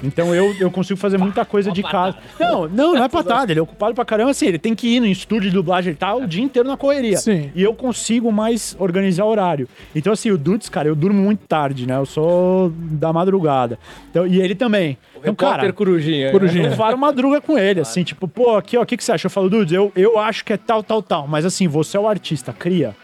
Então 0.03 0.33
eu, 0.33 0.55
eu 0.59 0.71
consigo 0.71 0.99
fazer 0.99 1.17
muita 1.17 1.43
coisa 1.45 1.71
de 1.71 1.83
casa. 1.83 2.17
Não, 2.39 2.67
não, 2.67 2.93
não 2.93 3.03
é 3.03 3.09
patada, 3.09 3.51
ele 3.51 3.59
é 3.59 3.63
ocupado 3.63 3.93
pra 3.93 4.05
caramba, 4.05 4.31
assim, 4.31 4.47
ele 4.47 4.59
tem 4.59 4.73
que 4.73 4.87
ir 4.87 4.99
no 4.99 5.07
estúdio 5.07 5.49
de 5.49 5.55
dublagem, 5.55 5.91
ele 5.91 5.97
tá 5.97 6.13
o 6.15 6.25
dia 6.25 6.43
inteiro 6.43 6.67
na 6.67 6.77
correria. 6.77 7.17
Sim. 7.17 7.51
E 7.53 7.61
eu 7.61 7.73
consigo 7.73 8.31
mais 8.31 8.75
organizar 8.79 9.25
horário. 9.25 9.67
Então, 9.93 10.13
assim, 10.13 10.31
o 10.31 10.37
Dudes, 10.37 10.69
cara, 10.69 10.87
eu 10.87 10.95
durmo 10.95 11.21
muito 11.21 11.45
tarde, 11.47 11.85
né? 11.85 11.97
Eu 11.97 12.05
sou 12.05 12.71
da 12.75 13.11
madrugada. 13.11 13.72
Então, 14.09 14.25
e 14.25 14.41
ele 14.41 14.55
também. 14.55 14.97
Então, 15.17 15.35
cara, 15.35 15.71
Corujinha. 15.71 16.31
Corujinha. 16.31 16.67
eu 16.67 16.75
varo 16.75 16.97
madruga 16.97 17.39
com 17.39 17.57
ele, 17.57 17.79
assim, 17.79 18.03
tipo, 18.03 18.27
pô, 18.27 18.55
aqui, 18.55 18.77
ó, 18.77 18.81
o 18.81 18.85
que, 18.85 18.97
que 18.97 19.03
você 19.03 19.11
acha? 19.11 19.27
Eu 19.27 19.31
falo, 19.31 19.49
Dudes, 19.49 19.73
eu, 19.73 19.91
eu 19.95 20.19
acho 20.19 20.43
que 20.43 20.53
é 20.53 20.57
tal, 20.57 20.83
tal, 20.83 21.01
tal. 21.01 21.27
Mas 21.27 21.45
assim, 21.45 21.67
você 21.67 21.97
é 21.97 21.99
o 21.99 22.07
artista, 22.07 22.51
cria. 22.53 22.95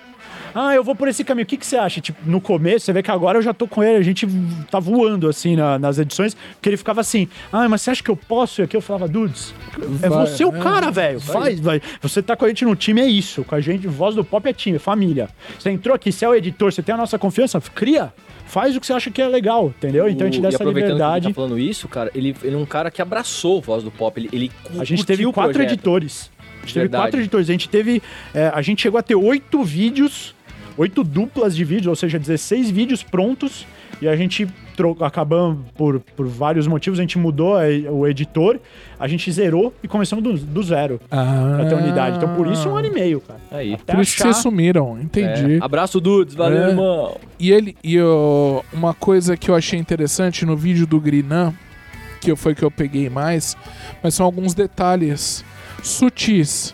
Ah, 0.53 0.73
eu 0.73 0.83
vou 0.83 0.95
por 0.95 1.07
esse 1.07 1.23
caminho. 1.23 1.43
O 1.43 1.47
que, 1.47 1.57
que 1.57 1.65
você 1.65 1.77
acha? 1.77 2.01
Tipo, 2.01 2.19
no 2.29 2.39
começo, 2.41 2.85
você 2.85 2.93
vê 2.93 3.01
que 3.03 3.11
agora 3.11 3.37
eu 3.37 3.41
já 3.41 3.53
tô 3.53 3.67
com 3.67 3.83
ele, 3.83 3.97
a 3.97 4.01
gente 4.01 4.27
tá 4.71 4.79
voando, 4.79 5.27
assim, 5.27 5.55
na- 5.55 5.77
nas 5.79 5.97
edições, 5.99 6.35
porque 6.53 6.69
ele 6.69 6.77
ficava 6.77 7.01
assim, 7.01 7.27
ah, 7.51 7.67
mas 7.69 7.81
você 7.81 7.91
acha 7.91 8.03
que 8.03 8.09
eu 8.11 8.15
posso? 8.15 8.61
E 8.61 8.63
aqui 8.63 8.75
eu 8.75 8.81
falava, 8.81 9.07
Dudes, 9.07 9.53
é 10.01 10.09
Vai, 10.09 10.25
você 10.27 10.43
o 10.45 10.55
é, 10.55 10.59
cara, 10.59 10.89
velho. 10.91 11.19
Faz, 11.19 11.59
vai. 11.59 11.81
Você 12.01 12.21
tá 12.21 12.35
com 12.35 12.45
a 12.45 12.47
gente 12.47 12.65
no 12.65 12.75
time, 12.75 13.01
é 13.01 13.05
isso. 13.07 13.43
Com 13.43 13.55
a 13.55 13.61
gente, 13.61 13.87
voz 13.87 14.15
do 14.15 14.23
pop 14.23 14.47
é 14.49 14.53
time, 14.53 14.77
é 14.77 14.79
família. 14.79 15.29
Você 15.57 15.69
entrou 15.69 15.95
aqui, 15.95 16.11
você 16.11 16.25
é 16.25 16.29
o 16.29 16.35
editor, 16.35 16.71
você 16.71 16.81
tem 16.81 16.93
a 16.95 16.97
nossa 16.97 17.17
confiança, 17.19 17.59
cria. 17.73 18.11
Faz 18.45 18.75
o 18.75 18.79
que 18.79 18.87
você 18.87 18.93
acha 18.93 19.11
que 19.11 19.21
é 19.21 19.27
legal, 19.27 19.67
entendeu? 19.77 20.09
Então 20.09 20.25
a 20.25 20.31
gente 20.31 20.41
dá 20.41 20.47
essa 20.47 20.57
aproveitando 20.57 20.93
liberdade. 20.93 21.27
que 21.27 21.33
tá 21.33 21.35
falando 21.35 21.59
isso, 21.59 21.87
cara, 21.87 22.09
ele, 22.15 22.35
ele 22.43 22.55
é 22.55 22.57
um 22.57 22.65
cara 22.65 22.89
que 22.89 22.99
abraçou 22.99 23.59
o 23.59 23.61
Voz 23.61 23.83
do 23.83 23.91
Pop. 23.91 24.19
Ele, 24.19 24.27
ele 24.33 24.51
A 24.79 24.83
gente 24.83 25.05
teve 25.05 25.23
quatro 25.31 25.53
projeto. 25.53 25.71
editores. 25.73 26.31
A 26.39 26.61
gente 26.61 26.73
teve 26.73 26.79
Verdade. 26.85 27.03
quatro 27.03 27.19
editores. 27.19 27.47
A 27.47 27.51
gente 27.51 27.69
teve. 27.69 28.01
é, 28.33 28.51
a 28.53 28.61
gente 28.63 28.81
chegou 28.81 28.99
a 28.99 29.03
ter 29.03 29.13
oito 29.15 29.63
vídeos, 29.63 30.33
oito 30.79 31.03
duplas 31.03 31.55
de 31.55 31.63
vídeos, 31.63 31.87
ou 31.87 31.95
seja, 31.95 32.17
16 32.17 32.71
vídeos 32.71 33.03
prontos. 33.03 33.67
E 34.01 34.07
a 34.07 34.15
gente 34.15 34.47
acabamos 35.01 35.57
por, 35.75 35.99
por 35.99 36.25
vários 36.25 36.65
motivos, 36.65 36.97
a 36.99 37.01
gente 37.01 37.17
mudou 37.19 37.57
a- 37.57 37.63
o 37.91 38.07
editor, 38.07 38.57
a 38.97 39.09
gente 39.09 39.29
zerou 39.29 39.73
e 39.83 39.89
começamos 39.89 40.23
do, 40.23 40.37
do 40.37 40.63
zero 40.63 41.01
Ah, 41.11 41.55
pra 41.57 41.65
ter 41.65 41.75
unidade. 41.75 42.15
Então 42.15 42.33
por 42.33 42.47
isso 42.47 42.69
um 42.69 42.77
ano 42.77 42.87
e 42.87 42.91
meio, 42.91 43.19
cara. 43.19 43.41
Aí. 43.51 43.73
Até 43.73 43.93
Por 43.93 44.01
isso 44.01 44.15
que 44.15 44.21
achar- 44.23 44.31
vocês 44.31 44.41
sumiram, 44.41 44.97
entendi. 45.01 45.55
É. 45.55 45.59
Abraço, 45.61 45.99
Dudes. 45.99 46.33
Valeu, 46.33 46.63
É. 46.63 46.69
irmão. 46.69 47.17
E 47.37 47.51
ele 47.51 47.75
e 47.83 47.95
eu, 47.95 48.63
uma 48.71 48.93
coisa 48.93 49.35
que 49.35 49.51
eu 49.51 49.55
achei 49.55 49.77
interessante 49.77 50.45
no 50.45 50.55
vídeo 50.55 50.87
do 50.87 50.97
Grinan, 50.97 51.53
que 52.21 52.33
foi 52.37 52.55
que 52.55 52.63
eu 52.63 52.71
peguei 52.71 53.09
mais, 53.09 53.57
mas 54.01 54.13
são 54.13 54.25
alguns 54.25 54.53
detalhes 54.53 55.43
sutis. 55.83 56.73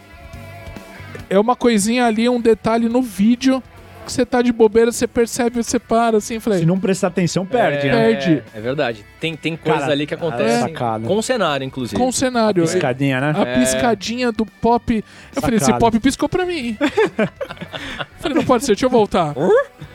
É 1.27 1.39
uma 1.39 1.55
coisinha 1.55 2.05
ali, 2.05 2.29
um 2.29 2.39
detalhe 2.39 2.87
no 2.87 3.01
vídeo 3.01 3.63
que 4.05 4.11
você 4.13 4.25
tá 4.25 4.41
de 4.41 4.53
bobeira, 4.53 4.91
você 4.91 5.07
percebe, 5.07 5.61
você 5.61 5.77
para 5.79 6.17
assim, 6.17 6.39
falei, 6.39 6.59
Se 6.59 6.65
não 6.65 6.79
prestar 6.79 7.07
atenção, 7.07 7.45
perde, 7.45 7.87
é, 7.87 7.91
né? 7.91 8.07
Perde. 8.13 8.43
É 8.53 8.61
verdade. 8.61 9.05
Tem, 9.19 9.35
tem 9.35 9.57
coisas 9.57 9.81
Cara, 9.81 9.91
ali 9.91 10.05
que 10.07 10.13
é 10.13 10.17
acontecem 10.17 10.59
sacada. 10.61 11.07
com 11.07 11.17
o 11.17 11.23
cenário, 11.23 11.65
inclusive. 11.65 11.99
com 11.99 12.07
o 12.07 12.13
cenário. 12.13 12.63
Piscadinha, 12.63 13.19
né? 13.19 13.33
A 13.35 13.41
É. 13.41 13.59
piscadinha 13.59 14.31
do 14.31 14.45
pop. 14.45 15.03
Eu 15.35 15.41
falei, 15.41 15.57
esse 15.57 15.65
Sacada. 15.65 15.79
pop 15.81 15.99
piscou 15.99 16.29
pra 16.29 16.45
mim. 16.45 16.77
falei, 18.19 18.37
não 18.37 18.45
pode 18.45 18.63
ser, 18.63 18.71
deixa 18.73 18.85
eu 18.85 18.89
voltar. 18.89 19.33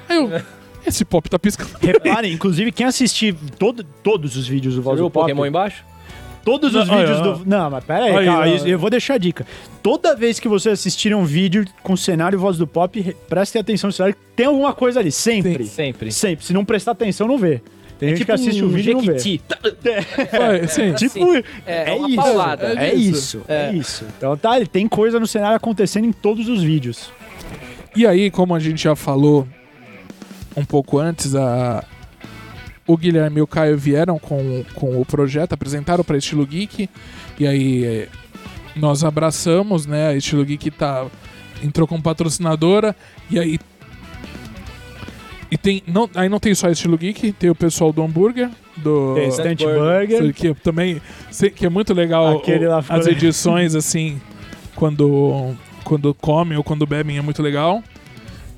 Aí 0.09 0.17
eu, 0.17 0.31
esse 0.87 1.05
pop 1.05 1.29
tá 1.29 1.39
piscando. 1.39 1.71
Reparem, 1.81 2.33
inclusive, 2.33 2.73
quem 2.73 2.87
assistir 2.87 3.35
todo, 3.59 3.85
todos 3.85 4.37
os 4.37 4.47
vídeos 4.49 4.75
do 4.75 4.83
Você 4.83 4.85
Voz 4.85 4.97
viu 4.97 5.05
do 5.05 5.09
o 5.09 5.11
Pop... 5.11 5.23
Pokémon 5.25 5.47
embaixo? 5.47 5.85
Todos 6.45 6.74
os 6.74 6.88
Não, 6.88 6.97
vídeos 6.99 7.20
olha, 7.20 7.32
do. 7.34 7.43
Não, 7.47 7.70
mas 7.70 7.84
pera 7.84 8.05
aí, 8.07 8.16
Aí, 8.16 8.24
calma, 8.26 8.47
eu 8.47 8.78
vou 8.78 8.88
deixar 8.91 9.14
a 9.14 9.18
dica. 9.18 9.47
Toda 9.82 10.16
vez 10.16 10.41
que 10.41 10.49
você 10.49 10.70
assistir 10.70 11.14
um 11.14 11.24
vídeo 11.24 11.64
com 11.82 11.97
cenário 11.97 12.36
e 12.36 12.38
voz 12.41 12.57
do 12.57 12.66
pop, 12.66 12.99
re- 13.01 13.14
prestem 13.28 13.61
atenção 13.61 13.88
no 13.88 13.93
cenário, 13.93 14.16
tem 14.34 14.47
alguma 14.47 14.72
coisa 14.72 15.01
ali, 15.01 15.12
sempre. 15.12 15.66
Sempre. 15.66 16.11
Sempre. 16.11 16.45
Se 16.45 16.53
não 16.53 16.64
prestar 16.64 16.93
atenção, 16.93 17.28
não 17.28 17.36
vê. 17.36 17.61
Tem 17.99 18.09
gente 18.11 18.24
que 18.24 18.32
assiste 18.32 18.62
o 18.62 18.66
um 18.66 18.70
vídeo 18.70 18.93
e 18.93 18.95
não 18.95 19.03
vê. 19.03 19.18
Jequiti. 19.18 19.43
Vai, 20.32 20.66
sim. 20.68 20.95
Tipo, 20.95 21.18
É, 21.66 21.91
é, 21.91 21.93
uma 21.95 22.09
isso. 22.09 22.16
paulada. 22.16 22.66
É, 22.72 22.88
É 22.88 22.95
isso. 22.95 23.11
isso. 23.38 23.43
É. 23.47 23.72
isso. 23.74 24.05
Então 24.16 24.34
tá, 24.38 24.57
ele 24.57 24.66
tem 24.66 24.88
coisa 24.88 25.20
no 25.20 25.26
cenário 25.26 25.57
acontecendo 25.59 26.07
em 26.07 26.12
todos 26.12 26.49
os 26.49 26.62
vídeos. 26.62 27.12
E 27.95 28.07
aí, 28.07 28.30
como 28.30 28.55
a 28.55 28.59
gente 28.59 28.82
já 28.82 28.97
falou 28.97 29.47
um 30.57 30.64
pouco 30.64 30.99
antes, 30.99 31.34
a... 31.34 31.84
o 32.93 32.97
Guilherme 32.97 33.38
e 33.38 33.43
o 33.43 33.47
Caio 33.47 33.76
vieram 33.76 34.18
com, 34.18 34.64
com 34.74 35.01
o 35.01 35.05
projeto, 35.05 35.53
apresentaram 35.53 36.03
para 36.05 36.16
Estilo 36.16 36.47
Geek, 36.47 36.88
e 37.38 37.47
aí 37.47 37.84
é, 37.84 38.09
nós 38.76 39.05
abraçamos, 39.05 39.86
né? 39.86 40.09
A 40.09 40.14
Estilo 40.16 40.45
Geek 40.45 40.70
tá, 40.70 41.07
entrou 41.62 41.86
como 41.86 42.03
patrocinadora 42.03 42.95
e 43.30 43.38
aí. 43.38 43.59
E 45.51 45.57
tem. 45.59 45.82
Não, 45.86 46.09
aí 46.14 46.28
não 46.28 46.38
tem 46.38 46.55
só 46.55 46.68
a 46.68 46.70
Estilo 46.70 46.97
Geek, 46.97 47.32
tem 47.32 47.51
o 47.51 47.55
pessoal 47.55 47.93
do 47.93 48.03
hambúrguer, 48.03 48.49
do. 48.76 49.14
Tem 49.14 49.28
Instant 49.28 49.61
Burger. 49.62 50.32
Que 50.32 50.55
também. 50.55 51.03
se- 51.30 51.51
Que 51.51 51.66
é 51.66 51.68
muito 51.68 51.93
legal 51.93 52.38
Aquele 52.38 52.66
o- 52.66 52.70
lá 52.70 52.84
as 52.88 53.07
edições, 53.09 53.74
assim, 53.74 54.20
quando, 54.76 55.55
quando 55.82 56.14
comem 56.14 56.57
ou 56.57 56.62
quando 56.62 56.86
bebem, 56.86 57.18
é 57.18 57.22
muito 57.22 57.43
legal. 57.43 57.82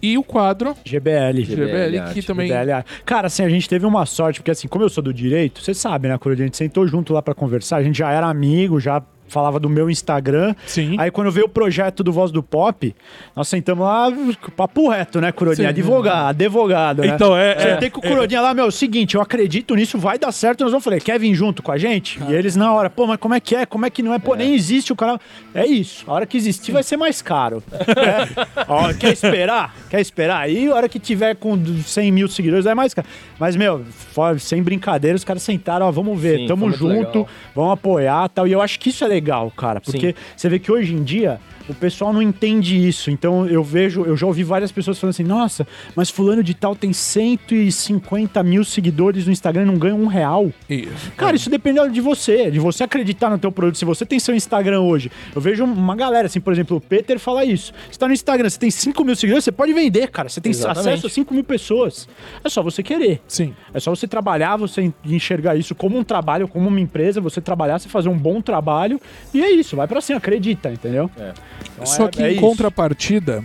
E 0.03 0.19
o 0.19 0.25
quadro, 0.25 0.75
GBL. 0.85 1.45
GBL, 1.45 1.99
arte, 2.01 2.15
que 2.15 2.27
também. 2.27 2.49
GBL. 2.49 2.73
ah. 2.73 2.85
Cara, 3.07 3.29
assim, 3.29 3.45
a 3.45 3.49
gente 3.49 3.69
teve 3.69 3.87
uma 3.87 4.05
sorte, 4.05 4.41
porque 4.41 4.51
assim, 4.51 4.67
como 4.67 4.85
eu 4.85 4.89
sou 4.89 5.03
do 5.03 5.15
direito, 5.15 5.63
você 5.63 5.73
sabe, 5.73 6.09
né, 6.09 6.19
quando 6.19 6.35
a 6.35 6.45
gente 6.45 6.57
sentou 6.57 6.87
junto 6.89 7.13
lá 7.13 7.23
pra 7.23 7.35
conversar, 7.35 7.77
a 7.77 7.83
gente 7.85 7.99
já 7.99 8.11
era 8.11 8.27
amigo, 8.27 8.81
já 8.81 9.01
falava 9.33 9.59
do 9.59 9.69
meu 9.69 9.89
Instagram. 9.91 10.55
Sim. 10.67 10.97
Aí 10.99 11.11
quando 11.11 11.31
veio 11.31 11.47
o 11.47 11.49
projeto 11.49 12.05
do 12.05 12.13
Voz 12.13 12.31
do 12.31 12.43
Pop, 12.43 12.95
nós 13.35 13.49
sentamos 13.49 13.85
lá, 13.85 14.13
papo 14.57 14.89
reto, 14.89 15.21
né, 15.21 15.33
Curodinha? 15.33 15.69
Sim. 15.69 15.71
Advogado, 15.71 16.29
advogado, 16.43 17.03
né? 17.03 17.09
Então, 17.09 17.37
é. 17.37 17.53
é- 17.53 17.59
Sentei 17.73 17.91
com 17.91 18.01
o 18.01 18.03
Curodinha 18.03 18.41
lá, 18.41 18.53
meu, 18.55 18.67
é 18.67 18.69
o 18.69 18.71
seguinte, 18.73 19.15
eu 19.15 19.21
acredito 19.23 19.75
nisso, 19.75 19.97
vai 19.99 20.19
dar 20.19 20.31
certo. 20.33 20.61
Nós 20.63 20.71
vamos 20.71 20.85
falei, 20.85 21.01
quer 21.01 21.19
vir 21.19 21.35
junto 21.35 21.63
com 21.63 21.73
a 21.73 21.79
gente? 21.79 22.21
E 22.29 22.33
eles 22.35 22.55
na 22.57 22.73
hora, 22.73 22.91
pô, 22.91 23.07
mas 23.07 23.17
como 23.17 23.35
é 23.35 23.41
que 23.41 23.57
é? 23.57 23.65
Como 23.65 23.87
é 23.87 23.91
que 23.91 24.03
não 24.03 24.13
é? 24.13 24.19
Pô, 24.19 24.35
nem 24.35 24.55
existe 24.55 24.93
o 24.93 24.97
canal. 24.97 25.19
É 25.55 25.67
isso, 25.67 26.05
a 26.07 26.13
hora 26.13 26.27
que 26.27 26.37
existir 26.37 26.73
vai 26.73 26.83
ser 26.83 26.97
mais 26.97 27.23
caro. 27.23 27.63
É. 28.03 28.71
Hora- 28.71 28.95
quer 28.95 29.13
esperar? 29.13 29.75
Quer 29.89 30.01
esperar? 30.01 30.41
Aí 30.41 30.69
a 30.69 30.75
hora 30.75 30.89
que 30.89 30.99
tiver 30.99 31.37
com 31.37 31.57
100 31.85 32.11
mil 32.13 32.29
seguidores 32.29 32.67
é 32.67 32.75
mais 32.75 32.93
caro. 32.93 33.07
Mas, 33.39 33.55
meu, 33.57 33.85
fora- 34.13 34.39
sem 34.39 34.63
brincadeira, 34.63 35.17
os 35.17 35.25
caras 35.25 35.43
sentaram, 35.43 35.87
ó, 35.87 35.91
vamos 35.91 36.21
ver, 36.21 36.39
Sim, 36.41 36.47
tamo 36.47 36.71
junto, 36.73 37.19
legal. 37.21 37.29
vamos 37.55 37.73
apoiar 37.73 38.29
tal. 38.29 38.47
E 38.49 38.53
eu 38.53 38.61
acho 38.61 38.79
que 38.81 38.89
isso 38.91 39.05
é 39.05 39.07
legal, 39.09 39.22
cara, 39.51 39.81
porque 39.81 40.15
você 40.37 40.49
vê 40.49 40.59
que 40.59 40.71
hoje 40.71 40.95
em 40.95 41.03
dia 41.03 41.41
o 41.69 41.75
pessoal 41.75 42.13
não 42.13 42.21
entende 42.23 42.77
isso. 42.89 43.11
Então 43.11 43.47
eu 43.47 43.63
vejo, 43.63 44.03
eu 44.05 44.17
já 44.17 44.27
ouvi 44.27 44.43
várias 44.45 44.71
pessoas 44.73 44.99
falando 44.99 45.11
assim: 45.15 45.25
nossa, 45.25 45.67
mas 45.97 46.11
fulano 46.11 46.43
de 46.43 46.55
tal 46.55 46.75
tem 46.77 46.93
150 46.93 48.43
mil 48.43 48.65
seguidores 48.65 49.27
no 49.27 49.33
Instagram 49.33 49.63
e 49.63 49.67
não 49.67 49.77
ganha 49.77 49.95
um 49.95 50.07
real. 50.07 50.51
Isso. 50.69 51.13
Cara, 51.17 51.37
isso 51.37 51.49
depende 51.51 51.73
de 51.91 52.01
você, 52.01 52.51
de 52.51 52.59
você 52.59 52.85
acreditar 52.85 53.31
no 53.31 53.39
teu 53.39 53.51
produto. 53.53 53.77
Se 53.79 53.85
você 53.85 54.05
tem 54.05 54.19
seu 54.19 54.35
Instagram 54.35 54.81
hoje, 54.81 55.11
eu 55.35 55.41
vejo 55.41 55.65
uma 55.65 55.95
galera, 55.97 56.27
assim, 56.27 56.41
por 56.41 56.53
exemplo, 56.53 56.77
o 56.77 56.81
Peter 56.81 57.19
fala 57.19 57.45
isso. 57.45 57.73
Você 57.91 57.99
tá 57.99 58.07
no 58.07 58.13
Instagram, 58.13 58.49
você 58.49 58.59
tem 58.59 58.71
5 58.71 59.05
mil 59.05 59.17
seguidores, 59.17 59.45
você 59.45 59.53
pode 59.53 59.73
vender, 59.73 60.09
cara. 60.09 60.29
Você 60.29 60.41
tem 60.41 60.51
Exatamente. 60.51 60.89
acesso 60.89 61.07
a 61.07 61.11
5 61.11 61.35
mil 61.35 61.45
pessoas. 61.45 62.09
É 62.45 62.49
só 62.49 62.63
você 62.63 62.83
querer. 62.83 63.21
Sim. 63.27 63.55
É 63.73 63.81
só 63.81 63.91
você 63.95 64.07
trabalhar, 64.07 64.57
você 64.57 64.83
en- 64.83 64.95
enxergar 65.05 65.57
isso 65.57 65.75
como 65.75 65.99
um 65.99 66.05
trabalho, 66.05 66.47
como 66.49 66.69
uma 66.69 66.81
empresa, 66.81 67.21
você 67.21 67.41
trabalhar, 67.41 67.79
você 67.79 67.89
fazer 67.89 68.09
um 68.09 68.17
bom 68.19 68.41
trabalho. 68.41 69.01
E 69.33 69.43
é 69.43 69.51
isso, 69.51 69.77
vai 69.77 69.87
pra 69.87 70.01
cima, 70.01 70.19
acredita, 70.19 70.71
entendeu? 70.71 71.11
É. 71.19 71.33
Então 71.73 71.87
Só 71.87 72.07
é- 72.07 72.09
que 72.11 72.23
é 72.23 72.29
em 72.31 72.33
isso. 72.33 72.41
contrapartida, 72.41 73.43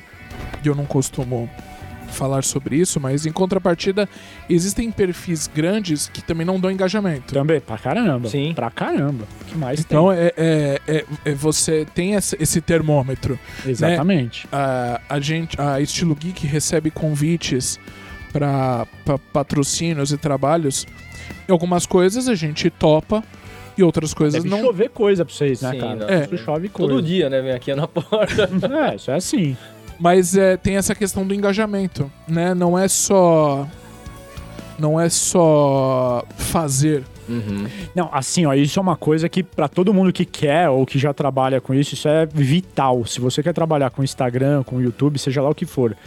e 0.63 0.67
eu 0.67 0.75
não 0.75 0.85
costumo 0.85 1.49
falar 2.09 2.43
sobre 2.43 2.77
isso, 2.77 2.99
mas 2.99 3.25
em 3.25 3.31
contrapartida, 3.31 4.07
existem 4.49 4.89
perfis 4.91 5.45
grandes 5.53 6.07
que 6.11 6.21
também 6.23 6.45
não 6.47 6.59
dão 6.59 6.71
engajamento. 6.71 7.33
Também, 7.33 7.59
pra 7.59 7.77
caramba. 7.77 8.29
Sim. 8.29 8.53
Pra 8.55 8.71
caramba. 8.71 9.25
O 9.41 9.45
que 9.45 9.57
mais 9.57 9.79
Então 9.81 10.11
é, 10.11 10.31
é- 10.37 10.81
é- 10.87 11.05
é 11.25 11.33
você 11.33 11.85
tem 11.93 12.13
esse 12.13 12.61
termômetro. 12.61 13.37
tem? 13.61 13.71
Exatamente. 13.71 14.47
A, 14.51 15.01
a 15.09 15.19
gente, 15.19 15.59
a 15.61 15.79
Estilo 15.81 16.15
Geek 16.15 16.47
recebe 16.47 16.89
convites 16.89 17.77
para 18.33 18.87
patrocínios 19.33 20.11
e 20.11 20.17
trabalhos. 20.17 20.87
E 21.47 21.51
algumas 21.51 21.85
coisas 21.85 22.27
a 22.27 22.35
gente 22.35 22.69
topa 22.69 23.23
e 23.77 23.83
outras 23.83 24.13
coisas 24.13 24.43
Deve 24.43 24.53
não. 24.53 24.61
chover 24.65 24.89
coisa 24.89 25.23
pra 25.23 25.33
vocês, 25.33 25.61
né, 25.61 25.71
Sim, 25.71 25.79
cara? 25.79 25.95
não. 25.95 26.07
É. 26.09 26.23
Isso 26.25 26.37
chove 26.37 26.69
coisa. 26.69 26.93
Todo 26.93 27.05
dia, 27.05 27.29
né? 27.29 27.41
Vem 27.41 27.51
aqui 27.51 27.73
na 27.75 27.87
porta. 27.87 28.49
É, 28.91 28.95
isso 28.95 29.11
é 29.11 29.15
assim. 29.15 29.55
Mas 29.99 30.35
é, 30.35 30.57
tem 30.57 30.77
essa 30.77 30.93
questão 30.93 31.25
do 31.25 31.33
engajamento, 31.33 32.11
né? 32.27 32.53
Não 32.53 32.77
é 32.77 32.87
só. 32.87 33.67
Não 34.77 34.99
é 34.99 35.09
só 35.09 36.23
fazer. 36.37 37.03
Uhum. 37.27 37.65
Não, 37.95 38.09
assim, 38.11 38.45
ó, 38.45 38.53
isso 38.53 38.79
é 38.79 38.81
uma 38.81 38.95
coisa 38.95 39.27
que 39.27 39.43
pra 39.43 39.67
todo 39.67 39.93
mundo 39.93 40.13
que 40.13 40.23
quer 40.23 40.69
ou 40.69 40.85
que 40.85 40.99
já 40.99 41.13
trabalha 41.13 41.59
com 41.59 41.73
isso, 41.73 41.93
isso 41.95 42.07
é 42.07 42.25
vital. 42.25 43.05
Se 43.05 43.19
você 43.19 43.41
quer 43.41 43.53
trabalhar 43.53 43.89
com 43.89 44.03
Instagram, 44.03 44.63
com 44.63 44.81
YouTube, 44.81 45.17
seja 45.17 45.41
lá 45.41 45.49
o 45.49 45.55
que 45.55 45.65
for, 45.65 45.97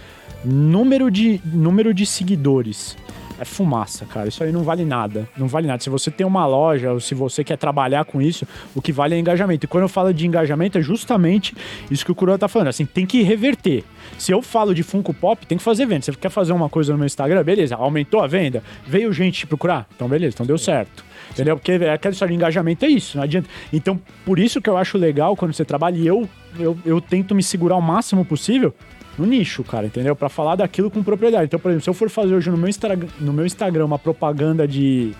número 0.44 1.10
de 1.10 1.40
número 1.44 1.92
de 1.92 2.06
seguidores 2.06 2.96
é 3.40 3.44
fumaça, 3.44 4.04
cara. 4.04 4.28
Isso 4.28 4.44
aí 4.44 4.52
não 4.52 4.62
vale 4.62 4.84
nada. 4.84 5.26
Não 5.36 5.48
vale 5.48 5.66
nada. 5.66 5.82
Se 5.82 5.88
você 5.88 6.10
tem 6.10 6.26
uma 6.26 6.46
loja 6.46 6.92
ou 6.92 7.00
se 7.00 7.14
você 7.14 7.42
quer 7.42 7.56
trabalhar 7.56 8.04
com 8.04 8.20
isso, 8.20 8.46
o 8.74 8.82
que 8.82 8.92
vale 8.92 9.14
é 9.14 9.18
engajamento. 9.18 9.64
E 9.64 9.66
quando 9.66 9.82
eu 9.82 9.88
falo 9.88 10.12
de 10.12 10.26
engajamento, 10.26 10.76
é 10.76 10.82
justamente 10.82 11.56
isso 11.90 12.04
que 12.04 12.12
o 12.12 12.14
Coroa 12.14 12.38
tá 12.38 12.48
falando. 12.48 12.68
Assim, 12.68 12.84
tem 12.84 13.06
que 13.06 13.22
reverter. 13.22 13.82
Se 14.18 14.30
eu 14.30 14.42
falo 14.42 14.74
de 14.74 14.82
Funko 14.82 15.14
Pop, 15.14 15.46
tem 15.46 15.56
que 15.56 15.64
fazer 15.64 15.86
venda. 15.86 16.02
Você 16.02 16.12
quer 16.12 16.28
fazer 16.28 16.52
uma 16.52 16.68
coisa 16.68 16.92
no 16.92 16.98
meu 16.98 17.06
Instagram, 17.06 17.42
beleza. 17.42 17.76
Aumentou 17.76 18.20
a 18.20 18.26
venda? 18.26 18.62
Veio 18.86 19.10
gente 19.12 19.40
te 19.40 19.46
procurar? 19.46 19.88
Então, 19.96 20.06
beleza. 20.06 20.34
Então 20.34 20.44
deu 20.44 20.58
certo. 20.58 21.02
Entendeu? 21.30 21.56
Porque 21.56 21.72
é 21.72 21.92
aquela 21.94 22.12
história 22.12 22.30
de 22.30 22.36
engajamento 22.36 22.84
é 22.84 22.88
isso, 22.88 23.16
não 23.16 23.24
adianta. 23.24 23.48
Então, 23.72 23.98
por 24.26 24.38
isso 24.38 24.60
que 24.60 24.68
eu 24.68 24.76
acho 24.76 24.98
legal 24.98 25.36
quando 25.36 25.54
você 25.54 25.64
trabalha 25.64 25.96
e 25.96 26.06
eu, 26.06 26.28
eu, 26.58 26.76
eu 26.84 27.00
tento 27.00 27.34
me 27.34 27.42
segurar 27.42 27.76
o 27.76 27.80
máximo 27.80 28.24
possível 28.24 28.74
no 29.20 29.26
nicho, 29.26 29.62
cara, 29.62 29.86
entendeu? 29.86 30.16
Pra 30.16 30.28
falar 30.28 30.56
daquilo 30.56 30.90
com 30.90 31.02
propriedade. 31.02 31.44
Então, 31.44 31.60
por 31.60 31.70
exemplo, 31.70 31.84
se 31.84 31.90
eu 31.90 31.94
for 31.94 32.08
fazer 32.08 32.34
hoje 32.34 32.50
no 32.50 32.56
meu, 32.56 32.68
Instagram, 32.68 33.08
no 33.20 33.32
meu 33.32 33.44
Instagram 33.44 33.84
uma 33.84 33.98
propaganda 33.98 34.66
de, 34.66 35.12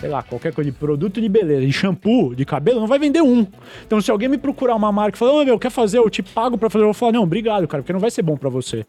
sei 0.00 0.08
lá, 0.08 0.22
qualquer 0.22 0.54
coisa 0.54 0.70
de 0.70 0.76
produto 0.76 1.20
de 1.20 1.28
beleza, 1.28 1.66
de 1.66 1.72
shampoo, 1.72 2.34
de 2.34 2.44
cabelo, 2.44 2.80
não 2.80 2.86
vai 2.86 2.98
vender 2.98 3.20
um. 3.20 3.46
Então, 3.84 4.00
se 4.00 4.10
alguém 4.10 4.28
me 4.28 4.38
procurar 4.38 4.76
uma 4.76 4.92
marca 4.92 5.16
e 5.16 5.18
falar, 5.18 5.32
ô 5.32 5.44
meu, 5.44 5.58
quer 5.58 5.70
fazer, 5.70 5.98
eu 5.98 6.08
te 6.08 6.22
pago 6.22 6.56
pra 6.56 6.70
fazer, 6.70 6.84
eu 6.84 6.88
vou 6.88 6.94
falar, 6.94 7.12
não, 7.12 7.24
obrigado, 7.24 7.66
cara, 7.66 7.82
porque 7.82 7.92
não 7.92 8.00
vai 8.00 8.10
ser 8.10 8.22
bom 8.22 8.36
pra 8.36 8.48
você. 8.48 8.84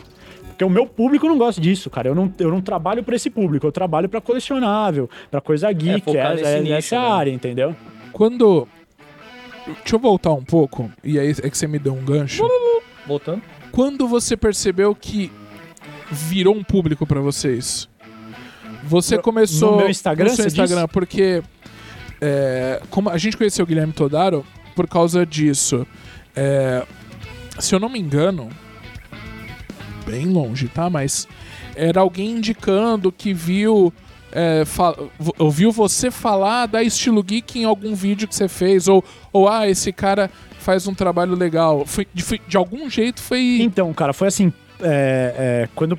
Porque 0.49 0.64
o 0.64 0.70
meu 0.70 0.86
público 0.86 1.28
não 1.28 1.38
gosta 1.38 1.60
disso, 1.60 1.89
cara. 1.89 2.08
Eu 2.08 2.14
não, 2.14 2.32
eu 2.38 2.51
não 2.51 2.62
trabalho 2.62 3.04
pra 3.04 3.16
esse 3.16 3.30
público, 3.30 3.66
eu 3.66 3.72
trabalho 3.72 4.08
pra 4.08 4.22
colecionável, 4.22 5.10
pra 5.32 5.41
coisa 5.41 5.72
geek, 5.72 6.01
focar 6.01 6.34
é, 6.34 6.36
nesse 6.36 6.45
é, 6.45 6.60
nicho, 6.60 6.74
essa 6.74 6.99
né? 7.01 7.08
área, 7.08 7.32
entendeu? 7.32 7.76
Quando. 8.12 8.68
Deixa 9.66 9.95
eu 9.95 9.99
voltar 9.99 10.34
um 10.34 10.43
pouco, 10.43 10.91
e 11.04 11.18
aí 11.18 11.32
é 11.32 11.49
que 11.49 11.58
você 11.58 11.66
me 11.66 11.80
deu 11.80 11.93
um 11.93 12.04
gancho. 12.04 12.43
Voltando. 13.08 13.41
Quando 13.74 14.07
você 14.07 14.38
percebeu 14.38 14.93
que 14.93 15.32
virou 16.11 16.55
um 16.55 16.63
público 16.63 17.07
pra 17.07 17.19
vocês? 17.19 17.89
Você 18.84 19.17
começou 19.17 19.71
no 19.71 19.78
meu 19.78 19.89
Instagram, 19.89 20.30
no 20.30 20.36
seu 20.36 20.45
Instagram, 20.45 20.88
porque 20.88 21.41
é, 22.21 22.80
como 22.91 23.09
a 23.09 23.17
gente 23.17 23.36
conheceu 23.36 23.63
o 23.63 23.67
Guilherme 23.67 23.91
Todaro 23.91 24.45
por 24.76 24.88
causa 24.88 25.26
disso. 25.26 25.88
É, 26.36 26.86
se 27.57 27.74
eu 27.74 27.80
não 27.80 27.89
me 27.89 27.99
engano, 27.99 28.47
bem 30.05 30.28
longe, 30.28 30.67
tá? 30.67 30.88
Mas 30.88 31.28
era 31.76 32.01
alguém 32.01 32.34
indicando 32.34 33.11
que 33.11 33.34
viu 33.34 33.91
é, 34.34 34.64
ouviu 35.38 35.72
você 35.72 36.10
falar 36.10 36.66
da 36.66 36.82
Estilo 36.82 37.22
Geek 37.24 37.60
em 37.60 37.66
algum 37.66 37.94
vídeo 37.94 38.28
que 38.28 38.36
você 38.36 38.48
fez, 38.48 38.88
ou, 38.88 39.04
ou 39.32 39.48
ah, 39.48 39.70
esse 39.70 39.92
cara 39.94 40.30
faz 40.60 40.88
um 40.88 40.94
trabalho 40.94 41.36
legal. 41.36 41.86
Foi, 41.86 42.08
de, 42.14 42.24
de 42.48 42.58
algum 42.58 42.90
jeito 42.90 43.22
foi. 43.22 43.60
Então, 43.62 43.94
cara, 43.94 44.14
foi 44.14 44.28
assim, 44.28 44.52
é, 44.82 45.36
é, 45.38 45.70
quando 45.76 45.98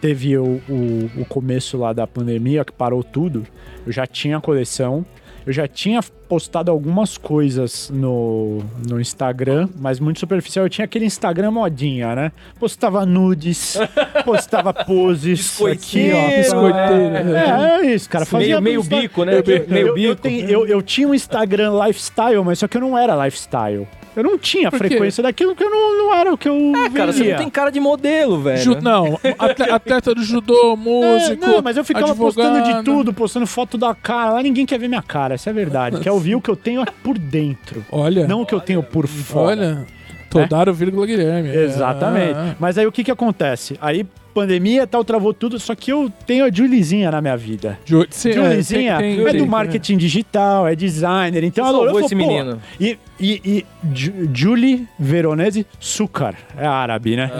teve 0.00 0.36
o, 0.36 0.60
o, 0.68 1.10
o 1.20 1.24
começo 1.24 1.76
lá 1.76 1.92
da 1.92 2.06
pandemia, 2.06 2.64
que 2.64 2.72
parou 2.72 3.02
tudo, 3.02 3.46
eu 3.86 3.92
já 3.92 4.06
tinha 4.06 4.38
a 4.38 4.40
coleção, 4.40 5.04
eu 5.46 5.52
já 5.52 5.68
tinha 5.68 6.00
postado 6.28 6.70
algumas 6.70 7.18
coisas 7.18 7.90
no, 7.92 8.62
no 8.88 9.00
Instagram, 9.00 9.68
mas 9.78 10.00
muito 10.00 10.18
superficial. 10.18 10.64
Eu 10.64 10.70
tinha 10.70 10.84
aquele 10.84 11.04
Instagram 11.04 11.50
modinha, 11.50 12.14
né? 12.14 12.32
Postava 12.58 13.04
nudes, 13.04 13.76
postava 14.24 14.72
poses, 14.72 15.60
aqui, 15.62 16.10
ó. 16.12 16.36
Biscoiteiro. 16.36 17.34
É, 17.36 17.80
é 17.82 17.94
isso, 17.94 18.08
cara. 18.08 18.24
Fazia 18.24 18.60
Meio, 18.60 18.62
meio 18.62 18.80
Insta- 18.80 18.96
bico, 19.00 19.24
né? 19.24 19.34
eu, 19.38 19.44
Meio 19.68 19.86
eu, 19.88 19.94
bico. 19.94 20.06
eu, 20.08 20.16
tenho- 20.16 20.48
eu- 20.48 20.66
eu 20.66 20.82
tinha 20.82 21.06
um 21.06 21.14
Instagram 21.14 21.72
lifestyle, 21.86 22.42
mas 22.44 22.58
só 22.58 22.66
que 22.66 22.76
eu 22.76 22.80
não 22.80 22.96
era 22.96 23.14
lifestyle. 23.24 23.86
Eu 24.16 24.22
não 24.22 24.38
tinha 24.38 24.70
Por 24.70 24.80
quê? 24.80 24.88
frequência 24.88 25.22
daquilo 25.22 25.54
que 25.56 25.64
eu 25.64 25.70
não, 25.70 25.98
não 25.98 26.14
era 26.14 26.32
o 26.32 26.38
que 26.38 26.48
eu 26.48 26.54
É, 26.76 26.90
cara, 26.90 27.12
você 27.12 27.24
não 27.30 27.36
tem 27.36 27.50
cara 27.50 27.70
de 27.70 27.80
modelo, 27.80 28.40
velho. 28.40 28.62
Ju- 28.62 28.78
não, 28.80 29.18
atle- 29.38 29.70
atleta 29.70 30.14
do 30.14 30.22
judô, 30.22 30.72
É, 30.74 30.76
músico. 30.76 31.46
não, 31.46 31.62
mas 31.62 31.76
eu 31.76 31.84
ficava 31.84 32.14
postando 32.14 32.52
de 32.54 32.58
advogado. 32.70 32.84
tudo, 32.84 33.12
postando 33.12 33.46
foto 33.46 33.76
da 33.76 33.94
cara. 33.94 34.32
Lá 34.34 34.42
ninguém 34.42 34.64
quer 34.66 34.78
ver 34.78 34.88
minha 34.88 35.02
cara, 35.02 35.34
essa 35.34 35.50
é 35.50 35.52
a 35.52 35.54
verdade. 35.54 36.00
Quer 36.00 36.12
ouvir 36.12 36.34
o 36.36 36.40
que 36.40 36.48
eu 36.50 36.56
tenho 36.56 36.84
por 37.02 37.18
dentro, 37.18 37.84
Olha, 37.90 38.26
não 38.26 38.42
o 38.42 38.46
que 38.46 38.54
eu 38.54 38.60
tenho 38.60 38.82
por 38.82 39.06
fora. 39.06 39.48
olha, 39.50 39.86
Todaro, 40.30 40.72
vírgula 40.74 41.06
Guilherme. 41.06 41.48
Exatamente. 41.54 42.34
Ah, 42.36 42.56
Mas 42.58 42.76
aí 42.76 42.86
o 42.86 42.92
que 42.92 43.04
que 43.04 43.10
acontece? 43.10 43.76
Aí 43.80 44.04
pandemia 44.34 44.82
e 44.82 44.86
tal, 44.86 45.04
travou 45.04 45.32
tudo, 45.32 45.58
só 45.60 45.74
que 45.74 45.92
eu 45.92 46.12
tenho 46.26 46.44
a 46.44 46.50
Julizinha 46.50 47.10
na 47.10 47.20
minha 47.20 47.36
vida. 47.36 47.78
Ju- 47.84 48.06
cê- 48.10 48.30
é, 48.30 48.32
Julizinha 48.32 48.98
tem- 48.98 49.20
é, 49.20 49.30
tem- 49.30 49.38
do 49.40 49.46
marketing 49.46 49.96
digital, 49.96 50.66
é 50.66 50.74
designer, 50.74 51.44
então 51.44 51.66
ela 51.66 51.78
olhou 51.78 52.00
e 52.00 52.04
esse 52.04 52.14
falou, 52.16 52.26
pô, 52.28 52.34
menino. 52.34 52.62
E, 52.80 52.98
e, 53.20 53.40
e 53.44 53.66
Ju- 53.94 54.28
Julie 54.34 54.86
Veronese 54.98 55.66
Sucar, 55.78 56.34
é 56.58 56.66
árabe, 56.66 57.16
né? 57.16 57.30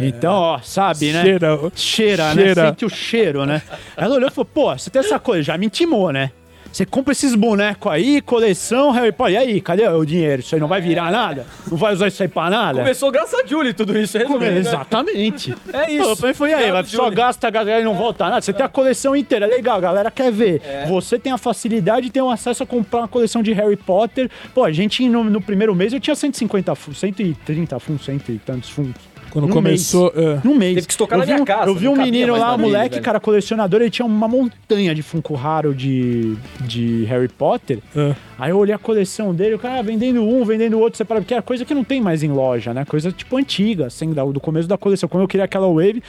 então, 0.00 0.32
ó, 0.32 0.58
sabe, 0.60 1.12
né? 1.12 1.22
Cheira. 1.22 1.58
Cheira, 1.74 2.34
né? 2.34 2.42
Cheira. 2.42 2.66
Sente 2.68 2.84
o 2.84 2.88
cheiro, 2.88 3.44
né? 3.44 3.62
Ela 3.96 4.14
olhou 4.16 4.28
e 4.28 4.32
falou, 4.32 4.46
pô, 4.52 4.76
você 4.76 4.88
tem 4.90 5.00
essa 5.00 5.18
coisa, 5.18 5.42
já 5.42 5.58
me 5.58 5.66
intimou, 5.66 6.10
né? 6.12 6.30
Você 6.72 6.84
compra 6.84 7.12
esses 7.12 7.34
bonecos 7.34 7.90
aí, 7.90 8.20
coleção 8.20 8.90
Harry 8.90 9.10
Potter. 9.10 9.34
E 9.34 9.36
aí, 9.36 9.60
cadê 9.60 9.88
o 9.88 10.04
dinheiro? 10.04 10.40
Isso 10.40 10.54
aí 10.54 10.60
não 10.60 10.68
vai 10.68 10.80
virar 10.80 11.10
nada? 11.10 11.46
Não 11.70 11.76
vai 11.76 11.92
usar 11.92 12.08
isso 12.08 12.22
aí 12.22 12.28
pra 12.28 12.50
nada? 12.50 12.78
Começou 12.80 13.10
graças 13.10 13.40
a 13.40 13.46
Julie 13.46 13.72
tudo 13.72 13.98
isso, 13.98 14.16
resumindo, 14.18 14.44
né? 14.44 14.58
Exatamente. 14.58 15.54
É 15.72 15.90
isso. 15.90 16.16
Foi 16.34 16.52
aí, 16.52 16.70
vai, 16.72 16.84
só 16.84 17.10
gasta, 17.10 17.50
gasta 17.50 17.80
e 17.80 17.84
não 17.84 17.94
volta 17.94 18.24
nada. 18.28 18.40
Você 18.40 18.52
tem 18.52 18.64
a 18.64 18.68
coleção 18.68 19.14
inteira, 19.14 19.46
é 19.46 19.48
legal, 19.48 19.76
a 19.76 19.80
galera 19.80 20.10
quer 20.10 20.32
ver. 20.32 20.60
É. 20.64 20.86
Você 20.86 21.18
tem 21.18 21.32
a 21.32 21.38
facilidade 21.38 22.06
de 22.06 22.12
ter 22.12 22.22
um 22.22 22.30
acesso 22.30 22.62
a 22.62 22.66
comprar 22.66 23.00
uma 23.00 23.08
coleção 23.08 23.42
de 23.42 23.52
Harry 23.52 23.76
Potter. 23.76 24.30
Pô, 24.54 24.64
a 24.64 24.72
gente 24.72 25.06
no, 25.08 25.24
no 25.24 25.40
primeiro 25.40 25.74
mês 25.74 25.92
eu 25.92 26.00
tinha 26.00 26.14
150 26.14 26.74
fundos, 26.74 27.00
130 27.00 27.78
fundos, 27.78 28.04
cento 28.04 28.32
e 28.32 28.38
tantos 28.38 28.70
fundos. 28.70 29.00
Quando 29.40 29.48
Num 29.48 29.54
começou. 29.54 30.12
é. 30.16 30.40
Num 30.44 30.54
mês. 30.54 30.74
Teve 30.74 30.86
que 30.86 30.92
estocar 30.92 31.16
eu 31.16 31.20
na 31.20 31.24
vi 31.24 31.32
minha 31.32 31.42
um- 31.42 31.46
casa, 31.46 31.70
Eu 31.70 31.74
vi 31.74 31.84
não 31.84 31.92
um 31.94 31.96
menino 31.96 32.36
lá, 32.36 32.54
um 32.54 32.58
moleque, 32.58 33.00
cara, 33.00 33.20
colecionador, 33.20 33.80
ele 33.80 33.90
tinha 33.90 34.04
uma 34.04 34.26
montanha 34.28 34.94
de 34.94 35.02
Funko 35.02 35.34
raro 35.34 35.74
de, 35.74 36.36
de 36.60 37.04
Harry 37.04 37.28
Potter. 37.28 37.78
É. 37.96 38.14
Aí 38.38 38.50
eu 38.50 38.58
olhei 38.58 38.74
a 38.74 38.78
coleção 38.78 39.34
dele, 39.34 39.54
o 39.54 39.58
cara 39.58 39.78
ah, 39.78 39.82
vendendo 39.82 40.22
um, 40.22 40.44
vendendo 40.44 40.78
outro, 40.78 40.96
separado, 40.96 41.24
porque 41.24 41.34
é 41.34 41.40
coisa 41.40 41.64
que 41.64 41.74
não 41.74 41.84
tem 41.84 42.00
mais 42.00 42.22
em 42.22 42.28
loja, 42.30 42.74
né? 42.74 42.84
Coisa 42.84 43.12
tipo 43.12 43.36
antiga, 43.36 43.86
assim, 43.86 44.10
do 44.12 44.40
começo 44.40 44.68
da 44.68 44.76
coleção. 44.78 45.08
Quando 45.08 45.22
eu 45.22 45.28
queria 45.28 45.44
aquela 45.44 45.68
Wave, 45.68 46.02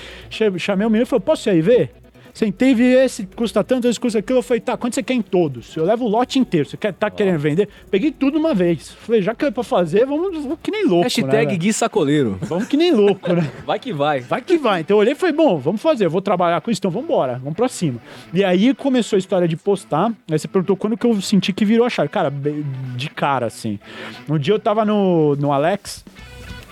chamei 0.57 0.85
o 0.87 0.89
menino 0.89 1.03
e 1.03 1.05
falei, 1.05 1.21
posso 1.23 1.49
ir 1.49 1.51
aí 1.51 1.61
ver? 1.61 1.91
Sentei, 2.39 2.73
vi 2.73 2.85
esse, 2.85 3.25
custa 3.35 3.61
tanto, 3.65 3.85
esse 3.85 3.99
custa 3.99 4.19
aquilo. 4.19 4.39
Eu 4.39 4.43
falei, 4.43 4.61
tá, 4.61 4.77
quanto 4.77 4.95
você 4.95 5.03
quer 5.03 5.13
em 5.13 5.21
todos? 5.21 5.75
Eu 5.75 5.83
levo 5.83 6.05
o 6.05 6.07
lote 6.07 6.39
inteiro. 6.39 6.69
Você 6.69 6.77
quer, 6.77 6.93
tá 6.93 7.09
querendo 7.09 7.37
vender? 7.37 7.67
Peguei 7.91 8.13
tudo 8.13 8.39
uma 8.39 8.55
vez. 8.55 8.91
Falei, 8.91 9.21
já 9.21 9.35
que 9.35 9.43
é 9.43 9.51
pra 9.51 9.61
fazer, 9.61 10.05
vamos, 10.05 10.41
vamos 10.41 10.57
que 10.63 10.71
nem 10.71 10.85
louco, 10.85 10.99
né? 10.99 11.03
Hashtag 11.03 11.47
velho? 11.47 11.59
Gui 11.59 11.73
Sacoleiro. 11.73 12.39
Vamos 12.43 12.69
que 12.69 12.77
nem 12.77 12.93
louco, 12.93 13.33
né? 13.33 13.51
Vai 13.67 13.77
que 13.77 13.91
vai. 13.91 14.21
Vai 14.21 14.41
que 14.41 14.57
vai. 14.57 14.79
Então 14.79 14.95
eu 14.95 15.01
olhei 15.01 15.11
e 15.11 15.15
falei, 15.17 15.35
bom, 15.35 15.57
vamos 15.57 15.81
fazer, 15.81 16.05
eu 16.05 16.09
vou 16.09 16.21
trabalhar 16.21 16.61
com 16.61 16.71
isso, 16.71 16.79
então 16.79 16.89
vamos 16.89 17.09
embora, 17.09 17.39
vamos 17.39 17.57
pra 17.57 17.67
cima. 17.67 17.99
E 18.33 18.41
aí 18.41 18.73
começou 18.73 19.17
a 19.17 19.19
história 19.19 19.45
de 19.45 19.57
postar. 19.57 20.09
Aí 20.31 20.39
você 20.39 20.47
perguntou 20.47 20.77
quando 20.77 20.95
que 20.95 21.05
eu 21.05 21.21
senti 21.21 21.51
que 21.51 21.65
virou 21.65 21.85
a 21.85 21.89
chave. 21.89 22.07
Cara, 22.07 22.31
de 22.95 23.09
cara, 23.09 23.47
assim. 23.47 23.77
Um 24.29 24.39
dia 24.39 24.53
eu 24.53 24.59
tava 24.59 24.85
no, 24.85 25.35
no 25.35 25.51
Alex. 25.51 26.05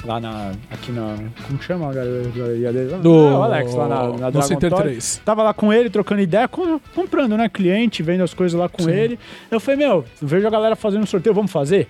Lá 0.05 0.19
na. 0.19 0.51
Aqui 0.71 0.91
na. 0.91 1.15
Como 1.47 1.61
chama 1.61 1.89
a 1.89 1.93
galeria 1.93 2.71
dele? 2.71 2.91
lá? 2.91 2.97
Ah, 3.03 3.07
o 3.39 3.43
Alex, 3.43 3.73
lá 3.73 3.87
na, 3.87 4.03
na 4.09 4.29
Dragon 4.29 4.41
Center 4.43 4.69
Toy. 4.69 4.81
3. 4.83 5.21
Tava 5.25 5.43
lá 5.43 5.53
com 5.53 5.73
ele, 5.73 5.89
trocando 5.89 6.21
ideia, 6.21 6.47
com- 6.47 6.79
comprando, 6.95 7.35
né? 7.35 7.49
Cliente, 7.49 8.03
vendo 8.03 8.23
as 8.23 8.33
coisas 8.33 8.57
lá 8.59 8.69
com 8.69 8.83
Sim. 8.83 8.91
ele. 8.91 9.19
Eu 9.49 9.59
falei, 9.59 9.85
meu, 9.87 10.05
eu 10.21 10.27
vejo 10.27 10.45
a 10.47 10.49
galera 10.49 10.75
fazendo 10.75 11.03
um 11.03 11.07
sorteio, 11.07 11.33
vamos 11.33 11.51
fazer? 11.51 11.87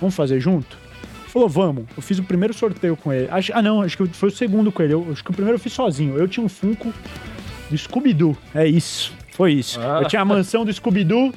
Vamos 0.00 0.14
fazer 0.14 0.40
junto? 0.40 0.76
Falou, 1.26 1.48
vamos. 1.48 1.84
Eu 1.96 2.02
fiz 2.02 2.18
o 2.18 2.22
primeiro 2.22 2.52
sorteio 2.54 2.96
com 2.96 3.12
ele. 3.12 3.28
Acho- 3.30 3.52
ah, 3.54 3.62
não, 3.62 3.82
acho 3.82 3.96
que 3.96 4.06
foi 4.08 4.28
o 4.28 4.32
segundo 4.32 4.70
com 4.70 4.82
ele. 4.82 4.94
Eu, 4.94 5.06
acho 5.12 5.24
que 5.24 5.30
o 5.30 5.34
primeiro 5.34 5.56
eu 5.56 5.60
fiz 5.60 5.72
sozinho. 5.72 6.16
Eu 6.16 6.28
tinha 6.28 6.44
um 6.44 6.48
Funko 6.48 6.92
do 7.70 7.76
Scooby-Doo. 7.78 8.36
É 8.54 8.66
isso. 8.66 9.12
Foi 9.32 9.52
isso. 9.52 9.80
Ah. 9.80 10.00
Eu 10.02 10.08
tinha 10.08 10.22
a 10.22 10.24
mansão 10.24 10.64
do 10.64 10.72
Scooby-Doo. 10.72 11.32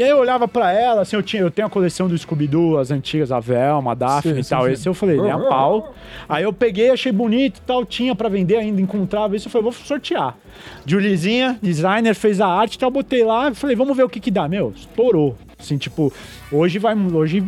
E 0.00 0.02
aí 0.02 0.08
eu 0.08 0.16
olhava 0.16 0.48
pra 0.48 0.72
ela, 0.72 1.02
assim, 1.02 1.14
eu, 1.14 1.22
tinha, 1.22 1.42
eu 1.42 1.50
tenho 1.50 1.68
a 1.68 1.70
coleção 1.70 2.08
do 2.08 2.16
Scooby-Doo, 2.16 2.78
as 2.78 2.90
antigas, 2.90 3.30
a 3.30 3.38
Velma, 3.38 3.92
a 3.92 3.94
Daphne 3.94 4.32
Sim, 4.32 4.40
e 4.40 4.44
tal. 4.44 4.64
sim. 4.64 4.72
Esse 4.72 4.88
eu 4.88 4.94
falei, 4.94 5.20
nem 5.20 5.30
a 5.30 5.38
pau. 5.38 5.94
Aí 6.26 6.42
eu 6.42 6.54
peguei, 6.54 6.88
achei 6.88 7.12
bonito 7.12 7.58
e 7.58 7.60
tal, 7.60 7.84
tinha 7.84 8.14
pra 8.14 8.30
vender 8.30 8.56
ainda, 8.56 8.80
encontrava 8.80 9.36
isso. 9.36 9.48
Eu 9.48 9.52
falei, 9.52 9.64
vou 9.64 9.72
sortear. 9.72 10.38
Julizinha, 10.86 11.58
designer, 11.60 12.14
fez 12.14 12.40
a 12.40 12.46
arte 12.46 12.76
e 12.76 12.78
tal, 12.78 12.90
botei 12.90 13.22
lá. 13.22 13.52
Falei, 13.52 13.76
vamos 13.76 13.94
ver 13.94 14.04
o 14.04 14.08
que 14.08 14.20
que 14.20 14.30
dá. 14.30 14.48
Meu, 14.48 14.72
estourou. 14.74 15.36
Assim, 15.58 15.76
tipo, 15.76 16.10
hoje 16.50 16.78
vai, 16.78 16.96
hoje 16.96 17.44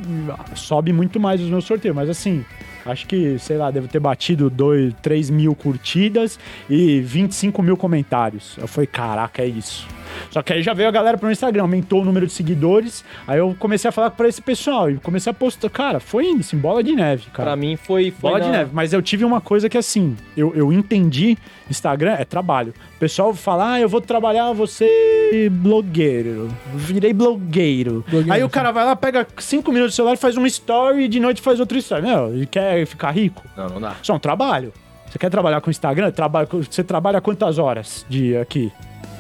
sobe 0.55 0.93
muito 0.93 1.19
mais 1.19 1.41
os 1.41 1.49
meus 1.49 1.65
sorteios, 1.65 1.97
mas 1.97 2.11
assim, 2.11 2.45
acho 2.85 3.07
que, 3.07 3.39
sei 3.39 3.57
lá, 3.57 3.71
deve 3.71 3.89
ter 3.89 3.99
batido 3.99 4.51
2, 4.51 4.93
3 5.01 5.31
mil 5.31 5.55
curtidas 5.55 6.39
e 6.69 7.01
25 7.01 7.63
mil 7.63 7.79
comentários. 7.79 8.59
Eu 8.59 8.69
falei, 8.69 8.87
caraca, 8.87 9.41
é 9.41 9.47
isso. 9.47 9.89
Só 10.31 10.43
que 10.43 10.53
aí 10.53 10.63
já 10.63 10.73
veio 10.75 10.89
a 10.89 10.93
galera 10.93 11.17
pro 11.19 11.27
meu 11.27 11.33
Instagram, 11.33 11.63
aumentou 11.63 12.03
o 12.03 12.05
número 12.05 12.27
de 12.27 12.33
seguidores. 12.33 13.05
Aí 13.27 13.39
eu 13.39 13.55
comecei 13.59 13.89
a 13.89 13.93
falar 13.93 14.11
pra 14.11 14.29
esse 14.29 14.41
pessoal 14.43 14.91
e 14.91 14.97
comecei 14.99 15.31
a 15.31 15.35
postar. 15.35 15.69
Cara, 15.71 16.01
foi 16.01 16.27
indo, 16.27 16.41
assim, 16.41 16.57
bola 16.57 16.83
de 16.83 16.93
neve, 16.95 17.25
cara. 17.33 17.51
Pra 17.51 17.57
mim 17.57 17.77
foi. 17.77 18.11
foi 18.11 18.31
Bola 18.31 18.41
de 18.41 18.47
na- 18.49 18.59
neve. 18.59 18.71
Mas 18.73 18.93
eu 18.93 19.01
tive 19.03 19.25
uma 19.25 19.41
coisa 19.41 19.69
que 19.69 19.77
assim, 19.79 20.17
eu, 20.37 20.53
eu 20.55 20.73
entendi, 20.73 21.37
Instagram 21.71 22.15
é 22.19 22.25
trabalho. 22.25 22.73
O 22.97 22.99
pessoal 22.99 23.35
fala, 23.35 23.75
ah, 23.75 23.81
eu 23.81 23.89
vou 23.89 24.01
trabalhar, 24.01 24.53
você 24.53 25.49
blogueiro. 25.51 26.49
Virei 26.75 27.13
blogueiro. 27.13 28.05
Blogueiro, 28.09 28.33
Aí 28.33 28.45
o 28.45 28.49
cara 28.49 28.71
vai 28.71 28.85
lá, 28.85 28.95
pega 28.97 29.27
cinco 29.39 29.73
minutos 29.73 29.95
do 29.95 29.97
celular, 29.97 30.17
faz 30.17 30.37
uma 30.37 30.47
story 30.47 31.05
e 31.05 31.09
de 31.09 31.19
noite 31.21 31.41
faz 31.41 31.59
outra 31.61 31.79
story. 31.79 32.03
Meu, 32.03 32.35
ele 32.35 32.47
quer 32.47 32.87
ficar 32.87 33.11
rico? 33.11 33.43
Não, 33.57 33.69
não 33.69 33.81
dá. 33.81 33.97
Isso 34.03 34.13
é 34.13 34.15
um 34.15 34.19
trabalho. 34.19 34.73
Você 35.09 35.19
quer 35.19 35.31
trabalhar 35.31 35.61
com 35.61 35.71
Instagram? 35.71 36.11
Trabalha, 36.11 36.49
você 36.51 36.83
trabalha 36.83 37.21
quantas 37.21 37.59
horas 37.59 38.07
de 38.09 38.37
aqui 38.37 38.73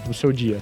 no 0.06 0.14
seu 0.14 0.32
dia? 0.32 0.58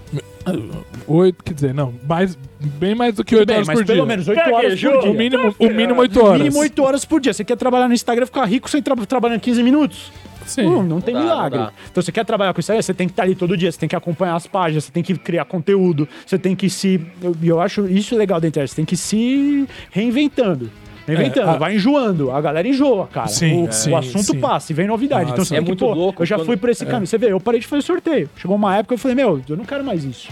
Oito, 1.06 1.44
quer 1.44 1.54
dizer, 1.54 1.74
não, 1.74 1.92
mais, 2.08 2.36
bem 2.78 2.94
mais 2.94 3.14
do 3.14 3.24
que 3.24 3.36
oito 3.36 3.52
horas 3.52 3.66
mas 3.66 3.78
por 3.78 3.86
pelo 3.86 3.98
dia. 3.98 4.06
menos 4.06 4.28
oito 4.28 4.40
horas 4.40 4.80
por 4.80 5.00
dia. 5.00 5.10
O 5.10 5.14
mínimo, 5.14 5.54
o 5.58 5.68
mínimo 5.70 6.00
oito 6.00 6.24
horas. 6.24 6.38
Mínimo 6.42 6.58
8 6.60 6.82
horas 6.82 7.04
por 7.04 7.20
dia. 7.20 7.32
Você 7.32 7.44
quer 7.44 7.56
trabalhar 7.56 7.88
no 7.88 7.94
Instagram, 7.94 8.26
ficar 8.26 8.44
rico 8.46 8.68
sem 8.70 8.82
tra 8.82 8.96
trabalhando 8.96 9.40
15 9.40 9.62
minutos? 9.62 10.10
Sim. 10.46 10.64
Não, 10.64 10.82
não 10.82 11.00
tem 11.00 11.14
Não 11.14 11.20
dá, 11.20 11.28
milagre. 11.28 11.58
dá. 11.58 11.72
Então 11.90 12.02
você 12.02 12.10
quer 12.10 12.24
trabalhar 12.24 12.52
com 12.54 12.60
isso 12.60 12.72
aí, 12.72 12.82
você 12.82 12.92
tem 12.94 13.06
que 13.06 13.12
estar 13.12 13.22
ali 13.22 13.34
todo 13.34 13.56
dia, 13.56 13.70
você 13.70 13.78
tem 13.78 13.88
que 13.88 13.94
acompanhar 13.94 14.34
as 14.34 14.46
páginas, 14.46 14.84
você 14.84 14.92
tem 14.92 15.02
que 15.02 15.16
criar 15.16 15.44
conteúdo, 15.44 16.08
você 16.26 16.38
tem 16.38 16.56
que 16.56 16.68
se. 16.68 17.00
Eu, 17.22 17.36
eu 17.42 17.60
acho 17.60 17.86
isso 17.86 18.16
legal 18.16 18.40
da 18.40 18.48
internet, 18.48 18.70
você 18.70 18.76
tem 18.76 18.84
que 18.84 18.96
se 18.96 19.68
reinventando. 19.90 20.70
É, 21.14 21.42
a- 21.42 21.56
vai 21.56 21.74
enjoando. 21.76 22.30
A 22.30 22.40
galera 22.40 22.66
enjoa, 22.66 23.06
cara. 23.06 23.28
Sim, 23.28 23.64
o, 23.64 23.68
é, 23.68 23.72
sim, 23.72 23.90
o 23.92 23.96
assunto 23.96 24.24
sim. 24.32 24.40
passa 24.40 24.72
e 24.72 24.74
vem 24.74 24.86
novidade. 24.86 25.30
Ah, 25.30 25.32
então 25.32 25.44
você 25.44 25.54
É 25.54 25.56
tem 25.58 25.64
que, 25.64 25.70
muito 25.70 25.84
pô, 25.84 25.92
louco 25.92 26.22
Eu 26.22 26.26
já 26.26 26.36
quando- 26.36 26.46
fui 26.46 26.56
por 26.56 26.68
esse 26.70 26.84
caminho. 26.86 27.06
Você 27.06 27.18
vê, 27.18 27.32
eu 27.32 27.40
parei 27.40 27.60
de 27.60 27.66
fazer 27.66 27.82
sorteio. 27.82 28.28
Chegou 28.36 28.56
uma 28.56 28.74
época 28.76 28.88
que 28.88 28.94
eu 28.94 28.98
falei, 28.98 29.14
meu, 29.14 29.40
eu 29.48 29.56
não 29.56 29.64
quero 29.64 29.84
mais 29.84 30.04
isso. 30.04 30.28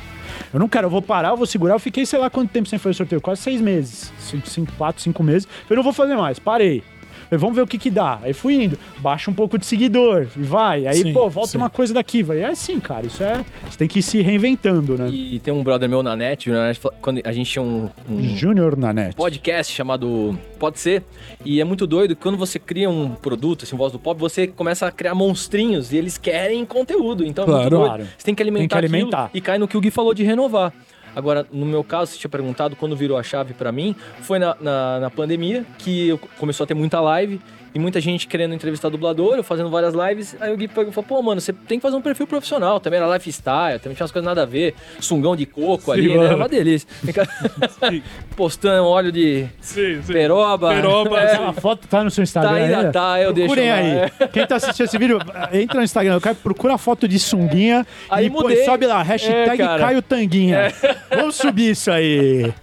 Eu 0.53 0.61
não 0.61 0.69
quero, 0.69 0.87
eu 0.87 0.91
vou 0.91 1.03
parar, 1.03 1.31
eu 1.31 1.37
vou 1.37 1.47
segurar. 1.47 1.75
Eu 1.75 1.79
fiquei, 1.79 2.05
sei 2.07 2.19
lá 2.19 2.29
quanto 2.31 2.51
tempo 2.51 2.69
sem 2.69 2.79
fazer 2.79 2.95
sorteio, 2.95 3.21
quase 3.21 3.41
seis 3.43 3.61
meses. 3.61 4.13
Cinco, 4.19 4.49
cinco, 4.49 4.73
quatro, 4.79 5.03
cinco 5.03 5.23
meses. 5.23 5.47
Falei, 5.67 5.77
não 5.77 5.83
vou 5.83 5.93
fazer 5.93 6.17
mais, 6.17 6.39
parei. 6.39 6.83
Falei, 7.29 7.39
vamos 7.41 7.57
ver 7.57 7.63
o 7.63 7.67
que 7.67 7.79
que 7.79 7.91
dá. 7.91 8.19
Aí 8.23 8.33
fui 8.33 8.55
indo, 8.65 8.79
baixa 8.99 9.31
um 9.31 9.35
pouco 9.35 9.59
de 9.59 9.67
seguidor 9.67 10.27
e 10.37 10.43
vai. 10.43 10.87
Aí, 10.87 10.97
Sim, 11.03 11.13
pô, 11.13 11.29
volta 11.29 11.51
sim. 11.51 11.59
uma 11.59 11.69
coisa 11.71 11.93
daqui. 11.93 12.23
Vai. 12.23 12.41
É 12.41 12.47
assim, 12.47 12.81
cara, 12.81 13.07
isso 13.07 13.23
é. 13.23 13.45
Você 13.69 13.77
tem 13.79 13.87
que 13.89 13.99
ir 13.99 14.03
se 14.03 14.21
reinventando, 14.23 14.97
né? 14.97 15.09
E 15.11 15.39
tem 15.39 15.53
um 15.53 15.63
brother 15.63 15.89
meu 15.89 16.03
na 16.03 16.17
net, 16.17 16.49
na 16.51 16.69
net, 16.69 16.81
quando 17.03 17.21
a 17.25 17.33
gente 17.33 17.51
tinha 17.51 17.63
um, 17.63 17.89
um 18.09 18.23
Júnior 18.37 18.77
na 18.77 18.93
net. 18.93 19.15
podcast 19.17 19.73
chamado 19.75 20.39
Pode 20.59 20.79
Ser, 20.81 21.03
e 21.45 21.61
é 21.61 21.65
muito 21.65 21.87
doido 21.87 22.17
que 22.17 22.23
quando 22.23 22.39
você 22.39 22.59
cria 22.59 22.89
um 22.89 23.11
produto, 23.11 23.65
assim, 23.65 23.77
voz 23.77 23.93
do 23.93 23.99
pop, 23.99 24.19
você 24.19 24.47
começa 24.47 24.87
a 24.87 24.91
criar 24.91 25.15
monstrinhos 25.15 25.93
e 25.93 25.97
eles 25.97 26.17
querem 26.19 26.65
conteúdo. 26.65 27.25
Então 27.25 27.45
é 27.45 27.47
muito 27.47 27.59
Claro. 27.59 27.71
doido. 27.71 27.87
Claro. 27.89 28.05
Você 28.17 28.25
tem 28.25 28.35
que 28.35 28.43
alimentar, 28.43 28.61
Tem 28.61 28.69
que 28.69 28.87
aquilo 28.87 28.97
alimentar. 29.09 29.31
e 29.35 29.41
cai 29.41 29.59
no 29.59 29.69
que 29.69 29.77
o 29.77 29.81
Gui 29.81 29.91
falou 29.91 30.15
de 30.15 30.23
renovar. 30.25 30.73
Agora, 31.15 31.47
no 31.53 31.67
meu 31.67 31.83
caso, 31.83 32.13
você 32.13 32.19
tinha 32.19 32.31
perguntado 32.31 32.77
quando 32.77 32.97
virou 32.97 33.17
a 33.17 33.23
chave 33.23 33.55
pra 33.55 33.73
mim, 33.73 33.95
foi 34.23 34.39
na, 34.39 34.57
na, 34.61 35.01
na 35.01 35.11
pandemia 35.11 35.65
que 35.79 36.09
eu 36.09 36.19
começou 36.39 36.65
a 36.65 36.67
ter 36.67 36.75
muita 36.75 37.01
live 37.01 37.41
e 37.75 37.79
muita 37.79 38.01
gente 38.01 38.27
querendo 38.27 38.55
entrevistar 38.55 38.89
dublador, 38.89 39.37
eu 39.37 39.45
fazendo 39.45 39.69
várias 39.71 39.95
lives. 39.95 40.37
Aí 40.41 40.53
o 40.53 40.57
Gui 40.57 40.69
pegou 40.69 40.91
e 40.91 40.93
falou: 40.93 41.07
pô, 41.09 41.23
mano, 41.23 41.41
você 41.41 41.53
tem 41.53 41.79
que 41.79 41.83
fazer 41.83 41.97
um 41.97 42.01
perfil 42.03 42.27
profissional. 42.27 42.81
Também 42.81 42.99
era 43.01 43.13
lifestyle, 43.15 43.79
também 43.79 43.95
tinha 43.95 44.05
umas 44.05 44.11
coisas 44.13 44.27
nada 44.27 44.43
a 44.43 44.47
ver. 44.47 44.75
Sungão 45.01 45.37
de 45.37 45.47
coco 45.47 45.93
ali, 45.93 46.09
né? 46.09 46.15
mano. 46.15 46.27
Era 46.27 46.37
uma 46.37 46.49
delícia. 46.49 46.89
Postando 48.37 48.85
óleo 48.87 49.11
de 49.13 49.47
Sim, 49.61 50.01
sim. 50.03 50.13
peroba. 50.13 50.69
Peroba, 50.75 51.21
É, 51.21 51.35
A 51.37 51.53
foto 51.53 51.87
tá 51.89 52.03
no 52.05 52.11
seu 52.11 52.23
Instagram 52.23 52.51
Tá, 52.51 52.57
ainda 52.57 52.77
ainda? 52.79 52.93
tá, 52.93 53.21
eu 53.21 53.33
deixo 53.33 53.55
Procurem 53.55 53.71
aí. 53.71 53.91
é. 54.21 54.29
Quem 54.33 54.47
tá 54.47 54.57
assistindo 54.57 54.87
esse 54.87 54.99
vídeo, 54.99 55.19
entra 55.53 55.79
no 55.79 55.85
Instagram, 55.85 56.15
eu 56.15 56.21
quero- 56.21 56.37
procura 56.37 56.75
a 56.75 56.79
foto 56.79 57.07
de 57.09 57.19
sunguinha 57.19 57.87
Aí 58.11 58.27
e 58.27 58.31
põe, 58.31 58.43
mudei. 58.43 58.65
sobe 58.65 58.87
lá, 58.87 59.03
hashtag 59.03 59.61
É. 59.63 59.79
Caio 59.79 60.03
Tanguinha. 60.03 60.73
Vamos 61.11 61.37
subir 61.37 61.71
isso 61.71 61.91
aí. 61.91 62.53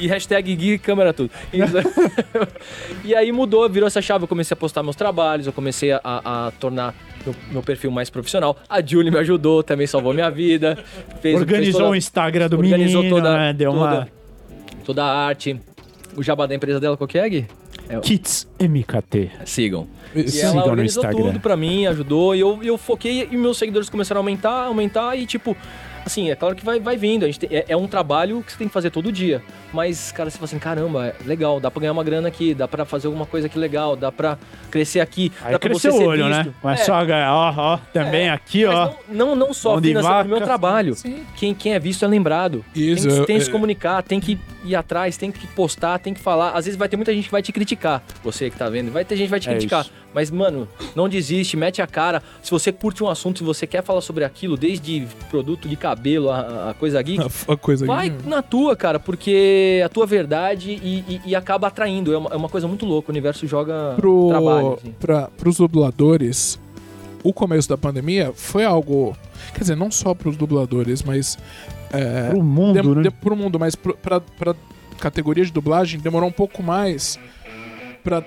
E 0.00 0.06
hashtag 0.06 0.54
Gui 0.56 0.78
câmera 0.78 1.12
tudo. 1.12 1.30
E 3.04 3.14
aí 3.14 3.32
mudou, 3.32 3.68
virou 3.68 3.86
essa 3.86 4.00
chave. 4.02 4.24
Eu 4.24 4.28
comecei 4.28 4.54
a 4.54 4.56
postar 4.56 4.82
meus 4.82 4.96
trabalhos, 4.96 5.46
eu 5.46 5.52
comecei 5.52 5.92
a, 5.92 6.00
a 6.04 6.50
tornar 6.58 6.94
meu, 7.24 7.34
meu 7.50 7.62
perfil 7.62 7.90
mais 7.90 8.10
profissional. 8.10 8.56
A 8.68 8.80
Julie 8.84 9.10
me 9.10 9.18
ajudou, 9.18 9.62
também 9.62 9.86
salvou 9.86 10.12
minha 10.12 10.30
vida. 10.30 10.76
Fez, 10.76 11.20
fez 11.20 11.40
Organizou 11.40 11.80
toda- 11.80 11.92
o 11.92 11.96
Instagram 11.96 12.48
do 12.48 12.56
organizou 12.58 13.02
menino, 13.02 13.16
toda, 13.16 13.36
né? 13.36 13.52
Deu 13.52 13.72
uma... 13.72 13.90
toda, 13.90 14.08
toda 14.84 15.04
a 15.04 15.26
arte. 15.26 15.58
O 16.16 16.22
jabá 16.22 16.46
da 16.46 16.54
empresa 16.54 16.80
dela, 16.80 16.96
qual 16.96 17.06
que 17.06 17.18
é, 17.18 17.28
Gui? 17.28 17.46
É, 17.88 17.98
Kits 18.00 18.46
MKT. 18.60 19.30
sigam. 19.44 19.86
E- 20.14 20.28
Sigam 20.28 20.50
ela 20.52 20.64
no 20.64 20.70
organizou 20.70 21.02
Instagram. 21.04 21.26
tudo 21.28 21.40
pra 21.40 21.56
mim, 21.56 21.86
ajudou, 21.86 22.34
e 22.34 22.40
eu, 22.40 22.58
eu 22.62 22.76
foquei 22.78 23.28
e 23.30 23.36
meus 23.36 23.56
seguidores 23.58 23.88
começaram 23.88 24.18
a 24.20 24.22
aumentar, 24.22 24.64
aumentar, 24.64 25.16
e 25.16 25.26
tipo, 25.26 25.56
assim, 26.08 26.30
é 26.30 26.34
claro 26.34 26.54
que 26.56 26.64
vai, 26.64 26.80
vai 26.80 26.96
vindo. 26.96 27.22
A 27.24 27.26
gente 27.26 27.38
tem- 27.40 27.56
é, 27.56 27.64
é 27.68 27.76
um 27.76 27.86
trabalho 27.86 28.42
que 28.42 28.50
você 28.52 28.58
tem 28.58 28.66
que 28.68 28.74
fazer 28.74 28.90
todo 28.90 29.12
dia. 29.12 29.42
Mas, 29.72 30.10
cara, 30.12 30.28
você 30.30 30.36
fala 30.36 30.46
assim, 30.46 30.58
caramba, 30.58 31.06
é 31.08 31.14
legal, 31.24 31.60
dá 31.60 31.70
pra 31.70 31.80
ganhar 31.80 31.92
uma 31.92 32.02
grana 32.04 32.26
aqui, 32.28 32.54
dá 32.54 32.66
pra 32.66 32.84
fazer 32.84 33.06
alguma 33.06 33.26
coisa 33.26 33.46
aqui 33.46 33.58
legal, 33.58 33.94
dá 33.94 34.10
pra 34.10 34.36
crescer 34.70 35.00
aqui, 35.00 35.30
Aí 35.42 35.52
dá 35.52 35.58
pra 35.58 35.72
você 35.72 35.88
o 35.88 35.92
ser 35.92 36.06
olho, 36.06 36.24
visto. 36.26 36.46
né? 36.46 36.54
Mas 36.62 36.80
É, 36.80 36.84
só, 36.84 36.94
ó, 36.94 37.54
ó, 37.56 37.78
também 37.92 38.28
aqui, 38.30 38.64
mas 38.66 38.74
ó. 38.74 38.94
não, 39.08 39.26
não, 39.28 39.36
não 39.36 39.54
só 39.54 39.80
financeiro, 39.80 40.22
do 40.24 40.28
meu 40.30 40.40
trabalho. 40.40 40.94
Sim. 40.94 41.24
Quem, 41.36 41.54
quem 41.54 41.74
é 41.74 41.78
visto 41.78 42.04
é 42.04 42.08
lembrado. 42.08 42.64
Isso, 42.74 43.06
tem 43.08 43.20
que, 43.20 43.26
tem 43.26 43.36
que 43.38 43.44
se 43.44 43.48
eu- 43.50 43.52
comunicar, 43.52 44.02
tem 44.02 44.18
que 44.20 44.38
ir 44.64 44.74
atrás, 44.74 45.16
tem 45.16 45.30
que 45.30 45.46
postar, 45.48 45.98
tem 45.98 46.14
que 46.14 46.20
falar. 46.20 46.50
Às 46.52 46.64
vezes 46.64 46.78
vai 46.78 46.88
ter 46.88 46.96
muita 46.96 47.12
gente 47.12 47.26
que 47.26 47.30
vai 47.32 47.42
te 47.42 47.52
criticar. 47.52 48.02
Você 48.24 48.48
que 48.50 48.56
tá 48.56 48.68
vendo, 48.70 48.90
vai 48.90 49.04
ter 49.04 49.16
gente 49.16 49.26
que 49.26 49.30
vai 49.30 49.40
te 49.40 49.48
É 49.48 49.52
criticar. 49.52 49.82
isso. 49.82 49.92
Mas, 50.14 50.30
mano, 50.30 50.66
não 50.96 51.08
desiste, 51.08 51.56
mete 51.56 51.82
a 51.82 51.86
cara. 51.86 52.22
Se 52.42 52.50
você 52.50 52.72
curte 52.72 53.04
um 53.04 53.08
assunto, 53.08 53.38
se 53.38 53.44
você 53.44 53.66
quer 53.66 53.82
falar 53.84 54.00
sobre 54.00 54.24
aquilo, 54.24 54.56
desde 54.56 55.06
produto 55.30 55.68
de 55.68 55.76
cabelo 55.76 56.30
a, 56.30 56.70
a 56.70 56.74
coisa 56.74 57.00
geek, 57.02 57.22
A, 57.22 57.26
a 57.52 57.56
coisa 57.56 57.84
vai 57.86 58.08
aqui. 58.08 58.26
na 58.28 58.40
tua, 58.42 58.74
cara, 58.74 58.98
porque 58.98 59.82
a 59.84 59.88
tua 59.88 60.06
verdade 60.06 60.70
e, 60.72 61.04
e- 61.08 61.20
e 61.26 61.34
acaba 61.36 61.66
atraindo. 61.68 62.12
É 62.12 62.18
uma, 62.18 62.30
é 62.30 62.36
uma 62.36 62.48
coisa 62.48 62.66
muito 62.66 62.86
louca. 62.86 63.10
O 63.10 63.12
universo 63.12 63.46
joga 63.46 63.94
Pro, 63.96 64.28
trabalho. 64.30 64.72
assim. 64.74 64.94
pra, 64.98 65.28
pros 65.36 65.56
dubladores, 65.58 66.58
o 67.22 67.32
começo 67.32 67.68
da 67.68 67.76
pandemia 67.76 68.32
foi 68.34 68.64
algo. 68.64 69.16
Quer 69.52 69.60
dizer, 69.60 69.76
não 69.76 69.90
só 69.90 70.14
pros 70.14 70.36
dubladores, 70.36 71.02
mas. 71.02 71.36
É, 71.92 72.30
Pro 72.30 72.42
mundo, 72.42 72.82
dem- 72.82 72.94
né? 72.96 73.02
de- 73.02 73.10
pro 73.10 73.36
mundo, 73.36 73.58
mas 73.58 73.74
pro, 73.74 73.94
pra, 73.96 74.20
pra 74.20 74.54
categoria 74.98 75.44
de 75.44 75.52
dublagem 75.52 76.00
demorou 76.00 76.28
um 76.28 76.32
pouco 76.32 76.62
mais 76.62 77.18
pra 78.02 78.22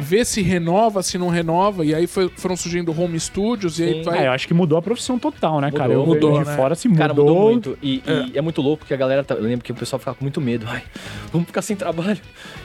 ver 0.00 0.24
se 0.26 0.42
renova, 0.42 1.02
se 1.02 1.16
não 1.18 1.28
renova, 1.28 1.84
e 1.84 1.94
aí 1.94 2.06
foi- 2.06 2.28
foram 2.36 2.56
surgindo 2.56 2.98
home 2.98 3.18
studios, 3.18 3.78
e 3.78 3.84
aí 3.84 4.02
vai. 4.02 4.24
É, 4.24 4.26
eu 4.26 4.32
acho 4.32 4.46
que 4.48 4.54
mudou 4.54 4.76
a 4.78 4.82
profissão 4.82 5.18
total, 5.18 5.60
né, 5.60 5.70
cara? 5.70 5.88
Mudou, 5.88 6.00
Eu 6.00 6.04
vejo 6.14 6.26
mudou, 6.26 6.42
de 6.44 6.48
né? 6.50 6.56
fora 6.56 6.74
se 6.74 6.88
mudou. 6.88 7.00
Cara, 7.00 7.14
mudou 7.14 7.42
muito. 7.42 7.78
E, 7.82 8.02
e 8.06 8.38
é. 8.38 8.40
muito 8.42 8.60
louco 8.60 8.78
porque 8.80 8.94
a 8.94 8.96
galera. 8.96 9.22
Tá, 9.24 9.34
eu 9.34 9.42
lembro 9.42 9.64
que 9.64 9.72
o 9.72 9.74
pessoal 9.74 9.98
ficava 9.98 10.16
com 10.16 10.24
muito 10.24 10.40
medo. 10.40 10.66
Ai, 10.68 10.82
vamos 11.32 11.46
ficar 11.46 11.62
sem 11.62 11.76
trabalho. 11.76 12.18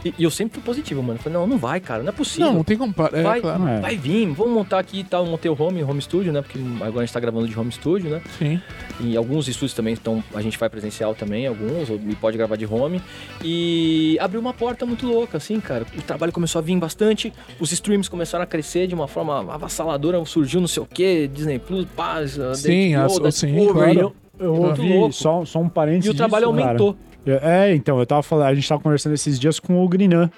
E, 0.04 0.14
e 0.18 0.24
eu 0.24 0.32
sempre 0.32 0.56
fui 0.56 0.64
positivo, 0.64 1.02
mano. 1.02 1.20
Eu 1.20 1.24
falei, 1.24 1.38
não, 1.40 1.48
não 1.48 1.58
vai, 1.58 1.80
cara, 1.80 2.02
não 2.04 2.10
é 2.10 2.12
possível. 2.12 2.48
não, 2.48 2.54
não 2.56 2.64
tem 2.64 2.78
como. 2.78 2.94
É, 3.14 3.22
vai, 3.24 3.42
claro. 3.42 3.68
É. 3.68 3.80
vai 3.80 3.98
vir, 3.98 4.28
vamos 4.34 4.54
montar 4.54 4.80
aqui 4.80 5.00
e 5.00 5.04
tal. 5.04 5.24
Eu 5.26 5.32
montei 5.32 5.50
o 5.50 5.62
home, 5.62 5.84
home 5.84 6.02
studio, 6.02 6.32
né? 6.34 6.42
Porque 6.42 6.60
agora 6.82 7.04
a 7.04 7.06
gente 7.06 7.14
tá 7.14 7.20
gravando 7.20 7.48
de 7.48 7.58
home 7.60 7.72
studio, 7.72 8.10
né? 8.10 8.22
Sim. 8.38 8.62
E 9.00 9.16
alguns 9.18 9.48
estúdios 9.48 9.74
também 9.74 9.94
estão. 9.94 10.24
A 10.34 10.42
gente 10.42 10.58
vai 10.58 10.70
presencial 10.70 11.14
também, 11.16 11.48
alguns, 11.48 11.90
ou- 11.90 12.00
e 12.08 12.16
pode 12.16 12.38
gravar 12.38 12.56
de 12.56 12.66
home. 12.66 13.02
E 13.44 14.18
abriu 14.20 14.42
uma 14.42 14.54
porta 14.54 14.86
muito 14.86 15.06
louca, 15.08 15.38
assim, 15.38 15.60
cara. 15.60 15.86
O 15.98 16.02
trabalho 16.02 16.32
começou 16.32 16.60
a 16.60 16.62
vir 16.62 16.78
bastante, 16.78 17.17
os 17.60 17.72
streams 17.72 18.10
começaram 18.10 18.44
a 18.44 18.48
crescer 18.48 18.88
de 18.88 18.96
uma 18.96 19.08
forma 19.08 19.40
avassaladora, 19.54 20.24
surgiu 20.26 20.60
não 20.60 20.68
sei 20.68 20.84
o 20.84 20.86
quê, 20.86 21.30
Disney 21.32 21.60
Plus, 21.60 21.86
paz, 21.96 22.38
Sim, 22.56 22.96
as- 22.96 23.36
sim, 23.36 23.68
claro. 23.72 24.00
eu, 24.00 24.16
eu 24.40 24.54
ouvi, 24.54 24.94
louco. 24.94 25.14
só, 25.14 25.44
só 25.46 25.60
um 25.60 25.70
parênteses 25.70 26.08
E 26.08 26.10
o 26.10 26.14
trabalho 26.14 26.46
disso, 26.48 26.56
cara. 26.58 26.68
aumentou. 26.70 26.98
É, 27.42 27.76
então, 27.76 28.00
eu 28.00 28.06
tava 28.06 28.24
falando, 28.24 28.48
a 28.48 28.56
gente 28.56 28.68
tava 28.70 28.82
conversando 28.82 29.14
esses 29.14 29.38
dias 29.38 29.60
com 29.60 29.84
o 29.84 29.88
Grinan, 29.90 30.30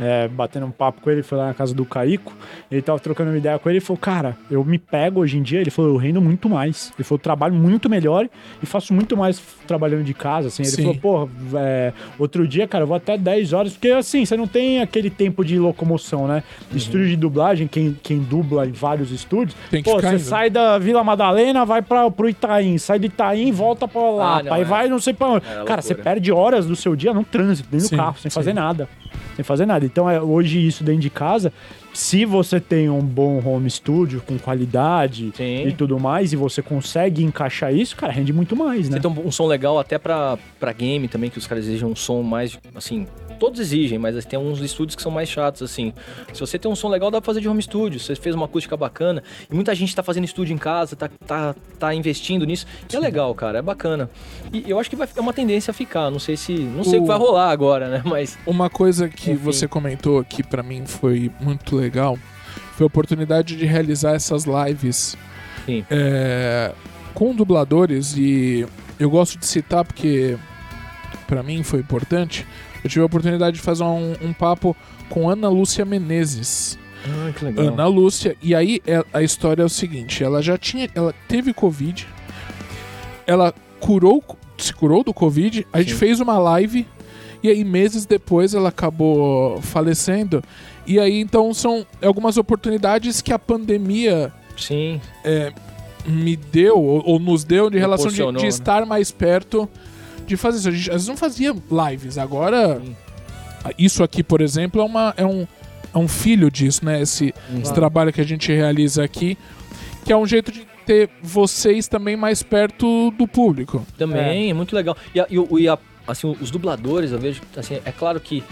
é, 0.00 0.28
batendo 0.28 0.66
um 0.66 0.70
papo 0.70 1.00
com 1.00 1.10
ele, 1.10 1.22
foi 1.22 1.38
lá 1.38 1.46
na 1.48 1.54
casa 1.54 1.74
do 1.74 1.84
Caico, 1.84 2.32
ele 2.70 2.82
tava 2.82 2.98
trocando 3.00 3.30
uma 3.30 3.38
ideia 3.38 3.58
com 3.58 3.68
ele 3.68 3.78
e 3.78 3.80
falou, 3.80 3.98
cara, 3.98 4.36
eu 4.50 4.64
me 4.64 4.78
pego 4.78 5.20
hoje 5.20 5.36
em 5.38 5.42
dia, 5.42 5.60
ele 5.60 5.70
falou, 5.70 5.92
eu 5.92 5.96
rendo 5.96 6.20
muito 6.20 6.48
mais. 6.48 6.92
Ele 6.96 7.04
falou, 7.04 7.18
eu 7.18 7.22
trabalho 7.22 7.54
muito 7.54 7.88
melhor 7.88 8.28
e 8.62 8.66
faço 8.66 8.92
muito 8.94 9.16
mais 9.16 9.40
trabalhando 9.66 10.04
de 10.04 10.14
casa, 10.14 10.48
assim. 10.48 10.62
Ele 10.62 10.70
Sim. 10.72 10.82
falou, 10.82 11.28
pô, 11.28 11.58
é, 11.58 11.92
outro 12.18 12.46
dia, 12.46 12.66
cara, 12.66 12.84
eu 12.84 12.88
vou 12.88 12.96
até 12.96 13.16
10 13.18 13.52
horas, 13.52 13.72
porque 13.72 13.88
assim, 13.90 14.24
você 14.24 14.36
não 14.36 14.46
tem 14.46 14.80
aquele 14.80 15.10
tempo 15.10 15.44
de 15.44 15.58
locomoção, 15.58 16.26
né? 16.28 16.42
Uhum. 16.70 16.76
Estúdio 16.76 17.08
de 17.08 17.16
dublagem, 17.16 17.66
quem, 17.66 17.96
quem 18.02 18.18
dubla 18.20 18.66
em 18.66 18.72
vários 18.72 19.10
estúdios, 19.10 19.56
Tem 19.70 19.82
que 19.82 19.90
pô, 19.90 19.96
ficar 19.96 20.10
você 20.10 20.14
indo. 20.16 20.24
sai 20.24 20.50
da 20.50 20.78
Vila 20.78 21.02
Madalena, 21.02 21.64
vai 21.64 21.82
pra, 21.82 22.10
pro 22.10 22.28
Itaim, 22.28 22.78
sai 22.78 22.98
do 22.98 23.06
Itaim, 23.06 23.50
volta 23.52 23.86
pra 23.88 24.02
lá, 24.10 24.38
Ah, 24.38 24.42
não, 24.42 24.52
aí 24.52 24.62
é. 24.62 24.64
vai 24.64 24.88
não 24.88 24.98
sei 24.98 25.12
pra 25.12 25.28
onde. 25.28 25.46
É 25.46 25.64
Cara, 25.64 25.82
você 25.82 25.94
loucura. 25.94 26.04
perde 26.14 26.32
horas 26.32 26.66
do 26.66 26.76
seu 26.76 26.94
dia 26.94 27.12
no 27.12 27.24
trânsito, 27.24 27.68
dentro 27.70 27.86
Sim, 27.88 27.96
do 27.96 28.02
carro, 28.02 28.16
sem 28.18 28.30
sim. 28.30 28.34
fazer 28.34 28.52
nada. 28.52 28.88
Sem 29.38 29.44
fazer 29.44 29.66
nada. 29.66 29.86
Então, 29.86 30.10
é, 30.10 30.20
hoje, 30.20 30.66
isso 30.66 30.82
dentro 30.82 31.00
de 31.00 31.10
casa, 31.10 31.52
se 31.94 32.24
você 32.24 32.58
tem 32.58 32.90
um 32.90 33.00
bom 33.00 33.40
home 33.46 33.70
studio 33.70 34.20
com 34.26 34.36
qualidade 34.36 35.32
Sim. 35.36 35.68
e 35.68 35.72
tudo 35.72 35.96
mais, 35.96 36.32
e 36.32 36.36
você 36.36 36.60
consegue 36.60 37.22
encaixar 37.22 37.72
isso, 37.72 37.94
cara, 37.94 38.12
rende 38.12 38.32
muito 38.32 38.56
mais, 38.56 38.88
né? 38.88 38.96
Você 38.96 39.08
tem 39.08 39.08
um, 39.08 39.28
um 39.28 39.30
som 39.30 39.46
legal 39.46 39.78
até 39.78 39.96
pra, 39.96 40.36
pra 40.58 40.72
game 40.72 41.06
também, 41.06 41.30
que 41.30 41.38
os 41.38 41.46
caras 41.46 41.66
exigem 41.66 41.86
um 41.86 41.94
som 41.94 42.20
mais, 42.20 42.58
assim, 42.74 43.06
todos 43.38 43.60
exigem, 43.60 43.98
mas 43.98 44.24
tem 44.24 44.38
uns 44.38 44.60
estúdios 44.60 44.94
que 44.96 45.02
são 45.02 45.10
mais 45.12 45.28
chatos, 45.28 45.62
assim. 45.62 45.92
Se 46.32 46.40
você 46.40 46.58
tem 46.58 46.70
um 46.70 46.76
som 46.76 46.88
legal, 46.88 47.10
dá 47.10 47.20
pra 47.20 47.26
fazer 47.26 47.40
de 47.40 47.48
home 47.48 47.62
studio. 47.62 47.98
Você 48.00 48.14
fez 48.16 48.34
uma 48.34 48.46
acústica 48.46 48.76
bacana, 48.76 49.22
e 49.50 49.54
muita 49.54 49.74
gente 49.74 49.94
tá 49.94 50.02
fazendo 50.02 50.24
estúdio 50.24 50.54
em 50.54 50.58
casa, 50.58 50.96
tá, 50.96 51.08
tá, 51.26 51.54
tá 51.78 51.94
investindo 51.94 52.44
nisso. 52.44 52.66
E 52.92 52.96
é 52.96 52.98
legal, 53.00 53.34
cara, 53.34 53.58
é 53.58 53.62
bacana. 53.62 54.10
E 54.52 54.64
eu 54.68 54.78
acho 54.78 54.90
que 54.90 54.96
vai, 54.96 55.08
é 55.16 55.20
uma 55.20 55.32
tendência 55.32 55.70
a 55.70 55.74
ficar, 55.74 56.10
não 56.10 56.18
sei 56.18 56.36
se, 56.36 56.52
não 56.52 56.84
sei 56.84 56.98
o, 56.98 57.02
O- 57.02 57.04
que 57.04 57.08
vai 57.08 57.18
rolar 57.18 57.50
agora, 57.50 57.88
né, 57.88 58.02
mas... 58.04 58.38
Uma 58.46 58.68
coisa 58.68 59.08
que 59.08 59.30
Enfim. 59.32 59.42
você 59.42 59.68
comentou 59.68 60.22
que 60.24 60.42
pra 60.42 60.62
mim 60.62 60.84
foi 60.86 61.30
muito 61.40 61.76
legal 61.76 62.18
foi 62.76 62.84
a 62.84 62.86
oportunidade 62.86 63.56
de 63.56 63.66
realizar 63.66 64.14
essas 64.14 64.44
lives 64.44 65.16
Sim. 65.66 65.84
é, 65.90 66.72
com 67.12 67.34
dubladores 67.34 68.16
e 68.16 68.64
eu 69.00 69.10
gosto 69.10 69.36
de 69.38 69.46
citar 69.46 69.84
porque 69.84 70.36
pra 71.26 71.42
mim 71.42 71.62
foi 71.62 71.80
importante. 71.80 72.46
Eu 72.82 72.90
tive 72.90 73.02
a 73.02 73.06
oportunidade 73.06 73.56
de 73.56 73.62
fazer 73.62 73.82
um, 73.84 74.14
um 74.22 74.32
papo 74.32 74.76
com 75.08 75.28
Ana 75.28 75.48
Lúcia 75.48 75.84
Menezes. 75.84 76.78
Ah, 77.04 77.32
que 77.32 77.60
Ana 77.60 77.86
Lúcia, 77.86 78.36
e 78.42 78.54
aí 78.54 78.82
é- 78.86 79.04
a 79.12 79.22
história 79.22 79.62
é 79.62 79.64
o 79.64 79.68
seguinte: 79.68 80.22
ela 80.22 80.42
já 80.42 80.58
tinha. 80.58 80.88
Ela 80.94 81.14
teve 81.28 81.52
Covid, 81.52 82.06
ela 83.26 83.54
curou, 83.80 84.22
se 84.56 84.72
curou 84.72 85.04
do 85.04 85.14
Covid, 85.14 85.66
a 85.72 85.80
gente 85.80 85.92
Sim. 85.92 85.98
fez 85.98 86.20
uma 86.20 86.38
live, 86.38 86.86
e 87.42 87.48
aí 87.48 87.64
meses 87.64 88.04
depois 88.04 88.54
ela 88.54 88.68
acabou 88.68 89.60
falecendo. 89.62 90.42
E 90.86 90.98
aí 90.98 91.20
então 91.20 91.52
são 91.54 91.86
algumas 92.02 92.36
oportunidades 92.36 93.22
que 93.22 93.32
a 93.32 93.38
pandemia 93.38 94.32
Sim, 94.56 95.00
me 96.06 96.34
deu, 96.34 96.82
ou, 96.82 97.02
ou 97.06 97.18
nos 97.18 97.44
deu, 97.44 97.70
de 97.70 97.78
relação 97.78 98.10
de, 98.10 98.16
de 98.16 98.42
né? 98.42 98.48
estar 98.48 98.84
mais 98.86 99.12
perto 99.12 99.68
de 100.28 100.36
fazer 100.36 100.58
isso. 100.58 100.68
A 100.68 100.72
gente 100.72 100.88
às 100.90 100.94
vezes 100.94 101.08
não 101.08 101.16
fazia 101.16 101.52
lives, 101.90 102.18
agora. 102.18 102.80
Sim. 102.84 102.96
Isso 103.76 104.02
aqui, 104.04 104.22
por 104.22 104.40
exemplo, 104.40 104.80
é, 104.80 104.84
uma, 104.84 105.14
é, 105.16 105.26
um, 105.26 105.46
é 105.94 105.98
um 105.98 106.06
filho 106.08 106.50
disso, 106.50 106.84
né? 106.84 107.00
Esse, 107.02 107.34
esse 107.60 107.74
trabalho 107.74 108.12
que 108.12 108.20
a 108.20 108.24
gente 108.24 108.52
realiza 108.52 109.02
aqui, 109.02 109.36
que 110.04 110.12
é 110.12 110.16
um 110.16 110.26
jeito 110.26 110.52
de 110.52 110.66
ter 110.86 111.10
vocês 111.22 111.86
também 111.88 112.16
mais 112.16 112.42
perto 112.42 113.10
do 113.10 113.26
público. 113.26 113.84
Também, 113.98 114.50
é 114.50 114.54
muito 114.54 114.74
legal. 114.74 114.96
E, 115.14 115.20
a- 115.20 115.26
e 115.28 115.62
e 115.62 115.68
a- 115.68 115.78
assim, 116.06 116.34
os 116.40 116.50
dubladores, 116.50 117.10
eu 117.12 117.18
vejo, 117.18 117.42
assim, 117.56 117.78
é 117.84 117.92
claro 117.92 118.18
que 118.20 118.42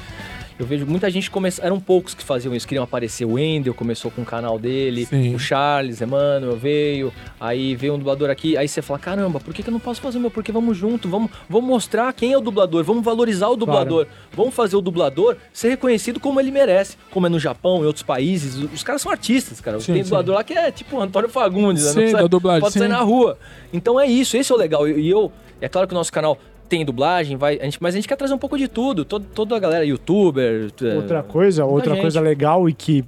eu 0.58 0.64
vejo 0.66 0.86
muita 0.86 1.10
gente 1.10 1.30
começa, 1.30 1.62
eram 1.64 1.78
poucos 1.78 2.14
que 2.14 2.22
faziam 2.24 2.54
isso, 2.54 2.66
queriam 2.66 2.82
aparecer. 2.84 3.24
O 3.24 3.32
Wendel 3.34 3.74
começou 3.74 4.10
com 4.10 4.22
o 4.22 4.24
canal 4.24 4.58
dele, 4.58 5.04
Sim. 5.06 5.34
o 5.34 5.38
Charles, 5.38 6.00
Emmanuel 6.00 6.56
veio, 6.56 7.12
aí 7.38 7.74
veio 7.76 7.94
um 7.94 7.98
dublador 7.98 8.30
aqui, 8.30 8.56
aí 8.56 8.66
você 8.66 8.80
fala, 8.80 8.98
caramba, 8.98 9.38
por 9.38 9.52
que, 9.52 9.62
que 9.62 9.68
eu 9.68 9.72
não 9.72 9.80
posso 9.80 10.00
fazer 10.00 10.18
o 10.18 10.20
meu? 10.20 10.30
Porque 10.30 10.50
vamos 10.50 10.76
junto, 10.76 11.08
vamos, 11.08 11.30
vamos 11.48 11.68
mostrar 11.68 12.12
quem 12.12 12.32
é 12.32 12.38
o 12.38 12.40
dublador, 12.40 12.82
vamos 12.84 13.04
valorizar 13.04 13.48
o 13.48 13.56
dublador, 13.56 14.06
vamos 14.32 14.54
fazer 14.54 14.76
o 14.76 14.80
dublador 14.80 15.36
ser 15.52 15.68
reconhecido 15.68 16.18
como 16.18 16.40
ele 16.40 16.50
merece, 16.50 16.96
como 17.10 17.26
é 17.26 17.28
no 17.28 17.38
Japão, 17.38 17.82
em 17.82 17.86
outros 17.86 18.02
países. 18.02 18.56
Os 18.72 18.82
caras 18.82 19.02
são 19.02 19.12
artistas, 19.12 19.60
cara. 19.60 19.78
Sim, 19.80 19.92
Tem 19.92 20.02
sim. 20.02 20.08
dublador 20.10 20.34
lá 20.36 20.44
que 20.44 20.54
é 20.54 20.70
tipo 20.70 21.00
Antônio 21.00 21.28
Fagundes, 21.28 21.84
né? 21.84 21.90
Sim, 21.90 21.96
Não 21.96 22.02
precisa- 22.06 22.28
dublagem, 22.28 22.60
Pode 22.62 22.72
sair 22.74 22.82
sim. 22.84 22.88
na 22.88 23.00
rua. 23.00 23.38
Então 23.72 24.00
é 24.00 24.06
isso, 24.06 24.36
esse 24.36 24.50
é 24.50 24.54
o 24.54 24.58
legal. 24.58 24.88
E 24.88 25.08
eu, 25.08 25.30
é 25.60 25.68
claro 25.68 25.86
que 25.86 25.92
o 25.94 25.96
nosso 25.96 26.12
canal 26.12 26.38
tem 26.68 26.84
dublagem, 26.84 27.36
vai, 27.36 27.58
a 27.60 27.64
gente, 27.64 27.78
mas 27.80 27.94
a 27.94 27.98
gente 27.98 28.08
quer 28.08 28.16
trazer 28.16 28.34
um 28.34 28.38
pouco 28.38 28.58
de 28.58 28.68
tudo. 28.68 29.04
Todo, 29.04 29.26
toda 29.34 29.56
a 29.56 29.58
galera, 29.58 29.84
youtuber. 29.84 30.70
Outra 30.96 31.22
coisa, 31.22 31.64
outra 31.64 31.94
gente. 31.94 32.02
coisa 32.02 32.20
legal 32.20 32.68
e 32.68 32.72
que 32.72 33.04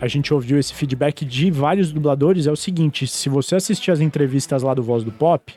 a 0.00 0.08
gente 0.08 0.34
ouviu 0.34 0.58
esse 0.58 0.74
feedback 0.74 1.24
de 1.24 1.50
vários 1.50 1.92
dubladores 1.92 2.46
é 2.46 2.52
o 2.52 2.56
seguinte: 2.56 3.06
se 3.06 3.28
você 3.28 3.56
assistir 3.56 3.90
as 3.90 4.00
entrevistas 4.00 4.62
lá 4.62 4.74
do 4.74 4.82
Voz 4.82 5.04
do 5.04 5.12
Pop, 5.12 5.52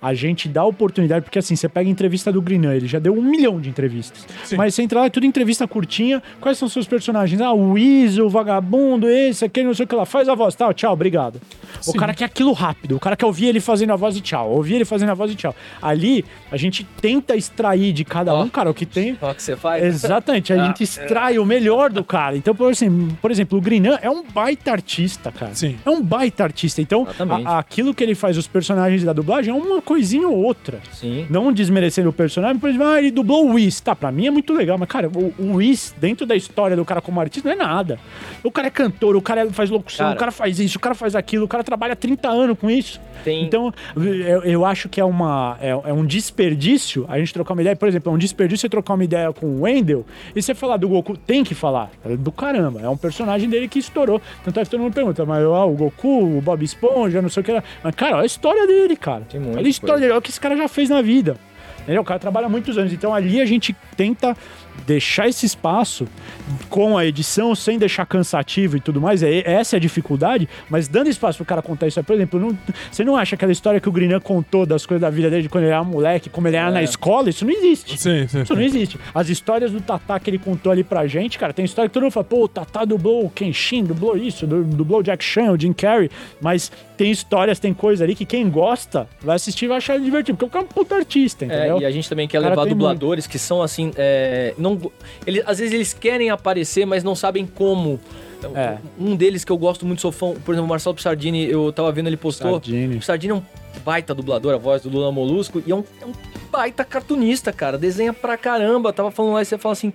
a 0.00 0.14
gente 0.14 0.48
dá 0.48 0.64
oportunidade, 0.64 1.24
porque 1.24 1.38
assim, 1.38 1.56
você 1.56 1.68
pega 1.68 1.88
a 1.88 1.92
entrevista 1.92 2.32
do 2.32 2.40
Grinan, 2.40 2.74
ele 2.74 2.86
já 2.86 2.98
deu 2.98 3.14
um 3.14 3.22
milhão 3.22 3.60
de 3.60 3.68
entrevistas. 3.68 4.26
Sim. 4.44 4.56
Mas 4.56 4.74
você 4.74 4.82
entra 4.82 5.00
lá, 5.00 5.06
é 5.06 5.10
tudo 5.10 5.26
entrevista 5.26 5.66
curtinha. 5.66 6.22
Quais 6.40 6.58
são 6.58 6.66
os 6.66 6.72
seus 6.72 6.86
personagens? 6.86 7.40
Ah, 7.40 7.52
o 7.52 7.72
Weasel, 7.72 8.26
o 8.26 8.28
vagabundo, 8.28 9.08
esse, 9.08 9.44
aquele, 9.44 9.66
não 9.66 9.74
sei 9.74 9.84
o 9.84 9.88
que 9.88 9.94
lá. 9.94 10.04
Faz 10.04 10.28
a 10.28 10.34
voz, 10.34 10.54
tal, 10.54 10.72
tchau, 10.74 10.92
obrigado. 10.92 11.40
O 11.80 11.92
Sim. 11.92 11.98
cara 11.98 12.14
quer 12.14 12.24
aquilo 12.24 12.52
rápido, 12.52 12.96
o 12.96 13.00
cara 13.00 13.16
quer 13.16 13.26
ouvir 13.26 13.46
ele 13.46 13.60
fazendo 13.60 13.92
a 13.92 13.96
voz 13.96 14.16
e 14.16 14.20
tchau, 14.20 14.50
ouvir 14.50 14.76
ele 14.76 14.84
fazendo 14.84 15.10
a 15.10 15.14
voz 15.14 15.30
e 15.32 15.34
tchau. 15.34 15.54
Ali, 15.80 16.24
a 16.50 16.56
gente 16.56 16.84
tenta 17.00 17.34
extrair 17.36 17.92
de 17.92 18.04
cada 18.04 18.34
Ó. 18.34 18.42
um, 18.42 18.48
cara, 18.48 18.70
o 18.70 18.74
que 18.74 18.86
tem. 18.86 19.16
Ó, 19.20 19.32
que 19.34 19.42
você 19.42 19.56
faz. 19.56 19.82
Exatamente, 19.84 20.52
a 20.52 20.62
Ah, 20.62 20.66
gente 20.66 20.82
extrai 20.82 21.38
o 21.38 21.44
melhor 21.46 21.90
do 21.90 22.04
cara. 22.04 22.36
Então, 22.36 22.54
por 22.54 22.70
exemplo, 22.70 23.16
por 23.20 23.30
exemplo, 23.30 23.58
o 23.58 23.60
Grinan 23.60 23.98
é 24.00 24.10
um 24.10 24.22
baita 24.24 24.70
artista, 24.72 25.30
cara. 25.32 25.54
Sim. 25.54 25.76
É 25.84 25.90
um 25.90 26.02
baita 26.02 26.44
artista. 26.44 26.80
Então, 26.80 27.06
a- 27.44 27.58
aquilo 27.58 27.94
que 27.94 28.02
ele 28.02 28.14
faz, 28.14 28.36
os 28.36 28.46
personagens 28.46 29.02
da 29.04 29.12
dublagem, 29.12 29.52
é 29.52 29.56
uma 29.56 29.80
coisinha 29.82 30.28
ou 30.28 30.36
outra. 30.36 30.80
Sim. 30.92 31.26
Não 31.30 31.52
desmerecendo 31.52 32.08
o 32.08 32.12
personagem, 32.12 32.58
por 32.58 32.68
exemplo, 32.68 32.86
ah, 32.86 32.98
ele 32.98 33.10
dublou 33.10 33.46
o 33.48 33.54
Whis. 33.54 33.80
Tá, 33.80 33.94
pra 33.96 34.10
mim 34.12 34.26
é 34.26 34.30
muito 34.30 34.52
legal, 34.52 34.76
mas, 34.78 34.88
cara, 34.88 35.08
o, 35.08 35.34
o 35.38 35.54
Whis, 35.56 35.94
dentro 36.00 36.26
da 36.26 36.34
história 36.36 36.76
do 36.76 36.84
cara 36.84 37.00
como 37.00 37.20
artista, 37.20 37.48
não 37.48 37.54
é 37.54 37.58
nada. 37.66 37.98
O 38.42 38.50
cara 38.50 38.68
é 38.68 38.70
cantor, 38.70 39.16
o 39.16 39.22
cara 39.22 39.50
faz 39.50 39.70
locução, 39.70 40.06
Cara. 40.06 40.16
o 40.16 40.18
cara 40.18 40.32
faz 40.32 40.58
isso, 40.60 40.76
o 40.78 40.80
cara 40.80 40.94
faz 40.94 41.14
aquilo, 41.14 41.44
o 41.44 41.48
cara 41.48 41.64
trabalha 41.64 41.96
30 41.96 42.28
anos 42.28 42.58
com 42.58 42.70
isso. 42.70 43.00
Tem. 43.24 43.44
Então, 43.44 43.72
eu, 43.96 44.42
eu 44.44 44.64
acho 44.64 44.88
que 44.88 45.00
é, 45.00 45.04
uma, 45.04 45.56
é, 45.60 45.70
é 45.70 45.92
um 45.92 46.04
desperdício 46.46 47.04
a 47.08 47.18
gente 47.18 47.32
trocar 47.32 47.54
uma 47.54 47.60
ideia. 47.60 47.76
Por 47.76 47.88
exemplo, 47.88 48.12
é 48.12 48.14
um 48.14 48.18
desperdício 48.18 48.62
você 48.62 48.68
trocar 48.68 48.94
uma 48.94 49.04
ideia 49.04 49.32
com 49.32 49.46
o 49.46 49.62
Wendell 49.62 50.04
e 50.34 50.40
você 50.40 50.54
falar 50.54 50.76
do 50.76 50.88
Goku. 50.88 51.16
Tem 51.16 51.42
que 51.42 51.54
falar. 51.54 51.90
É 52.04 52.16
do 52.16 52.30
caramba. 52.30 52.80
É 52.80 52.88
um 52.88 52.96
personagem 52.96 53.48
dele 53.48 53.68
que 53.68 53.78
estourou. 53.78 54.20
Tanto 54.44 54.60
é 54.60 54.64
que 54.64 54.70
todo 54.70 54.80
mundo 54.80 54.94
pergunta, 54.94 55.24
mas 55.24 55.44
o 55.44 55.70
Goku, 55.72 56.38
o 56.38 56.40
Bob 56.40 56.64
Esponja, 56.64 57.20
não 57.20 57.28
sei 57.28 57.40
o 57.40 57.44
que 57.44 57.52
lá. 57.52 57.62
Mas, 57.82 57.94
cara, 57.94 58.16
olha 58.16 58.22
a 58.22 58.26
história 58.26 58.66
dele, 58.66 58.96
cara. 58.96 59.22
Tem 59.28 59.40
olha 59.40 59.58
a 59.58 59.68
história 59.68 59.94
coisa. 59.94 60.00
dele, 60.00 60.12
olha 60.12 60.18
o 60.18 60.22
que 60.22 60.30
esse 60.30 60.40
cara 60.40 60.56
já 60.56 60.68
fez 60.68 60.88
na 60.88 61.02
vida. 61.02 61.36
Entendeu? 61.82 62.02
O 62.02 62.04
cara 62.04 62.18
trabalha 62.18 62.48
muitos 62.48 62.76
anos. 62.78 62.92
Então 62.92 63.14
ali 63.14 63.40
a 63.40 63.46
gente 63.46 63.74
tenta 63.96 64.36
deixar 64.86 65.28
esse 65.28 65.46
espaço 65.46 66.06
com 66.68 66.96
a 66.98 67.04
edição, 67.06 67.54
sem 67.54 67.78
deixar 67.78 68.06
cansativo 68.06 68.76
e 68.76 68.80
tudo 68.80 69.00
mais, 69.00 69.22
é, 69.22 69.42
essa 69.50 69.76
é 69.76 69.78
a 69.78 69.80
dificuldade, 69.80 70.48
mas 70.70 70.88
dando 70.88 71.08
espaço 71.08 71.38
pro 71.38 71.46
cara 71.46 71.62
contar 71.62 71.86
isso. 71.86 72.02
Por 72.04 72.14
exemplo, 72.14 72.38
não- 72.38 72.56
você 72.90 73.04
não 73.04 73.16
acha 73.16 73.34
aquela 73.34 73.52
história 73.52 73.80
que 73.80 73.88
o 73.88 73.92
Grinan 73.92 74.20
contou 74.20 74.64
das 74.66 74.84
coisas 74.86 75.00
da 75.00 75.10
vida 75.10 75.28
dele 75.30 75.42
de 75.42 75.48
quando 75.48 75.64
ele 75.64 75.72
era 75.72 75.82
moleque, 75.82 76.28
como 76.30 76.46
ele 76.48 76.56
era 76.56 76.70
na 76.70 76.82
escola? 76.82 77.28
Isso 77.30 77.44
não 77.44 77.52
existe. 77.52 77.98
Sim, 77.98 78.26
sim. 78.28 78.42
Isso 78.42 78.54
não 78.54 78.62
existe. 78.62 78.98
As 79.14 79.28
histórias 79.28 79.70
do 79.72 79.80
Tatá 79.80 80.18
que 80.20 80.30
ele 80.30 80.38
contou 80.38 80.70
ali 80.72 80.84
pra 80.84 81.06
gente, 81.06 81.38
cara, 81.38 81.52
tem 81.52 81.64
história 81.64 81.88
que 81.88 81.94
todo 81.94 82.02
mundo 82.04 82.12
fala, 82.12 82.24
pô, 82.24 82.44
o 82.44 82.48
Tatá 82.48 82.84
dublou 82.84 83.24
o 83.24 83.30
Kenshin, 83.30 83.84
dublou 83.84 84.16
isso, 84.16 84.46
du- 84.46 84.64
dublou 84.64 85.00
o 85.00 85.02
Jack 85.02 85.24
Chan, 85.24 85.50
o 85.52 85.60
Jim 85.60 85.72
Carrey, 85.72 86.10
mas 86.40 86.70
tem 86.96 87.10
histórias, 87.10 87.58
tem 87.58 87.74
coisa 87.74 88.04
ali 88.04 88.14
que 88.14 88.24
quem 88.24 88.48
gosta 88.48 89.06
vai 89.20 89.36
assistir 89.36 89.66
e 89.66 89.68
vai 89.68 89.76
achar 89.78 89.98
divertido, 90.00 90.36
porque 90.38 90.46
o 90.46 90.50
cara 90.50 90.64
é 90.64 90.68
um 90.68 90.68
puta 90.72 90.94
artista, 90.96 91.44
É, 91.44 91.48
entendeu? 91.48 91.80
e 91.80 91.84
a 91.84 91.90
gente 91.90 92.08
também 92.08 92.26
quer 92.26 92.38
levar 92.40 92.64
dubladores 92.66 93.26
que 93.26 93.38
são 93.38 93.62
assim. 93.62 93.92
é, 93.96 94.54
não, 94.58 94.80
eles, 95.26 95.42
às 95.46 95.58
vezes 95.58 95.74
eles 95.74 95.92
querem 95.92 96.30
aparecer, 96.30 96.86
mas 96.86 97.04
não 97.04 97.14
sabem 97.14 97.46
como. 97.46 98.00
É. 98.54 98.76
Um 98.98 99.16
deles 99.16 99.44
que 99.44 99.50
eu 99.50 99.56
gosto 99.58 99.84
muito, 99.86 100.00
sou 100.02 100.12
fã, 100.12 100.34
por 100.34 100.52
exemplo, 100.52 100.66
o 100.66 100.68
Marcelo 100.68 100.94
Pissardini, 100.94 101.48
eu 101.50 101.72
tava 101.72 101.90
vendo, 101.90 102.06
ele 102.08 102.16
postou. 102.16 102.52
Sardini. 102.52 102.96
O 102.96 102.98
Pissardini 102.98 103.32
é 103.32 103.34
um 103.34 103.42
baita 103.84 104.14
dublador, 104.14 104.54
a 104.54 104.58
voz 104.58 104.82
do 104.82 104.88
Lula 104.90 105.10
Molusco, 105.12 105.62
e 105.66 105.70
é 105.70 105.74
um, 105.74 105.84
é 106.00 106.06
um 106.06 106.12
baita 106.50 106.84
cartunista, 106.84 107.52
cara. 107.52 107.76
Desenha 107.78 108.12
pra 108.12 108.36
caramba. 108.36 108.92
Tava 108.92 109.10
falando 109.10 109.34
lá 109.34 109.42
e 109.42 109.44
você 109.44 109.58
fala 109.58 109.72
assim: 109.72 109.92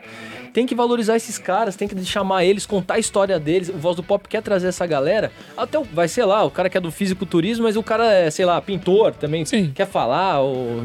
tem 0.53 0.65
que 0.65 0.75
valorizar 0.75 1.15
esses 1.15 1.37
caras, 1.37 1.75
tem 1.75 1.87
que 1.87 2.03
chamar 2.05 2.43
eles, 2.45 2.65
contar 2.65 2.95
a 2.95 2.99
história 2.99 3.39
deles. 3.39 3.69
O 3.69 3.73
Voz 3.77 3.95
do 3.95 4.03
Pop 4.03 4.27
quer 4.27 4.41
trazer 4.41 4.67
essa 4.67 4.85
galera. 4.85 5.31
Até 5.57 5.79
o, 5.79 5.83
vai, 5.83 6.07
sei 6.07 6.25
lá, 6.25 6.43
o 6.43 6.51
cara 6.51 6.69
que 6.69 6.77
é 6.77 6.81
do 6.81 6.91
fisiculturismo, 6.91 7.63
mas 7.65 7.75
o 7.77 7.83
cara 7.83 8.11
é, 8.11 8.29
sei 8.29 8.45
lá, 8.45 8.61
pintor 8.61 9.13
também. 9.13 9.45
Sim. 9.45 9.71
Quer 9.73 9.87
falar, 9.87 10.39
ou 10.41 10.81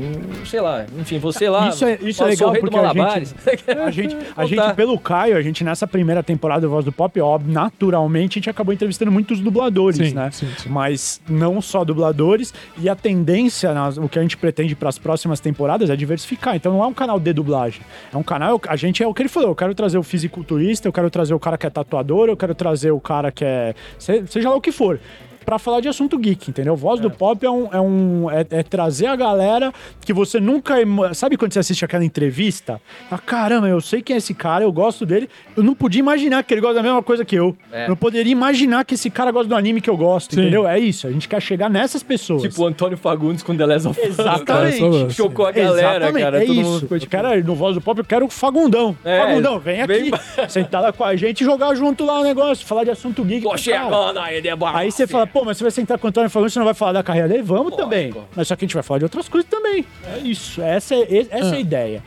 sei 0.46 0.60
lá, 0.60 0.86
enfim, 0.98 1.18
você 1.18 1.48
lá. 1.48 1.68
Isso 1.68 1.84
é- 1.84 1.98
isso 2.02 2.22
é 2.22 2.26
legal 2.26 2.48
o 2.50 2.52
rei 2.52 2.60
do 2.60 2.64
porque 2.70 2.78
a 2.78 2.82
Malabares. 2.82 3.34
A 3.86 3.90
gente, 3.90 4.16
a 4.36 4.46
gente, 4.46 4.74
pelo 4.74 4.98
Caio, 4.98 5.36
a 5.36 5.42
gente 5.42 5.62
nessa 5.62 5.86
primeira 5.86 6.22
temporada 6.22 6.62
do 6.62 6.70
Voz 6.70 6.84
do 6.84 6.92
Pop, 6.92 7.20
óbvio, 7.20 7.52
naturalmente, 7.52 8.32
a 8.32 8.40
gente 8.40 8.50
acabou 8.50 8.72
entrevistando 8.72 9.10
muitos 9.12 9.40
dubladores, 9.40 9.96
Sim, 10.08 10.14
né? 10.14 10.30
sim, 10.32 10.48
sim. 10.58 10.68
Mas 10.68 11.20
não 11.28 11.60
só 11.60 11.84
dubladores, 11.84 12.52
e 12.78 12.85
a 12.88 12.94
tendência, 12.96 13.70
o 14.00 14.08
que 14.08 14.18
a 14.18 14.22
gente 14.22 14.36
pretende 14.36 14.74
para 14.74 14.88
as 14.88 14.98
próximas 14.98 15.40
temporadas 15.40 15.90
é 15.90 15.96
diversificar. 15.96 16.56
Então 16.56 16.72
não 16.72 16.82
é 16.82 16.86
um 16.86 16.94
canal 16.94 17.18
de 17.20 17.32
dublagem. 17.32 17.80
É 18.12 18.16
um 18.16 18.22
canal, 18.22 18.60
a 18.68 18.76
gente 18.76 19.02
é 19.02 19.06
o 19.06 19.14
que 19.14 19.22
ele 19.22 19.28
falou, 19.28 19.50
eu 19.50 19.54
quero 19.54 19.74
trazer 19.74 19.98
o 19.98 20.02
fisiculturista, 20.02 20.88
eu 20.88 20.92
quero 20.92 21.10
trazer 21.10 21.34
o 21.34 21.38
cara 21.40 21.56
que 21.58 21.66
é 21.66 21.70
tatuador, 21.70 22.28
eu 22.28 22.36
quero 22.36 22.54
trazer 22.54 22.90
o 22.90 23.00
cara 23.00 23.30
que 23.32 23.44
é. 23.44 23.74
se- 23.98 24.24
Seja 24.26 24.50
lá 24.50 24.56
o 24.56 24.60
que 24.60 24.72
for. 24.72 24.98
Pra 25.46 25.60
falar 25.60 25.80
de 25.80 25.88
assunto 25.88 26.18
geek, 26.18 26.50
entendeu? 26.50 26.74
Voz 26.74 27.00
do 27.00 27.08
Pop 27.08 27.46
é 27.46 27.48
um. 27.48 27.68
É, 27.72 27.80
um 27.80 28.28
é, 28.30 28.44
é 28.50 28.62
trazer 28.64 29.06
a 29.06 29.14
galera 29.14 29.72
que 30.00 30.12
você 30.12 30.40
nunca. 30.40 30.74
Sabe 31.14 31.36
quando 31.36 31.52
você 31.52 31.60
assiste 31.60 31.84
aquela 31.84 32.04
entrevista? 32.04 32.80
Ah, 33.08 33.16
caramba, 33.16 33.68
eu 33.68 33.80
sei 33.80 34.02
quem 34.02 34.14
é 34.14 34.16
esse 34.16 34.34
cara, 34.34 34.64
eu 34.64 34.72
gosto 34.72 35.06
dele. 35.06 35.30
Eu 35.56 35.62
não 35.62 35.72
podia 35.72 36.00
imaginar 36.00 36.42
que 36.42 36.52
ele 36.52 36.60
gosta 36.60 36.74
da 36.74 36.82
mesma 36.82 37.00
coisa 37.00 37.24
que 37.24 37.36
eu. 37.36 37.56
É. 37.70 37.84
Eu 37.84 37.90
não 37.90 37.96
poderia 37.96 38.32
imaginar 38.32 38.84
que 38.84 38.94
esse 38.94 39.08
cara 39.08 39.30
gosta 39.30 39.48
do 39.48 39.54
anime 39.54 39.80
que 39.80 39.88
eu 39.88 39.96
gosto, 39.96 40.34
Sim. 40.34 40.40
entendeu? 40.40 40.66
É 40.66 40.80
isso. 40.80 41.06
A 41.06 41.12
gente 41.12 41.28
quer 41.28 41.40
chegar 41.40 41.70
nessas 41.70 42.02
pessoas. 42.02 42.42
Tipo 42.42 42.62
o 42.62 42.66
Antônio 42.66 42.98
Fagundes 42.98 43.44
com 43.44 43.56
The 43.56 43.66
Last 43.66 43.86
of 43.86 44.00
Us. 44.00 44.18
Exatamente. 44.18 44.80
Cara, 44.80 45.10
Chocou 45.10 45.46
a 45.46 45.52
galera, 45.52 45.96
Exatamente, 45.96 46.24
cara. 46.24 46.42
é 46.42 46.46
Todo 46.46 46.54
mundo 46.56 46.68
isso. 46.70 46.80
ficou 46.80 46.98
tipo, 46.98 47.10
quero, 47.10 47.44
no 47.44 47.54
Voz 47.54 47.74
do 47.76 47.80
Pop, 47.80 47.98
eu 48.00 48.04
quero 48.04 48.26
o 48.26 48.28
Fagundão. 48.28 48.96
É, 49.04 49.20
Fagundão, 49.20 49.60
vem 49.60 49.86
vem 49.86 50.08
aqui, 50.08 50.10
sentar 50.50 50.82
lá 50.82 50.92
com 50.92 51.04
a 51.04 51.14
gente 51.14 51.42
e 51.42 51.44
jogar 51.44 51.72
junto 51.76 52.04
lá 52.04 52.20
o 52.20 52.24
negócio, 52.24 52.66
falar 52.66 52.82
de 52.82 52.90
assunto 52.90 53.24
geek. 53.24 53.42
Tô 53.42 53.50
Cara, 53.50 53.58
chegando 53.58 54.18
aí. 54.18 54.42
Aí 54.74 54.90
você 54.90 55.06
fala, 55.06 55.26
pô, 55.38 55.44
mas 55.44 55.58
você 55.58 55.64
vai 55.64 55.70
sentar 55.70 55.98
com 55.98 56.06
o 56.06 56.08
Antônio 56.08 56.30
Fagundes, 56.30 56.54
você 56.54 56.58
não 56.58 56.64
vai 56.64 56.72
falar 56.74 56.92
da 56.92 57.02
carreira 57.02 57.28
dele? 57.28 57.42
Vamos 57.42 57.76
também. 57.76 58.14
Mas 58.34 58.48
só 58.48 58.56
que 58.56 58.64
a 58.64 58.66
gente 58.66 58.74
vai 58.74 58.82
falar 58.82 58.98
de 58.98 59.04
outras 59.04 59.28
coisas 59.28 59.48
também. 59.50 59.84
É 60.14 60.18
isso. 60.18 60.62
Essa 60.62 60.94
é, 60.94 61.26
essa 61.30 61.54
é 61.54 61.56
a 61.56 61.60
ideia. 61.60 62.02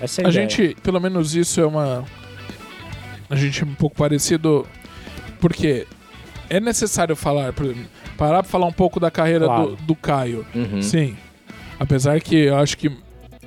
Essa 0.00 0.20
é 0.22 0.24
a, 0.24 0.28
A 0.28 0.30
ideia. 0.30 0.48
gente, 0.48 0.76
pelo 0.80 1.00
menos 1.00 1.34
isso 1.34 1.60
é 1.60 1.66
uma. 1.66 2.04
A 3.28 3.34
gente 3.34 3.62
é 3.62 3.66
um 3.66 3.74
pouco 3.74 3.96
parecido. 3.96 4.64
Porque 5.40 5.86
é 6.48 6.60
necessário 6.60 7.16
falar, 7.16 7.52
por 7.52 7.64
exemplo, 7.66 7.84
parar 8.16 8.42
pra 8.42 8.50
falar 8.50 8.66
um 8.66 8.72
pouco 8.72 9.00
da 9.00 9.10
carreira 9.10 9.46
Claro. 9.46 9.70
do, 9.70 9.76
do 9.82 9.94
Caio. 9.96 10.46
Uhum. 10.54 10.80
Sim. 10.80 11.16
Apesar 11.80 12.20
que 12.20 12.36
eu 12.36 12.56
acho 12.58 12.76
que 12.78 12.90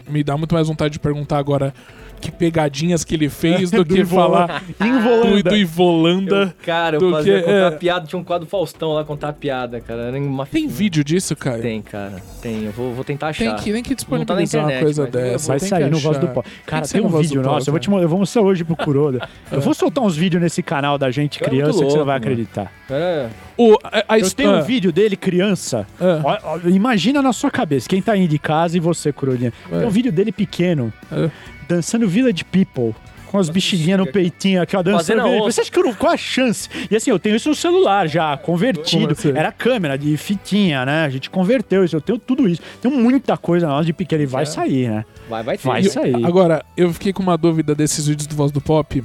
me 0.09 0.23
dá 0.23 0.35
muito 0.37 0.53
mais 0.53 0.67
vontade 0.67 0.93
de 0.93 0.99
perguntar 0.99 1.37
agora 1.37 1.73
que 2.22 2.31
pegadinhas 2.31 3.03
que 3.03 3.15
ele 3.15 3.27
fez 3.30 3.69
do, 3.72 3.84
Do 3.84 3.95
que 3.95 4.06
falar 4.06 4.64
Involanda. 4.80 5.43
do, 5.43 5.49
do 5.49 5.56
Ivolanda. 5.57 6.35
Eu, 6.43 6.65
cara, 6.65 6.95
eu 6.98 7.11
fazia 7.11 7.39
que- 7.39 7.43
contar 7.45 7.53
é. 7.53 7.72
piada, 7.72 8.06
tinha 8.07 8.19
um 8.19 8.23
quadro 8.23 8.48
Faustão 8.48 8.93
lá 8.93 9.03
contar 9.03 9.34
piada, 9.34 9.81
cara. 9.81 10.03
Era 10.03 10.18
uma... 10.19 10.45
Tem 10.45 10.68
vídeo 10.68 11.03
disso, 11.03 11.35
Caio? 11.35 11.61
Tem, 11.61 11.81
cara. 11.81 12.22
Tem, 12.41 12.65
eu 12.65 12.72
vou, 12.72 12.93
vou 12.93 13.03
tentar 13.03 13.34
Tem 13.34 13.48
achar. 13.48 13.57
que, 13.64 13.72
tem 13.73 13.81
que 13.84 13.89
tá 13.89 13.93
na 13.93 13.95
disponibilizar 13.95 14.61
uma 14.64 14.72
internet, 14.72 14.84
coisa 14.84 15.03
mas 15.03 15.14
eu 15.15 15.22
dessa. 15.22 15.48
Vai 15.48 15.60
tem 15.60 15.69
sair 15.69 15.89
no 15.89 15.98
Voz 15.98 16.18
do. 16.18 16.27
Pop. 16.27 16.48
Cara, 16.65 16.88
tem, 16.88 17.02
no 17.02 17.07
um 17.07 17.22
vídeo 17.22 17.41
nosso. 17.41 17.69
Eu 17.69 17.73
vou, 17.73 17.80
te, 17.80 17.89
eu 17.91 18.10
vou 18.10 18.19
mostrar 18.19 18.41
hoje 18.43 18.64
pro 18.64 18.76
Kuroda. 18.76 19.27
Eu 19.52 19.60
vou 19.61 19.73
soltar 19.73 20.03
uns 20.03 20.15
vídeos 20.15 20.41
nesse 20.41 20.61
canal 20.61 20.98
da 20.98 21.10
gente 21.10 21.41
É 21.41 21.45
criança 21.45 21.80
que 21.80 21.85
você 21.91 21.98
não 21.98 22.06
vai 22.06 22.19
louco, 22.19 22.30
mano. 22.30 22.41
acreditar. 22.45 22.72
Era... 22.89 23.30
O, 23.57 23.77
a, 23.84 24.03
a 24.15 24.19
Eu 24.19 24.30
tenho 24.31 24.52
um 24.53 24.61
vídeo 24.64 24.91
dele, 24.91 25.15
criança. 25.15 25.85
Ó, 25.99 26.38
ó, 26.43 26.60
imagina 26.68 27.22
na 27.22 27.34
sua 27.34 27.52
cabeça, 27.52 27.88
quem 27.88 28.02
tá 28.02 28.14
aí 28.14 28.27
de 28.27 28.39
casa 28.39 28.76
e 28.77 28.80
você, 28.80 29.11
Curolinha. 29.11 29.53
Tem 29.69 29.85
um 29.85 29.89
vídeo 29.89 30.11
dele 30.11 30.31
pequeno, 30.31 30.91
É. 31.11 31.30
dançando 31.67 32.07
Village 32.07 32.43
People. 32.45 32.93
Com 33.27 33.38
as 33.39 33.47
bexiguinhas 33.47 33.97
no 33.97 34.05
peitinho 34.11 34.61
aqui, 34.61 34.75
ó, 34.75 34.83
dançando. 34.83 34.97
Fazendo 34.99 35.21
a 35.21 35.23
Village- 35.23 35.41
onça. 35.43 35.51
Você 35.55 35.61
acha 35.61 35.71
que 35.71 35.79
eu 35.79 35.83
não. 35.85 35.93
Qual 35.93 36.11
a 36.11 36.17
chance? 36.17 36.67
E 36.91 36.95
assim, 36.97 37.11
eu 37.11 37.17
tenho 37.17 37.38
isso 37.38 37.47
no 37.47 37.55
celular 37.55 38.05
já, 38.05 38.35
convertido. 38.35 39.13
Assim? 39.13 39.29
Era 39.29 39.53
câmera 39.53 39.97
de 39.97 40.17
fitinha, 40.17 40.85
né? 40.85 41.05
A 41.05 41.09
gente 41.09 41.29
converteu 41.29 41.85
isso. 41.85 41.95
Eu 41.95 42.01
tenho 42.01 42.19
tudo 42.19 42.45
isso. 42.45 42.61
Tenho 42.81 42.93
muita 42.93 43.38
coisa 43.38 43.67
nossa 43.67 43.85
de 43.85 43.93
pequeno. 43.93 44.23
E 44.23 44.25
vai 44.25 44.45
sair, 44.45 44.89
né? 44.89 45.05
Vai, 45.29 45.43
vai 45.43 45.57
ter. 45.57 45.65
Vai 45.65 45.83
sair. 45.83 46.25
Agora, 46.25 46.61
eu 46.75 46.91
fiquei 46.91 47.13
com 47.13 47.23
uma 47.23 47.38
dúvida 47.38 47.73
desses 47.73 48.05
vídeos 48.05 48.27
do 48.27 48.35
Voz 48.35 48.51
do 48.51 48.59
Pop. 48.59 49.01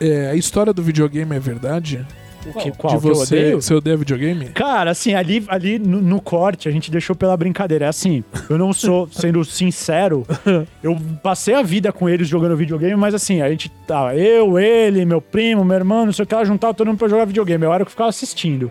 É, 0.00 0.30
a 0.30 0.34
história 0.34 0.72
do 0.72 0.82
videogame 0.82 1.36
é 1.36 1.38
verdade? 1.40 2.04
Que, 2.52 2.70
qual? 2.72 2.94
de 2.94 3.00
que 3.00 3.08
eu 3.08 3.14
você, 3.14 3.34
odeio? 3.36 3.62
você 3.62 3.74
odeia 3.74 3.96
videogame? 3.96 4.46
Cara, 4.50 4.90
assim, 4.90 5.14
ali, 5.14 5.44
ali 5.48 5.78
no, 5.78 6.00
no 6.00 6.20
corte 6.20 6.68
a 6.68 6.72
gente 6.72 6.90
deixou 6.90 7.14
pela 7.14 7.36
brincadeira. 7.36 7.86
É 7.86 7.88
assim, 7.88 8.24
eu 8.48 8.58
não 8.58 8.72
sou, 8.72 9.08
sendo 9.12 9.44
sincero, 9.44 10.26
eu 10.82 10.96
passei 11.22 11.54
a 11.54 11.62
vida 11.62 11.92
com 11.92 12.08
eles 12.08 12.28
jogando 12.28 12.56
videogame, 12.56 12.96
mas 12.96 13.14
assim, 13.14 13.40
a 13.40 13.48
gente 13.48 13.70
tava, 13.86 14.14
eu, 14.16 14.58
ele, 14.58 15.04
meu 15.04 15.20
primo, 15.20 15.64
meu 15.64 15.76
irmão, 15.76 16.06
não 16.06 16.12
sei 16.12 16.24
o 16.24 16.26
que, 16.26 16.34
ela 16.34 16.44
juntava 16.44 16.74
todo 16.74 16.86
mundo 16.86 16.98
pra 16.98 17.08
jogar 17.08 17.24
videogame. 17.24 17.64
Eu 17.64 17.72
era 17.72 17.82
o 17.82 17.86
que 17.86 17.92
ficava 17.92 18.10
assistindo. 18.10 18.70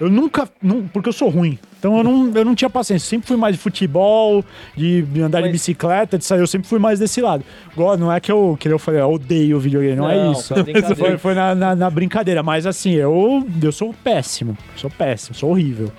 Eu 0.00 0.10
nunca, 0.10 0.48
não, 0.60 0.88
porque 0.88 1.08
eu 1.08 1.12
sou 1.12 1.28
ruim. 1.28 1.56
Então 1.78 1.96
eu 1.98 2.02
não, 2.04 2.32
eu 2.34 2.44
não 2.44 2.54
tinha 2.54 2.68
paciência. 2.68 3.08
Sempre 3.08 3.28
fui 3.28 3.36
mais 3.36 3.54
de 3.54 3.60
futebol, 3.62 4.44
de 4.76 5.04
andar 5.22 5.38
de 5.40 5.44
Mas- 5.48 5.52
bicicleta, 5.52 6.18
de 6.18 6.24
sair. 6.24 6.40
Eu 6.40 6.46
sempre 6.48 6.66
fui 6.66 6.78
mais 6.80 6.98
desse 6.98 7.20
lado. 7.20 7.44
Agora, 7.72 7.96
não 7.96 8.10
é 8.12 8.18
que 8.18 8.32
eu, 8.32 8.56
que 8.58 8.68
eu 8.68 8.78
falei, 8.78 9.00
eu 9.00 9.12
odeio 9.12 9.58
videogame, 9.60 9.94
não, 9.96 10.10
é 10.10 10.16
Não, 10.16 10.32
isso. 10.32 10.52
foi. 10.54 10.64
Foi, 10.96 11.18
foi 11.18 11.34
na, 11.34 11.54
na, 11.54 11.76
na 11.76 11.90
brincadeira. 11.90 12.42
Mas 12.42 12.66
assim, 12.66 12.92
eu, 12.92 13.46
eu 13.62 13.72
sou 13.72 13.94
péssimo. 14.02 14.56
Sou 14.76 14.90
péssimo, 14.90 15.34
sou 15.36 15.50
horrível. 15.50 15.92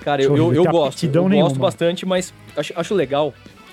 Cara, 0.00 0.22
eu, 0.22 0.30
Deixa 0.30 0.42
eu 0.42 0.46
eu, 0.46 0.50
ver, 0.50 0.56
eu 0.58 0.62
tem 0.62 0.72
gosto. 0.72 1.04
Eu 1.06 1.28
nenhuma. 1.28 1.48
gosto 1.48 1.60
bastante, 1.60 2.04
mas 2.06 2.32
acho, 2.56 2.72
acho 2.74 2.94
legal. 2.94 3.32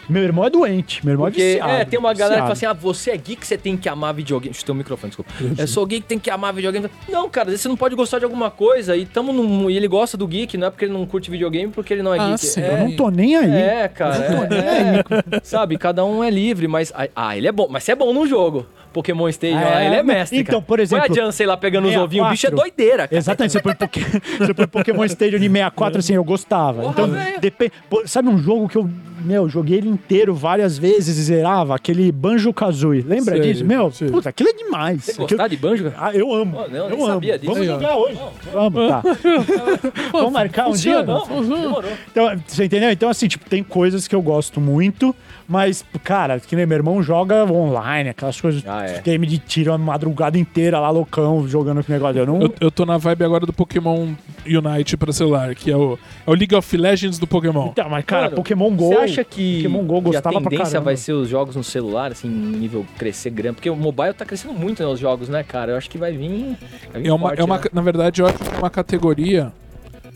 Meu 0.09 0.23
irmão 0.23 0.45
é 0.45 0.49
doente. 0.49 1.05
Meu 1.05 1.13
irmão 1.13 1.27
Porque 1.27 1.41
é 1.41 1.45
viciado. 1.53 1.71
é, 1.73 1.85
tem 1.85 1.99
uma 1.99 2.13
galera 2.13 2.35
que 2.35 2.41
fala 2.41 2.53
viciado. 2.53 2.77
assim: 2.77 2.85
ah, 2.87 2.91
você 2.91 3.11
é 3.11 3.17
geek, 3.17 3.45
você 3.45 3.57
tem 3.57 3.77
que 3.77 3.87
amar 3.87 4.13
videogame. 4.13 4.51
Deixa 4.51 4.61
eu 4.61 4.65
ter 4.65 4.71
o 4.71 4.75
microfone, 4.75 5.09
desculpa. 5.09 5.31
Eu 5.57 5.67
sou 5.67 5.85
geek, 5.85 6.05
tem 6.05 6.19
que 6.19 6.29
amar 6.29 6.53
videogame. 6.53 6.87
Não, 7.09 7.29
cara, 7.29 7.45
às 7.47 7.51
vezes 7.51 7.61
você 7.61 7.69
não 7.69 7.77
pode 7.77 7.95
gostar 7.95 8.19
de 8.19 8.25
alguma 8.25 8.51
coisa 8.51 8.95
e, 8.97 9.05
tamo 9.05 9.31
num, 9.31 9.69
e 9.69 9.77
ele 9.77 9.87
gosta 9.87 10.17
do 10.17 10.27
geek, 10.27 10.57
não 10.57 10.67
é 10.67 10.69
porque 10.69 10.85
ele 10.85 10.93
não 10.93 11.05
curte 11.05 11.31
videogame, 11.31 11.71
porque 11.71 11.93
ele 11.93 12.03
não 12.03 12.13
é 12.13 12.19
Ah, 12.19 12.25
geek. 12.29 12.39
sim, 12.45 12.61
é, 12.61 12.73
Eu 12.73 12.77
não 12.89 12.95
tô 12.95 13.09
nem 13.09 13.35
aí. 13.35 13.51
É, 13.51 13.87
cara. 13.87 14.15
é, 14.17 15.35
é. 15.35 15.39
sabe, 15.43 15.77
cada 15.77 16.03
um 16.05 16.23
é 16.23 16.29
livre, 16.29 16.67
mas. 16.67 16.91
Ah, 17.15 17.37
ele 17.37 17.47
é 17.47 17.51
bom. 17.51 17.67
Mas 17.69 17.83
você 17.83 17.91
é 17.93 17.95
bom 17.95 18.13
no 18.13 18.27
jogo. 18.27 18.65
Pokémon 18.91 19.27
Stadium, 19.29 19.57
É, 19.59 19.65
lá, 19.65 19.85
ele 19.85 19.95
é 19.95 20.03
mestre. 20.03 20.37
então, 20.37 20.59
cara. 20.59 20.65
por 20.67 20.79
exemplo, 20.79 21.07
Põe 21.07 21.17
a 21.17 21.21
Jan, 21.25 21.31
sei 21.31 21.47
lá, 21.47 21.57
pegando 21.57 21.87
os 21.87 21.95
ovinhos. 21.95 22.27
O 22.27 22.29
bicho 22.29 22.45
é 22.45 22.49
64. 22.51 22.57
doideira, 22.77 23.07
cara. 23.07 23.17
Exatamente, 23.17 23.51
você 23.53 23.59
põe, 23.59 23.73
Poké... 23.73 24.01
você 24.37 24.53
põe 24.53 24.67
Pokémon 24.67 25.03
Stadium 25.05 25.39
de 25.39 25.47
64, 25.49 25.99
assim, 25.99 26.13
eu 26.13 26.23
gostava. 26.23 26.81
Porra, 26.83 26.91
então, 26.91 27.07
velho. 27.07 27.39
depe- 27.41 27.71
pô, 27.89 28.03
sabe 28.05 28.29
um 28.29 28.37
jogo 28.37 28.69
que 28.69 28.77
eu, 28.77 28.87
meu, 29.23 29.47
joguei 29.49 29.77
ele 29.77 29.89
inteiro 29.89 30.33
várias 30.35 30.77
vezes 30.77 31.17
e 31.17 31.23
zerava? 31.23 31.75
Aquele 31.75 32.11
Banjo-Kazooie. 32.11 33.01
Lembra 33.01 33.37
Sei, 33.37 33.41
disso? 33.53 33.65
Meu, 33.65 33.91
sei. 33.91 34.09
puta, 34.09 34.29
aquilo 34.29 34.49
é 34.49 34.53
demais. 34.53 35.03
Você 35.03 35.13
gostar 35.13 35.47
de 35.47 35.57
banjo? 35.57 35.91
Ah, 35.97 36.13
eu 36.13 36.33
amo. 36.33 36.57
Pô, 36.57 36.67
não, 36.67 36.77
eu 36.77 36.89
nem 36.89 36.97
amo. 36.99 37.07
sabia 37.07 37.39
disso. 37.39 37.51
Vamos 37.53 37.67
jogar 37.67 37.95
hoje. 37.97 38.19
Vamos, 38.51 38.87
tá. 38.89 39.03
Vamos 40.11 40.31
marcar 40.33 40.67
um 40.69 40.73
dia? 40.73 41.01
Demorou. 41.03 41.83
Então, 42.11 42.41
você 42.47 42.65
entendeu? 42.65 42.91
Então, 42.91 43.09
assim, 43.09 43.27
tipo, 43.27 43.49
tem 43.49 43.63
coisas 43.63 44.07
que 44.07 44.15
eu 44.15 44.21
gosto 44.21 44.59
muito, 44.61 45.15
mas, 45.47 45.83
cara, 46.03 46.39
que 46.39 46.55
nem 46.55 46.65
meu 46.65 46.77
irmão 46.77 47.01
joga 47.03 47.43
online, 47.51 48.09
aquelas 48.09 48.39
coisas, 48.39 48.63
Ah, 48.67 48.85
é. 48.85 49.01
game 49.01 49.25
de 49.27 49.37
tiro 49.37 49.73
a 49.73 49.77
madrugada 49.77 50.37
inteira 50.37 50.79
lá, 50.79 50.89
loucão, 50.89 51.47
jogando 51.47 51.79
aquele 51.79 51.97
negócio. 51.97 52.19
Eu 52.19 52.25
não. 52.25 52.41
Eu, 52.41 52.53
eu 52.59 52.71
tô 52.71 52.85
na 52.85 52.97
vibe 52.97 53.23
agora 53.23 53.45
do 53.45 53.53
Pokémon 53.53 54.13
Unite 54.45 54.97
pra 54.97 55.11
celular, 55.13 55.53
que 55.55 55.71
é 55.71 55.77
o, 55.77 55.97
é 56.25 56.29
o 56.29 56.33
League 56.33 56.55
of 56.55 56.77
Legends 56.77 57.17
do 57.19 57.27
Pokémon. 57.27 57.67
Então, 57.71 57.89
mas, 57.89 58.03
cara, 58.05 58.23
Mano, 58.23 58.35
Pokémon 58.37 58.71
Go. 58.75 58.89
Acha 59.13 59.23
que, 59.23 59.57
Pokémon 59.63 59.83
Go 59.85 60.09
que 60.11 60.15
a 60.17 60.21
tendência 60.21 60.81
vai 60.81 60.97
ser 60.97 61.13
os 61.13 61.29
jogos 61.29 61.55
no 61.55 61.63
celular, 61.63 62.11
assim, 62.11 62.27
nível 62.27 62.85
crescer 62.97 63.29
grande? 63.29 63.55
Porque 63.55 63.69
o 63.69 63.75
mobile 63.75 64.13
tá 64.13 64.25
crescendo 64.25 64.53
muito, 64.53 64.81
né, 64.83 64.89
os 64.89 64.99
jogos, 64.99 65.29
né, 65.29 65.43
cara? 65.43 65.71
Eu 65.73 65.77
acho 65.77 65.89
que 65.89 65.97
vai 65.97 66.11
vir. 66.11 66.57
Vai 66.91 67.01
vir 67.01 67.07
É 67.07 67.13
uma, 67.13 67.27
forte, 67.29 67.39
é 67.41 67.43
uma, 67.43 67.57
né? 67.57 67.63
na 67.73 67.81
verdade, 67.81 68.21
eu 68.21 68.27
acho 68.27 68.37
que 68.37 68.55
é 68.55 68.57
uma 68.57 68.69
categoria. 68.69 69.51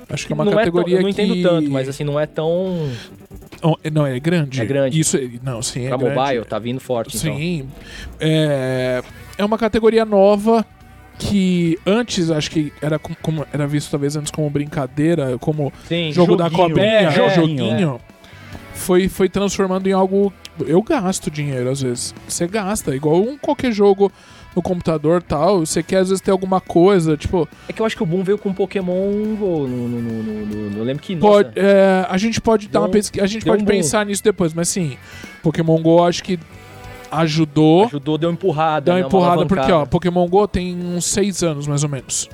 Acho 0.09 0.25
que 0.27 0.31
é 0.31 0.35
uma 0.35 0.45
não 0.45 0.53
categoria 0.53 0.95
é 0.95 1.01
tão, 1.01 1.09
eu 1.09 1.11
não 1.11 1.13
que... 1.13 1.21
entendo 1.21 1.41
tanto, 1.49 1.69
mas 1.71 1.89
assim, 1.89 2.03
não 2.03 2.19
é 2.19 2.25
tão. 2.25 2.89
Oh, 3.61 3.75
Não, 3.91 4.05
é 4.05 4.17
grande. 4.19 4.61
É 4.61 4.65
grande. 4.65 4.99
Isso, 4.99 5.17
é- 5.17 5.29
não, 5.43 5.61
sim, 5.61 5.85
é 5.85 5.89
pra 5.89 5.97
grande. 5.97 6.15
mobile, 6.15 6.45
tá 6.45 6.59
vindo 6.59 6.79
forte, 6.79 7.17
então. 7.17 7.35
Sim. 7.35 7.67
É, 8.19 9.01
é 9.37 9.43
uma 9.45 9.57
categoria 9.57 10.05
nova 10.05 10.65
que 11.19 11.77
antes 11.85 12.29
acho 12.29 12.51
que 12.51 12.71
era 12.81 12.99
com- 12.99 13.15
como 13.21 13.45
era 13.51 13.65
visto 13.67 13.89
talvez 13.89 14.15
antes 14.15 14.31
como 14.31 14.49
brincadeira, 14.49 15.37
como 15.39 15.73
Sim, 15.87 16.11
jogo 16.11 16.35
da 16.35 16.49
cobrinha, 16.49 16.85
É, 16.87 17.11
joguinho, 17.11 17.33
joguinho, 17.67 18.01
foi 18.77 19.09
foi 19.09 19.27
transformando 19.27 19.87
em 19.87 19.91
algo 19.91 20.31
eu 20.65 20.81
gasto 20.81 21.29
dinheiro 21.29 21.69
às 21.69 21.81
vezes. 21.81 22.15
Você 22.27 22.47
gasta 22.47 22.95
igual 22.95 23.21
um 23.21 23.37
qualquer 23.37 23.71
jogo 23.71 24.11
no 24.55 24.61
computador 24.61 25.21
tal, 25.21 25.59
você 25.59 25.83
quer 25.83 25.97
às 25.97 26.09
vezes 26.09 26.19
ter 26.21 26.31
alguma 26.31 26.59
coisa, 26.59 27.15
tipo, 27.15 27.47
É 27.69 27.73
que 27.73 27.79
eu 27.81 27.85
acho 27.85 27.95
que 27.95 28.01
o 28.01 28.05
Boom 28.05 28.23
veio 28.23 28.37
com 28.39 28.51
Pokémon 28.53 29.35
Go. 29.35 29.67
No, 29.67 29.87
no, 29.87 30.01
no, 30.01 30.45
no, 30.71 30.77
eu 30.79 30.83
lembro 30.83 31.03
que. 31.03 31.15
pode, 31.15 31.51
é, 31.55 32.05
a 32.09 32.17
gente 32.17 32.41
pode 32.41 32.67
dar 32.67 32.71
Deu 32.73 32.81
uma 32.81 32.87
um- 32.87 32.91
pesquisa, 32.91 33.23
a 33.23 33.27
gente 33.27 33.43
deu 33.43 33.53
pode 33.53 33.63
um 33.63 33.67
pensar 33.67 34.05
nisso 34.05 34.23
depois, 34.23 34.53
mas 34.53 34.67
sim, 34.69 34.97
Pokémon 35.43 35.79
Go 35.81 36.03
acho 36.03 36.23
que 36.23 36.39
ajudou 37.11 37.85
ajudou, 37.85 38.17
deu 38.17 38.31
empurrada. 38.31 38.85
Dá 38.87 38.93
uma 38.93 38.99
né, 39.01 39.05
empurrada, 39.05 39.45
porque, 39.45 39.71
ó. 39.71 39.85
Pokémon 39.85 40.27
GO 40.27 40.47
tem 40.47 40.75
uns 40.75 41.05
seis 41.05 41.43
anos, 41.43 41.67
mais 41.67 41.83
ou 41.83 41.89
menos. 41.89 42.29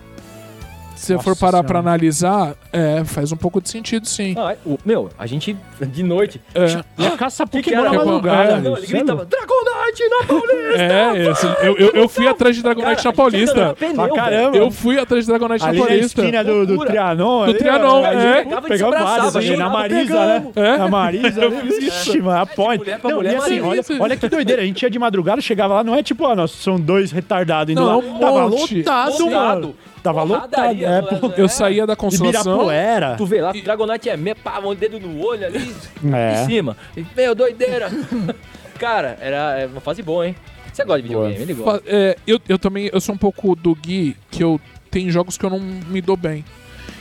Se 0.96 1.08
você 1.08 1.14
Nossa 1.16 1.24
for 1.26 1.36
parar 1.38 1.64
pra 1.64 1.80
Senhora. 1.80 1.80
analisar, 1.90 2.56
é, 2.72 3.04
faz 3.04 3.32
um 3.32 3.36
pouco 3.36 3.60
de 3.60 3.68
sentido, 3.70 4.08
sim. 4.08 4.36
Ah, 4.38 4.56
o- 4.66 4.78
meu, 4.86 5.10
a 5.20 5.26
gente, 5.28 5.58
de 5.82 6.02
noite. 6.04 6.40
É, 6.56 6.82
E 6.98 7.06
a 7.06 7.12
caça 7.18 7.46
que 7.46 7.62
Pokémon 7.64 7.84
na 7.84 7.94
madrugada. 7.94 8.52
É, 8.54 8.60
Não, 8.62 8.74
bicho, 8.76 8.86
ele 8.86 8.94
é 8.96 8.98
gritava: 9.00 9.26
Dragonite 9.26 10.10
na 10.10 10.26
Paulista! 10.28 10.82
é 10.82 11.32
esse, 11.32 11.46
eu, 11.66 11.78
eu, 11.78 11.90
eu 11.94 12.08
fui 12.10 12.28
atrás 12.28 12.56
de 12.56 12.62
Dragonite 12.64 12.96
Cara, 12.96 13.04
na 13.10 13.14
Paulista. 13.14 13.76
pneu, 13.78 13.96
velho. 13.96 14.14
caramba. 14.16 14.58
Eu 14.58 14.72
fui 14.72 14.98
atrás 15.00 15.26
de 15.26 15.32
Dragonite 15.32 15.64
na 15.64 15.70
Ali 15.70 15.80
na 15.80 15.86
Paulista. 15.88 16.22
esquina 16.22 16.44
do, 16.44 16.66
do. 16.66 16.86
Trianon. 16.86 17.38
Do 17.38 17.44
ali, 17.44 17.54
Trianon, 17.56 18.02
ó, 18.02 18.06
a 18.06 18.14
é. 18.14 18.38
gente 18.44 18.62
Pegava 18.62 18.70
e 18.70 18.84
abraçava, 18.84 19.16
vários 19.18 19.36
ali, 19.36 19.58
na 19.58 19.70
Marisa, 19.70 20.00
pegamos. 20.00 20.56
né? 20.56 20.68
É. 20.74 20.78
Na 20.78 20.88
Marisa. 20.88 21.46
Ali, 21.46 21.68
isso. 21.88 22.10
Ixi, 22.10 22.22
mano, 22.22 22.40
a 22.42 22.46
point. 22.46 22.80
mulher 22.80 23.00
pra 23.00 23.10
Não, 23.10 23.18
mulher, 23.18 23.34
e 23.34 23.36
assim, 23.80 24.00
olha, 24.00 24.16
que 24.16 24.30
doideira. 24.30 24.62
A 24.62 24.66
gente 24.66 24.82
ia 24.84 24.90
de 24.90 25.00
madrugada, 25.00 25.42
chegava 25.42 25.74
lá, 25.74 25.84
não 25.84 25.96
é 25.96 26.02
tipo, 26.04 26.26
ah, 26.26 26.36
nós 26.36 26.52
são 26.52 26.80
dois 26.80 27.12
retardados 27.12 27.72
indo 27.74 27.82
Não, 27.82 27.88
lá. 27.88 27.98
um 27.98 28.20
Tava 28.20 28.46
Lotado. 28.46 29.30
mano. 29.32 29.76
Tava 30.04 30.22
lotado. 30.24 30.84
É, 30.84 31.02
pô. 31.02 31.32
Eu 31.38 31.48
saía 31.48 31.88
da 31.88 31.96
consolação. 31.96 32.42
Ibirapuera. 32.54 33.16
Tu 33.16 33.26
vê 33.26 33.42
lá, 33.42 33.54
Dragonite 33.54 34.10
é 34.10 34.18
meio, 34.18 34.36
pá, 34.36 34.60
um 34.60 34.76
dedo 34.76 35.00
no 35.00 35.26
olho 35.26 35.46
ali, 35.46 35.74
É. 36.14 36.44
em 36.44 36.46
cima. 36.46 36.76
E, 36.96 37.06
Meu, 37.16 37.34
doideira. 37.34 37.90
Cara, 38.78 39.18
era 39.22 39.60
é 39.62 39.66
uma 39.66 39.80
fase 39.80 40.04
boa, 40.04 40.28
hein? 40.28 40.36
Você 40.74 40.84
gosta 40.84 41.02
de 41.02 41.08
videogame, 41.08 41.42
ele 41.42 41.54
gosta. 41.54 41.84
É, 41.86 42.18
eu, 42.28 42.40
eu 42.50 42.60
também, 42.60 42.90
eu 42.92 43.00
sou 43.00 43.16
um 43.16 43.18
pouco 43.18 43.56
do 43.56 43.74
Gui, 43.76 44.18
que 44.30 44.44
eu 44.44 44.60
tem 44.92 45.10
jogos 45.10 45.38
que 45.38 45.46
eu 45.46 45.50
não 45.50 45.60
me 45.60 46.02
dou 46.02 46.18
bem. 46.18 46.44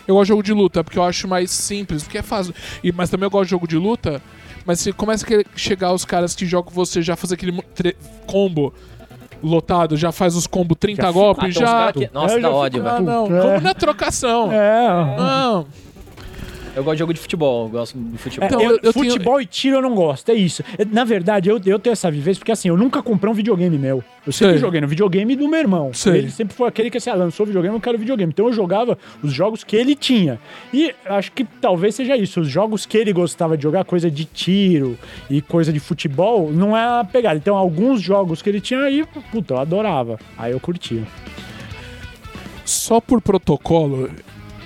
Eu 0.07 0.15
gosto 0.15 0.25
de 0.25 0.29
jogo 0.29 0.43
de 0.43 0.53
luta, 0.53 0.85
porque 0.85 0.99
eu 0.99 1.03
acho 1.05 1.27
mais 1.27 1.51
simples, 1.51 2.03
porque 2.03 2.19
é 2.19 2.23
fácil. 2.23 2.55
E, 2.85 2.93
mas 2.93 3.11
também 3.11 3.25
eu 3.27 3.31
gosto 3.31 3.45
de 3.45 3.51
jogo 3.51 3.67
de 3.67 3.77
luta, 3.77 4.21
mas 4.65 4.81
se 4.81 4.93
começa 4.93 5.27
a 5.27 5.59
chegar 5.59 5.93
os 5.93 6.05
caras 6.05 6.35
que 6.35 6.47
jogam 6.47 6.73
você 6.73 7.03
já 7.03 7.17
faz 7.17 7.33
aquele 7.33 7.53
combo 8.27 8.73
lotado, 9.43 9.97
já 9.97 10.13
faz 10.13 10.37
os 10.37 10.47
combo 10.47 10.75
30 10.75 11.07
Ah, 11.07 11.11
golpes, 11.13 11.55
já. 11.55 11.93
Nossa, 12.13 12.35
Eu 12.37 12.43
dá 12.43 12.49
já 12.49 12.55
ódio, 12.55 12.87
Ah, 12.87 12.93
velho. 12.95 13.05
não, 13.05 13.27
É. 13.27 13.41
combo 13.43 13.61
na 13.61 13.75
trocação. 13.75 14.51
É. 14.53 15.17
Não. 15.17 15.67
Eu 16.75 16.83
gosto 16.83 16.95
de 16.95 16.99
jogo 17.01 17.13
de 17.13 17.21
futebol, 17.21 17.65
eu 17.67 17.69
gosto 17.71 17.99
de 17.99 18.17
futebol. 18.17 18.47
Então, 18.47 18.61
eu- 18.63 18.71
eu- 18.71 18.79
eu 18.83 18.93
tenho- 18.95 19.11
futebol 19.11 19.39
e 19.41 19.45
tiro 19.45 19.77
eu 19.77 19.83
não 19.83 19.95
gosto, 19.95 20.31
é 20.31 20.35
isso. 20.35 20.63
É, 20.79 20.85
Na 20.87 21.05
verdade, 21.05 21.51
eu, 21.51 21.61
eu 21.67 21.79
tenho 21.79 21.93
essa 21.93 22.11
vivência, 22.11 22.39
porque 22.41 22.51
assim, 22.53 22.69
eu 22.69 22.77
nunca 22.79 23.03
comprei 23.03 23.31
um 23.31 23.35
videogame 23.35 23.77
meu. 23.77 24.03
Eu 24.27 24.33
sempre 24.33 24.55
Sei. 24.55 24.61
joguei 24.61 24.81
no 24.81 24.89
videogame 24.89 25.37
do 25.37 25.47
meu 25.49 25.59
irmão. 25.61 25.93
Sei. 25.93 26.19
Ele 26.19 26.31
sempre 26.31 26.55
foi 26.57 26.69
aquele 26.69 26.89
que 26.91 26.97
assim, 26.97 27.11
ah, 27.11 27.15
lançou 27.15 27.45
videogame, 27.45 27.75
eu 27.77 27.81
quero 27.81 27.99
videogame. 27.99 28.33
Então 28.33 28.47
eu 28.47 28.53
jogava 28.55 28.97
os 29.23 29.33
jogos 29.33 29.63
que 29.65 29.77
ele 29.77 29.95
tinha. 29.95 30.39
E 30.73 30.95
acho 31.05 31.31
que 31.33 31.45
talvez 31.45 31.95
seja 31.95 32.17
isso. 32.17 32.41
Os 32.41 32.49
jogos 32.49 32.87
que 32.87 32.97
ele 32.97 33.13
gostava 33.13 33.55
de 33.57 33.63
jogar, 33.65 33.85
coisa 33.85 34.11
de 34.11 34.25
tiro 34.25 34.97
e 35.29 35.43
coisa 35.43 35.73
de 35.73 35.81
futebol, 35.81 36.51
não 36.51 36.75
é 36.77 37.01
a 37.01 37.05
pegada. 37.05 37.37
Então, 37.37 37.55
alguns 37.57 38.01
jogos 38.01 38.41
que 38.41 38.49
ele 38.49 38.61
tinha 38.63 38.81
aí, 38.81 39.05
puta, 39.31 39.55
eu 39.55 39.59
adorava. 39.59 40.19
Aí 40.39 40.53
eu 40.53 40.61
curtia. 40.61 41.03
Só 42.65 43.01
por 43.01 43.21
protocolo. 43.21 44.09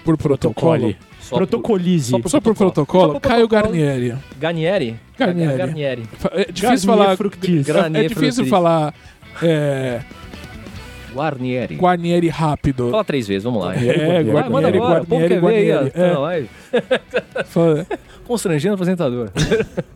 Por 0.05 0.17
protocolo. 0.17 0.95
Só 1.29 1.37
Protocolize. 1.37 2.11
só 2.11 2.19
por- 2.19 2.31
Só 2.31 2.41
por 2.41 2.55
Protocolo. 2.55 2.73
protocolo, 2.73 3.13
Só 3.15 3.21
por 3.21 3.29
Caio. 3.29 3.49
Garnieri. 3.49 4.15
Garnieri? 4.39 4.97
Garnieri. 5.19 5.57
Garnieri. 5.59 6.03
É 6.33 6.45
difícil 6.53 6.63
Garnier 6.63 6.81
falar. 6.87 7.17
Fructis. 7.17 7.69
É, 7.69 8.05
é 8.05 8.09
difícil 8.09 8.47
falar. 8.47 8.95
É, 9.43 10.01
Guarnieri. 11.13 11.77
Guarnieri 11.77 12.29
rápido. 12.29 12.91
Fala 12.91 13.05
três 13.05 13.27
vezes, 13.27 13.43
vamos 13.45 13.65
lá. 13.65 13.75
É, 13.75 14.23
manda 14.23 14.49
Guarnieri, 14.51 14.77
agora, 14.79 15.03
o 15.03 15.07
povo 15.07 15.21
Guarnieri, 15.23 15.29
quer 15.29 15.41
ver 15.41 15.55
aí, 15.57 15.71
ó, 15.73 15.75
Guarnieri. 15.75 15.99
na 15.99 16.05
É, 16.07 16.19
live. 16.19 16.49
fala- 17.47 17.87
Constrangendo 18.27 18.73
o 18.73 18.75
apresentador. 18.75 19.31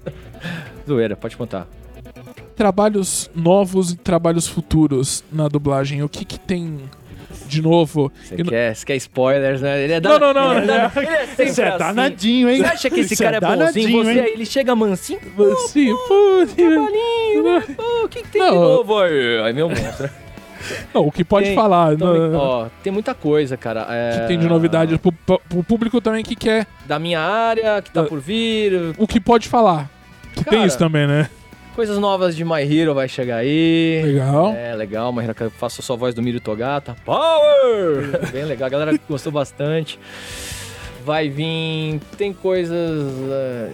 Zoeira, 0.86 1.16
pode 1.16 1.36
contar. 1.36 1.66
trabalhos 2.56 3.30
novos 3.34 3.92
e 3.92 3.96
trabalhos 3.96 4.46
futuros 4.46 5.24
na 5.32 5.48
dublagem. 5.48 6.02
O 6.02 6.08
que 6.08 6.24
que 6.24 6.38
tem 6.38 6.78
de 7.50 7.60
novo? 7.62 8.10
Você 8.22 8.36
no- 8.36 8.44
quer, 8.50 8.74
quer 8.84 8.96
spoilers, 8.96 9.60
né? 9.60 9.82
Ele 9.82 9.92
é 9.94 10.00
Não, 10.00 10.18
não, 10.18 10.32
não, 10.32 10.52
Ele 10.58 10.70
é, 10.70 10.78
não. 10.78 11.02
ele 11.02 11.06
é 11.14 11.26
sempre 11.26 11.52
Você 11.52 11.62
é 11.62 11.68
assim. 11.68 11.78
danadinho, 11.78 12.48
hein? 12.48 12.58
Você 12.58 12.64
acha 12.64 12.90
que 12.90 13.00
esse 13.00 13.16
Você 13.16 13.24
cara 13.24 13.36
é 13.36 13.40
bonzinho? 13.40 14.04
Você 14.04 14.18
ele 14.18 14.46
chega 14.46 14.74
mansinho. 14.74 15.20
Sim, 15.68 15.94
pô, 16.08 16.46
Trabalhinho, 16.56 17.74
pô, 17.76 18.04
o 18.04 18.08
que, 18.08 18.22
que 18.22 18.28
tem 18.28 18.42
de 18.42 18.48
Não. 18.48 18.54
novo 18.60 18.98
aí? 18.98 19.40
Aí 19.44 19.52
meu 19.52 19.68
monstro. 19.68 20.08
Não, 20.92 21.06
o 21.06 21.10
que 21.12 21.24
pode 21.24 21.46
Tem- 21.46 21.54
falar. 21.54 21.94
Então, 21.94 22.28
no- 22.28 22.38
ó, 22.38 22.66
tem 22.82 22.92
muita 22.92 23.14
coisa, 23.14 23.56
cara. 23.56 23.86
É, 23.88 24.20
que 24.20 24.26
tem 24.28 24.38
de 24.38 24.46
novidade 24.46 24.98
pro, 24.98 25.10
pro 25.12 25.64
público 25.64 26.00
também 26.02 26.22
que 26.22 26.36
quer. 26.36 26.66
Da 26.86 26.98
minha 26.98 27.18
área, 27.20 27.80
que 27.80 27.90
tá 27.90 28.02
Ah. 28.02 28.04
por 28.04 28.20
vir. 28.20 28.94
O 28.98 29.06
que 29.06 29.18
pode 29.18 29.48
falar. 29.48 29.88
Que 30.34 30.44
tem 30.44 30.58
Cara, 30.58 30.66
isso 30.66 30.78
também, 30.78 31.06
né? 31.06 31.28
Coisas 31.74 31.98
novas 31.98 32.36
de 32.36 32.44
My 32.44 32.60
Hero 32.62 32.94
vai 32.94 33.08
chegar 33.08 33.36
aí. 33.36 34.02
Legal. 34.04 34.52
É, 34.54 34.74
legal. 34.74 35.12
My 35.12 35.22
Hero, 35.24 35.34
eu 35.40 35.50
faço 35.50 35.80
só 35.82 35.94
a 35.94 35.96
voz 35.96 36.14
do 36.14 36.22
Miro 36.22 36.40
Togata. 36.40 36.96
Power! 37.04 38.30
Bem 38.32 38.44
legal. 38.44 38.66
A 38.66 38.70
galera 38.70 38.98
gostou 39.08 39.32
bastante. 39.32 39.98
Vai 41.04 41.28
vir... 41.30 42.00
Tem 42.18 42.32
coisas... 42.32 43.08
é, 43.30 43.70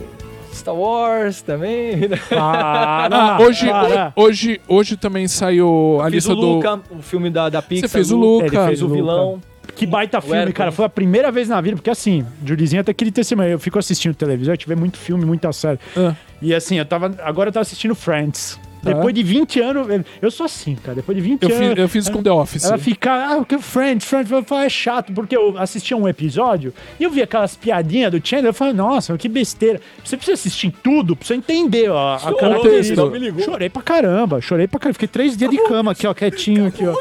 Star 0.52 0.74
Wars 0.74 1.42
também. 1.42 2.08
Para, 2.28 3.08
Ah, 3.10 3.38
hoje, 3.40 3.66
para. 3.68 4.12
hoje, 4.16 4.60
hoje 4.68 4.96
também 4.96 5.26
saiu 5.28 5.98
a 6.00 6.08
lista 6.08 6.32
o 6.32 6.36
do. 6.36 6.40
Luca, 6.54 6.80
o 6.90 7.02
filme 7.02 7.28
da, 7.28 7.48
da 7.48 7.60
Pixar. 7.60 7.88
Você 7.88 7.92
fez 7.92 8.10
o 8.10 8.16
Luca. 8.16 8.46
Ele 8.46 8.66
Fez 8.68 8.82
o 8.82 8.88
vilão. 8.88 9.40
Que 9.74 9.86
baita 9.86 10.20
filme, 10.20 10.36
Hércules. 10.36 10.56
cara. 10.56 10.72
Foi 10.72 10.84
a 10.84 10.88
primeira 10.88 11.30
vez 11.32 11.48
na 11.48 11.60
vida, 11.60 11.76
porque 11.76 11.90
assim, 11.90 12.24
Julizinho 12.44 12.80
até 12.80 12.90
aquele 12.92 13.10
testemunho. 13.10 13.48
Eu 13.50 13.58
fico 13.58 13.78
assistindo 13.78 14.14
televisão, 14.14 14.54
eu 14.54 14.58
tive 14.58 14.74
muito 14.76 14.96
filme, 14.98 15.24
muita 15.24 15.52
série. 15.52 15.78
Ah, 15.96 16.14
E 16.40 16.54
assim, 16.54 16.76
eu 16.78 16.84
tava. 16.84 17.14
Agora 17.22 17.48
eu 17.48 17.52
tava 17.52 17.62
assistindo 17.62 17.94
Friends. 17.94 18.58
Tá. 18.86 18.94
Depois 18.94 19.14
de 19.14 19.22
20 19.22 19.60
anos. 19.60 19.88
eu- 19.88 20.04
Eu 20.22 20.30
sou 20.30 20.46
assim, 20.46 20.74
cara. 20.76 20.94
Depois 20.96 21.16
de 21.16 21.22
20 21.22 21.42
eu, 21.42 21.48
anos. 21.54 21.68
fiz, 21.68 21.78
eu 21.78 21.88
fiz 21.88 22.08
com 22.08 22.22
The 22.22 22.30
Office. 22.32 22.64
Ela 22.64 22.78
fica, 22.78 23.12
ah, 23.12 23.36
o 23.38 23.44
que 23.44 23.58
Friends, 23.58 24.06
Friends, 24.06 24.30
eu 24.30 24.42
falo, 24.44 24.62
é 24.62 24.68
chato, 24.68 25.12
porque 25.12 25.36
eu 25.36 25.56
assistia 25.58 25.96
um 25.96 26.08
episódio 26.08 26.72
e 26.98 27.04
eu 27.04 27.10
vi 27.10 27.22
aquelas 27.22 27.54
piadinhas 27.56 28.10
do 28.10 28.20
Chandler, 28.26 28.50
eu 28.50 28.54
falei, 28.54 28.72
nossa, 28.72 29.16
que 29.18 29.28
besteira. 29.28 29.80
Você 30.04 30.16
precisa 30.16 30.34
assistir 30.34 30.72
tudo 30.82 31.14
pra 31.16 31.26
você 31.26 31.34
entender 31.34 31.88
ó, 31.90 32.14
a 32.14 32.18
Chorou, 32.18 32.38
característica. 32.38 32.96
não 33.00 33.10
me 33.10 33.18
ligou. 33.18 33.42
Chorei 33.44 33.68
pra 33.68 33.82
caramba, 33.82 34.40
chorei 34.40 34.66
pra 34.66 34.78
caramba. 34.80 34.94
Fiquei 34.94 35.08
três 35.08 35.36
dias 35.36 35.50
de 35.50 35.58
cama 35.64 35.92
aqui, 35.92 36.06
ó, 36.06 36.14
quietinho 36.14 36.66
aqui, 36.66 36.84
ó. 36.86 36.94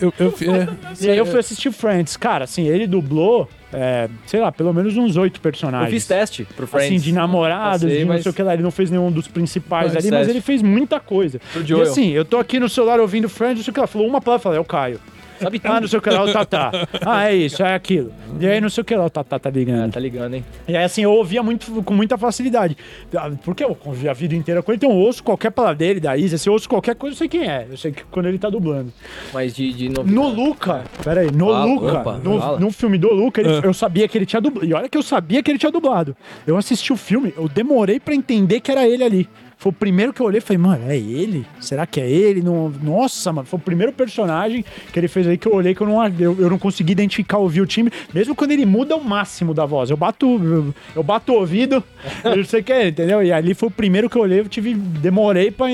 Eu, 0.00 0.12
eu, 0.18 0.32
fi- 0.32 0.48
é, 0.48 0.68
E 1.00 1.10
aí 1.10 1.18
eu 1.18 1.26
fui 1.26 1.38
assistir 1.40 1.72
Friends. 1.72 2.16
Cara, 2.16 2.44
assim, 2.44 2.66
ele 2.66 2.86
dublou, 2.86 3.48
é, 3.72 4.08
sei 4.26 4.40
lá, 4.40 4.50
pelo 4.52 4.72
menos 4.72 4.96
uns 4.96 5.16
oito 5.16 5.38
Eu 5.38 5.42
personagens. 5.42 5.90
fiz 5.90 6.06
teste 6.06 6.44
pro 6.56 6.66
Friends. 6.66 6.88
Assim, 6.88 6.98
de 7.00 7.12
namorados, 7.12 7.82
Passei, 7.82 7.98
de 7.98 8.04
não 8.04 8.12
mas- 8.14 8.22
sei 8.22 8.30
o 8.30 8.34
que 8.34 8.42
lá. 8.42 8.54
Ele 8.54 8.62
não 8.62 8.70
fez 8.70 8.90
nenhum 8.90 9.10
dos 9.10 9.26
principais 9.28 9.96
ali, 9.96 10.10
mas 10.10 10.28
ele 10.28 10.40
fez 10.40 10.62
muita 10.62 11.00
coisa. 11.00 11.40
Pro 11.52 11.62
E 11.78 11.82
assim, 11.82 12.10
eu 12.10 12.24
tô 12.24 12.38
aqui 12.38 12.58
no 12.60 12.68
celular 12.68 13.00
ouvindo 13.00 13.28
Friends, 13.28 13.56
não 13.58 13.64
sei 13.64 13.70
o 13.70 13.74
que 13.74 13.80
lá. 13.80 13.86
Falou 13.86 14.06
uma 14.06 14.20
palavra, 14.20 14.40
eu 14.40 14.42
falei, 14.42 14.58
é 14.58 14.60
o 14.60 14.64
Caio. 14.64 15.00
Sabe 15.42 15.58
tudo. 15.58 15.72
Ah, 15.72 15.80
não 15.80 15.88
sei 15.88 15.98
o 15.98 16.02
que 16.02 16.10
lá, 16.10 16.24
o 16.24 16.32
Tatá. 16.32 16.70
Ah, 17.04 17.30
é 17.30 17.34
isso, 17.34 17.62
é 17.62 17.74
aquilo. 17.74 18.12
E 18.40 18.46
aí, 18.46 18.60
não 18.60 18.68
sei 18.70 18.82
o 18.82 18.84
que 18.84 18.94
lá, 18.94 19.04
o 19.06 19.10
Tatá 19.10 19.38
tá 19.38 19.48
Ah, 19.48 19.52
ligando. 19.52 19.92
tá 19.92 20.00
ligando, 20.00 20.34
hein? 20.34 20.44
E 20.68 20.76
aí, 20.76 20.84
assim, 20.84 21.02
eu 21.02 21.12
ouvia 21.12 21.42
muito, 21.42 21.82
com 21.82 21.94
muita 21.94 22.16
facilidade. 22.16 22.76
Ah, 23.16 23.30
Porque 23.44 23.64
eu 23.64 23.74
convivi 23.74 24.08
a 24.08 24.12
vida 24.12 24.34
inteira 24.34 24.62
com 24.62 24.72
ele, 24.72 24.76
então 24.76 24.90
eu 24.90 24.96
ouço 24.96 25.22
qualquer 25.22 25.50
palavra 25.50 25.76
dele, 25.76 26.00
da 26.00 26.16
Isa, 26.16 26.38
se 26.38 26.48
eu 26.48 26.52
ouço 26.52 26.68
qualquer 26.68 26.94
coisa, 26.94 27.14
eu 27.14 27.18
sei 27.18 27.28
quem 27.28 27.48
é. 27.48 27.66
Eu 27.70 27.76
sei 27.76 27.92
que 27.92 28.02
quando 28.10 28.26
ele 28.26 28.38
tá 28.38 28.48
dublando. 28.50 28.92
Mas 29.32 29.54
de, 29.54 29.72
de 29.72 29.88
novidade. 29.88 30.12
No 30.14 30.28
Luca, 30.28 30.84
peraí, 31.04 31.30
no 31.30 31.46
Fala, 31.46 31.64
Luca, 31.64 31.92
opa, 32.00 32.18
no, 32.22 32.58
no 32.58 32.70
filme 32.72 32.98
do 32.98 33.12
Luca, 33.12 33.40
ele- 33.40 33.66
eu 33.66 33.74
sabia 33.74 34.06
que 34.08 34.16
ele 34.18 34.26
tinha 34.26 34.40
dublado. 34.40 34.66
E 34.66 34.72
olha 34.74 34.88
que 34.88 34.96
eu 34.98 35.02
sabia 35.02 35.42
que 35.42 35.50
ele 35.50 35.58
tinha 35.58 35.72
dublado. 35.72 36.16
Eu 36.46 36.56
assisti 36.56 36.92
o 36.92 36.96
filme, 36.96 37.32
eu 37.36 37.48
demorei 37.48 37.98
pra 38.00 38.14
entender 38.14 38.60
que 38.60 38.70
era 38.70 38.86
ele 38.86 39.02
ali. 39.04 39.28
Foi 39.62 39.70
o 39.70 39.72
primeiro 39.72 40.12
que 40.12 40.20
eu 40.20 40.26
olhei 40.26 40.38
e 40.38 40.40
falei, 40.40 40.58
mano, 40.58 40.90
é 40.90 40.96
ele? 40.96 41.46
Será 41.60 41.86
que 41.86 42.00
é 42.00 42.10
ele? 42.10 42.42
Não, 42.42 42.68
nossa, 42.82 43.32
mano, 43.32 43.46
foi 43.46 43.60
o 43.60 43.62
primeiro 43.62 43.92
personagem 43.92 44.64
que 44.92 44.98
ele 44.98 45.06
fez 45.06 45.28
aí 45.28 45.38
que 45.38 45.46
eu 45.46 45.54
olhei 45.54 45.72
que 45.72 45.80
eu 45.80 45.86
não, 45.86 46.04
eu, 46.18 46.36
eu 46.36 46.50
não 46.50 46.58
consegui 46.58 46.90
identificar, 46.90 47.38
ouvir 47.38 47.60
o 47.60 47.66
time, 47.66 47.88
mesmo 48.12 48.34
quando 48.34 48.50
ele 48.50 48.66
muda 48.66 48.96
o 48.96 49.04
máximo 49.04 49.54
da 49.54 49.64
voz. 49.64 49.88
Eu 49.88 49.96
bato, 49.96 50.26
eu, 50.26 50.74
eu 50.96 51.02
bato 51.04 51.30
o 51.32 51.36
ouvido, 51.36 51.80
eu 52.24 52.44
sei 52.44 52.60
que 52.60 52.72
é 52.72 52.88
entendeu? 52.88 53.22
E 53.22 53.32
ali 53.32 53.54
foi 53.54 53.68
o 53.68 53.72
primeiro 53.72 54.10
que 54.10 54.16
eu 54.18 54.22
olhei, 54.22 54.40
eu 54.40 54.48
tive, 54.48 54.74
demorei 54.74 55.52
pra, 55.52 55.66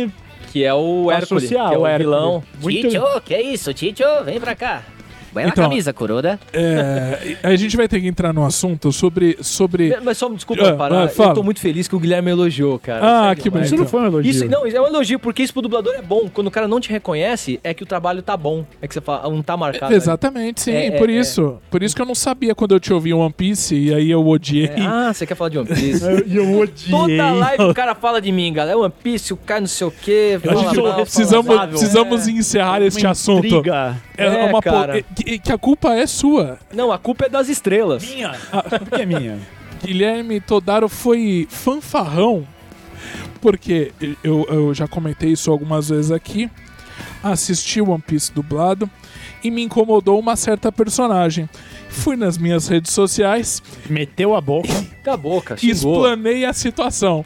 Que 0.52 0.64
é 0.64 0.74
o 0.74 1.10
Hércules, 1.10 1.48
que 1.48 1.56
é 1.56 1.62
o 1.62 1.86
o 1.86 1.96
vilão. 1.96 2.44
Muito- 2.60 2.90
que 3.24 3.32
é 3.32 3.40
isso, 3.40 3.72
Tito? 3.72 4.04
Vem 4.26 4.38
pra 4.38 4.54
cá. 4.54 4.82
Bela 5.38 5.50
Então- 5.52 5.64
camisa, 5.68 5.92
Kuroda. 5.92 6.38
É, 6.52 7.36
a 7.42 7.54
gente 7.56 7.76
vai 7.76 7.86
ter 7.88 8.00
que 8.00 8.06
entrar 8.08 8.32
no 8.32 8.44
assunto 8.44 8.92
sobre. 8.92 9.36
sobre... 9.40 9.96
Mas 10.02 10.18
só, 10.18 10.28
desculpa, 10.28 10.68
Ah, 10.68 10.74
parar. 10.74 11.04
ah, 11.06 11.10
eu 11.22 11.34
tô 11.34 11.42
muito 11.42 11.60
feliz 11.60 11.86
que 11.88 11.94
o 11.96 11.98
Guilherme 11.98 12.30
elogiou, 12.30 12.78
cara. 12.78 13.00
Ah, 13.02 13.22
Sério, 13.28 13.42
que 13.42 13.50
mas- 13.50 13.66
Isso 13.66 13.76
não 13.76 13.86
foi 13.86 14.00
um 14.02 14.06
elogio. 14.06 14.30
Isso, 14.30 14.44
não, 14.46 14.66
isso 14.66 14.76
é 14.76 14.80
um 14.80 14.86
elogio, 14.86 15.18
porque 15.18 15.42
isso 15.42 15.52
pro 15.52 15.62
dublador 15.62 15.94
é 15.94 16.02
bom. 16.02 16.28
Quando 16.32 16.46
o 16.46 16.50
cara 16.50 16.66
não 16.68 16.80
te 16.80 16.90
reconhece, 16.90 17.60
é 17.62 17.72
que 17.74 17.82
o 17.82 17.86
trabalho 17.86 18.22
tá 18.22 18.36
bom. 18.36 18.64
É 18.80 18.88
que 18.88 18.94
você 18.94 19.00
fala, 19.00 19.28
não 19.30 19.42
tá 19.42 19.56
marcado. 19.56 19.92
Exatamente, 19.94 20.60
sim. 20.62 20.72
É, 20.72 20.86
é, 20.86 20.90
por 20.92 21.08
é. 21.08 21.12
isso. 21.12 21.58
Por 21.70 21.82
isso 21.82 21.94
que 21.94 22.02
eu 22.02 22.06
não 22.06 22.14
sabia 22.14 22.54
quando 22.54 22.72
eu 22.72 22.80
te 22.80 22.92
ouvi 22.92 23.12
One 23.12 23.32
Piece 23.32 23.74
e 23.74 23.92
aí 23.94 24.10
eu 24.10 24.26
odiei. 24.26 24.66
É, 24.66 24.80
ah, 24.80 25.12
você 25.12 25.26
quer 25.26 25.34
falar 25.34 25.50
de 25.50 25.58
One 25.58 25.68
Piece? 25.68 26.04
E 26.28 26.36
eu 26.36 26.58
odiei. 26.58 26.90
Toda 26.90 27.30
live 27.32 27.64
o 27.64 27.74
cara 27.74 27.94
fala 27.94 28.20
de 28.20 28.30
mim, 28.32 28.52
galera. 28.52 28.78
É 28.78 28.80
One 28.80 28.92
Piece, 29.02 29.32
o 29.32 29.36
cara 29.36 29.60
não 29.60 29.66
sei 29.68 29.86
o 29.86 29.90
quê. 29.90 30.38
Eu 30.42 30.50
acho 30.50 30.60
fala 30.64 30.74
que 30.74 30.82
mal, 30.82 30.94
precisamos, 31.02 31.56
precisamos 31.68 32.28
encerrar 32.28 32.82
este 32.82 33.04
Uma 33.04 33.12
assunto. 33.12 33.46
intriga. 33.46 33.96
É, 34.16 34.26
É, 34.26 34.44
uma 34.46 34.60
po- 34.60 34.70
cara. 34.70 34.98
é- 34.98 35.04
que, 35.28 35.38
que 35.38 35.52
a 35.52 35.58
culpa 35.58 35.94
é 35.94 36.06
sua. 36.06 36.58
Não, 36.72 36.90
a 36.90 36.98
culpa 36.98 37.26
é 37.26 37.28
das 37.28 37.48
estrelas. 37.48 38.02
Minha. 38.02 38.32
Por 38.78 38.90
que 38.90 39.04
minha? 39.04 39.38
Guilherme 39.84 40.40
Todaro 40.40 40.88
foi 40.88 41.46
fanfarrão, 41.50 42.46
porque 43.40 43.92
eu, 44.24 44.44
eu 44.48 44.74
já 44.74 44.88
comentei 44.88 45.32
isso 45.32 45.50
algumas 45.50 45.88
vezes 45.90 46.10
aqui. 46.10 46.50
Assisti 47.22 47.80
One 47.80 48.02
Piece 48.04 48.32
dublado 48.32 48.90
e 49.42 49.50
me 49.50 49.62
incomodou 49.62 50.18
uma 50.18 50.34
certa 50.34 50.72
personagem. 50.72 51.48
Fui 51.88 52.16
nas 52.16 52.36
minhas 52.36 52.66
redes 52.66 52.92
sociais 52.92 53.62
Meteu 53.88 54.34
a 54.34 54.40
boca. 54.40 54.68
Cara. 55.04 55.60
e 55.62 55.74
Xingou. 55.74 55.96
explanei 55.96 56.44
a 56.44 56.52
situação. 56.52 57.24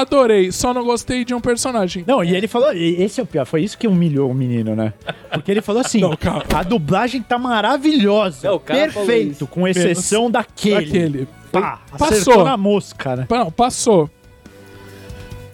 Adorei, 0.00 0.50
só 0.52 0.72
não 0.74 0.84
gostei 0.84 1.24
de 1.24 1.34
um 1.34 1.40
personagem. 1.40 2.04
Não, 2.06 2.22
e 2.24 2.34
ele 2.34 2.46
falou, 2.48 2.72
e 2.74 3.02
esse 3.02 3.20
é 3.20 3.22
o 3.22 3.26
pior, 3.26 3.44
foi 3.46 3.62
isso 3.62 3.76
que 3.78 3.86
humilhou 3.86 4.30
o 4.30 4.34
menino, 4.34 4.74
né? 4.74 4.92
Porque 5.32 5.50
ele 5.50 5.60
falou 5.62 5.80
assim, 5.80 6.00
Não, 6.02 6.16
calma. 6.16 6.42
a 6.54 6.62
dublagem 6.62 7.22
tá 7.22 7.38
maravilhosa, 7.38 8.48
Não, 8.48 8.56
o 8.56 8.60
cara 8.60 8.90
falou 8.92 9.06
perfeito, 9.08 9.46
com 9.46 9.66
exceção 9.68 10.30
daquele. 10.30 10.76
Aquele. 10.76 11.28
Pá, 11.52 11.80
Passou. 11.98 12.44
na 12.44 12.56
mosca, 12.56 13.14
né? 13.16 13.26
Não, 13.30 13.50
passou. 13.50 14.10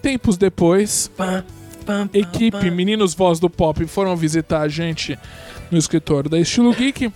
Tempos 0.01 0.35
depois, 0.35 1.11
Pá, 1.15 1.43
pá, 1.85 2.07
pá, 2.07 2.09
equipe 2.13 2.57
pá. 2.57 2.71
Meninos 2.71 3.13
Voz 3.13 3.39
do 3.39 3.49
Pop 3.49 3.85
foram 3.85 4.15
visitar 4.15 4.61
a 4.61 4.67
gente 4.67 5.17
no 5.69 5.77
escritório 5.77 6.29
da 6.29 6.39
Estilo 6.39 6.73
Geek. 6.73 7.11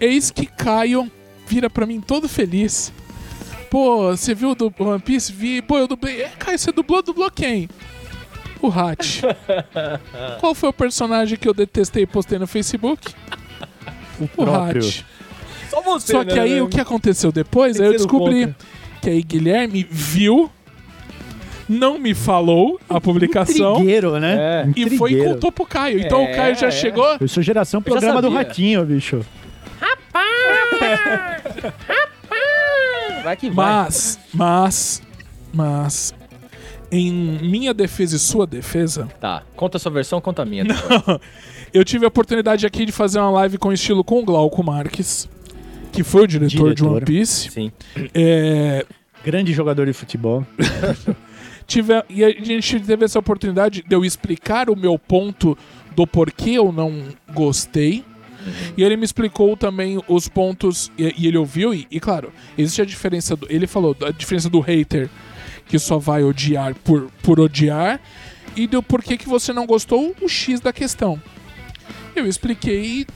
Eis 0.00 0.30
que 0.30 0.46
Caio 0.46 1.10
vira 1.46 1.68
pra 1.68 1.84
mim 1.86 2.00
todo 2.00 2.28
feliz. 2.28 2.92
Pô, 3.76 4.16
você 4.16 4.34
viu 4.34 4.54
do 4.54 4.72
One 4.78 4.98
Piece? 4.98 5.30
Vi. 5.30 5.60
Pô, 5.60 5.76
eu 5.76 5.86
dublei. 5.86 6.22
É, 6.22 6.30
Caio, 6.38 6.58
você 6.58 6.72
dublou? 6.72 7.02
Dublou 7.02 7.30
quem? 7.30 7.68
O 8.62 8.68
Hat. 8.68 9.20
Qual 10.40 10.54
foi 10.54 10.70
o 10.70 10.72
personagem 10.72 11.36
que 11.36 11.46
eu 11.46 11.52
detestei 11.52 12.04
e 12.04 12.06
postei 12.06 12.38
no 12.38 12.46
Facebook? 12.46 13.12
O 14.18 14.26
próprio. 14.26 14.80
Hat. 14.80 15.04
Só 15.68 15.82
você, 15.82 16.12
Só 16.12 16.24
né, 16.24 16.32
que 16.32 16.40
aí 16.40 16.54
né? 16.54 16.62
o 16.62 16.68
que 16.68 16.80
aconteceu 16.80 17.30
depois, 17.30 17.78
aí 17.78 17.88
eu 17.88 17.92
descobri 17.92 18.54
que 19.02 19.10
aí 19.10 19.22
Guilherme 19.22 19.86
viu, 19.90 20.50
não 21.68 21.98
me 21.98 22.14
falou 22.14 22.80
a 22.88 22.98
publicação 22.98 23.74
Intrigueiro, 23.74 24.18
né? 24.18 24.36
É. 24.38 24.68
e 24.74 24.96
foi 24.96 25.12
e 25.12 25.22
contou 25.22 25.52
pro 25.52 25.66
Caio. 25.66 26.00
Então 26.00 26.22
É, 26.22 26.32
o 26.32 26.34
Caio 26.34 26.54
já 26.54 26.68
é. 26.68 26.70
chegou. 26.70 27.18
Eu 27.20 27.28
sou 27.28 27.42
geração 27.42 27.82
programa 27.82 28.22
do. 28.22 28.30
Ratinho, 28.30 28.86
bicho. 28.86 29.20
Vai 33.26 33.36
que 33.36 33.50
vai. 33.50 33.66
Mas, 33.66 34.20
mas, 34.32 35.02
mas, 35.52 36.14
em 36.92 37.10
minha 37.12 37.74
defesa 37.74 38.14
e 38.14 38.20
sua 38.20 38.46
defesa, 38.46 39.08
Tá, 39.20 39.42
conta 39.56 39.78
a 39.78 39.80
sua 39.80 39.90
versão, 39.90 40.20
conta 40.20 40.42
a 40.42 40.44
minha. 40.44 40.62
eu 41.74 41.84
tive 41.84 42.04
a 42.04 42.08
oportunidade 42.08 42.64
aqui 42.64 42.86
de 42.86 42.92
fazer 42.92 43.18
uma 43.18 43.30
live 43.30 43.58
com 43.58 43.72
estilo 43.72 44.04
com 44.04 44.20
o 44.20 44.24
Glauco 44.24 44.62
Marques, 44.62 45.28
que 45.90 46.04
foi 46.04 46.22
o 46.22 46.26
diretor, 46.28 46.68
de 46.68 46.76
Diretor. 46.76 46.96
One 46.98 47.04
Piece. 47.04 47.50
Sim. 47.50 47.72
É, 48.14 48.86
Grande 49.24 49.52
jogador 49.52 49.86
de 49.86 49.92
futebol. 49.92 50.46
tive, 51.66 51.94
e 52.08 52.24
a 52.24 52.30
gente 52.30 52.78
teve 52.78 53.06
essa 53.06 53.18
oportunidade 53.18 53.82
de 53.82 53.92
eu 53.92 54.04
explicar 54.04 54.70
o 54.70 54.76
meu 54.76 54.96
ponto 55.00 55.58
do 55.96 56.06
porquê 56.06 56.50
eu 56.50 56.70
não 56.70 57.02
gostei. 57.34 58.04
E 58.76 58.82
ele 58.82 58.96
me 58.96 59.04
explicou 59.04 59.56
também 59.56 60.00
os 60.08 60.28
pontos, 60.28 60.90
e, 60.98 61.14
e 61.18 61.26
ele 61.26 61.38
ouviu, 61.38 61.74
e, 61.74 61.86
e 61.90 62.00
claro, 62.00 62.32
existe 62.56 62.82
a 62.82 62.84
diferença 62.84 63.36
do. 63.36 63.46
Ele 63.50 63.66
falou 63.66 63.96
a 64.02 64.10
diferença 64.10 64.48
do 64.48 64.60
hater 64.60 65.08
que 65.66 65.78
só 65.78 65.98
vai 65.98 66.22
odiar 66.22 66.74
por, 66.76 67.10
por 67.22 67.40
odiar, 67.40 68.00
e 68.54 68.66
do 68.66 68.82
porquê 68.82 69.16
que 69.16 69.28
você 69.28 69.52
não 69.52 69.66
gostou, 69.66 70.14
o 70.20 70.28
X 70.28 70.60
da 70.60 70.72
questão. 70.72 71.20
Eu 72.14 72.26
expliquei 72.26 73.06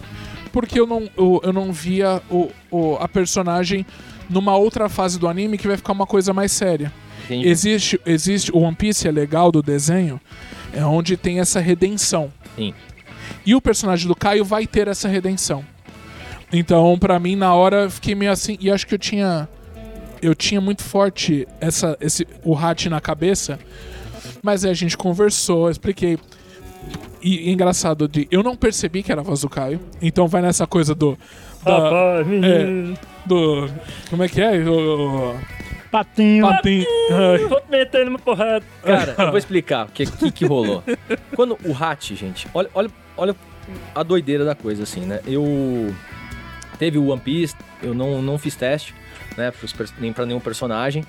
porque 0.52 0.78
eu 0.78 0.86
não, 0.86 1.08
eu, 1.16 1.40
eu 1.44 1.52
não 1.52 1.72
via 1.72 2.20
o, 2.28 2.50
o, 2.70 2.96
a 2.96 3.08
personagem 3.08 3.86
numa 4.28 4.56
outra 4.56 4.88
fase 4.88 5.18
do 5.18 5.28
anime 5.28 5.56
que 5.56 5.66
vai 5.66 5.76
ficar 5.76 5.92
uma 5.92 6.06
coisa 6.06 6.32
mais 6.32 6.52
séria. 6.52 6.92
Entendi. 7.24 7.48
Existe, 7.48 8.00
existe. 8.04 8.52
O 8.52 8.58
One 8.58 8.74
Piece 8.74 9.06
é 9.06 9.10
legal 9.12 9.52
do 9.52 9.62
desenho, 9.62 10.20
é 10.72 10.84
onde 10.84 11.16
tem 11.16 11.40
essa 11.40 11.60
redenção. 11.60 12.32
Sim. 12.56 12.74
E 13.44 13.54
o 13.54 13.60
personagem 13.60 14.06
do 14.06 14.14
Caio 14.14 14.44
vai 14.44 14.66
ter 14.66 14.88
essa 14.88 15.08
redenção. 15.08 15.64
Então, 16.52 16.98
pra 16.98 17.18
mim, 17.18 17.36
na 17.36 17.54
hora, 17.54 17.84
eu 17.84 17.90
fiquei 17.90 18.14
meio 18.14 18.32
assim. 18.32 18.56
E 18.60 18.70
acho 18.70 18.86
que 18.86 18.94
eu 18.94 18.98
tinha. 18.98 19.48
Eu 20.20 20.34
tinha 20.34 20.60
muito 20.60 20.82
forte 20.82 21.48
essa, 21.60 21.96
esse, 22.00 22.26
o 22.44 22.56
Hat 22.56 22.88
na 22.90 23.00
cabeça. 23.00 23.58
Mas 24.42 24.64
aí 24.64 24.70
a 24.70 24.74
gente 24.74 24.96
conversou, 24.96 25.66
eu 25.66 25.70
expliquei. 25.70 26.18
E, 27.22 27.48
e 27.48 27.52
engraçado, 27.52 28.08
de, 28.08 28.26
eu 28.30 28.42
não 28.42 28.56
percebi 28.56 29.02
que 29.02 29.12
era 29.12 29.20
a 29.20 29.24
voz 29.24 29.40
do 29.40 29.48
Caio. 29.48 29.80
Então 30.02 30.26
vai 30.26 30.42
nessa 30.42 30.66
coisa 30.66 30.94
do. 30.94 31.16
Da, 31.64 32.22
é, 32.42 32.94
do. 33.24 33.70
Como 34.10 34.22
é 34.22 34.28
que 34.28 34.40
é? 34.40 34.58
O, 34.68 35.34
Patinho. 35.90 36.46
patim, 36.46 36.84
ai, 37.10 37.48
Tô 37.48 37.60
metendo 37.68 38.10
uma 38.10 38.18
porrada. 38.18 38.64
Cara, 38.82 39.14
eu 39.18 39.28
vou 39.30 39.38
explicar 39.38 39.86
o 39.86 39.88
que, 39.90 40.06
que, 40.06 40.30
que 40.30 40.46
rolou. 40.46 40.84
Quando 41.34 41.58
o 41.64 41.74
Hat, 41.76 42.14
gente, 42.14 42.46
olha, 42.54 42.70
olha, 42.74 42.90
olha 43.20 43.36
a 43.94 44.02
doideira 44.02 44.44
da 44.44 44.54
coisa, 44.54 44.82
assim, 44.82 45.00
né? 45.02 45.20
Eu. 45.26 45.94
Teve 46.78 46.96
o 46.98 47.08
One 47.08 47.20
Piece, 47.20 47.54
eu 47.82 47.92
não, 47.92 48.22
não 48.22 48.38
fiz 48.38 48.56
teste, 48.56 48.94
né? 49.36 49.52
Nem 49.98 50.12
pra 50.12 50.24
nenhum 50.24 50.40
personagem. 50.40 51.04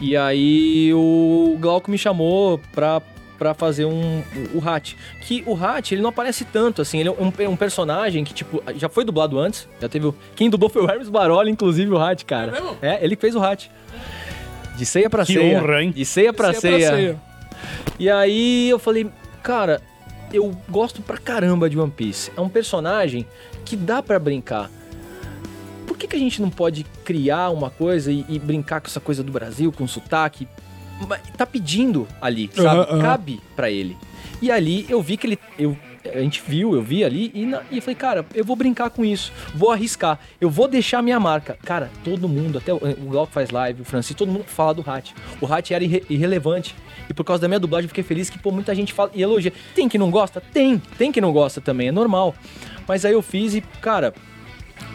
E 0.00 0.16
aí 0.16 0.92
o 0.94 1.56
Glauco 1.58 1.90
me 1.90 1.96
chamou 1.96 2.60
pra, 2.74 3.00
pra 3.38 3.54
fazer 3.54 3.86
um, 3.86 4.22
o 4.54 4.66
Hat. 4.68 4.96
Que 5.22 5.42
o 5.46 5.54
Hat, 5.56 5.92
ele 5.94 6.02
não 6.02 6.10
aparece 6.10 6.44
tanto, 6.44 6.82
assim. 6.82 7.00
Ele 7.00 7.08
é 7.08 7.12
um, 7.12 7.32
é 7.38 7.48
um 7.48 7.56
personagem 7.56 8.22
que, 8.22 8.34
tipo, 8.34 8.62
já 8.76 8.88
foi 8.90 9.02
dublado 9.04 9.38
antes. 9.38 9.66
Já 9.80 9.88
teve. 9.88 10.06
o- 10.08 10.14
Quem 10.36 10.50
dublou 10.50 10.68
foi 10.68 10.82
o 10.84 10.90
Hermes 10.90 11.08
Baroli, 11.08 11.50
inclusive, 11.50 11.90
o 11.90 11.98
Hat, 11.98 12.24
cara. 12.26 12.48
É 12.56 12.60
mesmo? 12.60 12.76
É, 12.82 13.02
ele 13.02 13.16
que 13.16 13.22
fez 13.22 13.34
o 13.34 13.42
Hat. 13.42 13.70
De 14.76 14.84
ceia 14.86 15.08
pra 15.10 15.24
Que 15.24 15.32
ceia. 15.32 15.58
honra, 15.58 15.82
hein? 15.82 15.90
De 15.90 16.04
ceia 16.04 16.32
pra 16.32 16.50
Isso 16.50 16.66
é 16.66 16.78
ceia. 16.80 17.20
E 17.98 18.08
aí 18.10 18.68
eu 18.68 18.78
falei, 18.78 19.10
cara, 19.42 19.80
eu 20.32 20.56
gosto 20.68 21.02
pra 21.02 21.16
caramba 21.18 21.68
de 21.68 21.78
One 21.78 21.90
Piece. 21.90 22.30
É 22.36 22.40
um 22.40 22.48
personagem 22.48 23.26
que 23.64 23.76
dá 23.76 24.02
pra 24.02 24.18
brincar. 24.18 24.70
Por 25.86 25.96
que, 25.96 26.06
que 26.06 26.16
a 26.16 26.18
gente 26.18 26.40
não 26.40 26.50
pode 26.50 26.84
criar 27.04 27.50
uma 27.50 27.70
coisa 27.70 28.12
e, 28.12 28.24
e 28.28 28.38
brincar 28.38 28.80
com 28.80 28.86
essa 28.86 29.00
coisa 29.00 29.22
do 29.22 29.32
Brasil, 29.32 29.72
com 29.72 29.86
sotaque? 29.86 30.46
Tá 31.36 31.46
pedindo 31.46 32.06
ali, 32.20 32.50
sabe? 32.54 33.00
Cabe 33.00 33.40
pra 33.54 33.70
ele. 33.70 33.96
E 34.42 34.50
ali 34.50 34.86
eu 34.88 35.02
vi 35.02 35.16
que 35.16 35.26
ele. 35.26 35.38
Eu, 35.58 35.76
a 36.14 36.20
gente 36.20 36.42
viu, 36.46 36.74
eu 36.74 36.82
vi 36.82 37.04
ali 37.04 37.30
e, 37.34 37.44
na- 37.46 37.62
e 37.70 37.80
falei, 37.80 37.94
cara, 37.94 38.26
eu 38.34 38.44
vou 38.44 38.56
brincar 38.56 38.90
com 38.90 39.04
isso, 39.04 39.32
vou 39.54 39.70
arriscar, 39.70 40.18
eu 40.40 40.48
vou 40.50 40.66
deixar 40.68 41.02
minha 41.02 41.18
marca. 41.20 41.56
Cara, 41.64 41.90
todo 42.04 42.28
mundo, 42.28 42.58
até 42.58 42.72
o, 42.72 42.76
o 42.76 43.08
Glauco 43.10 43.32
faz 43.32 43.50
live, 43.50 43.82
o 43.82 43.84
Francisco, 43.84 44.18
todo 44.18 44.30
mundo 44.32 44.44
fala 44.46 44.74
do 44.74 44.88
Hat. 44.88 45.14
O 45.40 45.46
Hat 45.52 45.72
era 45.72 45.84
irre- 45.84 46.04
irrelevante. 46.10 46.74
E 47.08 47.14
por 47.14 47.24
causa 47.24 47.40
da 47.40 47.48
minha 47.48 47.60
dublagem 47.60 47.84
eu 47.86 47.88
fiquei 47.88 48.04
feliz 48.04 48.28
que, 48.28 48.38
pô, 48.38 48.50
muita 48.50 48.74
gente 48.74 48.92
fala 48.92 49.10
e 49.14 49.22
elogia. 49.22 49.52
Tem 49.74 49.88
que 49.88 49.96
não 49.96 50.10
gosta? 50.10 50.40
Tem. 50.52 50.80
Tem 50.98 51.10
que 51.10 51.20
não 51.20 51.32
gosta 51.32 51.60
também, 51.60 51.88
é 51.88 51.92
normal. 51.92 52.34
Mas 52.86 53.04
aí 53.04 53.12
eu 53.12 53.22
fiz 53.22 53.54
e, 53.54 53.60
cara, 53.80 54.12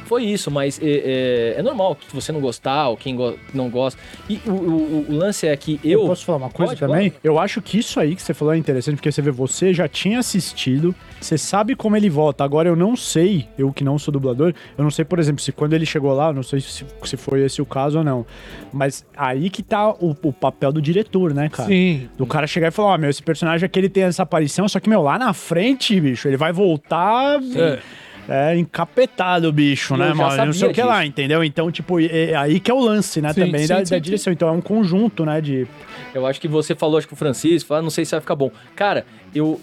foi 0.06 0.24
isso, 0.26 0.52
mas 0.52 0.80
é, 0.82 0.86
é- 0.86 1.60
é 1.60 1.64
normal 1.64 1.96
que 1.96 2.14
você 2.14 2.32
não 2.32 2.40
gostar 2.42 2.90
ou 2.90 2.98
quem 2.98 3.16
go- 3.16 3.36
não 3.54 3.70
gosta. 3.70 4.00
E 4.30 4.40
o, 4.46 4.52
o- 4.52 5.06
o 5.10 5.16
lance 5.16 5.48
é 5.48 5.56
que 5.56 5.80
eu. 5.84 6.02
Eu 6.02 6.08
posso 6.08 6.26
falar 6.26 6.38
uma 6.40 6.50
coisa 6.50 6.72
Pode, 6.76 6.80
também? 6.80 7.14
Eu 7.24 7.40
acho 7.40 7.62
que 7.62 7.78
isso 7.80 8.00
aí 8.00 8.16
que 8.16 8.22
você 8.22 8.34
falou 8.34 8.54
é 8.54 8.58
interessante, 8.58 8.96
porque 8.96 9.12
você 9.12 9.22
vê, 9.22 9.32
você 9.32 9.74
já 9.74 9.88
tinha 9.88 10.20
assistido, 10.20 10.94
você 11.20 11.38
sabe 11.38 11.76
como 11.76 11.96
ele 11.98 12.10
volta. 12.10 12.44
Agora, 12.44 12.68
eu 12.70 12.76
não 12.76 12.96
sei, 12.96 13.48
eu 13.58 13.72
que 13.72 13.84
não 13.84 13.98
sou 13.98 14.12
dublador, 14.12 14.54
eu 14.78 14.84
não 14.84 14.92
sei, 14.92 15.06
por 15.06 15.20
exemplo, 15.20 15.42
se 15.42 15.52
quando 15.52 15.74
ele 15.74 15.86
chegou 15.86 16.14
lá, 16.14 16.28
eu 16.28 16.34
não 16.34 16.44
sei 16.44 16.60
se, 16.60 16.86
se 17.04 17.18
foi 17.18 17.42
esse 17.44 17.62
o 17.62 17.66
caso 17.66 18.00
ou 18.00 18.04
não. 18.04 18.26
Mas 18.72 19.06
aí 19.16 19.50
que 19.50 19.64
tá 19.64 19.90
o, 19.92 20.16
o 20.22 20.34
papel 20.34 20.72
do 20.72 20.82
diretor, 20.82 21.34
né, 21.34 21.50
cara? 21.50 21.70
Sim. 21.70 22.10
Do 22.18 22.26
cara 22.26 22.46
chegar 22.46 22.68
e 22.68 22.72
falar, 22.72 22.90
ó, 22.94 22.98
meu, 22.98 23.10
esse 23.10 23.24
personagem 23.24 23.66
aqui 23.66 23.80
ele 23.80 23.90
tem 23.90 24.04
essa 24.04 24.24
aparição, 24.24 24.68
só 24.68 24.80
que, 24.80 24.90
meu, 24.90 25.02
lá 25.02 25.18
na 25.18 25.34
frente, 25.34 26.00
bicho, 26.00 26.28
ele 26.28 26.38
vai 26.38 26.52
voltar. 26.52 27.40
É. 27.56 27.80
É, 28.28 28.56
encapetado 28.58 29.50
o 29.50 29.52
bicho, 29.52 29.94
Eu 29.94 29.98
né, 29.98 30.14
mano? 30.14 30.46
Não 30.46 30.54
sei 30.54 30.70
o 30.70 30.74
que 30.74 30.82
lá, 30.82 31.06
entendeu? 31.06 31.44
Então, 31.44 31.70
tipo, 31.72 32.00
é, 32.00 32.32
é 32.32 32.36
aí 32.36 32.60
que 32.60 32.72
é 32.72 32.74
o 32.74 32.80
lance, 32.80 33.22
né, 33.22 33.34
Sim, 33.34 33.42
também 33.46 33.62
sim, 33.62 33.68
da, 33.68 33.76
sim, 33.78 33.82
da 33.92 33.98
sim. 33.98 34.02
direção. 34.02 34.32
Então 34.34 34.48
é 34.48 34.52
um 34.52 34.62
conjunto, 34.62 35.26
né, 35.26 35.42
de... 35.42 35.68
Eu 36.14 36.26
acho 36.26 36.40
que 36.40 36.48
você 36.48 36.74
falou, 36.76 36.98
acho 36.98 37.08
que 37.08 37.14
o 37.14 37.18
Francisco, 37.18 37.68
falou, 37.68 37.80
"Ah, 37.80 37.84
não 37.84 37.90
sei 37.90 38.06
se 38.06 38.12
vai 38.12 38.22
ficar 38.22 38.36
bom. 38.36 38.50
Cara, 38.76 39.06
eu 39.36 39.60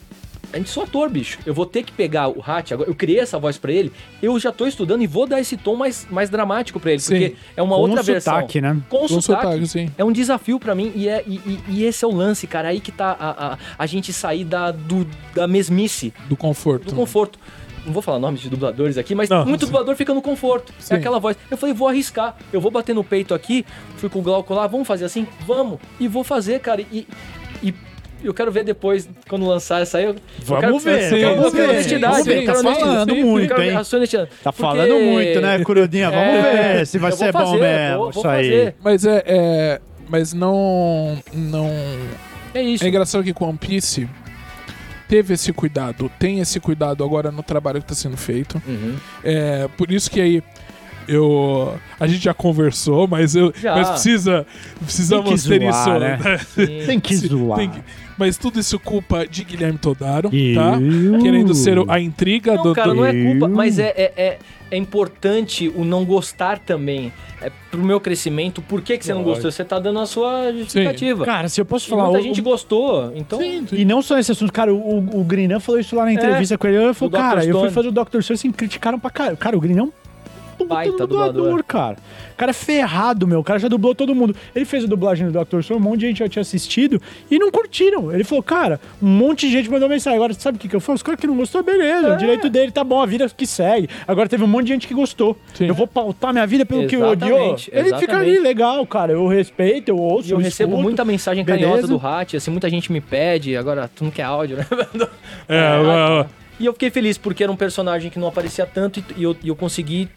a 0.52 0.56
gente 0.56 0.68
sou 0.70 0.82
ator, 0.82 1.08
bicho. 1.08 1.38
Eu 1.46 1.54
vou 1.54 1.64
ter 1.64 1.84
que 1.84 1.92
pegar 1.92 2.26
o 2.28 2.42
Hat, 2.44 2.74
agora 2.74 2.90
eu 2.90 2.94
criei 2.94 3.20
essa 3.20 3.38
voz 3.38 3.56
pra 3.56 3.70
ele, 3.70 3.92
eu 4.20 4.36
já 4.40 4.50
tô 4.50 4.66
estudando 4.66 5.00
e 5.00 5.06
vou 5.06 5.24
dar 5.24 5.38
esse 5.40 5.56
tom 5.56 5.76
mais, 5.76 6.08
mais 6.10 6.28
dramático 6.28 6.80
pra 6.80 6.90
ele, 6.90 6.98
Sim. 7.00 7.14
porque 7.20 7.36
é 7.56 7.62
uma 7.62 7.76
Com 7.76 7.82
outra 7.82 8.00
um 8.00 8.02
versão. 8.02 8.34
sotaque, 8.34 8.60
né? 8.60 8.76
Com, 8.88 8.98
Com 8.98 9.08
sotaque. 9.20 9.42
sotaque, 9.44 9.66
sim. 9.68 9.90
É 9.96 10.04
um 10.04 10.10
desafio 10.10 10.58
pra 10.58 10.74
mim 10.74 10.90
e, 10.96 11.08
é, 11.08 11.22
e, 11.24 11.34
e- 11.36 11.60
e 11.68 11.84
esse 11.84 12.04
é 12.04 12.08
o 12.08 12.10
lance, 12.12 12.48
cara. 12.48 12.68
Aí 12.68 12.80
que 12.80 12.90
tá 12.90 13.16
a, 13.20 13.52
a, 13.52 13.58
a 13.78 13.86
gente 13.86 14.12
sair 14.12 14.42
da, 14.44 14.72
do, 14.72 15.06
da 15.34 15.46
mesmice, 15.46 16.12
Do 16.28 16.36
conforto. 16.36 16.86
do 16.86 16.96
conforto. 16.96 17.38
Não 17.90 17.94
vou 17.94 18.02
falar 18.02 18.20
nomes 18.20 18.40
de 18.40 18.48
dubladores 18.48 18.96
aqui, 18.96 19.16
mas 19.16 19.28
Não. 19.28 19.44
muito 19.44 19.66
dublador 19.66 19.96
fica 19.96 20.14
no 20.14 20.22
conforto. 20.22 20.72
Sim. 20.78 20.94
É 20.94 20.96
aquela 20.98 21.18
voz. 21.18 21.36
Eu 21.50 21.56
falei, 21.56 21.74
vou 21.74 21.88
arriscar. 21.88 22.36
Eu 22.52 22.60
vou 22.60 22.70
bater 22.70 22.94
no 22.94 23.02
peito 23.02 23.34
aqui. 23.34 23.66
Fui 23.96 24.08
com 24.08 24.20
o 24.20 24.22
Glauco 24.22 24.54
lá, 24.54 24.66
vamos 24.68 24.86
fazer 24.86 25.04
assim? 25.06 25.26
Vamos. 25.44 25.80
E 25.98 26.06
vou 26.06 26.22
fazer, 26.22 26.60
cara. 26.60 26.80
E, 26.80 27.04
e 27.60 27.74
eu 28.22 28.32
quero 28.32 28.52
ver 28.52 28.62
depois, 28.62 29.08
quando 29.28 29.44
lançar 29.44 29.82
essa 29.82 29.98
aí. 29.98 30.04
eu- 30.04 30.10
eu 30.10 30.16
Vamos 30.44 30.60
quero- 30.60 30.78
ver, 30.78 31.04
eu 31.12 31.18
quero- 31.18 31.28
vamos 31.30 31.44
eu 31.46 31.50
quero 31.52 31.66
ver, 31.66 31.70
honestidade, 31.74 32.12
vamos 32.12 32.26
ver, 32.26 32.32
eu 32.36 32.40
quero 32.42 32.52
tá 32.52 32.58
honestidade. 32.60 32.92
falando 32.92 33.10
Eu 33.16 33.26
muito, 33.26 33.48
quero 33.48 33.62
hein? 33.62 33.70
honestidade. 33.76 34.30
Tá 34.42 34.52
Porque- 34.52 34.62
falando 34.62 34.94
muito, 34.94 35.40
né, 35.40 35.58
Curudinha? 35.64 36.10
Vamos 36.10 36.26
É, 36.44 36.72
ver 36.78 36.86
se 36.86 36.98
vai 36.98 37.10
eu 37.12 37.16
ser 37.16 37.32
bom 37.32 37.38
fazer, 37.40 37.58
mesmo. 37.58 37.96
vou- 37.98 38.12
vou 38.12 38.20
isso 38.22 38.28
aí. 38.28 38.74
Mas 38.84 39.04
é, 39.04 39.22
é- 39.26 39.80
Mas 40.08 40.32
não. 40.32 41.18
Não. 41.32 41.70
É 42.52 42.60
isso. 42.62 42.84
É 42.84 42.88
engraçado 42.88 43.22
que 43.22 43.32
com 43.32 43.44
One 43.48 43.56
Piece 43.58 44.08
teve 45.10 45.34
esse 45.34 45.52
cuidado, 45.52 46.08
tem 46.20 46.38
esse 46.38 46.60
cuidado 46.60 47.02
agora 47.02 47.32
no 47.32 47.42
trabalho 47.42 47.80
que 47.80 47.86
tá 47.88 47.94
sendo 47.96 48.16
feito. 48.16 48.62
Uhum. 48.66 48.94
É, 49.24 49.68
por 49.76 49.90
isso 49.90 50.08
que 50.08 50.20
aí 50.20 50.40
eu 51.08 51.76
a 51.98 52.06
gente 52.06 52.22
já 52.22 52.32
conversou, 52.32 53.08
mas 53.08 53.34
eu 53.34 53.52
Já. 53.60 53.74
mas 53.74 53.90
precisa 53.90 54.46
precisamos 54.80 55.42
Tem 55.42 55.58
que 55.58 55.58
ter 55.58 55.72
zoar, 55.72 55.96
isso. 55.96 56.60
né? 56.68 56.84
Tem 56.86 57.00
que 57.00 57.16
zoar. 57.16 57.58
tem 57.58 57.70
que- 57.70 57.82
mas 58.20 58.36
tudo 58.38 58.60
isso 58.60 58.78
culpa 58.78 59.26
de 59.26 59.42
Guilherme 59.42 59.78
Todaro, 59.78 60.28
Eu- 60.32 60.54
tá? 60.54 60.78
Querendo 61.20 61.54
ser 61.54 61.76
a 61.88 61.98
intriga 61.98 62.54
Não, 62.54 62.62
do, 62.62 62.74
cara, 62.74 62.94
não 62.94 63.04
é 63.04 63.12
culpa, 63.12 63.46
Eu- 63.46 63.48
mas 63.48 63.78
é, 63.78 63.88
é, 63.96 64.12
é, 64.16 64.38
é 64.70 64.76
importante 64.76 65.68
o 65.74 65.84
não 65.84 66.04
gostar 66.04 66.58
também. 66.58 67.12
É 67.42 67.50
pro 67.70 67.82
meu 67.82 67.98
crescimento. 67.98 68.60
Por 68.60 68.82
que, 68.82 68.98
que 68.98 69.04
você 69.04 69.14
não 69.14 69.22
gostou? 69.22 69.50
Você 69.50 69.64
tá 69.64 69.78
dando 69.78 69.98
a 69.98 70.04
sua 70.06 70.52
justificativa. 70.52 71.24
Cara, 71.24 71.48
se 71.48 71.58
eu 71.58 71.64
posso 71.64 71.86
E 71.86 71.90
falar... 71.90 72.04
muita 72.04 72.18
o- 72.18 72.22
gente 72.22 72.40
o- 72.40 72.44
gostou, 72.44 73.10
então... 73.16 73.38
Sim, 73.40 73.66
sim. 73.66 73.76
E 73.76 73.84
não 73.86 74.02
só 74.02 74.18
esse 74.18 74.30
assunto, 74.30 74.52
cara, 74.52 74.72
o, 74.74 74.98
o 74.98 75.24
Grinan 75.24 75.58
falou 75.58 75.80
isso 75.80 75.96
lá 75.96 76.04
na 76.04 76.12
entrevista 76.12 76.58
com 76.58 76.66
ele. 76.68 76.76
Ele 76.76 76.92
falou, 76.92 77.08
o 77.08 77.16
Dr. 77.16 77.18
cara, 77.18 77.44
eu 77.46 77.58
fui 77.60 77.70
fazer 77.70 77.88
o 77.88 77.92
Dr. 77.92 78.20
Stone 78.20 78.34
assim, 78.34 78.52
criticaram 78.52 78.98
pra 79.00 79.08
caralho. 79.10 79.38
Cara, 79.38 79.56
o 79.56 79.60
Grinan 79.60 79.80
é 79.80 79.84
um 79.84 79.92
Baita 80.64 81.06
dublador, 81.06 81.32
dublador. 81.32 81.64
cara. 81.64 81.96
O 82.32 82.36
cara 82.36 82.50
é 82.50 82.54
ferrado, 82.54 83.26
meu. 83.26 83.40
O 83.40 83.44
cara 83.44 83.58
já 83.58 83.68
dublou 83.68 83.94
todo 83.94 84.14
mundo. 84.14 84.34
Ele 84.54 84.64
fez 84.64 84.84
a 84.84 84.86
dublagem 84.86 85.30
do 85.30 85.44
Dr. 85.44 85.60
Stone, 85.62 85.80
um 85.80 85.82
monte 85.82 86.00
de 86.00 86.06
gente 86.06 86.18
já 86.20 86.28
tinha 86.28 86.40
assistido 86.40 87.00
e 87.30 87.38
não 87.38 87.50
curtiram. 87.50 88.10
Ele 88.12 88.24
falou, 88.24 88.42
cara, 88.42 88.80
um 89.02 89.06
monte 89.08 89.46
de 89.46 89.52
gente 89.52 89.70
mandou 89.70 89.88
mensagem. 89.88 90.16
Agora, 90.16 90.32
sabe 90.34 90.56
o 90.56 90.60
que, 90.60 90.68
que 90.68 90.74
eu 90.76 90.80
faço? 90.80 90.96
Os 90.96 91.02
caras 91.02 91.20
que 91.20 91.26
não 91.26 91.36
gostou, 91.36 91.62
beleza. 91.62 92.08
É. 92.08 92.14
O 92.14 92.16
direito 92.16 92.48
dele 92.48 92.72
tá 92.72 92.82
bom, 92.82 93.00
a 93.02 93.06
vida 93.06 93.28
que 93.28 93.46
segue. 93.46 93.88
Agora 94.08 94.28
teve 94.28 94.42
um 94.42 94.46
monte 94.46 94.66
de 94.66 94.72
gente 94.72 94.88
que 94.88 94.94
gostou. 94.94 95.36
Sim. 95.54 95.66
Eu 95.66 95.74
vou 95.74 95.86
pautar 95.86 96.32
minha 96.32 96.46
vida 96.46 96.64
pelo 96.64 96.86
que 96.86 96.96
odiou. 96.96 97.54
Exatamente, 97.54 97.70
Ele 97.72 97.84
fica 97.98 98.16
ali, 98.16 98.30
exatamente. 98.30 98.40
legal, 98.40 98.86
cara. 98.86 99.12
Eu 99.12 99.26
respeito, 99.26 99.88
eu 99.90 99.98
ouço, 99.98 100.28
E 100.28 100.32
eu 100.32 100.38
recebo 100.38 100.70
escuto. 100.70 100.82
muita 100.82 101.04
mensagem 101.04 101.44
carinhosa 101.44 101.82
beleza. 101.82 101.88
do 101.98 102.06
Hat, 102.06 102.36
assim, 102.36 102.50
muita 102.50 102.70
gente 102.70 102.90
me 102.90 103.00
pede, 103.00 103.56
agora 103.56 103.90
tu 103.94 104.04
não 104.04 104.10
quer 104.10 104.22
áudio, 104.22 104.56
né? 104.56 104.66
É, 105.48 105.56
é, 105.56 106.20
é. 106.20 106.26
E 106.58 106.66
eu 106.66 106.72
fiquei 106.72 106.90
feliz 106.90 107.16
porque 107.18 107.42
era 107.42 107.50
um 107.50 107.56
personagem 107.56 108.10
que 108.10 108.18
não 108.18 108.28
aparecia 108.28 108.66
tanto 108.66 109.00
e, 109.00 109.04
e 109.20 109.22
eu, 109.24 109.36
e 109.42 109.48
eu 109.48 109.56
consegui 109.56 110.08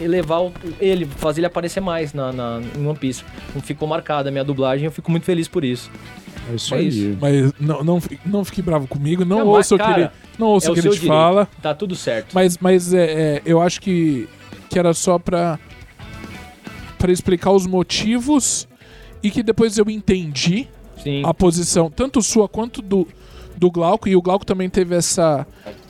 elevar 0.00 0.42
o- 0.42 0.52
ele, 0.80 1.04
fazer 1.06 1.40
ele 1.40 1.46
aparecer 1.46 1.80
mais 1.80 2.12
na, 2.12 2.32
na, 2.32 2.60
em 2.76 2.86
One 2.86 2.98
Piece. 2.98 3.24
Ficou 3.62 3.86
marcada 3.88 4.28
a 4.28 4.32
minha 4.32 4.44
dublagem 4.44 4.84
eu 4.86 4.92
fico 4.92 5.10
muito 5.10 5.24
feliz 5.24 5.48
por 5.48 5.64
isso. 5.64 5.90
É 6.50 6.54
isso 6.54 6.74
É 6.74 6.78
aí. 6.78 6.88
isso. 6.88 7.18
Mas 7.20 7.52
não, 7.58 7.82
não, 7.82 8.02
não 8.24 8.44
fique 8.44 8.62
bravo 8.62 8.86
comigo, 8.86 9.24
não, 9.24 9.38
Não, 9.40 9.46
ouça 9.48 9.74
o 9.74 9.78
que 9.78 9.84
ele, 9.90 10.08
não 10.38 10.46
ouça 10.48 10.68
é 10.68 10.70
o 10.70 10.74
que 10.74 10.80
ele 10.80 10.88
te 10.90 10.94
direito. 11.00 11.08
fala. 11.12 11.48
Tá 11.60 11.74
tudo 11.74 11.94
certo. 11.96 12.32
Mas, 12.34 12.56
mas 12.58 12.92
é, 12.94 13.04
é, 13.36 13.42
eu 13.44 13.60
acho 13.60 13.80
que, 13.80 14.28
que 14.70 14.78
era 14.78 14.92
só 14.94 15.18
pra, 15.18 15.58
pra 16.98 17.10
explicar 17.12 17.50
os 17.52 17.66
motivos 17.66 18.68
e 19.22 19.30
que 19.30 19.42
depois 19.42 19.76
eu 19.78 19.86
entendi 19.88 20.68
Sim. 21.02 21.22
a 21.24 21.34
posição, 21.34 21.90
tanto 21.90 22.22
sua 22.22 22.48
quanto 22.48 22.80
do, 22.80 23.08
do 23.56 23.70
Glauco. 23.70 24.08
E 24.08 24.14
o 24.14 24.22
Glauco 24.22 24.44
também 24.46 24.68
teve 24.70 24.94
essa. 24.94 25.46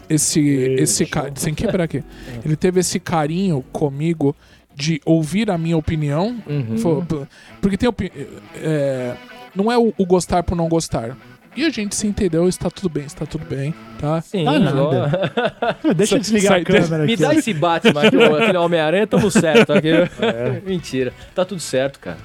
Esse. 0.08 0.40
esse 0.78 1.06
ca- 1.06 1.30
sem 1.34 1.54
quebrar 1.54 1.84
aqui. 1.84 2.02
Ele 2.44 2.56
teve 2.56 2.80
esse 2.80 2.98
carinho 3.00 3.64
comigo 3.72 4.34
de 4.74 5.00
ouvir 5.04 5.50
a 5.50 5.56
minha 5.58 5.76
opinião. 5.76 6.36
Uhum. 6.46 6.78
Falou, 6.78 7.02
"Pô, 7.04 7.26
Porque 7.60 7.76
tem 7.76 7.88
opi- 7.88 8.12
é, 8.56 9.14
Não 9.54 9.72
é 9.72 9.78
o, 9.78 9.92
o 9.96 10.04
gostar 10.06 10.42
por 10.42 10.54
não 10.54 10.68
gostar. 10.68 11.16
E 11.56 11.64
a 11.64 11.70
gente 11.70 11.96
se 11.96 12.06
entendeu, 12.06 12.46
está 12.46 12.68
tudo 12.68 12.90
bem, 12.90 13.06
está 13.06 13.24
tudo 13.24 13.46
bem, 13.46 13.72
tá? 13.98 14.20
Sim, 14.20 14.44
Tá 14.44 14.58
nada. 14.58 14.76
ó. 14.84 15.94
Deixa 15.94 16.16
eu 16.16 16.18
desligar 16.18 16.52
Sai- 16.52 16.60
a 16.60 16.64
câmera 16.66 17.06
Me 17.06 17.14
aqui. 17.14 17.22
dá 17.22 17.28
ó. 17.30 17.32
esse 17.32 17.54
Batman 17.54 18.02
aquele 18.02 18.58
Homem-Aranha, 18.58 19.06
tamo 19.06 19.30
certo. 19.30 19.72
Aqui. 19.72 19.88
É. 19.88 20.60
Mentira. 20.66 21.14
Tá 21.34 21.46
tudo 21.46 21.60
certo, 21.62 21.98
cara. 21.98 22.18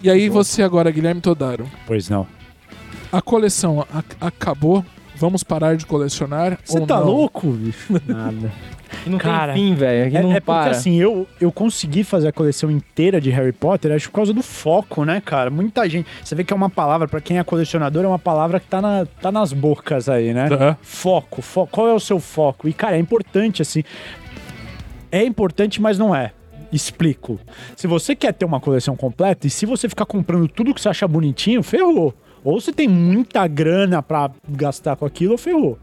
E 0.00 0.08
aí 0.08 0.28
você 0.28 0.62
agora, 0.62 0.92
Guilherme 0.92 1.20
Todaro. 1.20 1.68
Pois 1.88 2.08
não. 2.08 2.24
A 3.10 3.20
coleção 3.20 3.84
a- 3.92 4.04
acabou. 4.28 4.84
Vamos 5.18 5.42
parar 5.42 5.76
de 5.76 5.84
colecionar? 5.84 6.58
Você 6.64 6.78
ou 6.78 6.86
tá 6.86 7.00
não? 7.00 7.06
louco, 7.06 7.50
bicho? 7.50 7.92
Nada. 8.06 8.52
E 9.04 9.10
não 9.10 9.18
Cara, 9.18 9.52
tem 9.52 9.68
fim, 9.70 9.74
velho. 9.74 10.16
É, 10.16 10.22
não 10.22 10.30
é 10.30 10.34
porque 10.34 10.42
para. 10.42 10.70
assim, 10.70 10.96
eu, 11.00 11.26
eu 11.40 11.50
consegui 11.50 12.04
fazer 12.04 12.28
a 12.28 12.32
coleção 12.32 12.70
inteira 12.70 13.20
de 13.20 13.28
Harry 13.30 13.52
Potter, 13.52 13.92
acho 13.92 14.08
por 14.10 14.16
causa 14.16 14.32
do 14.32 14.42
foco, 14.42 15.04
né, 15.04 15.20
cara? 15.20 15.50
Muita 15.50 15.88
gente. 15.88 16.08
Você 16.22 16.36
vê 16.36 16.44
que 16.44 16.52
é 16.52 16.56
uma 16.56 16.70
palavra, 16.70 17.08
pra 17.08 17.20
quem 17.20 17.38
é 17.38 17.44
colecionador, 17.44 18.04
é 18.04 18.08
uma 18.08 18.18
palavra 18.18 18.60
que 18.60 18.66
tá, 18.66 18.80
na, 18.80 19.06
tá 19.20 19.32
nas 19.32 19.52
bocas 19.52 20.08
aí, 20.08 20.32
né? 20.32 20.48
Tá. 20.48 20.78
Foco, 20.80 21.42
foco. 21.42 21.72
Qual 21.72 21.88
é 21.88 21.92
o 21.92 22.00
seu 22.00 22.20
foco? 22.20 22.68
E, 22.68 22.72
cara, 22.72 22.96
é 22.96 23.00
importante, 23.00 23.60
assim. 23.60 23.82
É 25.10 25.24
importante, 25.24 25.82
mas 25.82 25.98
não 25.98 26.14
é. 26.14 26.32
Explico. 26.72 27.40
Se 27.76 27.86
você 27.86 28.14
quer 28.14 28.32
ter 28.32 28.44
uma 28.44 28.60
coleção 28.60 28.94
completa 28.96 29.46
e 29.46 29.50
se 29.50 29.66
você 29.66 29.88
ficar 29.88 30.06
comprando 30.06 30.46
tudo 30.46 30.72
que 30.72 30.80
você 30.80 30.88
acha 30.88 31.08
bonitinho, 31.08 31.62
ferrou. 31.62 32.14
Ou 32.44 32.60
você 32.60 32.72
tem 32.72 32.86
muita 32.88 33.46
grana 33.46 34.02
pra 34.02 34.30
gastar 34.48 34.96
com 34.96 35.04
aquilo, 35.04 35.32
ou 35.32 35.38
ferrou. 35.38 35.78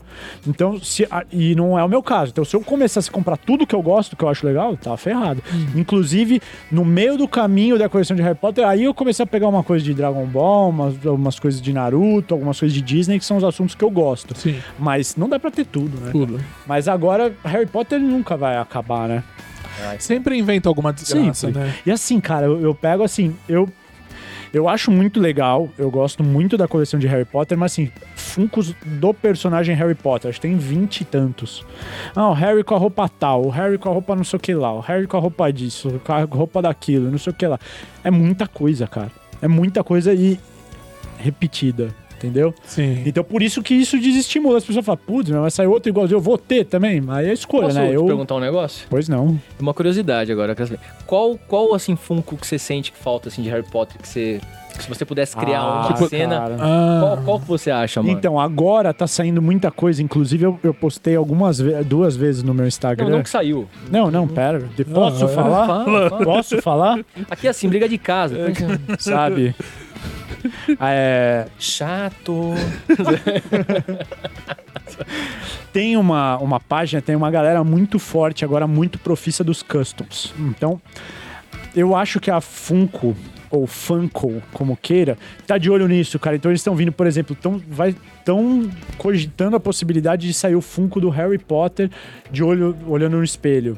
Então, 0.48 0.80
se, 0.80 1.08
e 1.32 1.54
não 1.56 1.78
é 1.78 1.84
o 1.84 1.88
meu 1.90 2.02
caso. 2.02 2.32
Então, 2.32 2.46
se 2.46 2.56
eu 2.56 2.62
começasse 2.62 3.10
a 3.10 3.12
comprar 3.12 3.38
tudo 3.38 3.68
que 3.68 3.76
eu 3.76 3.82
gosto, 3.82 4.16
que 4.16 4.24
eu 4.24 4.30
acho 4.30 4.46
legal, 4.46 4.76
tá 4.78 4.96
ferrado. 4.98 5.44
Inclusive, 5.76 6.42
no 6.72 6.86
meio 6.86 7.18
do 7.18 7.28
caminho 7.28 7.78
da 7.78 7.90
coleção 7.90 8.16
de 8.16 8.22
Harry 8.24 8.38
Potter, 8.38 8.66
aí 8.68 8.84
eu 8.84 8.94
comecei 8.94 9.24
a 9.24 9.28
pegar 9.28 9.48
uma 9.48 9.64
coisa 9.64 9.84
de 9.84 9.94
Dragon 9.94 10.26
Ball, 10.26 10.70
umas, 10.70 11.06
algumas 11.06 11.40
coisas 11.40 11.62
de 11.62 11.74
Naruto, 11.74 12.34
algumas 12.34 12.60
coisas 12.60 12.74
de 12.74 12.82
Disney, 12.82 13.20
que 13.20 13.26
são 13.26 13.38
os 13.38 13.44
assuntos 13.44 13.76
que 13.76 13.84
eu 13.84 13.90
gosto. 13.90 14.36
Sim, 14.38 14.58
Mas 14.80 15.16
não 15.16 15.28
dá 15.28 15.40
pra 15.40 15.52
ter 15.52 15.66
tudo, 15.66 16.00
né? 16.00 16.12
tudo. 16.12 16.40
Mas 16.66 16.88
agora, 16.88 17.34
Harry 17.44 17.66
Potter 17.66 18.00
nunca 18.00 18.38
vai 18.38 18.58
acabar, 18.58 19.08
né? 19.08 19.24
Sempre 20.00 20.38
inventa 20.38 20.70
alguma 20.70 20.94
desgraça, 20.94 21.48
Sempre. 21.48 21.62
né? 21.62 21.76
E 21.86 21.92
assim, 21.92 22.20
cara, 22.22 22.46
eu, 22.46 22.62
eu 22.62 22.74
pego 22.74 23.04
assim, 23.04 23.36
eu. 23.48 23.68
Eu 24.56 24.70
acho 24.70 24.90
muito 24.90 25.20
legal, 25.20 25.68
eu 25.78 25.92
gosto 25.92 26.24
muito 26.24 26.56
da 26.58 26.66
coleção 26.66 26.98
de 26.98 27.06
Harry 27.08 27.26
Potter, 27.26 27.58
mas 27.58 27.74
assim, 27.74 27.92
funcos 28.16 28.74
do 28.86 29.14
personagem 29.14 29.76
Harry 29.76 29.96
Potter, 29.96 30.30
acho 30.30 30.40
que 30.40 30.48
tem 30.48 30.56
20 30.56 31.02
e 31.02 31.04
tantos. 31.04 31.66
Ah, 32.16 32.30
o 32.30 32.34
Harry 32.34 32.64
com 32.64 32.74
a 32.74 32.78
roupa 32.78 33.10
tal, 33.10 33.44
o 33.44 33.50
Harry 33.50 33.78
com 33.78 33.90
a 33.90 33.92
roupa 33.92 34.16
não 34.16 34.24
sei 34.24 34.38
o 34.38 34.40
que 34.40 34.54
lá, 34.54 34.72
o 34.72 34.80
Harry 34.80 35.08
com 35.08 35.18
a 35.18 35.20
roupa 35.20 35.52
disso, 35.52 36.00
com 36.06 36.14
a 36.14 36.24
roupa 36.24 36.62
daquilo, 36.62 37.12
não 37.12 37.18
sei 37.18 37.34
o 37.34 37.36
que 37.36 37.46
lá. 37.46 37.60
É 38.02 38.10
muita 38.10 38.48
coisa, 38.48 38.88
cara. 38.88 39.12
É 39.42 39.48
muita 39.50 39.84
coisa 39.84 40.14
e 40.14 40.40
repetida, 41.18 41.94
entendeu? 42.18 42.54
Sim. 42.66 43.04
Então 43.06 43.24
por 43.24 43.42
isso 43.42 43.62
que 43.62 43.74
isso 43.74 44.00
desestimula. 44.00 44.58
As 44.58 44.66
pessoas 44.66 44.86
falam, 44.86 45.00
putz, 45.06 45.30
mas 45.30 45.54
sair 45.54 45.68
outro 45.68 45.90
igualzinho, 45.90 46.18
eu 46.18 46.22
vou 46.22 46.38
ter 46.38 46.66
também. 46.66 47.04
Aí 47.10 47.28
é 47.30 47.34
escolha, 47.34 47.68
Posso 47.68 47.80
né? 47.80 47.88
te 47.90 47.94
Eu... 47.94 48.06
perguntar 48.06 48.36
um 48.36 48.40
negócio? 48.40 48.86
Pois 48.90 49.08
não. 49.10 49.40
Uma 49.60 49.74
curiosidade 49.74 50.32
agora. 50.32 50.56
Qual, 51.06 51.38
qual 51.48 51.74
assim, 51.74 51.96
Funko 51.96 52.36
que 52.38 52.46
você 52.48 52.58
sente 52.60 52.92
que 52.92 52.98
falta, 52.98 53.30
assim, 53.30 53.42
de 53.42 53.50
Harry 53.50 53.64
Potter, 53.70 54.02
que 54.02 54.08
você... 54.08 54.40
se 54.80 54.88
você 54.90 55.06
pudesse 55.06 55.36
criar 55.36 55.60
Ah, 55.60 55.80
uma 55.82 55.94
tipo, 55.94 56.10
cena... 56.10 56.46
Ah, 56.60 57.00
Qual, 57.02 57.18
qual 57.26 57.40
que 57.40 57.48
você 57.48 57.72
acha, 57.72 58.02
mano? 58.02 58.18
Então, 58.18 58.40
agora 58.40 58.94
tá 58.94 59.06
saindo 59.08 59.42
muita 59.42 59.70
coisa. 59.72 60.02
Inclusive, 60.02 60.46
eu, 60.46 60.60
eu 60.64 60.74
postei 60.74 61.16
algumas 61.16 61.60
ve- 61.60 61.84
duas 61.84 62.16
vezes 62.16 62.44
no 62.44 62.54
meu 62.54 62.64
não, 62.64 62.68
Instagram. 62.68 63.10
não 63.10 63.24
que 63.24 63.30
saiu. 63.30 63.68
Não, 63.92 64.10
não, 64.10 64.28
pera. 64.28 64.64
Posso 64.94 65.26
é. 65.26 65.28
falar? 65.28 65.68
Fala, 65.68 66.10
fala. 66.10 66.24
Posso 66.26 66.62
falar? 66.62 67.00
Aqui 67.30 67.48
é 67.48 67.50
assim, 67.52 67.68
briga 67.70 67.88
de 67.88 67.98
casa. 67.98 68.36
Sabe? 69.00 69.56
É, 70.80 71.48
Chato. 71.60 72.54
tem 75.72 75.98
uma, 75.98 76.38
uma 76.38 76.60
página, 76.60 77.02
tem 77.02 77.16
uma 77.16 77.30
galera 77.30 77.64
muito 77.64 78.00
forte, 78.00 78.46
agora 78.46 78.68
muito 78.68 78.98
profissa 79.00 79.44
dos 79.44 79.62
customs. 79.62 80.34
Então, 80.40 80.82
eu 81.76 81.96
acho 81.96 82.20
que 82.20 82.32
a 82.32 82.40
Funko, 82.40 83.16
ou 83.52 83.68
Funko, 83.68 84.42
como 84.54 84.78
queira, 84.78 85.18
tá 85.46 85.58
de 85.58 85.70
olho 85.70 85.88
nisso, 85.88 86.18
cara. 86.18 86.36
Então 86.36 86.50
eles 86.50 86.62
estão 86.62 86.76
vindo, 86.76 86.92
por 86.92 87.06
exemplo, 87.06 87.36
tão, 87.36 87.62
vai, 87.68 87.96
tão 88.24 88.70
cogitando 88.98 89.56
a 89.56 89.60
possibilidade 89.60 90.28
de 90.28 90.34
sair 90.34 90.56
o 90.56 90.62
Funko 90.62 91.02
do 91.02 91.10
Harry 91.10 91.38
Potter 91.38 91.90
de 92.32 92.44
olho 92.44 92.76
olhando 92.88 93.18
no 93.18 93.24
espelho. 93.24 93.78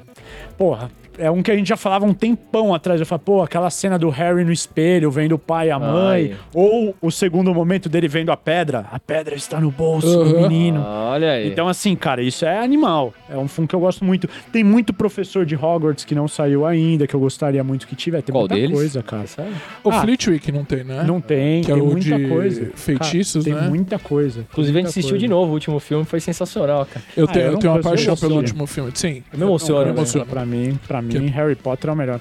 Porra, 0.58 0.92
é 1.18 1.30
um 1.32 1.42
que 1.42 1.52
a 1.52 1.56
gente 1.56 1.68
já 1.68 1.78
falava 1.78 2.06
um 2.06 2.14
tempão 2.14 2.74
atrás. 2.74 3.00
Eu 3.00 3.06
falei, 3.06 3.24
pô, 3.26 3.42
aquela 3.42 3.70
cena 3.70 3.98
do 3.98 4.10
Harry 4.10 4.44
no 4.44 4.52
espelho, 4.52 5.10
vendo 5.12 5.34
o 5.34 5.40
pai 5.40 5.68
e 5.68 5.72
a 5.72 5.80
mãe. 5.80 6.32
Ai. 6.32 6.38
Ou 6.54 6.96
o 7.02 7.12
segundo 7.12 7.54
momento 7.54 7.90
dele 7.90 8.08
vendo 8.08 8.32
a 8.32 8.38
pedra. 8.38 8.86
A 8.92 9.00
pedra 9.00 9.36
está 9.36 9.60
no 9.60 9.72
bolso 9.72 10.08
do 10.08 10.36
Uhum. 10.36 10.42
menino. 10.48 10.84
Olha 10.86 11.32
aí. 11.32 11.48
Então, 11.48 11.68
assim, 11.68 11.96
cara, 11.96 12.22
isso 12.22 12.46
é 12.46 12.60
animal. 12.60 13.14
É 13.30 13.38
um 13.38 13.48
filme 13.48 13.68
que 13.68 13.76
eu 13.76 13.80
gosto 13.80 14.04
muito. 14.06 14.28
Tem 14.52 14.64
muito 14.64 14.94
professor 14.94 15.46
de 15.46 15.56
Hogwarts 15.56 16.06
que 16.06 16.14
não 16.16 16.28
saiu 16.28 16.66
ainda, 16.66 17.08
que 17.08 17.14
eu 17.16 17.20
gostaria 17.20 17.64
muito 17.64 17.88
que 17.88 17.96
tivesse. 17.96 18.24
Tem 18.26 18.34
Qual 18.34 18.42
muita 18.44 18.56
deles? 18.56 18.72
coisa, 18.76 19.04
cara. 19.04 19.28
Sabe? 19.28 19.50
O 19.84 19.90
Ah. 19.90 20.02
Flitwick 20.02 20.52
não 20.52 20.64
tem, 20.66 20.84
né? 20.84 21.04
Não 21.06 21.20
tem, 21.22 21.62
Que 21.64 21.72
é 21.72 21.74
tem 21.76 21.84
o 21.84 21.88
muita 21.88 22.18
de 22.18 22.28
coisa. 22.28 22.72
feitiços, 22.76 23.44
Cara, 23.46 23.56
né? 23.56 23.62
Tem 23.64 23.70
muita 23.70 24.00
coisa. 24.00 24.42
Inclusive, 24.52 24.78
a 24.78 24.82
gente 24.82 24.90
assistiu 24.90 25.12
coisa. 25.12 25.26
de 25.26 25.28
novo 25.28 25.52
o 25.52 25.54
último 25.54 25.80
filme, 25.80 26.06
foi 26.06 26.20
sensacional, 26.20 26.86
cara. 26.86 27.04
Eu 27.16 27.26
Ah, 27.26 27.32
tenho, 27.32 27.46
eu 27.48 27.58
tenho 27.58 27.74
uma 27.74 27.82
paixão 27.82 28.16
pelo 28.16 28.36
último 28.36 28.66
filme. 28.68 28.92
Sim. 28.94 29.24
Eu 29.32 29.40
me 29.40 29.46
emociono, 29.46 29.80
Não, 29.82 29.86
né? 29.88 29.92
emociona. 29.94 30.26
Pra 30.26 30.46
mim, 30.46 30.80
pra 30.88 31.02
mim, 31.02 31.07
Que- 31.08 31.18
Harry 31.28 31.56
Potter 31.56 31.90
é 31.90 31.94
o 31.94 31.96
melhor. 31.96 32.20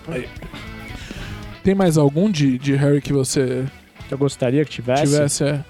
Tem 1.62 1.74
mais 1.74 1.96
algum 1.98 2.30
de, 2.30 2.58
de 2.58 2.74
Harry 2.74 3.00
que 3.00 3.12
você 3.12 3.64
Eu 4.10 4.16
gostaria 4.18 4.64
que 4.64 4.70
tivesse. 4.70 5.02
tivesse? 5.04 5.44
É? 5.44 5.60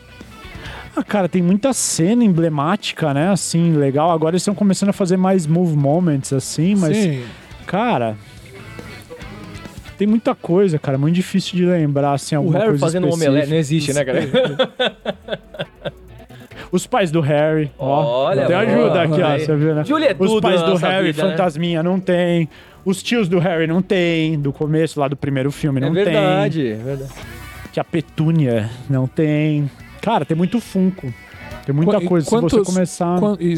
Ah, 0.95 1.03
cara, 1.03 1.29
tem 1.29 1.43
muita 1.43 1.73
cena 1.73 2.25
emblemática, 2.25 3.13
né? 3.13 3.31
Assim, 3.31 3.73
legal. 3.73 4.11
Agora 4.11 4.33
eles 4.33 4.43
estão 4.43 4.55
começando 4.55 4.89
a 4.91 4.93
fazer 4.95 5.17
mais 5.17 5.47
move 5.47 5.77
moments, 5.77 6.33
assim, 6.33 6.75
mas, 6.75 6.97
Sim. 6.97 7.23
cara. 7.67 8.17
Tem 9.99 10.07
muita 10.07 10.35
coisa, 10.35 10.79
cara. 10.79 10.99
Muito 10.99 11.15
difícil 11.15 11.57
de 11.57 11.65
lembrar, 11.65 12.13
assim, 12.13 12.35
O 12.35 12.39
alguma 12.39 12.59
Harry 12.59 12.69
coisa 12.71 12.85
fazendo 12.87 13.05
um 13.05 13.09
específica. 13.09 13.31
omelete 13.31 13.51
não 13.51 13.57
existe, 13.59 13.93
né, 13.95 14.05
cara? 14.05 14.21
Os 16.73 16.87
pais 16.87 17.11
do 17.11 17.21
Harry, 17.21 17.71
ó. 17.79 18.27
Olha, 18.27 18.47
Tem 18.47 18.57
ajuda 18.57 19.03
aqui, 19.03 19.23
ó. 19.23 19.27
Aí. 19.29 19.41
Você 19.45 19.57
viu, 19.57 19.75
né? 19.75 19.85
Julia 19.85 20.09
é 20.11 20.17
Os 20.19 20.29
tudo 20.31 20.41
pais 20.43 20.63
do 20.63 20.75
Harry, 20.77 21.13
vida, 21.13 21.25
né? 21.25 21.31
Fantasminha, 21.31 21.83
não 21.83 22.01
tem. 22.01 22.49
Os 22.87 23.03
tios 23.03 23.29
do 23.29 23.39
Harry 23.39 23.67
não 23.67 23.83
tem. 23.83 24.39
Do 24.41 24.53
começo, 24.53 24.99
lá 25.01 25.09
do 25.09 25.17
primeiro 25.17 25.51
filme, 25.53 25.81
não 25.81 25.89
É 25.89 25.91
verdade, 25.91 26.69
é 26.69 26.75
verdade. 26.77 27.13
tem. 27.13 27.23
Que 27.73 27.81
a 27.81 27.85
Petúnia 27.85 28.71
não 28.89 29.07
tem. 29.07 29.69
Cara, 30.01 30.25
tem 30.25 30.37
muito 30.37 30.61
Funko. 30.61 31.13
Tem 31.67 31.75
muita 31.75 32.01
coisa. 32.01 32.25
Se 32.25 32.31
você 32.31 32.57
quantos- 32.57 32.67
começar... 32.73 33.19
Quan- 33.19 33.37
E 33.41 33.57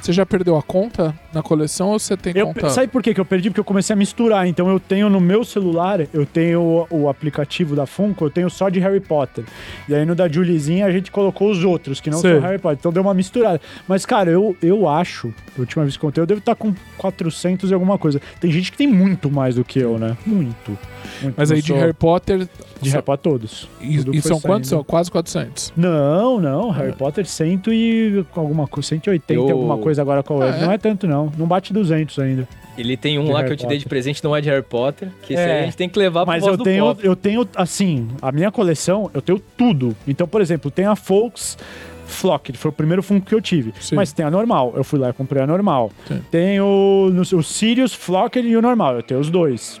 você 0.00 0.12
já 0.12 0.24
perdeu 0.26 0.56
a 0.56 0.62
conta 0.62 1.14
na 1.32 1.42
coleção 1.42 1.90
ou 1.90 1.98
você 1.98 2.16
tem 2.16 2.32
Eu, 2.36 2.46
conta? 2.48 2.70
sabe 2.70 2.88
por 2.88 3.02
que 3.02 3.12
que 3.14 3.20
eu 3.20 3.24
perdi? 3.24 3.50
Porque 3.50 3.60
eu 3.60 3.64
comecei 3.64 3.92
a 3.94 3.96
misturar. 3.96 4.46
Então 4.46 4.68
eu 4.68 4.80
tenho 4.80 5.08
no 5.08 5.20
meu 5.20 5.44
celular, 5.44 6.00
eu 6.12 6.26
tenho 6.26 6.86
o, 6.90 7.02
o 7.02 7.08
aplicativo 7.08 7.74
da 7.76 7.86
Funko, 7.86 8.24
eu 8.24 8.30
tenho 8.30 8.48
só 8.50 8.68
de 8.68 8.80
Harry 8.80 9.00
Potter. 9.00 9.44
E 9.88 9.94
aí 9.94 10.04
no 10.04 10.14
da 10.14 10.28
Juliezinha 10.28 10.86
a 10.86 10.90
gente 10.92 11.10
colocou 11.10 11.50
os 11.50 11.64
outros, 11.64 12.00
que 12.00 12.10
não 12.10 12.18
Sei. 12.18 12.32
são 12.34 12.40
Harry 12.40 12.58
Potter. 12.58 12.78
Então 12.80 12.92
deu 12.92 13.02
uma 13.02 13.14
misturada. 13.14 13.60
Mas, 13.86 14.04
cara, 14.06 14.30
eu, 14.30 14.56
eu 14.62 14.88
acho, 14.88 15.32
a 15.56 15.60
última 15.60 15.84
vez 15.84 15.96
que 15.96 16.04
eu 16.04 16.08
contei, 16.08 16.22
eu 16.22 16.26
devo 16.26 16.38
estar 16.40 16.54
com 16.54 16.72
400 16.98 17.70
e 17.70 17.74
alguma 17.74 17.98
coisa. 17.98 18.20
Tem 18.40 18.50
gente 18.50 18.70
que 18.72 18.78
tem 18.78 18.86
muito 18.86 19.30
mais 19.30 19.54
do 19.56 19.64
que 19.64 19.78
eu, 19.78 19.98
né? 19.98 20.16
Muito. 20.26 20.76
Muito. 21.22 21.34
Mas 21.36 21.50
aí 21.50 21.60
de 21.60 21.68
sou- 21.68 21.76
Harry 21.76 21.92
Potter. 21.92 22.48
De 22.80 22.90
Harry 22.90 23.02
Potter 23.02 23.32
todos. 23.32 23.68
E, 23.80 23.96
e 24.16 24.22
são 24.22 24.40
quantos? 24.40 24.70
São 24.70 24.82
quase 24.84 25.10
400. 25.10 25.72
Não, 25.76 26.40
não. 26.40 26.70
Harry 26.70 26.92
Potter 26.92 27.26
100 27.26 27.60
e 27.68 28.24
alguma 28.34 28.66
coisa. 28.66 28.88
180 28.88 29.32
e 29.32 29.36
Eu- 29.36 29.50
alguma 29.56 29.76
coisa 29.78 29.89
agora 29.98 30.22
com 30.22 30.34
a 30.34 30.36
web. 30.38 30.52
Ah, 30.54 30.60
é? 30.62 30.64
Não 30.66 30.72
é 30.72 30.78
tanto, 30.78 31.06
não. 31.06 31.32
Não 31.36 31.46
bate 31.46 31.72
200 31.72 32.18
ainda. 32.18 32.48
Ele 32.78 32.96
tem 32.96 33.18
um 33.18 33.24
De 33.24 33.30
lá 33.32 33.38
Harry 33.40 33.48
que 33.48 33.52
eu 33.52 33.56
te 33.58 33.66
dei 33.66 33.78
de 33.78 33.84
Potter. 33.84 33.88
presente, 33.88 34.24
não 34.24 34.34
é 34.34 34.40
de 34.40 34.48
Harry 34.48 34.62
Potter, 34.62 35.08
que 35.22 35.34
esse 35.34 35.42
É. 35.42 35.52
aí 35.54 35.60
a 35.60 35.64
gente 35.64 35.76
tem 35.76 35.88
que 35.88 35.98
levar 35.98 36.20
pro 36.24 36.28
Mas 36.32 36.46
eu 36.46 36.56
tenho, 36.56 36.84
pop. 36.84 37.04
eu 37.06 37.16
tenho, 37.16 37.46
assim, 37.56 38.08
a 38.22 38.30
minha 38.32 38.50
coleção, 38.50 39.10
eu 39.12 39.20
tenho 39.20 39.38
tudo. 39.56 39.94
Então, 40.06 40.26
por 40.26 40.40
exemplo, 40.40 40.70
tem 40.70 40.86
a 40.86 40.96
Folks 40.96 41.58
Flock, 42.06 42.52
que 42.52 42.58
foi 42.58 42.70
o 42.70 42.72
primeiro 42.72 43.02
Funko 43.02 43.26
que 43.26 43.34
eu 43.34 43.40
tive. 43.40 43.72
Sim. 43.80 43.96
Mas 43.96 44.12
tem 44.12 44.24
a 44.24 44.30
normal, 44.30 44.72
eu 44.76 44.82
fui 44.82 44.98
lá 44.98 45.10
e 45.10 45.12
comprei 45.12 45.42
a 45.42 45.46
normal. 45.46 45.90
Sim. 46.08 46.22
Tem 46.30 46.60
o, 46.60 47.10
no- 47.12 47.38
o 47.38 47.42
Sirius 47.42 47.92
Flock 47.92 48.38
e 48.38 48.56
o 48.56 48.62
normal, 48.62 48.96
eu 48.96 49.02
tenho 49.02 49.20
os 49.20 49.28
dois. 49.30 49.80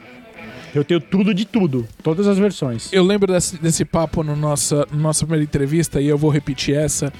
Eu 0.72 0.84
tenho 0.84 1.00
tudo 1.00 1.34
de 1.34 1.44
tudo, 1.44 1.84
todas 2.02 2.28
as 2.28 2.38
versões. 2.38 2.92
Eu 2.92 3.02
lembro 3.02 3.32
desse, 3.32 3.60
desse 3.60 3.84
papo 3.84 4.22
no 4.22 4.36
nossa, 4.36 4.86
na 4.92 4.98
nossa 4.98 5.24
primeira 5.26 5.42
entrevista 5.42 6.00
e 6.00 6.06
eu 6.06 6.16
vou 6.16 6.30
repetir 6.30 6.76
essa, 6.76 7.12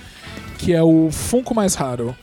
que 0.58 0.72
é 0.72 0.80
o 0.82 1.08
Funko 1.10 1.52
mais 1.54 1.74
raro. 1.74 2.14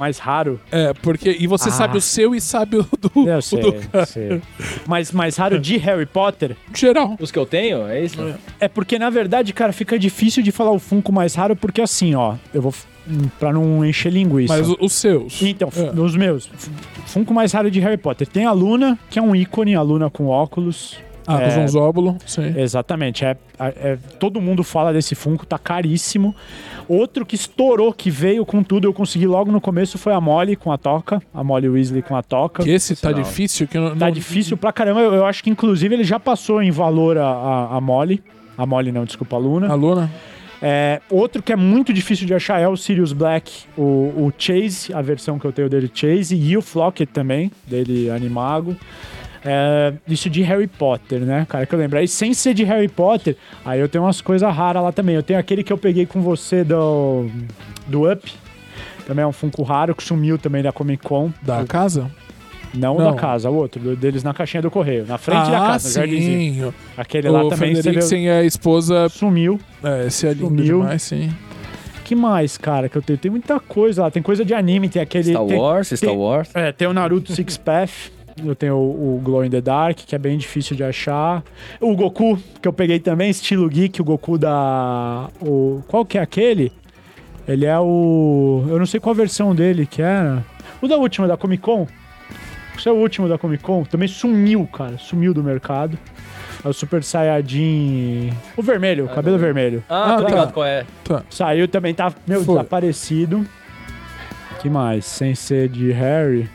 Mais 0.00 0.18
raro, 0.18 0.58
É, 0.72 0.94
porque. 0.94 1.36
E 1.38 1.46
você 1.46 1.68
Ah. 1.68 1.72
sabe 1.72 1.98
o 1.98 2.00
seu 2.00 2.34
e 2.34 2.40
sabe 2.40 2.78
o 2.78 2.82
do, 2.98 3.28
eu 3.28 3.36
o 3.36 3.42
sei, 3.42 3.60
do 3.60 4.06
sei. 4.06 4.40
Mas 4.88 5.12
mais 5.12 5.36
raro 5.36 5.58
de 5.60 5.76
Harry 5.76 6.06
Potter 6.06 6.56
geral. 6.74 7.16
Os 7.20 7.30
que 7.30 7.38
eu 7.38 7.44
tenho, 7.44 7.86
é 7.86 8.02
isso? 8.02 8.16
É 8.58 8.66
porque, 8.66 8.98
na 8.98 9.10
verdade, 9.10 9.52
cara, 9.52 9.72
fica 9.74 9.98
difícil 9.98 10.42
de 10.42 10.50
falar 10.50 10.70
o 10.70 10.78
Funko 10.78 11.12
mais 11.12 11.34
raro, 11.34 11.54
porque 11.54 11.82
assim, 11.82 12.14
ó, 12.14 12.36
eu 12.54 12.62
vou. 12.62 12.72
hum, 13.08 13.28
Pra 13.38 13.52
não 13.52 13.84
encher 13.84 14.10
linguiça. 14.10 14.56
Mas 14.56 14.68
os 14.80 14.92
seus. 14.94 15.42
Então, 15.42 15.68
É. 15.76 15.92
nos 15.92 16.16
meus. 16.16 16.48
Funko 17.06 17.34
mais 17.34 17.52
raro 17.52 17.70
de 17.70 17.78
Harry 17.80 17.98
Potter. 17.98 18.26
Tem 18.26 18.46
a 18.46 18.52
Luna, 18.52 18.98
que 19.10 19.18
é 19.18 19.22
um 19.22 19.36
ícone, 19.36 19.74
a 19.74 19.82
Luna 19.82 20.08
com 20.08 20.26
óculos. 20.28 20.96
Ah, 21.36 21.42
é, 21.42 21.44
com 21.44 21.50
Zonzóbulo, 21.66 22.16
sim. 22.26 22.54
Exatamente. 22.58 23.24
É, 23.24 23.36
é- 23.58 23.98
todo 24.18 24.40
mundo 24.40 24.62
fala 24.64 24.92
desse 24.92 25.14
Funko, 25.14 25.46
tá 25.46 25.58
caríssimo. 25.58 26.34
Outro 26.88 27.24
que 27.24 27.34
estourou, 27.34 27.92
que 27.92 28.10
veio 28.10 28.44
com 28.44 28.62
tudo, 28.62 28.86
eu 28.88 28.92
consegui 28.92 29.26
logo 29.26 29.52
no 29.52 29.60
começo, 29.60 29.96
foi 29.98 30.12
a 30.12 30.20
Molly 30.20 30.56
com 30.56 30.72
a 30.72 30.78
toca. 30.78 31.22
A 31.32 31.44
Molly 31.44 31.68
Weasley 31.68 32.02
com 32.02 32.16
a 32.16 32.22
toca. 32.22 32.62
Que 32.64 32.70
esse 32.70 32.96
tá 32.96 33.10
Não. 33.12 33.22
difícil. 33.22 33.68
Que 33.68 33.78
não, 33.78 33.96
Tá 33.96 34.06
não- 34.06 34.10
difícil 34.12 34.56
pra 34.56 34.72
caramba. 34.72 35.00
Eu, 35.00 35.14
eu 35.14 35.24
acho 35.26 35.42
que, 35.44 35.50
inclusive, 35.50 35.94
ele 35.94 36.04
já 36.04 36.18
passou 36.18 36.60
em 36.62 36.70
valor 36.70 37.16
a, 37.18 37.26
a, 37.26 37.76
a 37.76 37.80
Molly. 37.80 38.22
A 38.58 38.66
Molly 38.66 38.90
não, 38.92 39.04
desculpa, 39.04 39.36
a 39.36 39.38
Luna. 39.38 39.68
A 39.68 39.74
Luna? 39.74 40.10
É, 40.62 41.00
outro 41.08 41.42
que 41.42 41.52
é 41.52 41.56
muito 41.56 41.90
difícil 41.90 42.26
de 42.26 42.34
achar 42.34 42.60
é 42.60 42.68
o 42.68 42.76
Sirius 42.76 43.14
Black, 43.14 43.50
o, 43.78 43.82
o 43.82 44.32
Chase, 44.36 44.92
a 44.92 45.00
versão 45.00 45.38
que 45.38 45.46
eu 45.46 45.52
tenho 45.52 45.70
dele 45.70 45.90
Chase, 45.94 46.36
e 46.36 46.54
o 46.54 46.60
Flocket 46.60 47.08
também, 47.08 47.50
dele 47.66 48.10
Animago. 48.10 48.76
É, 49.44 49.92
isso 50.06 50.28
de 50.28 50.42
Harry 50.42 50.66
Potter, 50.66 51.20
né, 51.20 51.46
cara, 51.48 51.64
que 51.64 51.74
eu 51.74 51.78
lembro. 51.78 51.98
Aí 51.98 52.06
sem 52.06 52.34
ser 52.34 52.52
de 52.54 52.62
Harry 52.64 52.88
Potter, 52.88 53.36
aí 53.64 53.80
eu 53.80 53.88
tenho 53.88 54.04
umas 54.04 54.20
coisas 54.20 54.52
raras 54.54 54.82
lá 54.82 54.92
também. 54.92 55.14
Eu 55.16 55.22
tenho 55.22 55.38
aquele 55.38 55.62
que 55.64 55.72
eu 55.72 55.78
peguei 55.78 56.04
com 56.06 56.20
você 56.20 56.62
do, 56.62 57.26
do 57.86 58.10
Up, 58.10 58.30
também 59.06 59.22
é 59.22 59.26
um 59.26 59.32
Funko 59.32 59.62
raro, 59.62 59.94
que 59.94 60.02
sumiu 60.02 60.36
também 60.38 60.62
da 60.62 60.72
Comic 60.72 61.02
Con. 61.02 61.30
Da 61.42 61.64
casa? 61.64 62.10
Não, 62.72 62.98
Não. 62.98 63.10
da 63.12 63.14
casa, 63.14 63.50
o 63.50 63.54
outro, 63.56 63.80
do- 63.82 63.96
deles 63.96 64.22
na 64.22 64.32
caixinha 64.32 64.62
do 64.62 64.70
correio, 64.70 65.04
na 65.04 65.18
frente 65.18 65.50
da 65.50 65.56
ah, 65.58 65.66
casa, 65.72 65.88
no 65.88 65.94
jardinzinho. 65.94 66.68
sim. 66.68 66.74
Aquele 66.96 67.28
lá 67.28 67.42
O 67.42 67.48
também 67.48 67.74
você 67.74 67.82
Frederiksen 67.82 68.26
e 68.26 68.30
a 68.30 68.44
esposa. 68.44 69.08
sumiu. 69.08 69.58
É, 69.82 70.06
esse 70.06 70.26
é 70.26 70.32
lindo 70.32 70.44
Sumiu. 70.48 70.78
demais, 70.82 71.02
sim. 71.02 71.32
que 72.04 72.14
mais, 72.14 72.56
cara, 72.56 72.88
que 72.88 72.96
eu 72.96 73.02
tenho? 73.02 73.18
Tem 73.18 73.30
muita 73.30 73.58
coisa 73.58 74.02
lá. 74.02 74.10
Tem 74.10 74.22
coisa 74.22 74.44
de 74.44 74.52
anime, 74.54 74.88
tem 74.88 75.00
aquele. 75.02 75.30
Star 75.32 75.44
tem, 75.46 75.58
Wars, 75.58 75.88
Star 75.88 76.10
tem- 76.10 76.16
Wars. 76.18 76.50
É, 76.54 76.70
tem 76.70 76.86
o 76.86 76.92
Naruto 76.92 77.32
Six 77.34 77.56
Path. 77.56 77.90
Eu 78.44 78.54
tenho 78.54 78.74
o, 78.76 79.16
o 79.16 79.20
Glow 79.22 79.44
in 79.44 79.50
the 79.50 79.60
Dark, 79.60 79.98
que 79.98 80.14
é 80.14 80.18
bem 80.18 80.38
difícil 80.38 80.76
de 80.76 80.82
achar. 80.84 81.42
O 81.80 81.94
Goku, 81.94 82.38
que 82.60 82.66
eu 82.68 82.72
peguei 82.72 82.98
também, 82.98 83.30
estilo 83.30 83.68
geek, 83.68 84.00
o 84.00 84.04
Goku 84.04 84.38
da. 84.38 85.28
O, 85.40 85.82
qual 85.88 86.04
que 86.04 86.16
é 86.18 86.20
aquele? 86.22 86.72
Ele 87.46 87.66
é 87.66 87.78
o. 87.78 88.64
Eu 88.68 88.78
não 88.78 88.86
sei 88.86 89.00
qual 89.00 89.14
versão 89.14 89.54
dele 89.54 89.86
que 89.86 90.00
era. 90.02 90.44
O 90.80 90.88
da 90.88 90.96
última, 90.96 91.26
da 91.26 91.36
Comic 91.36 91.62
Con. 91.62 91.86
Esse 92.78 92.88
é 92.88 92.92
o 92.92 92.96
último 92.96 93.28
da 93.28 93.36
Comic 93.36 93.62
Con. 93.62 93.84
Também 93.84 94.08
sumiu, 94.08 94.66
cara. 94.66 94.96
Sumiu 94.96 95.34
do 95.34 95.42
mercado. 95.42 95.98
É 96.64 96.68
o 96.68 96.72
Super 96.72 97.02
Saiyajin. 97.02 98.32
O 98.56 98.62
vermelho, 98.62 99.06
o 99.06 99.08
cabelo 99.08 99.38
vermelho. 99.38 99.82
Ah, 99.88 100.14
Ah, 100.14 100.16
tô 100.16 100.22
tá. 100.22 100.28
ligado 100.28 100.52
qual 100.52 100.66
é. 100.66 100.84
Saiu 101.30 101.66
também, 101.66 101.92
tá, 101.94 102.12
meu, 102.26 102.44
Foi. 102.44 102.54
desaparecido. 102.54 103.46
que 104.60 104.68
mais? 104.70 105.04
Sem 105.06 105.34
ser 105.34 105.68
de 105.68 105.90
Harry. 105.92 106.48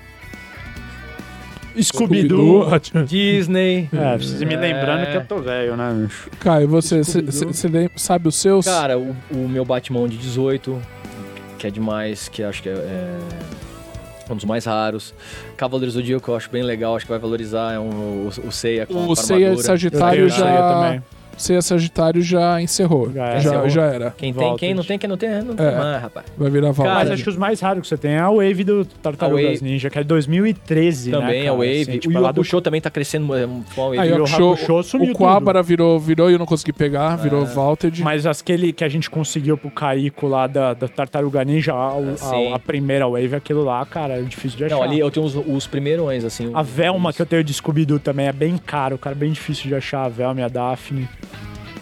Scooby-Doo. 1.84 2.66
Disney. 3.06 3.90
É, 3.94 4.16
precisa 4.18 4.46
me 4.46 4.56
lembrando 4.56 5.02
É. 5.04 5.06
que 5.12 5.18
eu 5.18 5.26
tô 5.26 5.40
velho, 5.40 5.76
né, 5.76 5.94
bicho? 6.04 6.30
Caio, 6.40 6.68
você 6.68 7.02
você 7.04 7.90
sabe 7.96 8.28
os 8.28 8.36
seus? 8.36 8.66
Cara, 8.66 8.98
o, 8.98 9.16
o 9.32 9.48
meu 9.50 9.66
Batman 9.66 10.08
de 10.08 10.18
18, 10.18 10.82
que 11.58 11.68
é 11.68 11.70
demais, 11.70 12.28
que 12.30 12.44
acho 12.44 12.62
que 12.64 12.70
é, 12.70 12.74
é 12.74 13.20
um 14.32 14.36
dos 14.36 14.46
mais 14.46 14.66
raros. 14.66 15.14
Cavaleiros 15.58 15.94
do 15.94 16.00
Zodíaco, 16.02 16.24
que 16.24 16.30
eu 16.30 16.36
acho 16.36 16.50
bem 16.50 16.64
legal, 16.64 16.96
acho 16.96 17.06
que 17.06 17.12
vai 17.12 17.20
valorizar. 17.20 17.74
É 17.74 17.80
um, 17.80 18.28
o, 18.28 18.32
o 18.48 18.52
Seiya 18.52 18.86
com 18.86 19.08
o 19.08 19.16
Seiya 19.16 19.48
armadura. 19.50 19.68
Sagitário 19.68 20.24
Eu 20.26 20.30
tenho 20.30 20.32
Seiya 20.32 20.58
já. 20.58 21.02
Também. 21.36 21.40
Seiya 21.40 21.62
Sagitário 21.62 22.22
já 22.22 22.62
encerrou. 22.62 23.12
Já 23.12 23.14
Já, 23.14 23.26
era. 23.26 23.40
já, 23.40 23.66
Encerrou. 23.66 23.86
era. 23.94 24.12
Quem 24.18 24.34
tem, 24.34 24.44
Volta 24.44 24.60
quem 24.60 24.74
não 24.74 24.84
tem, 24.84 24.98
quem 24.99 25.10
não 25.10 25.18
tem, 25.18 25.30
não 25.44 25.56
tem 25.56 25.66
É. 25.66 25.72
mais, 25.78 26.02
rapaz. 26.02 26.26
Vai 26.38 26.49
virar 26.49 26.62
Cara, 26.68 26.74
Valkyrie. 26.74 26.95
Mas 27.03 27.12
acho 27.12 27.24
que 27.24 27.30
os 27.30 27.38
mais 27.38 27.60
raros 27.60 27.82
que 27.82 27.88
você 27.88 27.98
tem 27.98 28.12
é 28.12 28.20
a 28.20 28.30
Wave 28.30 28.64
do 28.64 28.86
Tartarugas. 28.86 29.62
Ninja, 29.62 29.90
que 29.90 29.98
é 29.99 30.02
de 30.02 30.07
2013, 30.07 31.12
né, 31.12 31.18
Também 31.20 31.41
a 31.41 31.45
cara? 31.45 31.56
Wave. 31.57 31.82
Assim, 31.82 31.99
tipo, 31.99 32.14
o 32.14 32.18
é 32.18 32.20
lá 32.20 32.30
Yu 32.36 32.44
do- 32.44 32.62
também 32.62 32.82
tá 32.82 32.90
crescendo 32.90 33.36
é, 33.36 33.45
Wave. 33.76 33.99
Aí, 33.99 34.12
o 34.14 34.24
o 34.24 34.28
show, 34.57 34.84
sumiu 34.84 35.12
o 35.14 35.16
Quabara 35.16 35.62
virou, 35.62 35.99
virou 35.99 36.30
e 36.30 36.34
eu 36.34 36.40
não 36.40 36.45
consegui 36.45 36.74
pegar, 36.74 37.16
virou 37.16 37.44
É. 37.44 37.45
Valted. 37.45 38.02
Mas 38.03 38.26
aquele 38.26 38.72
que 38.74 38.84
a 38.84 38.90
gente 38.90 39.10
conseguiu 39.10 39.57
pro 39.57 39.70
Caíco 39.70 40.28
lá 40.28 40.48
da, 40.48 40.74
da 40.74 40.88
Tartaruga 40.88 41.44
Ninja, 41.44 41.74
a, 41.74 41.90
a- 41.94 42.56
a 42.56 42.60
primeira 42.60 43.07
Wave, 43.07 43.36
aquilo 43.36 43.64
lá, 43.64 43.86
cara, 43.86 44.20
é 44.20 44.22
difícil 44.22 44.57
de 44.57 44.66
achar. 44.66 44.76
Não, 44.76 44.84
ali 44.84 44.99
eu 44.99 45.10
tenho 45.12 45.26
os, 45.26 45.36
os 45.36 45.68
primeirões, 45.68 46.24
assim. 46.24 46.52
A 46.53 46.62
os- 46.62 46.68
Velma 46.70 47.12
que 47.14 47.22
eu 47.22 47.26
tenho 47.26 47.44
de 47.44 47.53
Scooby-Doo 47.53 47.99
também 47.99 48.28
é 48.28 48.34
bem 48.34 48.57
caro, 48.57 48.98
cara, 48.98 49.16
bem 49.16 49.32
difícil 49.32 49.68
de 49.68 49.76
achar 49.76 50.03
a 50.06 50.10
Velma 50.10 50.41
e 50.41 50.44
a 50.44 50.48
Daphne. 50.48 51.07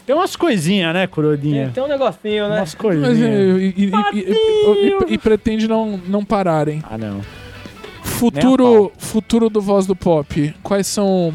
Tem 0.05 0.15
umas 0.15 0.35
coisinhas, 0.35 0.93
né, 0.93 1.07
Tem, 1.07 1.13
Coroninha? 1.15 1.71
tem 1.73 1.83
um 1.83 1.87
negocinho, 1.87 2.43
né? 2.49 2.57
Umas 2.57 2.59
Mas, 2.59 2.75
coisinhas. 2.75 3.19
é, 3.19 3.23
e, 3.33 3.73
e- 3.77 3.91
e- 4.13 4.19
e- 4.19 4.89
e- 5.09 5.13
e 5.13 5.17
pretende 5.17 5.67
não, 5.67 5.97
não 6.07 6.25
pararem. 6.25 6.83
Ah, 6.89 6.97
não. 6.97 7.21
Futuro, 8.03 8.91
futuro 8.97 9.49
do 9.49 9.61
Voz 9.61 9.85
do 9.87 9.95
Pop. 9.95 10.53
Quais 10.61 10.87
são. 10.87 11.33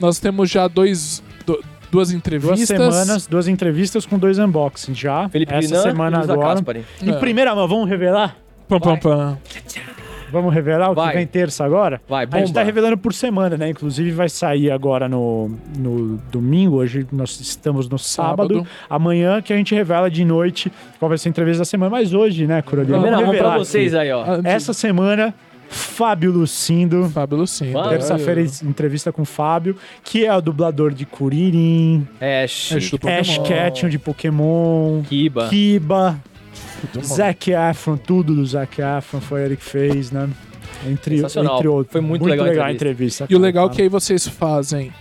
Nós 0.00 0.18
temos 0.18 0.50
já 0.50 0.66
dois, 0.68 1.22
do- 1.46 1.52
duas 1.54 1.62
Duas 1.90 2.12
entrevistas. 2.12 2.66
semanas, 2.68 3.26
duas 3.26 3.48
entrevistas 3.48 4.04
com 4.06 4.18
dois 4.18 4.38
unboxings 4.38 4.98
já. 4.98 5.28
Felipe 5.28 5.52
Essa 5.54 5.66
Guinan 5.68 5.82
semana 5.82 6.18
agora. 6.20 6.54
Caspari. 6.54 6.84
Em 7.02 7.10
É. 7.10 7.12
primeira 7.14 7.54
mão, 7.54 7.66
vamos 7.68 7.88
revelar? 7.88 8.36
Pam, 8.68 8.80
pam, 8.80 8.98
pam. 8.98 9.38
Vamos 10.30 10.52
revelar 10.54 10.90
o 10.90 10.94
Vai. 10.94 11.10
que 11.10 11.16
vem 11.18 11.26
terça 11.26 11.64
agora? 11.64 12.00
Vai, 12.08 12.24
A 12.30 12.36
gente 12.38 12.48
bomba. 12.48 12.60
tá 12.60 12.62
revelando 12.62 12.98
por 12.98 13.12
semana, 13.14 13.56
né? 13.56 13.70
Inclusive 13.70 14.10
vai 14.10 14.28
sair 14.28 14.70
agora 14.70 15.08
no, 15.08 15.50
no 15.78 16.16
domingo. 16.30 16.76
Hoje 16.76 17.06
nós 17.12 17.38
estamos 17.40 17.88
no 17.88 17.98
sábado. 17.98 18.54
Sábado. 18.58 18.66
Amanhã 18.90 19.40
que 19.40 19.52
a 19.52 19.56
gente 19.56 19.74
revela 19.74 20.10
de 20.10 20.24
noite 20.24 20.70
qual 20.98 21.08
vai 21.08 21.18
ser 21.18 21.28
a 21.28 21.30
entrevista 21.30 21.60
da 21.60 21.64
semana. 21.64 21.90
Mas 21.90 22.12
hoje, 22.12 22.46
né, 22.46 22.60
Corolina? 22.62 22.94
Primeira 22.98 23.16
Vamos 23.18 23.32
mão 23.32 23.42
pra 23.42 23.58
vocês 23.58 23.94
aqui. 23.94 24.02
aí, 24.04 24.12
ó. 24.12 24.24
Essa 24.44 24.72
semana, 24.72 25.34
Fábio 25.68 26.30
Lucindo. 26.32 27.08
Fábio 27.10 27.38
Lucindo. 27.38 27.88
Terça-feira, 27.88 28.40
entrevista 28.64 29.12
com 29.12 29.22
o 29.22 29.24
Fábio, 29.24 29.76
que 30.02 30.24
é 30.24 30.34
o 30.34 30.40
dublador 30.40 30.92
de 30.92 31.04
Kuririn, 31.06 32.06
Ash, 32.20 32.72
Ash. 32.72 32.92
Ash 33.20 33.38
Ketchum 33.38 33.88
de 33.88 33.98
Pokémon, 33.98 35.02
Kiba. 35.02 35.48
Kiba. 35.48 36.18
Zac 37.02 37.50
Efron, 37.50 37.96
tudo 37.96 38.34
do 38.34 38.44
Zac 38.46 38.80
Efron 38.80 39.20
foi 39.20 39.44
ele 39.44 39.56
que 39.56 39.64
fez, 39.64 40.10
né? 40.10 40.28
Entre, 40.86 41.20
entre 41.20 41.68
outros. 41.68 41.92
Foi 41.92 42.00
muito 42.00 42.24
legal 42.24 42.46
a 42.46 42.66
a 42.66 42.72
entrevista. 42.72 43.26
E 43.28 43.34
o 43.34 43.38
legal 43.38 43.66
é 43.66 43.70
que 43.70 43.82
aí 43.82 43.88
vocês 43.88 44.26
fazem 44.26 44.92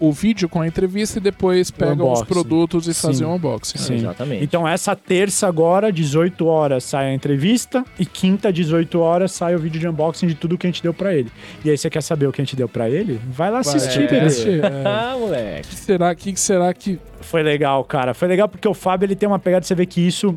o 0.00 0.12
vídeo 0.12 0.48
com 0.48 0.60
a 0.60 0.66
entrevista 0.66 1.18
e 1.18 1.20
depois 1.20 1.70
pegam 1.70 2.12
os 2.12 2.22
produtos 2.22 2.86
e 2.86 2.94
Sim. 2.94 3.06
fazem 3.08 3.26
o 3.26 3.34
unboxing. 3.34 3.78
Sim. 3.78 3.94
Exatamente. 3.94 4.44
Então, 4.44 4.66
essa 4.66 4.94
terça 4.94 5.46
agora, 5.46 5.92
18 5.92 6.46
horas, 6.46 6.84
sai 6.84 7.06
a 7.06 7.14
entrevista. 7.14 7.84
E 7.98 8.04
quinta, 8.04 8.52
18 8.52 8.98
horas, 8.98 9.32
sai 9.32 9.54
o 9.54 9.58
vídeo 9.58 9.80
de 9.80 9.88
unboxing 9.88 10.26
de 10.26 10.34
tudo 10.34 10.58
que 10.58 10.66
a 10.66 10.70
gente 10.70 10.82
deu 10.82 10.92
pra 10.92 11.14
ele. 11.14 11.30
E 11.64 11.70
aí, 11.70 11.78
você 11.78 11.88
quer 11.88 12.02
saber 12.02 12.26
o 12.26 12.32
que 12.32 12.40
a 12.40 12.44
gente 12.44 12.56
deu 12.56 12.68
pra 12.68 12.88
ele? 12.90 13.20
Vai 13.28 13.50
lá 13.50 13.62
Vai, 13.62 13.74
assistir, 13.74 14.12
é, 14.12 14.20
assistir, 14.20 14.64
é. 14.64 14.82
Ah, 14.84 15.16
moleque. 15.18 15.68
que 15.68 15.74
será 15.76 16.14
que, 16.14 16.32
que 16.32 16.40
será 16.40 16.74
que 16.74 16.98
Foi 17.20 17.42
legal, 17.42 17.84
cara. 17.84 18.14
Foi 18.14 18.28
legal 18.28 18.48
porque 18.48 18.68
o 18.68 18.74
Fábio, 18.74 19.06
ele 19.06 19.16
tem 19.16 19.28
uma 19.28 19.38
pegada, 19.38 19.64
você 19.64 19.74
vê 19.74 19.86
que 19.86 20.00
isso... 20.00 20.36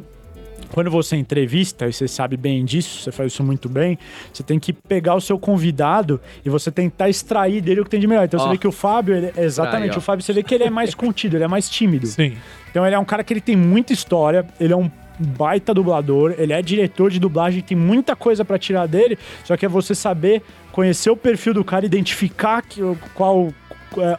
Quando 0.71 0.91
você 0.91 1.15
entrevista, 1.15 1.87
e 1.87 1.93
você 1.93 2.07
sabe 2.07 2.37
bem 2.37 2.63
disso, 2.65 3.01
você 3.03 3.11
faz 3.11 3.31
isso 3.33 3.43
muito 3.43 3.67
bem, 3.69 3.97
você 4.31 4.43
tem 4.43 4.59
que 4.59 4.71
pegar 4.73 5.15
o 5.15 5.21
seu 5.21 5.39
convidado 5.39 6.19
e 6.45 6.49
você 6.49 6.69
tentar 6.71 7.09
extrair 7.09 7.61
dele 7.61 7.81
o 7.81 7.83
que 7.83 7.89
tem 7.89 7.99
de 7.99 8.07
melhor. 8.07 8.25
Então 8.25 8.39
você 8.39 8.49
vê 8.49 8.57
que 8.57 8.67
o 8.67 8.71
Fábio, 8.71 9.15
ele- 9.15 9.33
exatamente, 9.37 9.91
Aí, 9.91 9.95
ó. 9.95 9.99
o 9.99 10.01
Fábio, 10.01 10.23
você 10.23 10.33
vê 10.33 10.43
que 10.43 10.53
ele 10.53 10.63
é 10.65 10.69
mais 10.69 10.93
contido, 10.93 11.35
ele 11.37 11.43
é 11.43 11.47
mais 11.47 11.69
tímido. 11.69 12.05
sim 12.07 12.35
Então 12.69 12.85
ele 12.85 12.95
é 12.95 12.99
um 12.99 13.05
cara 13.05 13.23
que 13.23 13.33
ele 13.33 13.41
tem 13.41 13.55
muita 13.55 13.93
história, 13.93 14.45
ele 14.59 14.73
é 14.73 14.77
um 14.77 14.89
baita 15.19 15.73
dublador, 15.73 16.35
ele 16.37 16.53
é 16.53 16.61
diretor 16.61 17.09
de 17.09 17.19
dublagem, 17.19 17.61
tem 17.63 17.75
muita 17.75 18.15
coisa 18.15 18.45
pra 18.45 18.59
tirar 18.59 18.87
dele, 18.87 19.17
só 19.43 19.57
que 19.57 19.65
é 19.65 19.69
você 19.69 19.95
saber 19.95 20.43
conhecer 20.71 21.09
o 21.09 21.17
perfil 21.17 21.55
do 21.55 21.63
cara, 21.63 21.85
identificar 21.87 22.61
que, 22.61 22.83
o- 22.83 22.95
qual 23.15 23.47
é, 23.47 23.66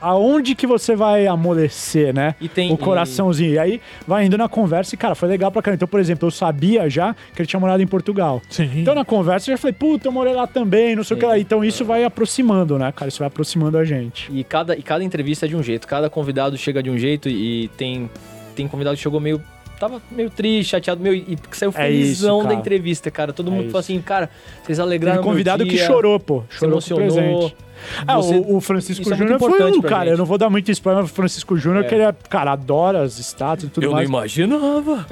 aonde 0.01 0.55
que 0.55 0.66
você 0.66 0.95
vai 0.97 1.27
amolecer, 1.27 2.15
né? 2.15 2.35
E 2.40 2.49
tem- 2.49 2.73
o 2.73 2.77
coraçãozinho. 2.77 3.53
E 3.55 3.59
aí 3.59 3.81
vai 4.07 4.24
indo 4.27 4.36
na 4.39 4.49
conversa 4.49 4.95
e, 4.95 4.99
cara, 4.99 5.15
foi 5.15 5.28
legal 5.28 5.51
pra 5.51 5.62
caramba. 5.62 5.77
Então, 5.77 5.89
por 5.89 6.01
exemplo, 6.01 6.27
eu 6.27 6.31
sabia 6.31 6.89
já 6.89 7.15
que 7.35 7.40
ele 7.43 7.47
tinha 7.47 7.61
morado 7.61 7.82
em 7.82 7.86
Portugal. 7.86 8.40
sim 8.49 8.70
Então, 8.77 8.95
na 8.95 9.05
conversa, 9.05 9.51
eu 9.51 9.57
já 9.57 9.59
falei, 9.59 9.74
puta, 9.74 10.09
eu 10.09 10.12
morei 10.12 10.32
lá 10.35 10.47
também, 10.47 10.95
não 10.97 11.05
sei 11.05 11.16
o 11.16 11.20
que 11.20 11.27
lá. 11.27 11.39
Então, 11.39 11.65
isso 11.65 11.85
vai 11.85 12.05
aproximando, 12.05 12.78
né, 12.78 12.93
cara? 12.93 13.09
Isso 13.09 13.19
vai 13.19 13.28
aproximando 13.28 13.78
a 13.78 13.85
gente. 13.85 14.31
E 14.32 14.45
cada, 14.45 14.77
e 14.77 14.82
cada 14.82 15.03
entrevista 15.05 15.47
é 15.47 15.49
de 15.49 15.57
um 15.57 15.62
jeito, 15.62 15.86
cada 15.86 16.09
convidado 16.11 16.57
chega 16.57 16.82
de 16.82 16.90
um 16.90 16.99
jeito 16.99 17.28
e 17.28 17.69
tem, 17.77 18.11
tem 18.55 18.66
convidado 18.69 18.97
que 18.97 19.03
chegou 19.03 19.20
meio. 19.20 19.40
Tava 19.78 20.02
meio 20.10 20.28
triste, 20.30 20.70
chateado, 20.70 21.00
meio. 21.00 21.14
E 21.16 21.38
saiu 21.52 21.72
É 21.76 21.88
isso, 21.90 22.02
felizão 22.02 22.44
da 22.44 22.52
entrevista, 22.55 23.10
cara. 23.10 23.32
Todo 23.32 23.48
É 23.48 23.50
mundo 23.50 23.62
isso. 23.62 23.70
falou 23.70 23.80
assim, 23.80 24.00
cara, 24.00 24.28
vocês 24.64 24.80
alegraram. 24.80 25.18
Teve 25.18 25.28
convidado 25.30 25.64
meu 25.64 25.72
que 25.72 25.78
chorou, 25.78 26.18
pô. 26.18 26.42
Se 26.50 26.56
Chorou 26.59 26.74
o 26.74 26.78
emocionou. 26.78 27.06
presente. 27.40 27.56
Ah, 28.05 28.16
Você- 28.16 28.44
o, 28.44 28.60
Francisco 28.60 29.12
é 29.12 29.16
Júnior 29.16 29.38
foi 29.38 29.50
um, 29.70 29.80
cara. 29.80 30.00
gente. 30.06 30.10
Eu 30.12 30.18
não 30.18 30.24
vou 30.24 30.36
dar 30.36 30.50
muito 30.50 30.68
spoiler, 30.72 31.02
mas 31.02 31.12
o 31.12 31.14
Francisco 31.14 31.56
Júnior, 31.56 31.84
É. 31.84 31.88
que 31.88 31.94
ele 31.94 32.02
é, 32.02 32.12
cara, 32.28 32.50
adora 32.50 33.02
as 33.02 33.20
estátuas 33.20 33.70
e 33.70 33.72
tudo 33.72 33.84
Eu 33.84 33.90
não 33.90 33.96
mais. 33.96 34.09
imaginava. 34.09 35.06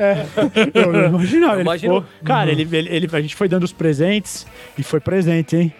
Eu 0.74 0.92
não 0.92 1.08
imaginava. 1.10 1.54
Ele 1.54 1.62
Imagino. 1.62 1.94
ficou- 2.02 2.08
Cara, 2.24 2.50
ele, 2.50 2.62
ele, 2.72 2.88
ele- 2.90 3.08
a 3.12 3.20
gente 3.20 3.36
foi 3.36 3.48
dando 3.48 3.62
os 3.62 3.72
presentes 3.72 4.46
e 4.76 4.82
foi 4.82 4.98
presente, 4.98 5.54
hein? 5.56 5.72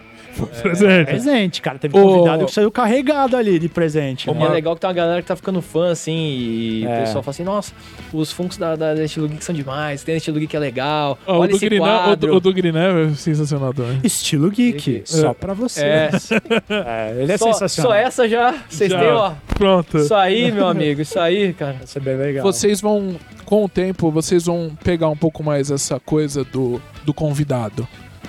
presente 0.61 1.05
Presente, 1.05 1.61
cara. 1.61 1.79
Teve 1.79 1.93
convidado 1.93 2.45
que 2.45 2.51
saiu 2.51 2.71
carregado 2.71 3.35
ali 3.35 3.57
de 3.57 3.67
presente. 3.67 4.29
E 4.29 4.33
né? 4.33 4.45
é 4.45 4.49
legal 4.49 4.75
que 4.75 4.81
tem 4.81 4.87
uma 4.87 4.93
galera 4.93 5.21
que 5.21 5.27
tá 5.27 5.35
ficando 5.35 5.61
fã, 5.61 5.91
assim, 5.91 6.15
e 6.15 6.85
É. 6.85 6.87
o 6.87 6.99
pessoal 7.01 7.23
fala 7.23 7.31
assim, 7.31 7.43
nossa, 7.43 7.73
os 8.13 8.31
funkos 8.31 8.57
da, 8.57 8.75
da, 8.75 9.03
Estilo 9.03 9.27
Geek 9.27 9.43
são 9.43 9.53
demais, 9.55 10.03
tem 10.03 10.15
Estilo 10.17 10.37
Geek 10.39 10.47
que 10.51 10.55
é 10.57 10.59
legal, 10.59 11.17
o, 11.27 11.31
olha 11.33 11.49
do 11.49 11.55
esse 11.55 11.65
Griné, 11.65 11.83
o, 11.83 12.03
quadro. 12.03 12.31
do, 12.31 12.37
o 12.37 12.39
do 12.39 12.53
Griné 12.53 13.03
é 13.05 13.13
sensacional 13.15 13.73
também. 13.73 13.99
Estilo 14.03 14.49
geek, 14.51 15.01
só 15.05 15.29
É. 15.29 15.33
pra 15.33 15.53
vocês. 15.53 16.29
É, 16.69 17.15
ele 17.21 17.31
é 17.31 17.37
só, 17.37 17.51
sensacional. 17.53 17.91
só 17.91 17.97
essa 17.97 18.29
já, 18.29 18.55
vocês 18.69 18.91
Já. 18.91 18.99
têm, 18.99 19.09
ó, 19.09 19.31
Pronto. 19.55 19.97
isso 19.97 20.13
aí, 20.15 20.51
meu 20.51 20.67
amigo, 20.67 21.01
isso 21.01 21.19
aí, 21.19 21.53
cara. 21.53 21.77
Isso 21.83 21.97
é 21.97 22.01
bem 22.01 22.15
legal. 22.17 22.43
Vocês 22.43 22.79
vão, 22.81 23.15
com 23.45 23.65
o 23.65 23.69
tempo, 23.69 24.11
vocês 24.11 24.45
vão 24.45 24.71
pegar 24.83 25.09
um 25.09 25.15
pouco 25.17 25.43
mais 25.43 25.71
essa 25.71 25.99
coisa 25.99 26.43
do, 26.43 26.81
do 27.03 27.13
convidado. 27.13 27.87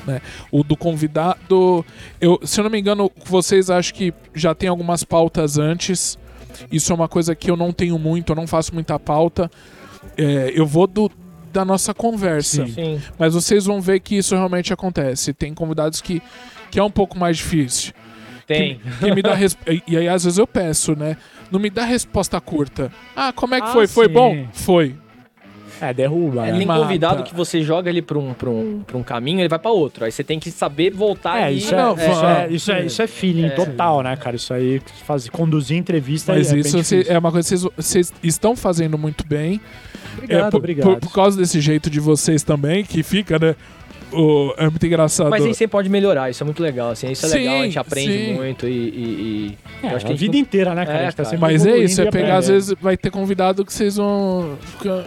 Né? 0.09 0.23
O 0.51 0.65
do 0.65 0.75
convidado, 0.75 1.85
eu, 2.19 2.41
se 2.43 2.59
eu 2.59 2.65
não 2.65 2.71
me 2.71 2.81
engano, 2.81 3.13
vocês 3.27 3.69
acho 3.69 3.93
que 3.93 4.15
já 4.35 4.55
tem 4.55 4.67
algumas 4.69 5.05
pautas 5.05 5.59
antes. 5.59 6.19
Isso 6.73 6.91
é 6.91 6.95
uma 6.95 7.07
coisa 7.09 7.35
que 7.35 7.51
eu 7.51 7.57
não 7.59 7.73
tenho 7.73 7.99
muito, 7.99 8.33
eu 8.33 8.37
não 8.37 8.47
faço 8.47 8.73
muita 8.73 8.99
pauta. 8.99 9.51
É, 10.17 10.51
eu 10.55 10.65
vou 10.65 10.87
do, 10.87 11.11
da 11.53 11.63
nossa 11.63 11.93
conversa. 11.93 12.67
Sim. 12.67 13.01
Mas 13.19 13.35
vocês 13.35 13.67
vão 13.67 13.83
ver 13.83 14.01
que 14.01 14.17
isso 14.17 14.35
realmente 14.35 14.73
acontece. 14.73 15.35
Tem 15.35 15.53
convidados 15.53 16.01
que, 16.01 16.23
que 16.71 16.79
é 16.79 16.83
um 16.83 16.91
pouco 16.91 17.19
mais 17.19 17.37
difícil. 17.37 17.93
Tem. 18.47 18.81
Que 18.99 19.15
me 19.15 19.21
dá 19.21 19.35
res... 19.35 19.59
E 19.87 19.95
aí, 19.95 20.09
às 20.09 20.25
vezes, 20.25 20.39
eu 20.39 20.47
peço, 20.47 20.97
né? 20.97 21.19
Não 21.51 21.61
me 21.61 21.69
dá 21.69 21.85
resposta 21.85 22.41
curta. 22.41 22.91
Ah, 23.15 23.31
como 23.31 23.55
é 23.55 23.61
que 23.61 23.67
Ah, 23.67 23.73
foi? 23.73 23.87
Foi 23.87 24.07
sim. 24.07 24.13
bom? 24.13 24.49
Foi. 24.55 24.97
É, 25.81 25.93
derruba. 25.93 26.47
É, 26.47 26.53
né? 26.53 26.59
tem 26.59 26.67
convidado 26.67 27.23
que 27.23 27.35
você 27.35 27.63
joga 27.63 27.89
ele 27.89 28.03
pra 28.03 28.19
um, 28.19 28.35
pra, 28.35 28.51
um, 28.51 28.83
pra 28.87 28.97
um 28.97 29.03
caminho, 29.03 29.41
ele 29.41 29.49
vai 29.49 29.59
pra 29.59 29.71
outro. 29.71 30.05
Aí 30.05 30.13
você 30.13 30.25
tem 30.25 30.39
que 30.39 30.51
saber 30.51 30.91
voltar 30.91 31.43
É, 31.43 31.53
e... 31.53 31.59
isso 31.59 31.75
é, 31.75 31.79
Não, 31.79 31.95
isso, 31.95 32.03
é, 32.25 32.49
isso, 32.51 32.73
é, 32.73 32.87
isso 32.87 33.03
é 33.03 33.07
feeling 33.07 33.51
total, 33.51 34.03
né, 34.03 34.17
cara? 34.17 34.37
Isso 34.37 34.53
aí, 34.53 34.81
faz, 35.05 35.29
conduzir 35.29 35.77
entrevista 35.77 36.33
Mas 36.33 36.51
é 36.51 36.55
bem 36.55 36.61
isso 36.61 36.95
é 37.09 37.19
uma 37.19 37.31
coisa 37.31 37.49
que 37.49 37.57
vocês, 37.57 37.73
vocês 37.77 38.13
estão 38.23 38.57
fazendo 38.57 38.99
muito 38.99 39.27
bem. 39.27 39.61
Obrigado, 40.17 40.47
é, 40.47 40.51
por, 40.51 40.57
obrigado. 40.57 40.87
Por, 40.87 41.01
por 41.01 41.13
causa 41.13 41.39
desse 41.39 41.61
jeito 41.61 41.89
de 41.89 42.01
vocês 42.01 42.43
também, 42.43 42.85
que 42.85 43.03
fica, 43.03 43.39
né? 43.39 43.55
O, 44.13 44.55
é 44.57 44.65
muito 44.71 44.87
engraçado. 44.87 45.29
Mas 45.29 45.45
aí 45.45 45.53
você 45.55 45.69
pode 45.69 45.89
melhorar, 45.89 46.31
isso 46.31 46.43
é 46.43 46.47
muito 46.47 46.63
legal, 46.63 46.91
assim, 46.91 47.11
isso 47.11 47.27
é 47.27 47.29
Sim, 47.29 47.39
legal, 47.39 47.61
a 47.61 47.65
gente 47.65 47.79
aprende 47.79 48.13
sim. 48.13 48.35
muito 48.35 48.67
e... 48.67 48.71
e- 48.71 49.57
e- 49.83 49.87
É, 49.87 49.93
eu 49.93 49.97
acho 49.97 50.07
que 50.07 50.13
a 50.13 50.17
vida 50.17 50.33
não- 50.33 50.41
inteira, 50.41 50.75
né, 50.75 50.87
cara? 50.87 50.99
É, 50.99 51.01
a 51.03 51.05
gente 51.05 51.17
tá 51.17 51.25
cara. 51.25 51.39
Mas 51.39 51.67
é 51.67 51.77
isso, 51.79 52.01
é 52.01 52.11
pegar, 52.11 52.37
às 52.39 52.49
vezes 52.49 52.75
vai 52.81 52.97
ter 52.97 53.11
convidado 53.11 53.65
que 53.65 53.73
vocês 53.73 53.97
vão. 53.97 54.57
ficar, 54.63 55.05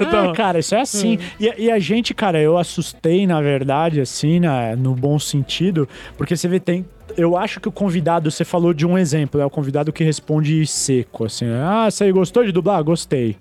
Ah, 0.00 0.32
cara, 0.36 0.58
isso 0.58 0.74
é 0.74 0.80
assim. 0.80 1.18
E, 1.38 1.64
e 1.64 1.70
a 1.70 1.78
gente, 1.78 2.14
cara, 2.14 2.40
eu 2.40 2.56
assustei, 2.58 3.26
na 3.26 3.40
verdade, 3.40 4.00
assim, 4.00 4.40
né, 4.40 4.74
no 4.76 4.94
bom 4.94 5.18
sentido, 5.18 5.88
porque 6.16 6.36
você 6.36 6.48
vê, 6.48 6.58
tem. 6.58 6.84
Eu 7.16 7.36
acho 7.36 7.60
que 7.60 7.68
o 7.68 7.72
convidado, 7.72 8.30
você 8.30 8.44
falou 8.44 8.72
de 8.72 8.86
um 8.86 8.96
exemplo, 8.96 9.40
é 9.40 9.44
o 9.44 9.50
convidado 9.50 9.92
que 9.92 10.04
responde 10.04 10.64
seco, 10.66 11.24
assim, 11.24 11.44
ah, 11.50 11.90
você 11.90 12.10
gostou 12.12 12.44
de 12.44 12.52
dublar? 12.52 12.82
Gostei. 12.84 13.36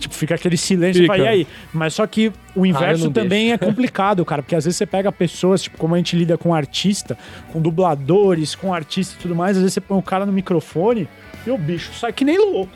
Tipo, 0.00 0.14
fica 0.14 0.34
aquele 0.34 0.56
silêncio, 0.56 1.02
Fica. 1.02 1.18
e 1.18 1.28
aí? 1.28 1.46
Mas 1.72 1.94
só 1.94 2.06
que 2.06 2.32
o 2.56 2.64
inverso 2.64 3.04
não 3.04 3.12
também 3.12 3.52
é 3.52 3.58
complicado, 3.58 4.24
cara, 4.24 4.42
porque 4.42 4.56
às 4.56 4.64
vezes 4.64 4.78
você 4.78 4.86
pega 4.86 5.12
pessoas, 5.12 5.62
tipo, 5.62 5.76
como 5.76 5.94
a 5.94 5.98
gente 5.98 6.16
lida 6.16 6.38
com 6.38 6.54
artista, 6.54 7.16
com 7.52 7.60
dubladores, 7.60 8.54
com 8.54 8.72
artistas 8.72 9.16
e 9.16 9.20
tudo 9.20 9.36
mais, 9.36 9.56
às 9.56 9.62
vezes 9.62 9.74
você 9.74 9.80
põe 9.80 9.98
o 9.98 10.02
cara 10.02 10.24
no 10.24 10.32
microfone 10.32 11.06
e 11.46 11.50
o 11.50 11.58
bicho 11.58 11.92
sai 11.92 12.12
que 12.12 12.24
nem 12.24 12.38
louco. 12.38 12.72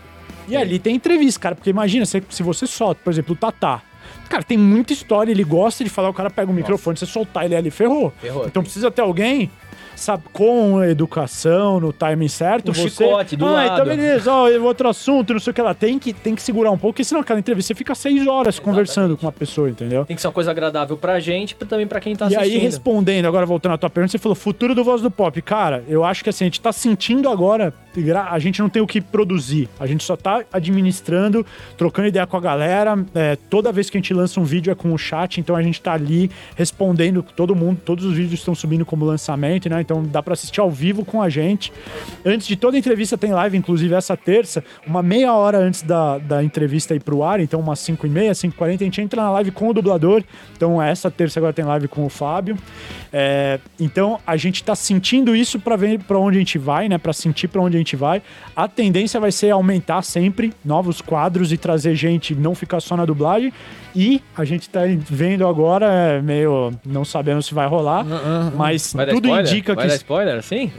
E 0.46 0.56
ali 0.56 0.78
tem 0.78 0.94
entrevista, 0.94 1.40
cara, 1.40 1.54
porque 1.54 1.70
imagina, 1.70 2.04
se, 2.04 2.22
se 2.28 2.42
você 2.42 2.66
solta, 2.66 3.00
por 3.02 3.10
exemplo, 3.10 3.32
o 3.32 3.36
Tatá. 3.36 3.82
Cara, 4.28 4.42
tem 4.42 4.58
muita 4.58 4.92
história, 4.92 5.30
ele 5.30 5.44
gosta 5.44 5.82
de 5.82 5.90
falar, 5.90 6.08
o 6.10 6.14
cara 6.14 6.30
pega 6.30 6.50
o 6.50 6.54
microfone, 6.54 6.96
você 6.96 7.06
soltar 7.06 7.44
ele 7.46 7.56
ali, 7.56 7.70
ferrou. 7.70 8.12
Ferrou. 8.20 8.46
Então 8.46 8.62
precisa 8.62 8.90
ter 8.90 9.02
alguém, 9.02 9.50
sabe, 9.96 10.24
com 10.32 10.82
educação, 10.82 11.80
no 11.80 11.92
timing 11.92 12.28
certo. 12.28 12.72
Você... 12.72 12.88
chicote 12.88 13.36
do 13.36 13.46
ah, 13.46 13.52
lado. 13.52 13.72
então 13.72 13.84
beleza, 13.84 14.32
ó, 14.32 14.48
outro 14.60 14.88
assunto, 14.88 15.32
não 15.32 15.40
sei 15.40 15.50
o 15.50 15.54
que 15.54 15.60
ela 15.60 15.74
tem 15.74 15.98
que, 15.98 16.12
tem 16.12 16.34
que 16.34 16.42
segurar 16.42 16.70
um 16.70 16.78
pouco, 16.78 16.94
porque 16.94 17.04
senão 17.04 17.22
aquela 17.22 17.38
entrevista 17.38 17.68
você 17.68 17.74
fica 17.74 17.94
seis 17.94 18.26
horas 18.26 18.58
conversando 18.58 19.16
com 19.16 19.26
uma 19.26 19.32
pessoa, 19.32 19.68
entendeu? 19.68 20.04
Tem 20.04 20.16
que 20.16 20.22
ser 20.22 20.28
uma 20.28 20.32
coisa 20.32 20.50
agradável 20.50 20.96
pra 20.96 21.18
gente 21.20 21.56
e 21.60 21.64
também 21.64 21.86
pra 21.86 22.00
quem 22.00 22.14
tá 22.14 22.26
E 22.26 22.36
assistindo. 22.36 22.58
aí, 22.58 22.58
respondendo, 22.58 23.26
agora 23.26 23.46
voltando 23.46 23.72
à 23.72 23.78
tua 23.78 23.90
pergunta, 23.90 24.12
você 24.12 24.18
falou 24.18 24.34
futuro 24.34 24.74
do 24.74 24.84
Voz 24.84 25.00
do 25.02 25.10
Pop. 25.10 25.40
Cara, 25.42 25.84
eu 25.88 26.04
acho 26.04 26.22
que 26.22 26.30
assim, 26.30 26.44
a 26.44 26.46
gente 26.46 26.60
tá 26.60 26.72
sentindo 26.72 27.28
agora, 27.28 27.72
a 28.28 28.38
gente 28.38 28.60
não 28.60 28.68
tem 28.68 28.82
o 28.82 28.86
que 28.86 29.00
produzir. 29.00 29.68
A 29.78 29.86
gente 29.86 30.04
só 30.04 30.16
tá 30.16 30.44
administrando, 30.52 31.44
trocando 31.76 32.08
ideia 32.08 32.26
com 32.26 32.36
a 32.36 32.40
galera. 32.40 32.96
É, 33.14 33.36
toda 33.48 33.72
vez 33.72 33.90
que 33.90 33.96
a 33.96 34.00
gente 34.00 34.12
lança 34.14 34.40
um 34.40 34.44
vídeo 34.44 34.70
é 34.70 34.74
com 34.74 34.92
o 34.92 34.98
chat, 34.98 35.40
então 35.40 35.54
a 35.56 35.62
gente 35.62 35.80
tá 35.80 35.92
ali 35.92 36.30
respondendo 36.56 37.22
todo 37.22 37.54
mundo, 37.54 37.80
todos 37.84 38.04
os 38.04 38.14
vídeos 38.14 38.40
estão 38.40 38.54
subindo 38.54 38.84
como 38.84 39.04
lançamento. 39.04 39.68
né? 39.68 39.80
Então 39.80 40.02
dá 40.02 40.22
pra 40.22 40.34
assistir 40.34 40.60
ao 40.60 40.70
vivo 40.70 41.04
com 41.04 41.20
a 41.20 41.28
gente. 41.28 41.72
Antes 42.24 42.46
de 42.46 42.56
toda 42.56 42.78
entrevista 42.78 43.18
tem 43.18 43.32
live, 43.32 43.56
inclusive 43.56 43.94
essa 43.94 44.16
terça, 44.16 44.64
uma 44.86 45.02
meia 45.02 45.34
hora 45.34 45.58
antes 45.58 45.82
da, 45.82 46.18
da 46.18 46.42
entrevista 46.42 46.94
ir 46.94 47.00
pro 47.00 47.22
ar, 47.22 47.40
então 47.40 47.60
umas 47.60 47.78
5 47.80 48.06
e 48.06 48.10
meia, 48.10 48.34
5 48.34 48.54
e 48.54 48.56
40, 48.56 48.84
a 48.84 48.86
gente 48.86 49.00
entra 49.00 49.22
na 49.22 49.30
live 49.32 49.50
com 49.50 49.68
o 49.68 49.72
dublador. 49.74 50.22
Então 50.56 50.80
essa 50.80 51.10
terça 51.10 51.38
agora 51.38 51.52
tem 51.52 51.64
live 51.64 51.88
com 51.88 52.04
o 52.04 52.08
Fábio. 52.08 52.56
É, 53.12 53.60
então 53.78 54.18
a 54.26 54.36
gente 54.36 54.64
tá 54.64 54.74
sentindo 54.74 55.36
isso 55.36 55.60
pra 55.60 55.76
ver 55.76 56.00
pra 56.00 56.18
onde 56.18 56.36
a 56.36 56.40
gente 56.40 56.58
vai, 56.58 56.88
né? 56.88 56.98
Pra 56.98 57.12
sentir 57.12 57.48
pra 57.48 57.60
onde 57.60 57.76
a 57.76 57.78
gente 57.78 57.83
vai. 57.94 58.22
A 58.56 58.66
tendência 58.66 59.20
vai 59.20 59.30
ser 59.30 59.50
aumentar 59.50 60.02
sempre 60.02 60.52
novos 60.64 61.00
quadros 61.02 61.52
e 61.52 61.58
trazer 61.58 61.94
gente, 61.94 62.34
não 62.34 62.54
ficar 62.54 62.80
só 62.80 62.96
na 62.96 63.04
dublagem. 63.04 63.52
E 63.94 64.22
a 64.36 64.44
gente 64.44 64.68
tá 64.70 64.80
vendo 65.10 65.46
agora, 65.46 65.86
é 65.86 66.22
meio. 66.22 66.72
Não 66.84 67.04
sabemos 67.04 67.46
se 67.46 67.54
vai 67.54 67.66
rolar, 67.68 68.04
mas 68.56 68.92
Vai 68.92 69.06
tudo 69.06 69.28
indica 69.28 69.74
vai 69.74 69.84
que. 69.84 69.90
dar 69.90 69.96
spoiler, 69.96 70.36
assim? 70.38 70.72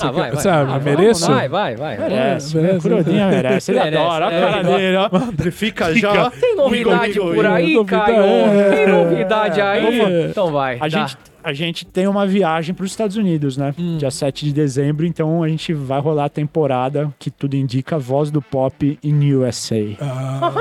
Ah, 0.00 0.10
vai, 0.10 0.32
vai. 0.32 0.42
Sabe, 0.42 0.72
Ah, 0.72 0.78
mereço? 0.80 1.30
Vai, 1.30 1.48
vai, 1.48 1.76
vai. 1.76 1.96
Merece, 1.96 2.56
merece. 2.56 2.80
Curodinha 2.80 3.28
merece. 3.28 3.70
Ele 3.70 3.78
Merece, 3.84 4.02
adora, 4.02 4.24
é, 4.24 4.28
a 4.38 4.40
cara 4.40 4.60
ele 4.60 4.76
dele, 4.78 4.96
ó. 4.96 5.10
Ele 5.38 5.50
fica 5.52 5.94
já. 5.94 6.30
Tem 6.30 6.56
novidade 6.56 7.20
por 7.20 7.46
aí, 7.46 7.84
Caio? 7.84 8.16
é. 8.16 8.70
Tem 8.74 8.86
novidade 8.88 9.60
aí? 9.60 10.00
É. 10.00 10.26
Então 10.30 10.50
vai. 10.50 10.74
A 10.76 10.78
tá. 10.80 10.88
gente, 10.88 11.16
a 11.46 11.52
gente 11.52 11.86
tem 11.86 12.08
uma 12.08 12.26
viagem 12.26 12.74
para 12.74 12.84
os 12.84 12.90
Estados 12.90 13.16
Unidos, 13.16 13.56
né? 13.56 13.72
Hum. 13.78 13.98
Dia 13.98 14.10
7 14.10 14.46
de 14.46 14.52
dezembro, 14.52 15.06
então 15.06 15.44
a 15.44 15.48
gente 15.48 15.72
vai 15.72 16.00
rolar 16.00 16.24
a 16.24 16.28
temporada 16.28 17.14
que 17.20 17.30
tudo 17.30 17.54
indica 17.54 17.96
Voz 18.00 18.32
do 18.32 18.42
Pop 18.42 18.98
em 19.00 19.32
USA. 19.32 19.76
Ah, 20.00 20.52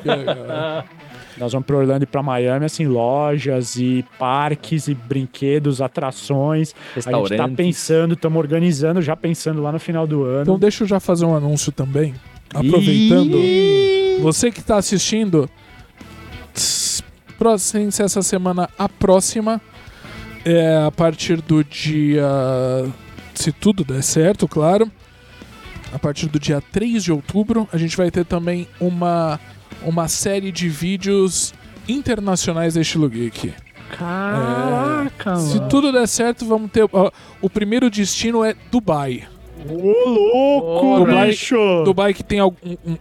que 0.00 0.08
legal. 0.08 0.84
Nós 1.36 1.52
vamos 1.52 1.66
para 1.66 1.76
Orlando 1.76 2.04
e 2.04 2.06
para 2.06 2.22
Miami, 2.22 2.64
assim, 2.64 2.86
lojas 2.86 3.74
e 3.74 4.04
parques 4.20 4.86
e 4.86 4.94
brinquedos, 4.94 5.82
atrações. 5.82 6.76
A 6.92 7.00
gente 7.00 7.10
tá 7.10 7.18
Restaurantes. 7.18 7.56
pensando, 7.56 8.14
estamos 8.14 8.38
organizando, 8.38 9.02
já 9.02 9.16
pensando 9.16 9.60
lá 9.60 9.72
no 9.72 9.80
final 9.80 10.06
do 10.06 10.22
ano. 10.22 10.42
Então 10.42 10.58
deixa 10.60 10.84
eu 10.84 10.88
já 10.88 11.00
fazer 11.00 11.24
um 11.24 11.34
anúncio 11.34 11.72
também. 11.72 12.14
Aproveitando. 12.54 13.36
Você 14.22 14.52
que 14.52 14.60
está 14.60 14.76
assistindo, 14.76 15.50
tss, 16.54 17.02
próxima 17.36 17.88
essa 17.88 18.22
semana 18.22 18.68
a 18.78 18.88
próxima 18.88 19.60
é 20.44 20.84
a 20.86 20.90
partir 20.90 21.40
do 21.40 21.62
dia 21.64 22.22
se 23.34 23.52
tudo 23.52 23.84
der 23.84 24.02
certo, 24.02 24.46
claro. 24.48 24.90
A 25.92 25.98
partir 25.98 26.26
do 26.28 26.38
dia 26.38 26.60
3 26.72 27.02
de 27.02 27.12
outubro, 27.12 27.68
a 27.72 27.76
gente 27.76 27.96
vai 27.96 28.10
ter 28.10 28.24
também 28.24 28.68
uma 28.80 29.40
uma 29.82 30.08
série 30.08 30.52
de 30.52 30.68
vídeos 30.68 31.54
internacionais 31.88 32.74
da 32.74 32.80
Estilo 32.82 33.08
Geek. 33.08 33.52
Caraca, 33.96 35.36
Se 35.36 35.56
mano. 35.56 35.68
tudo 35.68 35.90
der 35.92 36.06
certo, 36.06 36.44
vamos 36.44 36.70
ter. 36.70 36.86
ó, 36.92 37.10
o 37.40 37.48
primeiro 37.50 37.90
destino 37.90 38.44
é 38.44 38.54
Dubai. 38.70 39.24
Ô, 39.68 40.08
louco, 40.08 41.04
Dubai- 41.04 41.26
bicho! 41.28 41.82
Dubai 41.84 42.14
que 42.14 42.22
tem 42.22 42.38
algum- 42.40 42.56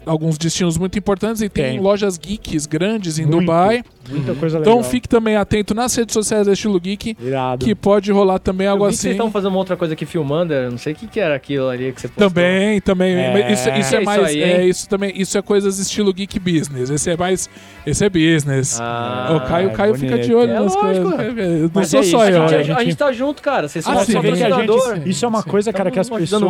alguns 0.05 0.37
destinos 0.37 0.77
muito 0.77 0.97
importantes 0.97 1.41
e 1.41 1.49
tem, 1.49 1.71
Tem. 1.71 1.79
lojas 1.79 2.17
geeks 2.17 2.65
grandes 2.65 3.17
em 3.19 3.25
Muito. 3.25 3.39
Dubai. 3.41 3.83
Muita 4.09 4.33
coisa 4.33 4.57
legal. 4.57 4.73
Então 4.79 4.83
fique 4.89 5.07
também 5.07 5.35
atento 5.35 5.75
nas 5.75 5.93
redes 5.95 6.13
sociais 6.13 6.47
da 6.47 6.53
Estilo 6.53 6.79
Geek, 6.79 7.15
Irado. 7.21 7.63
que 7.63 7.75
pode 7.75 8.11
rolar 8.11 8.39
também 8.39 8.65
Eu 8.65 8.71
algo 8.71 8.85
que 8.87 8.93
vocês 8.93 8.99
assim. 9.01 9.11
estavam 9.11 9.31
fazendo 9.31 9.49
uma 9.51 9.59
outra 9.59 9.77
coisa 9.77 9.93
aqui 9.93 10.03
filmando, 10.03 10.51
eu 10.51 10.71
não 10.71 10.79
sei 10.79 10.93
o 10.93 10.95
que, 10.95 11.05
que 11.05 11.19
era 11.19 11.35
aquilo 11.35 11.69
ali 11.69 11.91
que 11.91 12.01
você 12.01 12.07
postou. 12.07 12.27
Também, 12.27 12.81
também. 12.81 13.13
É. 13.15 13.51
Isso, 13.53 13.69
isso 13.69 13.69
é 13.69 13.77
É 13.77 13.79
isso 14.01 14.05
mais. 14.05 14.23
aí, 14.23 14.41
é, 14.41 14.65
isso 14.65 14.89
também. 14.89 15.13
Isso 15.15 15.37
é 15.37 15.41
coisas 15.43 15.77
estilo 15.77 16.11
geek 16.11 16.39
business. 16.39 16.89
Esse 16.89 17.11
é 17.11 17.17
mais. 17.17 17.47
Esse 17.85 18.03
é 18.03 18.09
business. 18.09 18.79
Ah, 18.81 19.39
o 19.43 19.47
Caio, 19.47 19.69
é 19.69 19.73
Caio 19.73 19.95
fica 19.95 20.17
de 20.17 20.33
olho 20.33 20.51
É 20.51 20.59
nas 20.59 20.75
lógico. 20.75 21.11
coisas. 21.11 21.61
Não 21.61 21.71
Mas 21.73 21.87
sou 21.89 21.99
é 21.99 22.03
só 22.03 22.25
isso, 22.27 22.35
eu. 22.35 22.43
a, 22.43 22.47
gente, 22.47 22.71
a 22.71 22.83
gente 22.83 22.95
tá 22.97 23.11
junto, 23.11 23.41
cara. 23.43 23.67
Vocês 23.67 23.85
são 23.85 23.93
Ah, 23.93 24.03
sim, 24.03 24.17
a 24.17 24.21
gente, 24.23 25.09
isso 25.09 25.23
é 25.23 25.27
uma 25.27 25.43
coisa, 25.43 25.71
cara, 25.71 25.91
que 25.91 25.99
as 25.99 26.09
pessoas. 26.09 26.41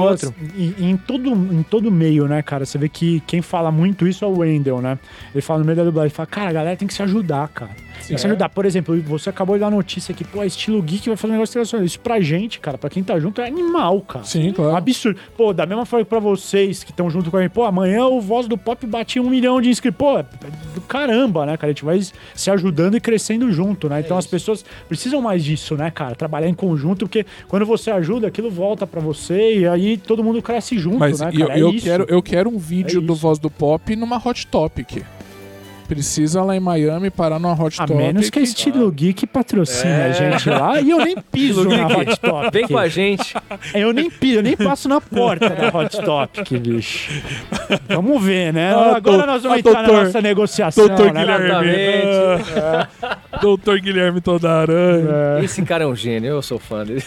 E, 0.56 0.76
e 0.78 0.86
em, 0.86 0.98
todo, 0.98 1.30
em 1.30 1.64
todo 1.64 1.92
meio, 1.92 2.28
né, 2.28 2.42
cara? 2.42 2.66
Você 2.66 2.78
vê 2.78 2.90
que 2.90 3.20
quem 3.22 3.42
fala 3.42 3.72
muito 3.72 4.08
isso 4.08 4.24
é 4.26 4.28
o 4.28 4.38
Wendell, 4.40 4.82
né? 4.82 4.98
Ele 5.34 5.42
fala 5.42 5.60
no 5.60 5.66
meio 5.66 5.78
da 5.78 5.84
dublagem, 5.84 6.08
ele 6.08 6.16
fala, 6.16 6.28
cara, 6.28 6.50
a 6.50 6.54
galera 6.54 6.78
tem 6.78 6.88
que 6.88 6.94
se 6.94 7.04
ajudar, 7.04 7.48
cara. 7.50 7.72
Tem 8.08 8.16
que 8.16 8.22
se 8.22 8.28
ajudar. 8.28 8.50
Por 8.50 8.66
exemplo, 8.66 9.00
você 9.04 9.30
acabou 9.30 9.56
de 9.56 9.62
dar 9.62 9.70
notícia 9.70 10.14
que, 10.14 10.24
pô, 10.24 10.44
estilo 10.44 10.82
geek 10.82 11.08
vai 11.10 11.16
fazer 11.18 11.32
um 11.32 11.36
negócio 11.36 11.52
internacional. 11.54 11.86
Isso 11.86 12.00
pra 12.00 12.20
gente, 12.20 12.60
cara, 12.60 12.78
pra 12.78 12.90
quem 12.90 13.04
tá 13.04 13.20
junto, 13.20 13.42
é 13.42 13.48
animal, 13.48 14.02
cara. 14.02 14.26
Sim, 14.26 14.52
claro. 14.52 14.76
Absurdo. 14.76 15.20
Pô, 15.38 15.54
da 15.54 15.66
mesma 15.66 15.86
forma 15.86 16.04
que 16.04 16.10
pra 16.10 16.20
vocês 16.20 16.84
que 16.84 16.92
estão 16.92 17.10
junto 17.10 17.30
com 17.30 17.38
a 17.38 17.42
gente, 17.42 17.52
pô, 17.52 17.64
amanhã 17.64 18.06
o 18.06 18.20
Voz 18.20 18.48
do 18.48 18.58
Pop 18.58 18.86
bate 18.86 19.20
um 19.20 19.30
milhão 19.30 19.62
de 19.62 19.70
inscritos. 19.70 19.98
Pô, 19.98 20.18
é 20.18 20.26
do 20.74 20.82
caramba, 20.82 21.46
né, 21.46 21.56
cara? 21.58 21.68
A 21.68 21.74
gente 21.74 21.86
vai 21.86 22.00
se 22.34 22.50
ajudando 22.50 22.98
e 22.98 23.00
crescendo 23.00 23.52
junto, 23.52 23.88
né? 23.88 24.00
Então 24.00 24.18
as 24.18 24.26
pessoas 24.26 24.66
precisam 24.88 25.22
mais 25.22 25.44
disso, 25.44 25.76
né, 25.76 25.92
cara? 25.92 26.16
Trabalhar 26.16 26.48
em 26.50 26.54
conjunto, 26.56 27.06
porque 27.06 27.26
quando 27.48 27.66
você 27.66 27.92
ajuda, 27.92 28.28
aquilo 28.28 28.50
volta 28.50 28.88
pra 28.88 29.00
você 29.00 29.60
e 29.60 29.68
aí 29.68 29.98
todo 29.98 30.24
mundo 30.24 30.42
cresce 30.42 30.78
junto, 30.80 30.98
Mas 31.00 31.20
né, 31.20 31.30
eu, 31.34 31.48
cara? 31.48 31.60
É 31.60 31.62
eu 31.62 31.70
isso. 31.70 31.86
quero, 31.86 32.06
eu 32.10 32.24
quero 32.24 32.50
um 32.50 32.58
vídeo 32.58 33.00
É 33.00 33.04
do. 33.04 33.20
Voz 33.20 33.38
do 33.38 33.50
Pop 33.50 33.94
numa 33.98 34.16
Hot 34.18 34.48
Topic. 34.48 35.04
Precisa 35.90 36.44
lá 36.44 36.56
em 36.56 36.60
Miami 36.60 37.10
parar 37.10 37.40
numa 37.40 37.54
Hot 37.60 37.82
A 37.82 37.88
Topic. 37.88 37.98
menos 38.06 38.30
que 38.30 38.38
a 38.38 38.42
Estilo 38.44 38.92
Geek 38.92 39.26
patrocine 39.26 39.92
É. 39.92 40.06
a 40.06 40.12
gente 40.12 40.48
lá 40.48 40.80
e 40.80 40.92
eu 40.92 41.00
nem 41.04 41.16
piso 41.32 41.68
na 41.68 41.88
Hot 41.88 42.20
Topic. 42.20 42.54
Vem 42.54 42.68
com 42.68 42.78
a 42.78 42.88
gente. 42.88 43.34
Eu 43.74 43.92
nem 43.92 44.08
piso, 44.10 44.38
eu 44.38 44.44
nem 44.44 44.56
passo 44.56 44.88
na 44.88 45.02
porta 45.02 45.50
da 45.50 45.68
Hot 45.76 46.00
Topic, 46.02 46.48
bicho. 46.62 47.12
Vamos 47.88 48.24
ver, 48.24 48.54
né? 48.54 48.72
Ah, 48.74 48.96
Agora 48.98 49.18
dou- 49.18 49.26
nós 49.26 49.42
vamos 49.44 49.56
ah, 49.58 49.60
entrar 49.60 49.74
doutor- 49.82 49.94
na 49.98 50.04
nossa 50.06 50.22
negociação, 50.22 50.88
Doutor 50.88 51.12
né? 51.12 51.22
Guilherme. 51.22 51.70
Exatamente. 51.70 52.60
Ah, 53.02 53.18
Doutor 53.42 53.80
Guilherme 53.80 54.20
toda 54.22 54.50
aranha. 54.52 55.08
É. 55.40 55.44
Esse 55.46 55.62
cara 55.64 55.84
é 55.84 55.88
um 55.88 55.96
gênio, 55.96 56.30
eu 56.30 56.42
sou 56.42 56.58
fã 56.60 56.84
dele. 56.86 57.04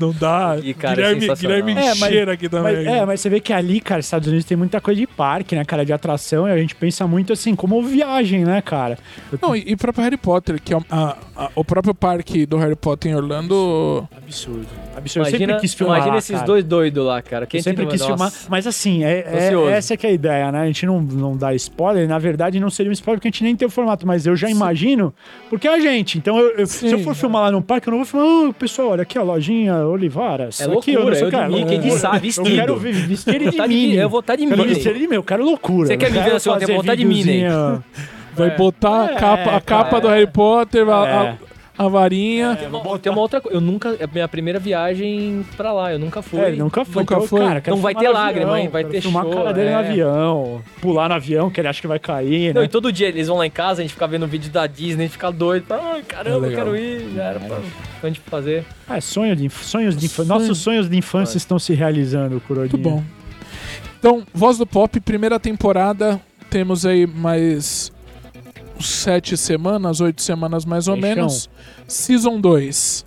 Não 0.00 0.12
dá. 0.12 0.56
E, 0.62 0.74
cara, 0.74 0.92
é 0.92 0.96
Guilherme, 0.96 1.20
sensacional. 1.22 1.56
Guilherme 1.62 1.72
É, 1.82 1.94
mas- 1.94 1.98
cheira 2.10 2.32
aqui 2.32 2.48
também. 2.48 2.76
Mas, 2.76 2.86
é, 2.86 3.04
mas 3.06 3.20
você 3.20 3.28
vê 3.28 3.40
que 3.40 3.52
ali, 3.52 3.80
cara, 3.80 4.00
Estados 4.00 4.28
Unidos 4.28 4.44
tem 4.46 4.56
muita 4.56 4.80
coisa 4.80 5.00
de 5.00 5.06
parque, 5.06 5.54
né, 5.56 5.64
cara, 5.64 5.84
de 5.84 5.92
atração, 5.92 6.46
e 6.48 6.50
a 6.52 6.56
gente 6.56 6.74
pensa 6.74 7.06
muito 7.06 7.32
assim, 7.32 7.54
como 7.54 7.82
viagem, 7.82 8.44
né, 8.44 8.60
cara? 8.62 8.98
Não, 9.40 9.54
e, 9.56 9.64
e 9.66 9.76
próprio 9.76 10.04
Harry 10.04 10.16
Potter, 10.16 10.60
que 10.62 10.72
é 10.74 10.78
a- 10.90 11.16
a- 11.46 11.50
o 11.54 11.64
próprio 11.64 11.94
parque 11.94 12.44
do 12.46 12.56
Harry 12.58 12.76
Potter 12.76 13.10
em 13.12 13.14
Orlando. 13.14 14.06
Absurdo. 14.16 14.66
Absurdo. 14.96 15.26
eu 15.26 15.30
Imagina, 15.30 15.38
sempre 15.54 15.60
quis 15.60 15.74
filmar 15.74 15.96
imagina 15.96 16.12
lá, 16.14 16.18
esses 16.18 16.34
cara. 16.34 16.46
dois 16.46 16.64
doidos 16.64 17.04
lá, 17.04 17.22
cara. 17.22 17.46
Quem 17.46 17.58
Eu 17.58 17.62
sempre 17.64 17.86
quis 17.86 18.00
filmar, 18.00 18.18
Nossa. 18.30 18.46
mas 18.48 18.66
assim, 18.66 19.04
é, 19.04 19.24
é- 19.26 19.70
essa 19.72 19.96
que 19.96 20.06
é 20.06 20.10
a 20.10 20.12
ideia, 20.12 20.52
né? 20.52 20.60
A 20.60 20.66
gente 20.66 20.84
não, 20.86 21.00
não 21.00 21.36
dá 21.36 21.54
spoiler, 21.54 22.06
na 22.08 22.18
verdade 22.18 22.60
não 22.60 22.68
seria 22.70 22.90
um 22.90 22.92
spoiler 22.92 23.18
porque 23.18 23.28
a 23.28 23.30
gente 23.30 23.42
nem 23.44 23.56
tem 23.56 23.66
o 23.66 23.70
formato, 23.70 24.06
mas 24.06 24.26
eu 24.26 24.36
já 24.36 24.48
imagino, 24.50 25.12
porque 25.50 25.66
é 25.66 25.74
a 25.74 25.80
gente. 25.80 26.18
Então, 26.18 26.38
eu- 26.38 26.50
eu- 26.58 26.66
se 26.66 26.86
eu 26.90 26.98
Sim. 26.98 27.04
for 27.04 27.14
filmar 27.14 27.42
lá 27.42 27.50
no 27.50 27.62
parque, 27.62 27.88
eu 27.88 27.92
não 27.92 27.98
vou 27.98 28.06
falar, 28.06 28.24
ô, 28.48 28.52
pessoal, 28.52 28.88
olha 28.90 29.02
aqui 29.02 29.18
a 29.18 29.22
lojinha 29.22 29.76
Olivaras. 29.86 30.60
É 30.60 30.64
aqui, 30.64 30.72
loucura, 30.92 31.04
não 31.04 31.14
sei 31.14 31.22
eu 31.24 31.28
o 31.28 31.30
que, 31.30 31.36
de 31.36 31.48
Mickey, 31.48 31.66
de 31.68 31.88
loucura. 31.88 31.98
sa- 31.98 32.18
vestido. 32.18 32.48
Eu 32.48 32.54
quero 32.56 32.76
ver- 32.76 32.92
vestir 32.92 33.34
ele 33.34 33.50
de 33.50 33.56
Tá 33.56 33.66
Minnie. 33.66 33.96
eu 33.96 34.08
vou 34.10 34.20
estar 34.20 34.36
de 34.36 34.42
ele 34.44 34.54
de 34.54 34.90
Minnie, 34.92 35.14
eu 35.16 35.22
quero 35.22 35.44
loucura. 35.44 35.86
Você 35.88 35.96
quer 35.96 36.10
me 36.10 36.18
Eu 36.18 36.24
ver 36.24 36.32
assim, 36.32 36.48
eu 36.50 36.56
tenho 36.56 36.66
fazer 36.68 36.76
vontade 36.78 37.00
de 37.00 37.06
Minnie. 37.06 37.22
videozinho. 37.24 37.84
Vai 38.34 38.56
botar 38.56 39.02
a 39.02 39.12
É, 39.12 39.14
capa, 39.16 39.56
a 39.56 39.60
capa 39.60 39.90
cara. 39.90 40.00
do 40.02 40.08
Harry 40.08 40.26
Potter, 40.26 40.88
a, 40.88 41.06
É. 41.08 41.12
a- 41.12 41.36
a 41.78 41.88
varinha. 41.88 42.54
Tem 42.54 42.68
uma, 42.68 42.98
tem 42.98 43.10
uma 43.12 43.20
outra 43.22 43.40
coisa. 43.40 43.56
Eu 43.56 43.60
nunca. 43.60 43.96
É 43.98 44.04
a 44.04 44.06
minha 44.06 44.28
primeira 44.28 44.58
viagem 44.58 45.44
pra 45.56 45.72
lá. 45.72 45.90
Eu 45.92 45.98
nunca 45.98 46.20
fui. 46.22 46.38
É, 46.38 46.50
nunca 46.52 46.84
foi. 46.84 47.02
Nunca 47.02 47.14
então, 47.14 47.26
foi. 47.26 47.40
Cara, 47.40 47.60
quero 47.62 47.76
Não 47.76 47.82
vai 47.82 47.94
ter 47.94 48.06
no 48.08 48.12
lágrima, 48.12 48.50
avião, 48.52 48.58
hein? 48.58 48.68
Vai 48.68 48.84
ter 48.84 49.00
filmar 49.00 49.24
show, 49.24 49.32
a 49.32 49.36
cara 49.36 49.52
dele 49.54 49.70
no 49.70 49.76
é. 49.76 49.88
avião, 49.88 50.62
pular 50.82 51.08
no 51.08 51.14
avião, 51.14 51.50
que 51.50 51.60
ele 51.60 51.68
acha 51.68 51.80
que 51.80 51.86
vai 51.86 51.98
cair, 51.98 52.52
Não, 52.54 52.60
né? 52.60 52.66
e 52.66 52.68
todo 52.68 52.92
dia 52.92 53.08
eles 53.08 53.26
vão 53.26 53.38
lá 53.38 53.46
em 53.46 53.50
casa, 53.50 53.80
a 53.80 53.84
gente 53.84 53.94
fica 53.94 54.06
vendo 54.06 54.26
vídeo 54.26 54.50
da 54.52 54.66
Disney, 54.66 55.04
a 55.04 55.06
gente 55.06 55.12
fica 55.12 55.32
doido. 55.32 55.64
Ai, 55.70 56.00
É 56.00 56.02
caramba, 56.02 56.36
eu 56.36 56.40
legal. 56.42 56.64
quero 56.66 56.76
ir. 56.76 57.10
Já 57.16 57.22
era 57.24 57.40
pra, 57.40 57.56
pra 58.00 58.08
gente 58.10 58.20
fazer. 58.20 58.64
É, 58.88 59.00
sonho 59.00 59.34
de, 59.34 59.48
sonhos 59.48 59.96
de 59.96 60.06
infância. 60.06 60.28
Nossos 60.34 60.58
sonhos 60.58 60.88
de 60.90 60.96
infância 60.96 61.36
estão 61.38 61.58
se 61.58 61.72
realizando, 61.74 62.40
Curodinha. 62.46 62.70
Muito 62.72 62.78
bom. 62.88 63.02
Então, 63.98 64.22
Voz 64.34 64.58
do 64.58 64.66
Pop, 64.66 65.00
primeira 65.00 65.40
temporada. 65.40 66.20
Temos 66.50 66.84
aí 66.84 67.06
mais 67.06 67.90
sete 68.88 69.36
semanas, 69.36 70.00
oito 70.00 70.22
semanas 70.22 70.64
mais 70.64 70.88
ou 70.88 70.96
Fechão. 70.96 71.08
menos. 71.08 71.50
Season 71.86 72.40
2. 72.40 73.06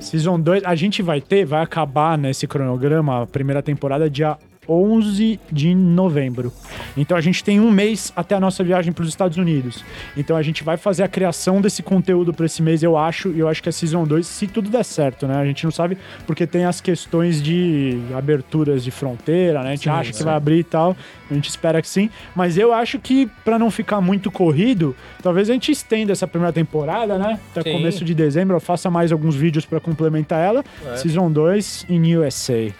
Season 0.00 0.40
2, 0.40 0.64
a 0.64 0.74
gente 0.74 1.02
vai 1.02 1.20
ter, 1.20 1.44
vai 1.44 1.62
acabar 1.62 2.16
nesse 2.16 2.46
cronograma, 2.46 3.22
a 3.22 3.26
primeira 3.26 3.62
temporada, 3.62 4.08
dia 4.08 4.38
11 4.68 5.40
de 5.50 5.74
novembro. 5.74 6.52
Então 6.96 7.16
a 7.16 7.20
gente 7.20 7.42
tem 7.42 7.60
um 7.60 7.70
mês 7.70 8.12
até 8.14 8.34
a 8.34 8.40
nossa 8.40 8.62
viagem 8.62 8.92
para 8.92 9.02
os 9.02 9.08
Estados 9.08 9.36
Unidos. 9.36 9.84
Então 10.16 10.36
a 10.36 10.42
gente 10.42 10.62
vai 10.62 10.76
fazer 10.76 11.02
a 11.02 11.08
criação 11.08 11.60
desse 11.60 11.82
conteúdo 11.82 12.32
para 12.32 12.46
esse 12.46 12.62
mês, 12.62 12.82
eu 12.82 12.96
acho, 12.96 13.30
e 13.30 13.40
eu 13.40 13.48
acho 13.48 13.62
que 13.62 13.68
é 13.68 13.72
Season 13.72 14.04
2, 14.04 14.26
se 14.26 14.46
tudo 14.46 14.70
der 14.70 14.84
certo, 14.84 15.26
né? 15.26 15.36
A 15.36 15.44
gente 15.44 15.64
não 15.64 15.70
sabe 15.70 15.96
porque 16.26 16.46
tem 16.46 16.64
as 16.64 16.80
questões 16.80 17.42
de 17.42 17.98
aberturas 18.16 18.84
de 18.84 18.90
fronteira, 18.90 19.62
né? 19.62 19.68
A 19.68 19.74
gente 19.74 19.84
Sim, 19.84 19.90
acha 19.90 20.10
que 20.10 20.16
sim. 20.18 20.24
vai 20.24 20.34
abrir 20.34 20.58
e 20.58 20.64
tal, 20.64 20.96
a 21.30 21.34
gente 21.34 21.48
espera 21.48 21.80
que 21.80 21.88
sim, 21.88 22.10
mas 22.34 22.58
eu 22.58 22.72
acho 22.72 22.98
que 22.98 23.28
para 23.44 23.58
não 23.58 23.70
ficar 23.70 24.00
muito 24.00 24.30
corrido, 24.30 24.94
talvez 25.22 25.48
a 25.50 25.52
gente 25.52 25.72
estenda 25.72 26.12
essa 26.12 26.26
primeira 26.26 26.52
temporada, 26.52 27.18
né? 27.18 27.38
Até 27.50 27.62
Sim. 27.62 27.72
começo 27.72 28.04
de 28.04 28.14
dezembro, 28.14 28.56
eu 28.56 28.60
faça 28.60 28.90
mais 28.90 29.12
alguns 29.12 29.34
vídeos 29.34 29.64
para 29.64 29.80
complementar 29.80 30.44
ela. 30.44 30.64
É. 30.84 30.96
Season 30.96 31.30
2 31.30 31.86
em 31.88 32.16
USA. 32.16 32.72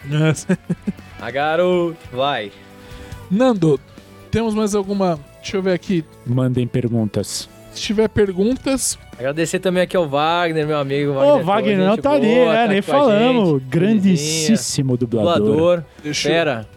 A 1.21 1.29
garoto, 1.31 1.97
vai. 2.11 2.51
Nando, 3.29 3.79
temos 4.31 4.53
mais 4.55 4.73
alguma. 4.75 5.19
Deixa 5.41 5.57
eu 5.57 5.61
ver 5.61 5.73
aqui. 5.73 6.03
Mandem 6.25 6.67
perguntas. 6.67 7.47
Se 7.73 7.81
tiver 7.81 8.09
perguntas, 8.09 8.97
Agradecer 9.17 9.59
também 9.59 9.83
aqui 9.83 9.95
ao 9.95 10.09
Wagner, 10.09 10.65
meu 10.65 10.79
amigo. 10.79 11.11
Ô, 11.11 11.15
Wagner, 11.15 11.45
Wagner 11.45 11.77
gente 11.77 11.87
não 11.87 11.97
tá 11.97 12.11
ali, 12.13 12.27
boa, 12.35 12.53
né? 12.53 12.61
tá 12.65 12.67
Nem 12.73 12.81
falamos. 12.81 13.49
gente. 13.59 13.69
Grandíssimo 13.69 14.97
dublador. 14.97 15.37
Dublador, 15.37 15.83
deixa 16.03 16.27
fera, 16.29 16.67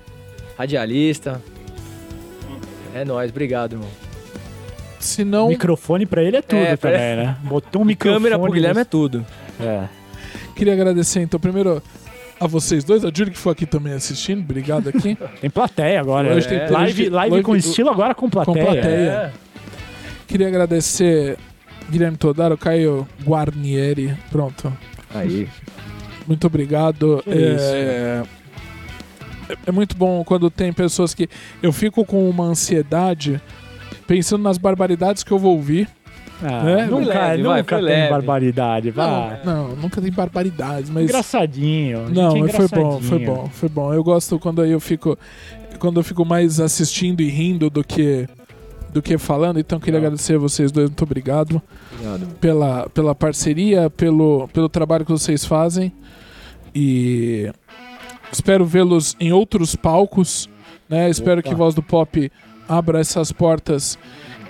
radialista. 0.58 1.42
É 2.94 3.02
nóis, 3.04 3.30
obrigado, 3.30 3.72
irmão. 3.72 3.88
se 5.00 5.24
não, 5.24 5.48
Microfone 5.48 6.04
pra 6.06 6.22
ele 6.22 6.36
é 6.36 6.42
tudo 6.42 6.60
É, 6.60 6.76
também, 6.76 7.16
né? 7.16 7.36
Botou 7.42 7.80
um 7.82 7.84
microfone. 7.86 8.22
Câmera 8.22 8.38
pro 8.38 8.52
Guilherme 8.52 8.80
é 8.82 8.84
tudo. 8.84 9.26
É. 9.58 9.84
queria 10.54 10.74
agradecer 10.74 11.20
então 11.22 11.40
primeiro 11.40 11.82
a 12.44 12.48
vocês 12.48 12.84
dois, 12.84 13.04
a 13.04 13.10
Júlia 13.14 13.32
que 13.32 13.38
foi 13.38 13.52
aqui 13.52 13.66
também 13.66 13.92
assistindo, 13.92 14.40
obrigado 14.40 14.88
aqui. 14.88 15.16
Tem 15.40 15.50
plateia 15.50 16.00
agora. 16.00 16.34
Hoje 16.34 16.46
é. 16.46 16.60
tem- 16.66 16.70
live, 16.70 17.02
hoje- 17.02 17.10
live 17.10 17.34
hoje- 17.36 17.42
com 17.44 17.56
estilo 17.56 17.90
agora 17.90 18.14
com 18.14 18.28
plateia. 18.30 18.64
plateia. 18.64 19.10
É. 19.10 19.32
Queria 20.26 20.48
agradecer 20.48 21.36
Guilherme 21.90 22.16
Todaro, 22.16 22.56
Caio 22.56 23.06
Guarnieri, 23.24 24.16
pronto. 24.30 24.72
Aí. 25.14 25.48
Muito 26.26 26.46
obrigado. 26.46 27.20
Que 27.24 27.30
É, 27.30 28.22
é- 29.50 29.56
é 29.66 29.72
muito 29.72 29.96
bom 29.96 30.24
quando 30.24 30.50
tem 30.50 30.72
pessoas 30.72 31.12
que. 31.14 31.28
Eu 31.62 31.72
fico 31.72 32.04
com 32.04 32.28
uma 32.28 32.44
ansiedade 32.44 33.40
pensando 34.06 34.42
nas 34.42 34.56
barbaridades 34.58 35.22
que 35.22 35.30
eu 35.32 35.38
vou 35.38 35.54
ouvir. 35.56 35.88
Ah, 36.46 36.68
É, 36.68 36.86
nunca 36.86 37.06
leve, 37.06 37.12
vai, 37.18 37.36
nunca 37.38 37.76
foi 37.78 37.86
tem 37.88 37.96
leve. 37.96 38.10
barbaridade. 38.10 38.90
Vai. 38.90 39.40
Não, 39.44 39.68
nunca 39.76 40.00
tem 40.02 40.12
barbaridades, 40.12 40.90
mas. 40.90 41.04
Engraçadinho. 41.04 42.10
Não, 42.10 42.44
é 42.44 42.48
foi 42.50 42.68
bom, 42.68 43.00
foi 43.00 43.18
bom, 43.18 43.48
foi 43.50 43.68
bom. 43.70 43.94
Eu 43.94 44.04
gosto 44.04 44.38
quando 44.38 44.60
aí 44.60 44.70
eu 44.70 44.80
fico. 44.80 45.18
Quando 45.78 45.98
eu 46.00 46.04
fico 46.04 46.24
mais 46.24 46.60
assistindo 46.60 47.22
e 47.22 47.28
rindo 47.30 47.70
do 47.70 47.82
que. 47.82 48.28
Do 48.92 49.02
que 49.02 49.18
falando, 49.18 49.58
então 49.58 49.80
queria 49.80 49.98
agradecer 49.98 50.36
a 50.36 50.38
vocês 50.38 50.70
dois, 50.70 50.88
muito 50.88 51.02
obrigado. 51.02 51.60
Obrigado. 51.94 52.34
pela, 52.36 52.88
pela 52.90 53.12
parceria, 53.12 53.90
pelo, 53.90 54.46
pelo 54.52 54.68
trabalho 54.68 55.04
que 55.04 55.10
vocês 55.10 55.44
fazem. 55.44 55.92
E 56.72 57.50
espero 58.30 58.64
vê-los 58.64 59.16
em 59.18 59.32
outros 59.32 59.74
palcos. 59.74 60.48
Né? 60.88 61.08
Espero 61.10 61.42
que 61.42 61.54
Voz 61.54 61.74
do 61.74 61.82
Pop 61.82 62.30
abra 62.68 63.00
essas 63.00 63.32
portas 63.32 63.98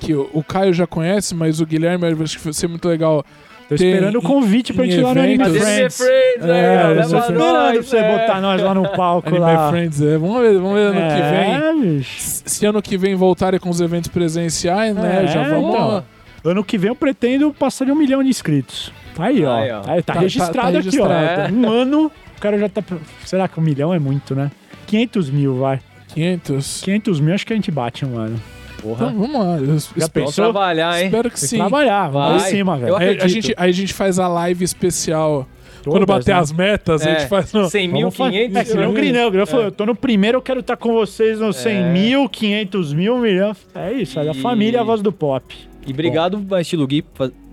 que 0.05 0.15
o, 0.15 0.29
o 0.33 0.43
Caio 0.43 0.73
já 0.73 0.87
conhece, 0.87 1.35
mas 1.35 1.61
o 1.61 1.67
Guilherme 1.67 2.11
eu 2.11 2.23
acho 2.23 2.39
que 2.39 2.45
vai 2.45 2.53
ser 2.53 2.69
muito 2.69 2.87
legal. 2.89 3.25
Tô 3.69 3.77
Tem 3.77 3.93
esperando 3.93 4.19
o 4.19 4.23
convite 4.23 4.75
pra 4.75 4.85
gente 4.85 4.99
ir 4.99 5.03
lá 5.03 5.15
no 5.15 5.21
Anime 5.23 5.43
Friends. 5.45 5.63
Friends? 5.65 5.97
Friends 5.97 6.45
É, 6.45 6.83
ó, 6.85 6.91
eu 6.91 7.09
tô 7.09 7.19
esperando 7.19 7.39
nós, 7.39 7.73
pra 7.73 7.83
você 7.83 7.97
é. 7.97 8.19
botar 8.19 8.41
nós 8.43 8.63
lá 8.63 8.75
no 8.75 8.89
palco 8.91 9.29
Anime 9.29 9.41
lá. 9.43 9.71
Friends, 9.71 10.03
é. 10.03 10.19
Vamos 10.19 10.43
ver, 10.43 10.55
vamos 10.59 10.75
ver 10.75 10.81
ano 10.89 11.01
que 11.01 11.23
vem. 11.23 11.55
É, 11.55 11.97
bicho. 11.97 12.43
Se 12.45 12.67
ano 12.67 12.83
que 12.83 12.99
vem 12.99 13.15
voltarem 13.15 13.59
com 13.59 13.71
os 13.71 13.81
eventos 13.81 14.09
presenciais, 14.09 14.95
né? 14.95 15.25
É, 15.25 15.27
já 15.29 15.49
vamos. 15.49 15.71
então. 15.71 16.05
Ano 16.45 16.63
que 16.63 16.77
vem 16.77 16.89
eu 16.91 16.95
pretendo 16.95 17.55
passar 17.55 17.87
de 17.87 17.93
um 17.93 17.95
milhão 17.95 18.23
de 18.23 18.29
inscritos. 18.29 18.93
Tá 19.17 19.25
aí, 19.25 19.43
ó. 19.43 19.57
Aí, 19.57 19.71
ó. 19.73 19.83
Aí, 19.87 20.03
tá, 20.03 20.13
Tá- 20.13 20.21
registrado 20.21 20.53
tá- 20.53 20.63
tá 20.63 20.69
aqui, 20.69 20.77
registrado. 20.77 21.55
ó. 21.55 21.57
Um 21.57 21.71
ano, 21.71 22.13
o 22.37 22.41
cara 22.41 22.59
já 22.59 22.69
tá... 22.69 22.83
Será 23.25 23.49
que 23.49 23.59
um 23.59 23.63
milhão 23.63 23.95
é 23.95 23.99
muito, 23.99 24.35
né? 24.35 24.51
500 24.87 25.31
mil, 25.31 25.57
vai. 25.57 25.81
500. 26.09 26.83
500 26.83 27.19
mil 27.21 27.35
acho 27.35 27.47
que 27.47 27.53
a 27.55 27.57
gente 27.57 27.71
bate 27.71 28.05
um 28.05 28.19
ano. 28.19 28.39
Porra. 28.85 29.07
Então 29.07 29.19
vamos 29.19 29.41
lá. 29.47 29.57
Eu 29.59 29.75
espero, 29.77 30.31
trabalhar, 30.33 31.01
hein? 31.01 31.07
espero 31.07 31.31
que 31.31 31.41
sim. 31.41 31.57
trabalhar, 31.57 32.09
vai 32.09 32.37
em 32.37 32.41
cima, 32.41 32.77
velho. 32.77 32.95
Aí 32.97 33.19
a 33.21 33.27
gente, 33.27 33.55
aí 33.57 33.71
a 33.71 33.73
gente 33.73 33.95
faz 33.95 34.19
a 34.19 34.29
live 34.29 34.63
especial. 34.63 35.49
Todas, 35.83 35.99
Quando 35.99 36.07
bater 36.07 36.35
né? 36.35 36.41
as 36.41 36.53
metas, 36.53 37.03
a 37.07 37.11
É, 37.11 37.19
gente 37.19 37.29
faz. 37.29 37.53
No... 37.53 37.69
100 37.69 37.89
mil, 37.89 38.01
Vamos 38.11 38.17
fa- 38.17 38.31
500 38.31 38.57
É, 38.57 38.65
que 38.65 38.75
nem 38.75 38.87
o 38.89 38.93
Grinão. 38.93 39.27
O 39.27 39.31
Grinão 39.31 39.47
falou, 39.47 39.65
eu 39.67 39.73
tô 39.73 39.85
no 39.85 39.95
primeiro, 39.95 40.39
eu 40.39 40.43
quero 40.43 40.61
estar 40.61 40.77
com 40.79 40.93
vocês 40.95 41.39
nos 41.41 41.57
100 41.57 41.77
É. 41.77 41.93
mil, 41.93 42.29
500 42.29 42.93
mil, 42.95 43.19
milhão. 43.19 43.55
É 43.75 43.93
isso, 43.93 44.19
é 44.19 44.31
E- 44.31 44.35
família 44.35 44.81
a 44.81 44.85
voz 44.85 45.03
do 45.03 45.13
pop. 45.13 45.55
E 45.87 45.91
obrigado, 45.93 46.39
Bom. 46.39 46.59
Estilo 46.59 46.87
Gui, 46.87 47.05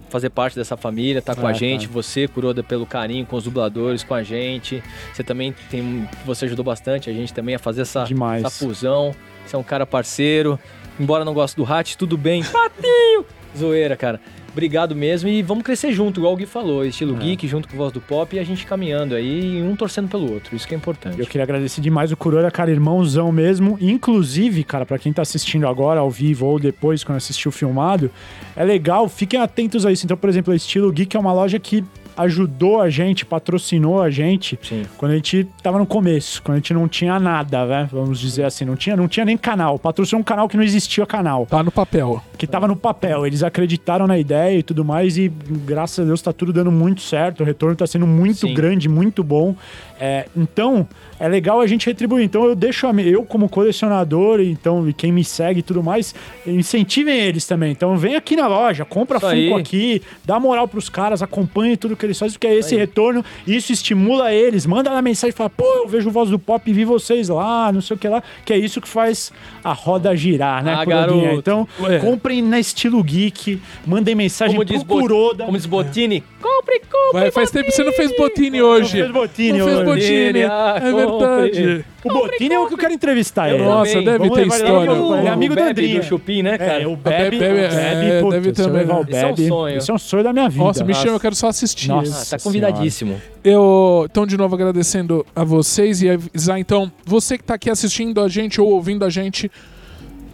fazer 0.10 0.30
parte 0.30 0.56
dessa 0.56 0.78
família, 0.78 1.22
tá 1.22 1.36
com 1.36 1.46
Ah, 1.46 1.50
a 1.50 1.54
gente. 1.54 1.88
tá. 1.88 1.94
Você, 1.94 2.26
Kuroda, 2.28 2.64
pelo 2.64 2.86
carinho 2.86 3.26
com 3.26 3.36
os 3.36 3.44
dubladores, 3.44 4.02
com 4.04 4.14
a 4.14 4.24
gente. 4.24 4.82
Você 5.14 5.24
também 5.24 5.54
tem. 5.70 6.08
Você 6.26 6.46
ajudou 6.46 6.64
bastante 6.64 7.10
a 7.10 7.14
gente 7.14 7.34
também 7.34 7.56
a 7.56 7.60
fazer 7.60 7.82
essa, 7.82 8.06
Demais. 8.06 8.44
essa 8.46 8.66
fusão. 8.66 9.14
Você 9.46 9.56
é 9.58 9.60
um 9.60 9.64
cara 9.64 9.86
parceiro. 9.86 10.58
Embora 11.02 11.26
não 11.26 11.34
goste 11.34 11.58
do 11.58 11.66
Hat, 11.66 11.98
tudo 11.98 12.16
bem. 12.16 12.44
Patinho! 12.46 13.26
Zoeira, 13.58 13.98
cara. 13.98 14.22
Obrigado 14.52 14.96
mesmo 14.96 15.30
e 15.30 15.42
vamos 15.42 15.64
crescer 15.64 15.92
junto, 15.94 16.20
igual 16.20 16.34
o 16.34 16.36
Gui 16.36 16.46
falou. 16.46 16.86
Estilo 16.86 17.16
É. 17.16 17.20
Geek 17.20 17.48
junto 17.48 17.68
com 17.68 17.76
Voz 17.76 17.92
do 17.92 18.00
Pop 18.00 18.36
e 18.36 18.38
a 18.40 18.44
gente 18.44 18.66
caminhando 18.66 19.16
aí, 19.16 19.62
um 19.62 19.76
torcendo 19.76 20.10
pelo 20.10 20.32
outro. 20.32 20.56
Isso 20.56 20.68
que 20.68 20.76
é 20.76 20.78
importante. 20.78 21.20
Eu 21.20 21.26
queria 21.26 21.44
agradecer 21.44 21.82
demais 21.82 22.12
o 22.12 22.18
Kurora, 22.18 22.52
cara, 22.52 22.70
irmãozão 22.70 23.32
mesmo. 23.32 23.78
Inclusive, 23.82 24.64
cara, 24.64 24.86
pra 24.86 25.00
quem 25.00 25.12
tá 25.12 25.22
assistindo 25.22 25.68
agora, 25.68 26.02
ao 26.02 26.12
vivo 26.12 26.46
ou 26.46 26.60
depois, 26.60 27.04
quando 27.04 27.18
assistiu 27.18 27.52
filmado, 27.52 28.12
é 28.56 28.64
legal, 28.64 29.10
fiquem 29.10 29.40
atentos 29.40 29.86
a 29.86 29.92
isso. 29.92 30.06
Então, 30.06 30.18
por 30.18 30.30
exemplo, 30.30 30.54
a 30.54 30.56
Estilo 30.56 30.92
Geek 30.92 31.16
é 31.16 31.20
uma 31.20 31.34
loja 31.34 31.58
que 31.58 31.84
ajudou 32.18 32.82
a 32.82 32.90
gente, 32.90 33.26
patrocinou 33.26 34.02
a 34.02 34.10
gente 34.10 34.58
Sim. 34.62 34.84
quando 34.98 35.12
a 35.12 35.16
gente 35.16 35.48
tava 35.62 35.78
no 35.80 35.86
começo, 35.86 36.42
quando 36.44 36.56
a 36.56 36.58
gente 36.60 36.74
não 36.74 36.88
tinha 36.88 37.20
nada, 37.20 37.66
né? 37.66 37.90
Vamos 37.92 38.20
dizer 38.20 38.44
assim, 38.44 38.66
não 38.66 38.76
tinha, 38.76 38.96
não 38.96 39.08
tinha 39.08 39.26
nem 39.26 39.38
canal. 39.38 39.78
Patrocinou 39.80 40.20
um 40.22 40.24
canal 40.24 40.48
que 40.48 40.58
não 40.58 40.64
existia 40.64 41.06
canal, 41.06 41.46
Tá 41.46 41.64
no 41.64 41.72
papel. 41.72 42.22
que 42.38 42.46
tava 42.48 42.68
no 42.68 42.76
papel. 42.76 43.26
Eles 43.26 43.44
acreditaram 43.44 44.08
na 44.08 44.18
ideia 44.18 44.58
e 44.60 44.64
tudo 44.64 44.84
mais, 44.86 45.18
e 45.18 45.30
graças 45.30 46.00
a 46.00 46.04
Deus 46.04 46.22
tá 46.22 46.32
tudo 46.34 46.52
dando 46.54 46.72
muito 46.72 47.02
certo. 47.02 47.42
O 47.42 47.44
retorno 47.46 47.76
tá 47.76 47.88
sendo 47.88 48.06
muito 48.08 48.48
Sim. 48.48 48.54
grande, 48.54 48.88
muito 48.90 49.24
bom. 49.24 49.56
É, 50.00 50.26
então, 50.36 50.88
é 51.20 51.28
legal 51.28 51.62
a 51.62 51.68
gente 51.68 51.86
retribuir. 51.86 52.26
Então, 52.26 52.46
eu 52.46 52.56
deixo 52.56 52.88
a, 52.88 52.92
eu, 53.02 53.24
como 53.24 53.48
colecionador, 53.48 54.40
então, 54.42 54.88
e 54.90 54.94
quem 54.94 55.12
me 55.12 55.24
segue 55.24 55.60
e 55.60 55.64
tudo 55.64 55.84
mais, 55.84 56.16
incentivem 56.46 57.20
eles 57.20 57.46
também. 57.46 57.72
Então, 57.72 57.96
vem 57.98 58.16
aqui 58.16 58.36
na 58.36 58.48
loja, 58.48 58.84
compra 58.84 59.18
Isso 59.18 59.28
Funko 59.28 59.56
aí. 59.56 59.62
aqui, 59.62 60.02
dá 60.26 60.40
moral 60.40 60.68
pros 60.68 60.90
caras, 60.90 61.22
acompanhe 61.22 61.78
tudo 61.78 61.96
que 61.96 62.01
eles 62.06 62.18
fazem, 62.20 62.34
porque 62.34 62.48
é 62.48 62.56
esse 62.56 62.74
aí. 62.74 62.80
retorno, 62.80 63.24
isso 63.48 63.72
estimula 63.72 64.34
eles. 64.34 64.66
Manda 64.66 64.92
lá 64.92 65.02
mensagem 65.02 65.34
e 65.34 65.38
fala, 65.38 65.50
pô, 65.50 65.66
eu 65.84 65.88
vejo 65.88 66.10
Voz 66.10 66.30
do 66.30 66.38
Pop 66.40 66.70
e 66.70 66.74
vi 66.74 66.86
vocês 66.86 67.30
lá, 67.30 67.72
não 67.72 67.82
sei 67.82 67.96
o 67.96 68.00
que 68.00 68.08
lá, 68.08 68.22
que 68.46 68.54
é 68.54 68.58
isso 68.58 68.80
que 68.82 68.88
faz 68.88 69.32
a 69.64 69.74
roda 69.74 70.16
girar, 70.16 70.64
né, 70.64 70.76
Ah, 70.78 70.86
garoto. 70.86 71.26
Então, 71.36 71.68
É. 71.90 72.00
comprem 72.00 72.42
na 72.42 72.60
Estilo 72.60 73.04
Geek, 73.04 73.62
mandem 73.86 74.16
mensagem 74.16 74.56
Como 74.58 74.68
pro 74.86 74.86
Kuroda. 74.86 75.46
como 75.46 75.58
diz 75.58 75.66
Botini, 75.66 76.24
compre, 76.42 76.80
compre. 76.80 77.20
Vai, 77.22 77.32
faz 77.32 77.52
tempo 77.52 77.66
que 77.66 77.72
você 77.72 77.84
não 77.84 77.94
fez 77.94 78.16
botine 78.18 78.62
hoje. 78.62 78.98
Não 78.98 79.04
fez 79.06 79.12
Botini 79.12 79.58
Não 79.60 79.66
fez 79.66 79.78
hoje. 79.80 79.86
botine. 79.86 80.44
Ah, 80.44 80.76
É 80.82 80.92
verdade. 80.92 81.86
O 82.04 82.10
Botini 82.12 82.54
é 82.56 82.60
o 82.60 82.68
que 82.68 82.74
eu 82.74 82.78
quero 82.78 82.94
entrevistar 82.94 83.50
Eu 83.50 83.56
ele. 83.58 83.64
Nossa, 83.66 83.92
também. 83.92 84.06
deve 84.06 84.18
Vamos 84.18 84.34
ter 84.36 84.42
levar 84.42 84.56
ele 84.56 84.64
história. 84.66 84.96
no- 84.96 85.16
Ele 85.18 85.28
é 85.28 85.30
amigo 85.32 85.54
do 85.54 85.58
Bebe 85.58 85.70
Andrinha. 85.70 86.00
do 86.00 86.06
Chupim, 86.06 86.42
né, 86.42 86.58
cara? 86.58 86.82
É, 86.82 86.88
o 86.88 86.96
Bebe, 86.96 87.38
Bebe, 87.38 87.54
o 87.54 87.58
é, 87.64 87.70
Bebe, 87.96 88.22
putz, 88.22 88.34
deve 88.34 88.44
se 88.56 88.62
eu 88.62 88.66
também. 88.66 88.82
levar 88.82 88.98
o 88.98 89.02
Esse 89.04 89.16
é 89.16 89.26
um 89.26 89.30
Bebe, 89.36 89.48
sonho. 89.48 89.78
Esse 89.78 89.92
é 89.92 89.94
um 89.94 89.98
sonho 90.00 90.24
da 90.24 90.34
minha 90.34 90.50
vida. 90.50 90.64
Nossa, 90.64 90.84
me 90.84 90.94
chama, 90.96 91.16
eu 91.16 91.20
quero 91.20 91.36
só 91.36 91.48
assistir. 91.48 91.90
Nossa. 91.90 92.36
Ah, 92.36 92.38
tá 92.38 92.44
convidadíssimo. 92.44 93.22
Eu, 93.44 94.08
então, 94.10 94.26
de 94.26 94.36
novo, 94.36 94.56
agradecendo 94.56 95.26
a 95.36 95.44
vocês 95.44 96.02
e 96.02 96.10
avisar, 96.10 96.60
então, 96.60 96.92
você 97.06 97.38
que 97.38 97.44
tá 97.44 97.54
aqui 97.54 97.70
assistindo 97.70 98.20
a 98.22 98.28
gente 98.28 98.60
ou 98.60 98.70
ouvindo 98.72 99.06
a 99.06 99.10
gente, 99.10 99.52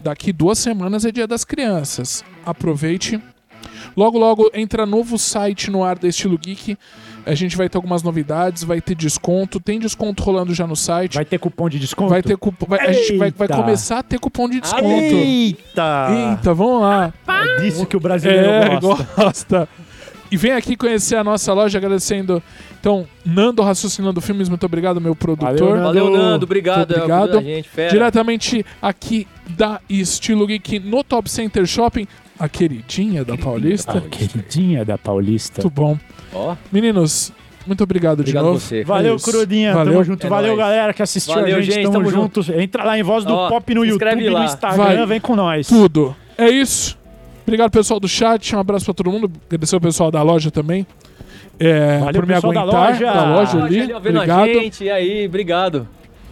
daqui 0.02 0.32
duas 0.32 0.58
semanas 0.60 1.04
é 1.04 1.12
Dia 1.12 1.28
das 1.28 1.44
Crianças. 1.44 2.24
Aproveite. 2.46 3.20
Logo, 3.96 4.18
logo 4.18 4.50
entra 4.54 4.86
novo 4.86 5.18
site 5.18 5.70
no 5.70 5.84
ar 5.84 5.98
da 5.98 6.08
Estilo 6.08 6.38
Geek. 6.38 6.78
A 7.28 7.36
gente 7.36 7.58
vai 7.58 7.68
ter 7.68 7.78
algumas 7.78 8.02
novidades, 8.02 8.64
vai 8.64 8.80
ter 8.80 8.96
desconto. 8.96 9.60
Tem 9.60 9.80
desconto 9.80 10.24
rolando 10.24 10.54
já 10.54 10.66
no 10.66 10.76
site. 10.76 11.16
Vai 11.16 11.26
ter 11.26 11.38
cupom 11.38 11.68
de 11.68 11.78
desconto? 11.78 12.10
Vai 12.10 12.24
ter 12.24 12.38
cupom. 12.38 12.74
a 12.74 12.92
gente 12.92 13.18
vai, 13.18 13.32
vai 13.32 13.48
começar 13.48 14.00
a 14.00 14.04
ter 14.04 14.20
cupom 14.20 14.50
de 14.50 14.62
desconto. 14.62 14.86
Eita! 14.86 16.08
Eita, 16.10 16.54
vamos 16.54 16.82
lá. 16.82 17.14
É 17.28 17.62
disso 17.62 17.86
que 17.86 17.98
o 17.98 18.00
brasileiro 18.00 18.48
É, 18.48 18.80
gosta. 18.80 19.08
gosta. 19.16 19.70
E 20.32 20.36
vem 20.38 20.52
aqui 20.52 20.76
conhecer 20.76 21.16
a 21.16 21.24
nossa 21.24 21.54
loja, 21.54 21.78
agradecendo. 21.78 22.44
Então, 22.80 23.08
Nando 23.26 23.62
Raciocinando 23.62 24.20
Filmes, 24.20 24.50
muito 24.50 24.66
obrigado, 24.66 25.00
meu 25.00 25.16
produtor. 25.16 25.78
Nando. 25.78 25.84
Valeu, 25.84 26.10
Nando. 26.10 26.46
Obrigado. 26.46 26.80
Muito 26.80 26.94
é 26.94 26.98
obrigado. 26.98 27.32
da 27.32 27.42
gente. 27.42 27.70
Diretamente 27.90 28.66
aqui 28.82 29.28
da 29.50 29.80
Estilo 29.90 30.46
Geek 30.48 30.80
no 30.80 31.04
Top 31.04 31.30
Center 31.30 31.66
Shopping, 31.66 32.08
a 32.40 32.48
queridinha 32.50 33.24
da 33.26 33.38
Paulista. 33.38 33.98
A 33.98 34.02
queridinha 34.02 34.84
da 34.86 34.98
Paulista. 34.98 35.62
Muito 35.62 35.74
bom. 35.74 35.98
Ó, 36.34 36.56
Meninos, 36.72 37.32
muito 37.66 37.84
obrigado, 37.84 38.20
Obrigado 38.22 38.44
de 38.44 38.48
novo. 38.50 38.60
você. 38.60 38.84
Valeu, 38.84 39.14
É 39.14 39.16
isso. 39.16 39.32
Crodinha. 39.32 39.74
Valeu. 39.74 39.94
Tamo 39.94 40.04
junto. 40.06 40.26
É 40.26 40.30
Valeu, 40.30 40.48
nóis. 40.56 40.60
galera 40.60 40.94
que 40.94 41.02
assistiu 41.04 41.34
Valeu, 41.36 41.58
a 41.58 41.62
gente. 41.62 41.74
gente, 41.74 41.84
Tamo, 41.84 41.94
tamo 41.94 42.10
junto. 42.12 42.42
Entra 42.60 42.84
lá 42.84 42.98
em 42.98 43.04
Voz 43.04 43.26
do 43.26 43.34
Ó, 43.34 43.50
Pop 43.50 43.74
no 43.74 43.84
YouTube, 43.86 44.24
no 44.28 44.34
lá. 44.34 44.46
Instagram. 44.46 44.78
Vai. 44.84 45.06
Vem 45.06 45.20
com 45.20 45.36
nós. 45.36 45.68
Tudo. 45.68 46.16
É 46.38 46.50
isso. 46.50 46.98
Obrigado, 47.44 47.72
pessoal 47.72 48.00
do 48.00 48.08
chat. 48.08 48.56
Um 48.56 48.60
abraço 48.60 48.86
pra 48.86 48.94
todo 48.94 49.10
mundo. 49.12 49.32
Agradecer 49.48 49.76
o 49.76 49.82
pessoal 49.82 50.12
da 50.12 50.22
loja 50.22 50.52
também. 50.52 50.86
É, 51.60 51.98
Valeu, 52.00 52.14
por 52.22 52.28
me 52.28 52.34
pessoal 52.34 52.54
da 52.54 52.62
aguentar. 52.62 52.90
loja. 52.92 53.06
Da 53.06 53.36
loja 53.36 53.58
Olha 53.58 53.66
ali. 53.66 53.80
ali, 53.82 53.94
Obrigado. 53.94 54.50
E 54.82 54.90
aí, 54.90 55.26
obrigado. 55.26 55.88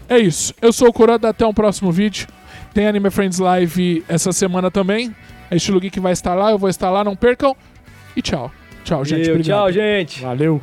É 0.07 0.19
isso. 0.19 0.53
Eu 0.61 0.72
sou 0.72 0.90
o 0.90 0.94
Kuroda. 0.94 1.30
Até 1.30 1.45
um 1.48 1.53
próximo 1.53 1.91
vídeo. 1.91 2.27
Tem 2.73 2.86
Anime 2.88 3.10
Friends 3.10 3.40
Live 3.40 4.03
essa 4.07 4.32
semana 4.34 4.69
também. 4.69 5.15
A 5.56 5.57
Estilo 5.57 5.80
Geek 5.80 6.02
vai 6.02 6.11
estar 6.11 6.36
lá, 6.36 6.52
eu 6.52 6.57
vou 6.57 6.68
estar 6.69 6.90
lá, 6.90 7.02
não 7.02 7.15
percam. 7.15 7.56
E 8.14 8.22
tchau. 8.22 8.52
Tchau, 8.84 9.06
gente. 9.06 9.30
Eu, 9.30 9.36
obrigado. 9.36 9.57
Tchau, 9.57 9.72
gente. 9.72 10.22
Valeu. 10.22 10.61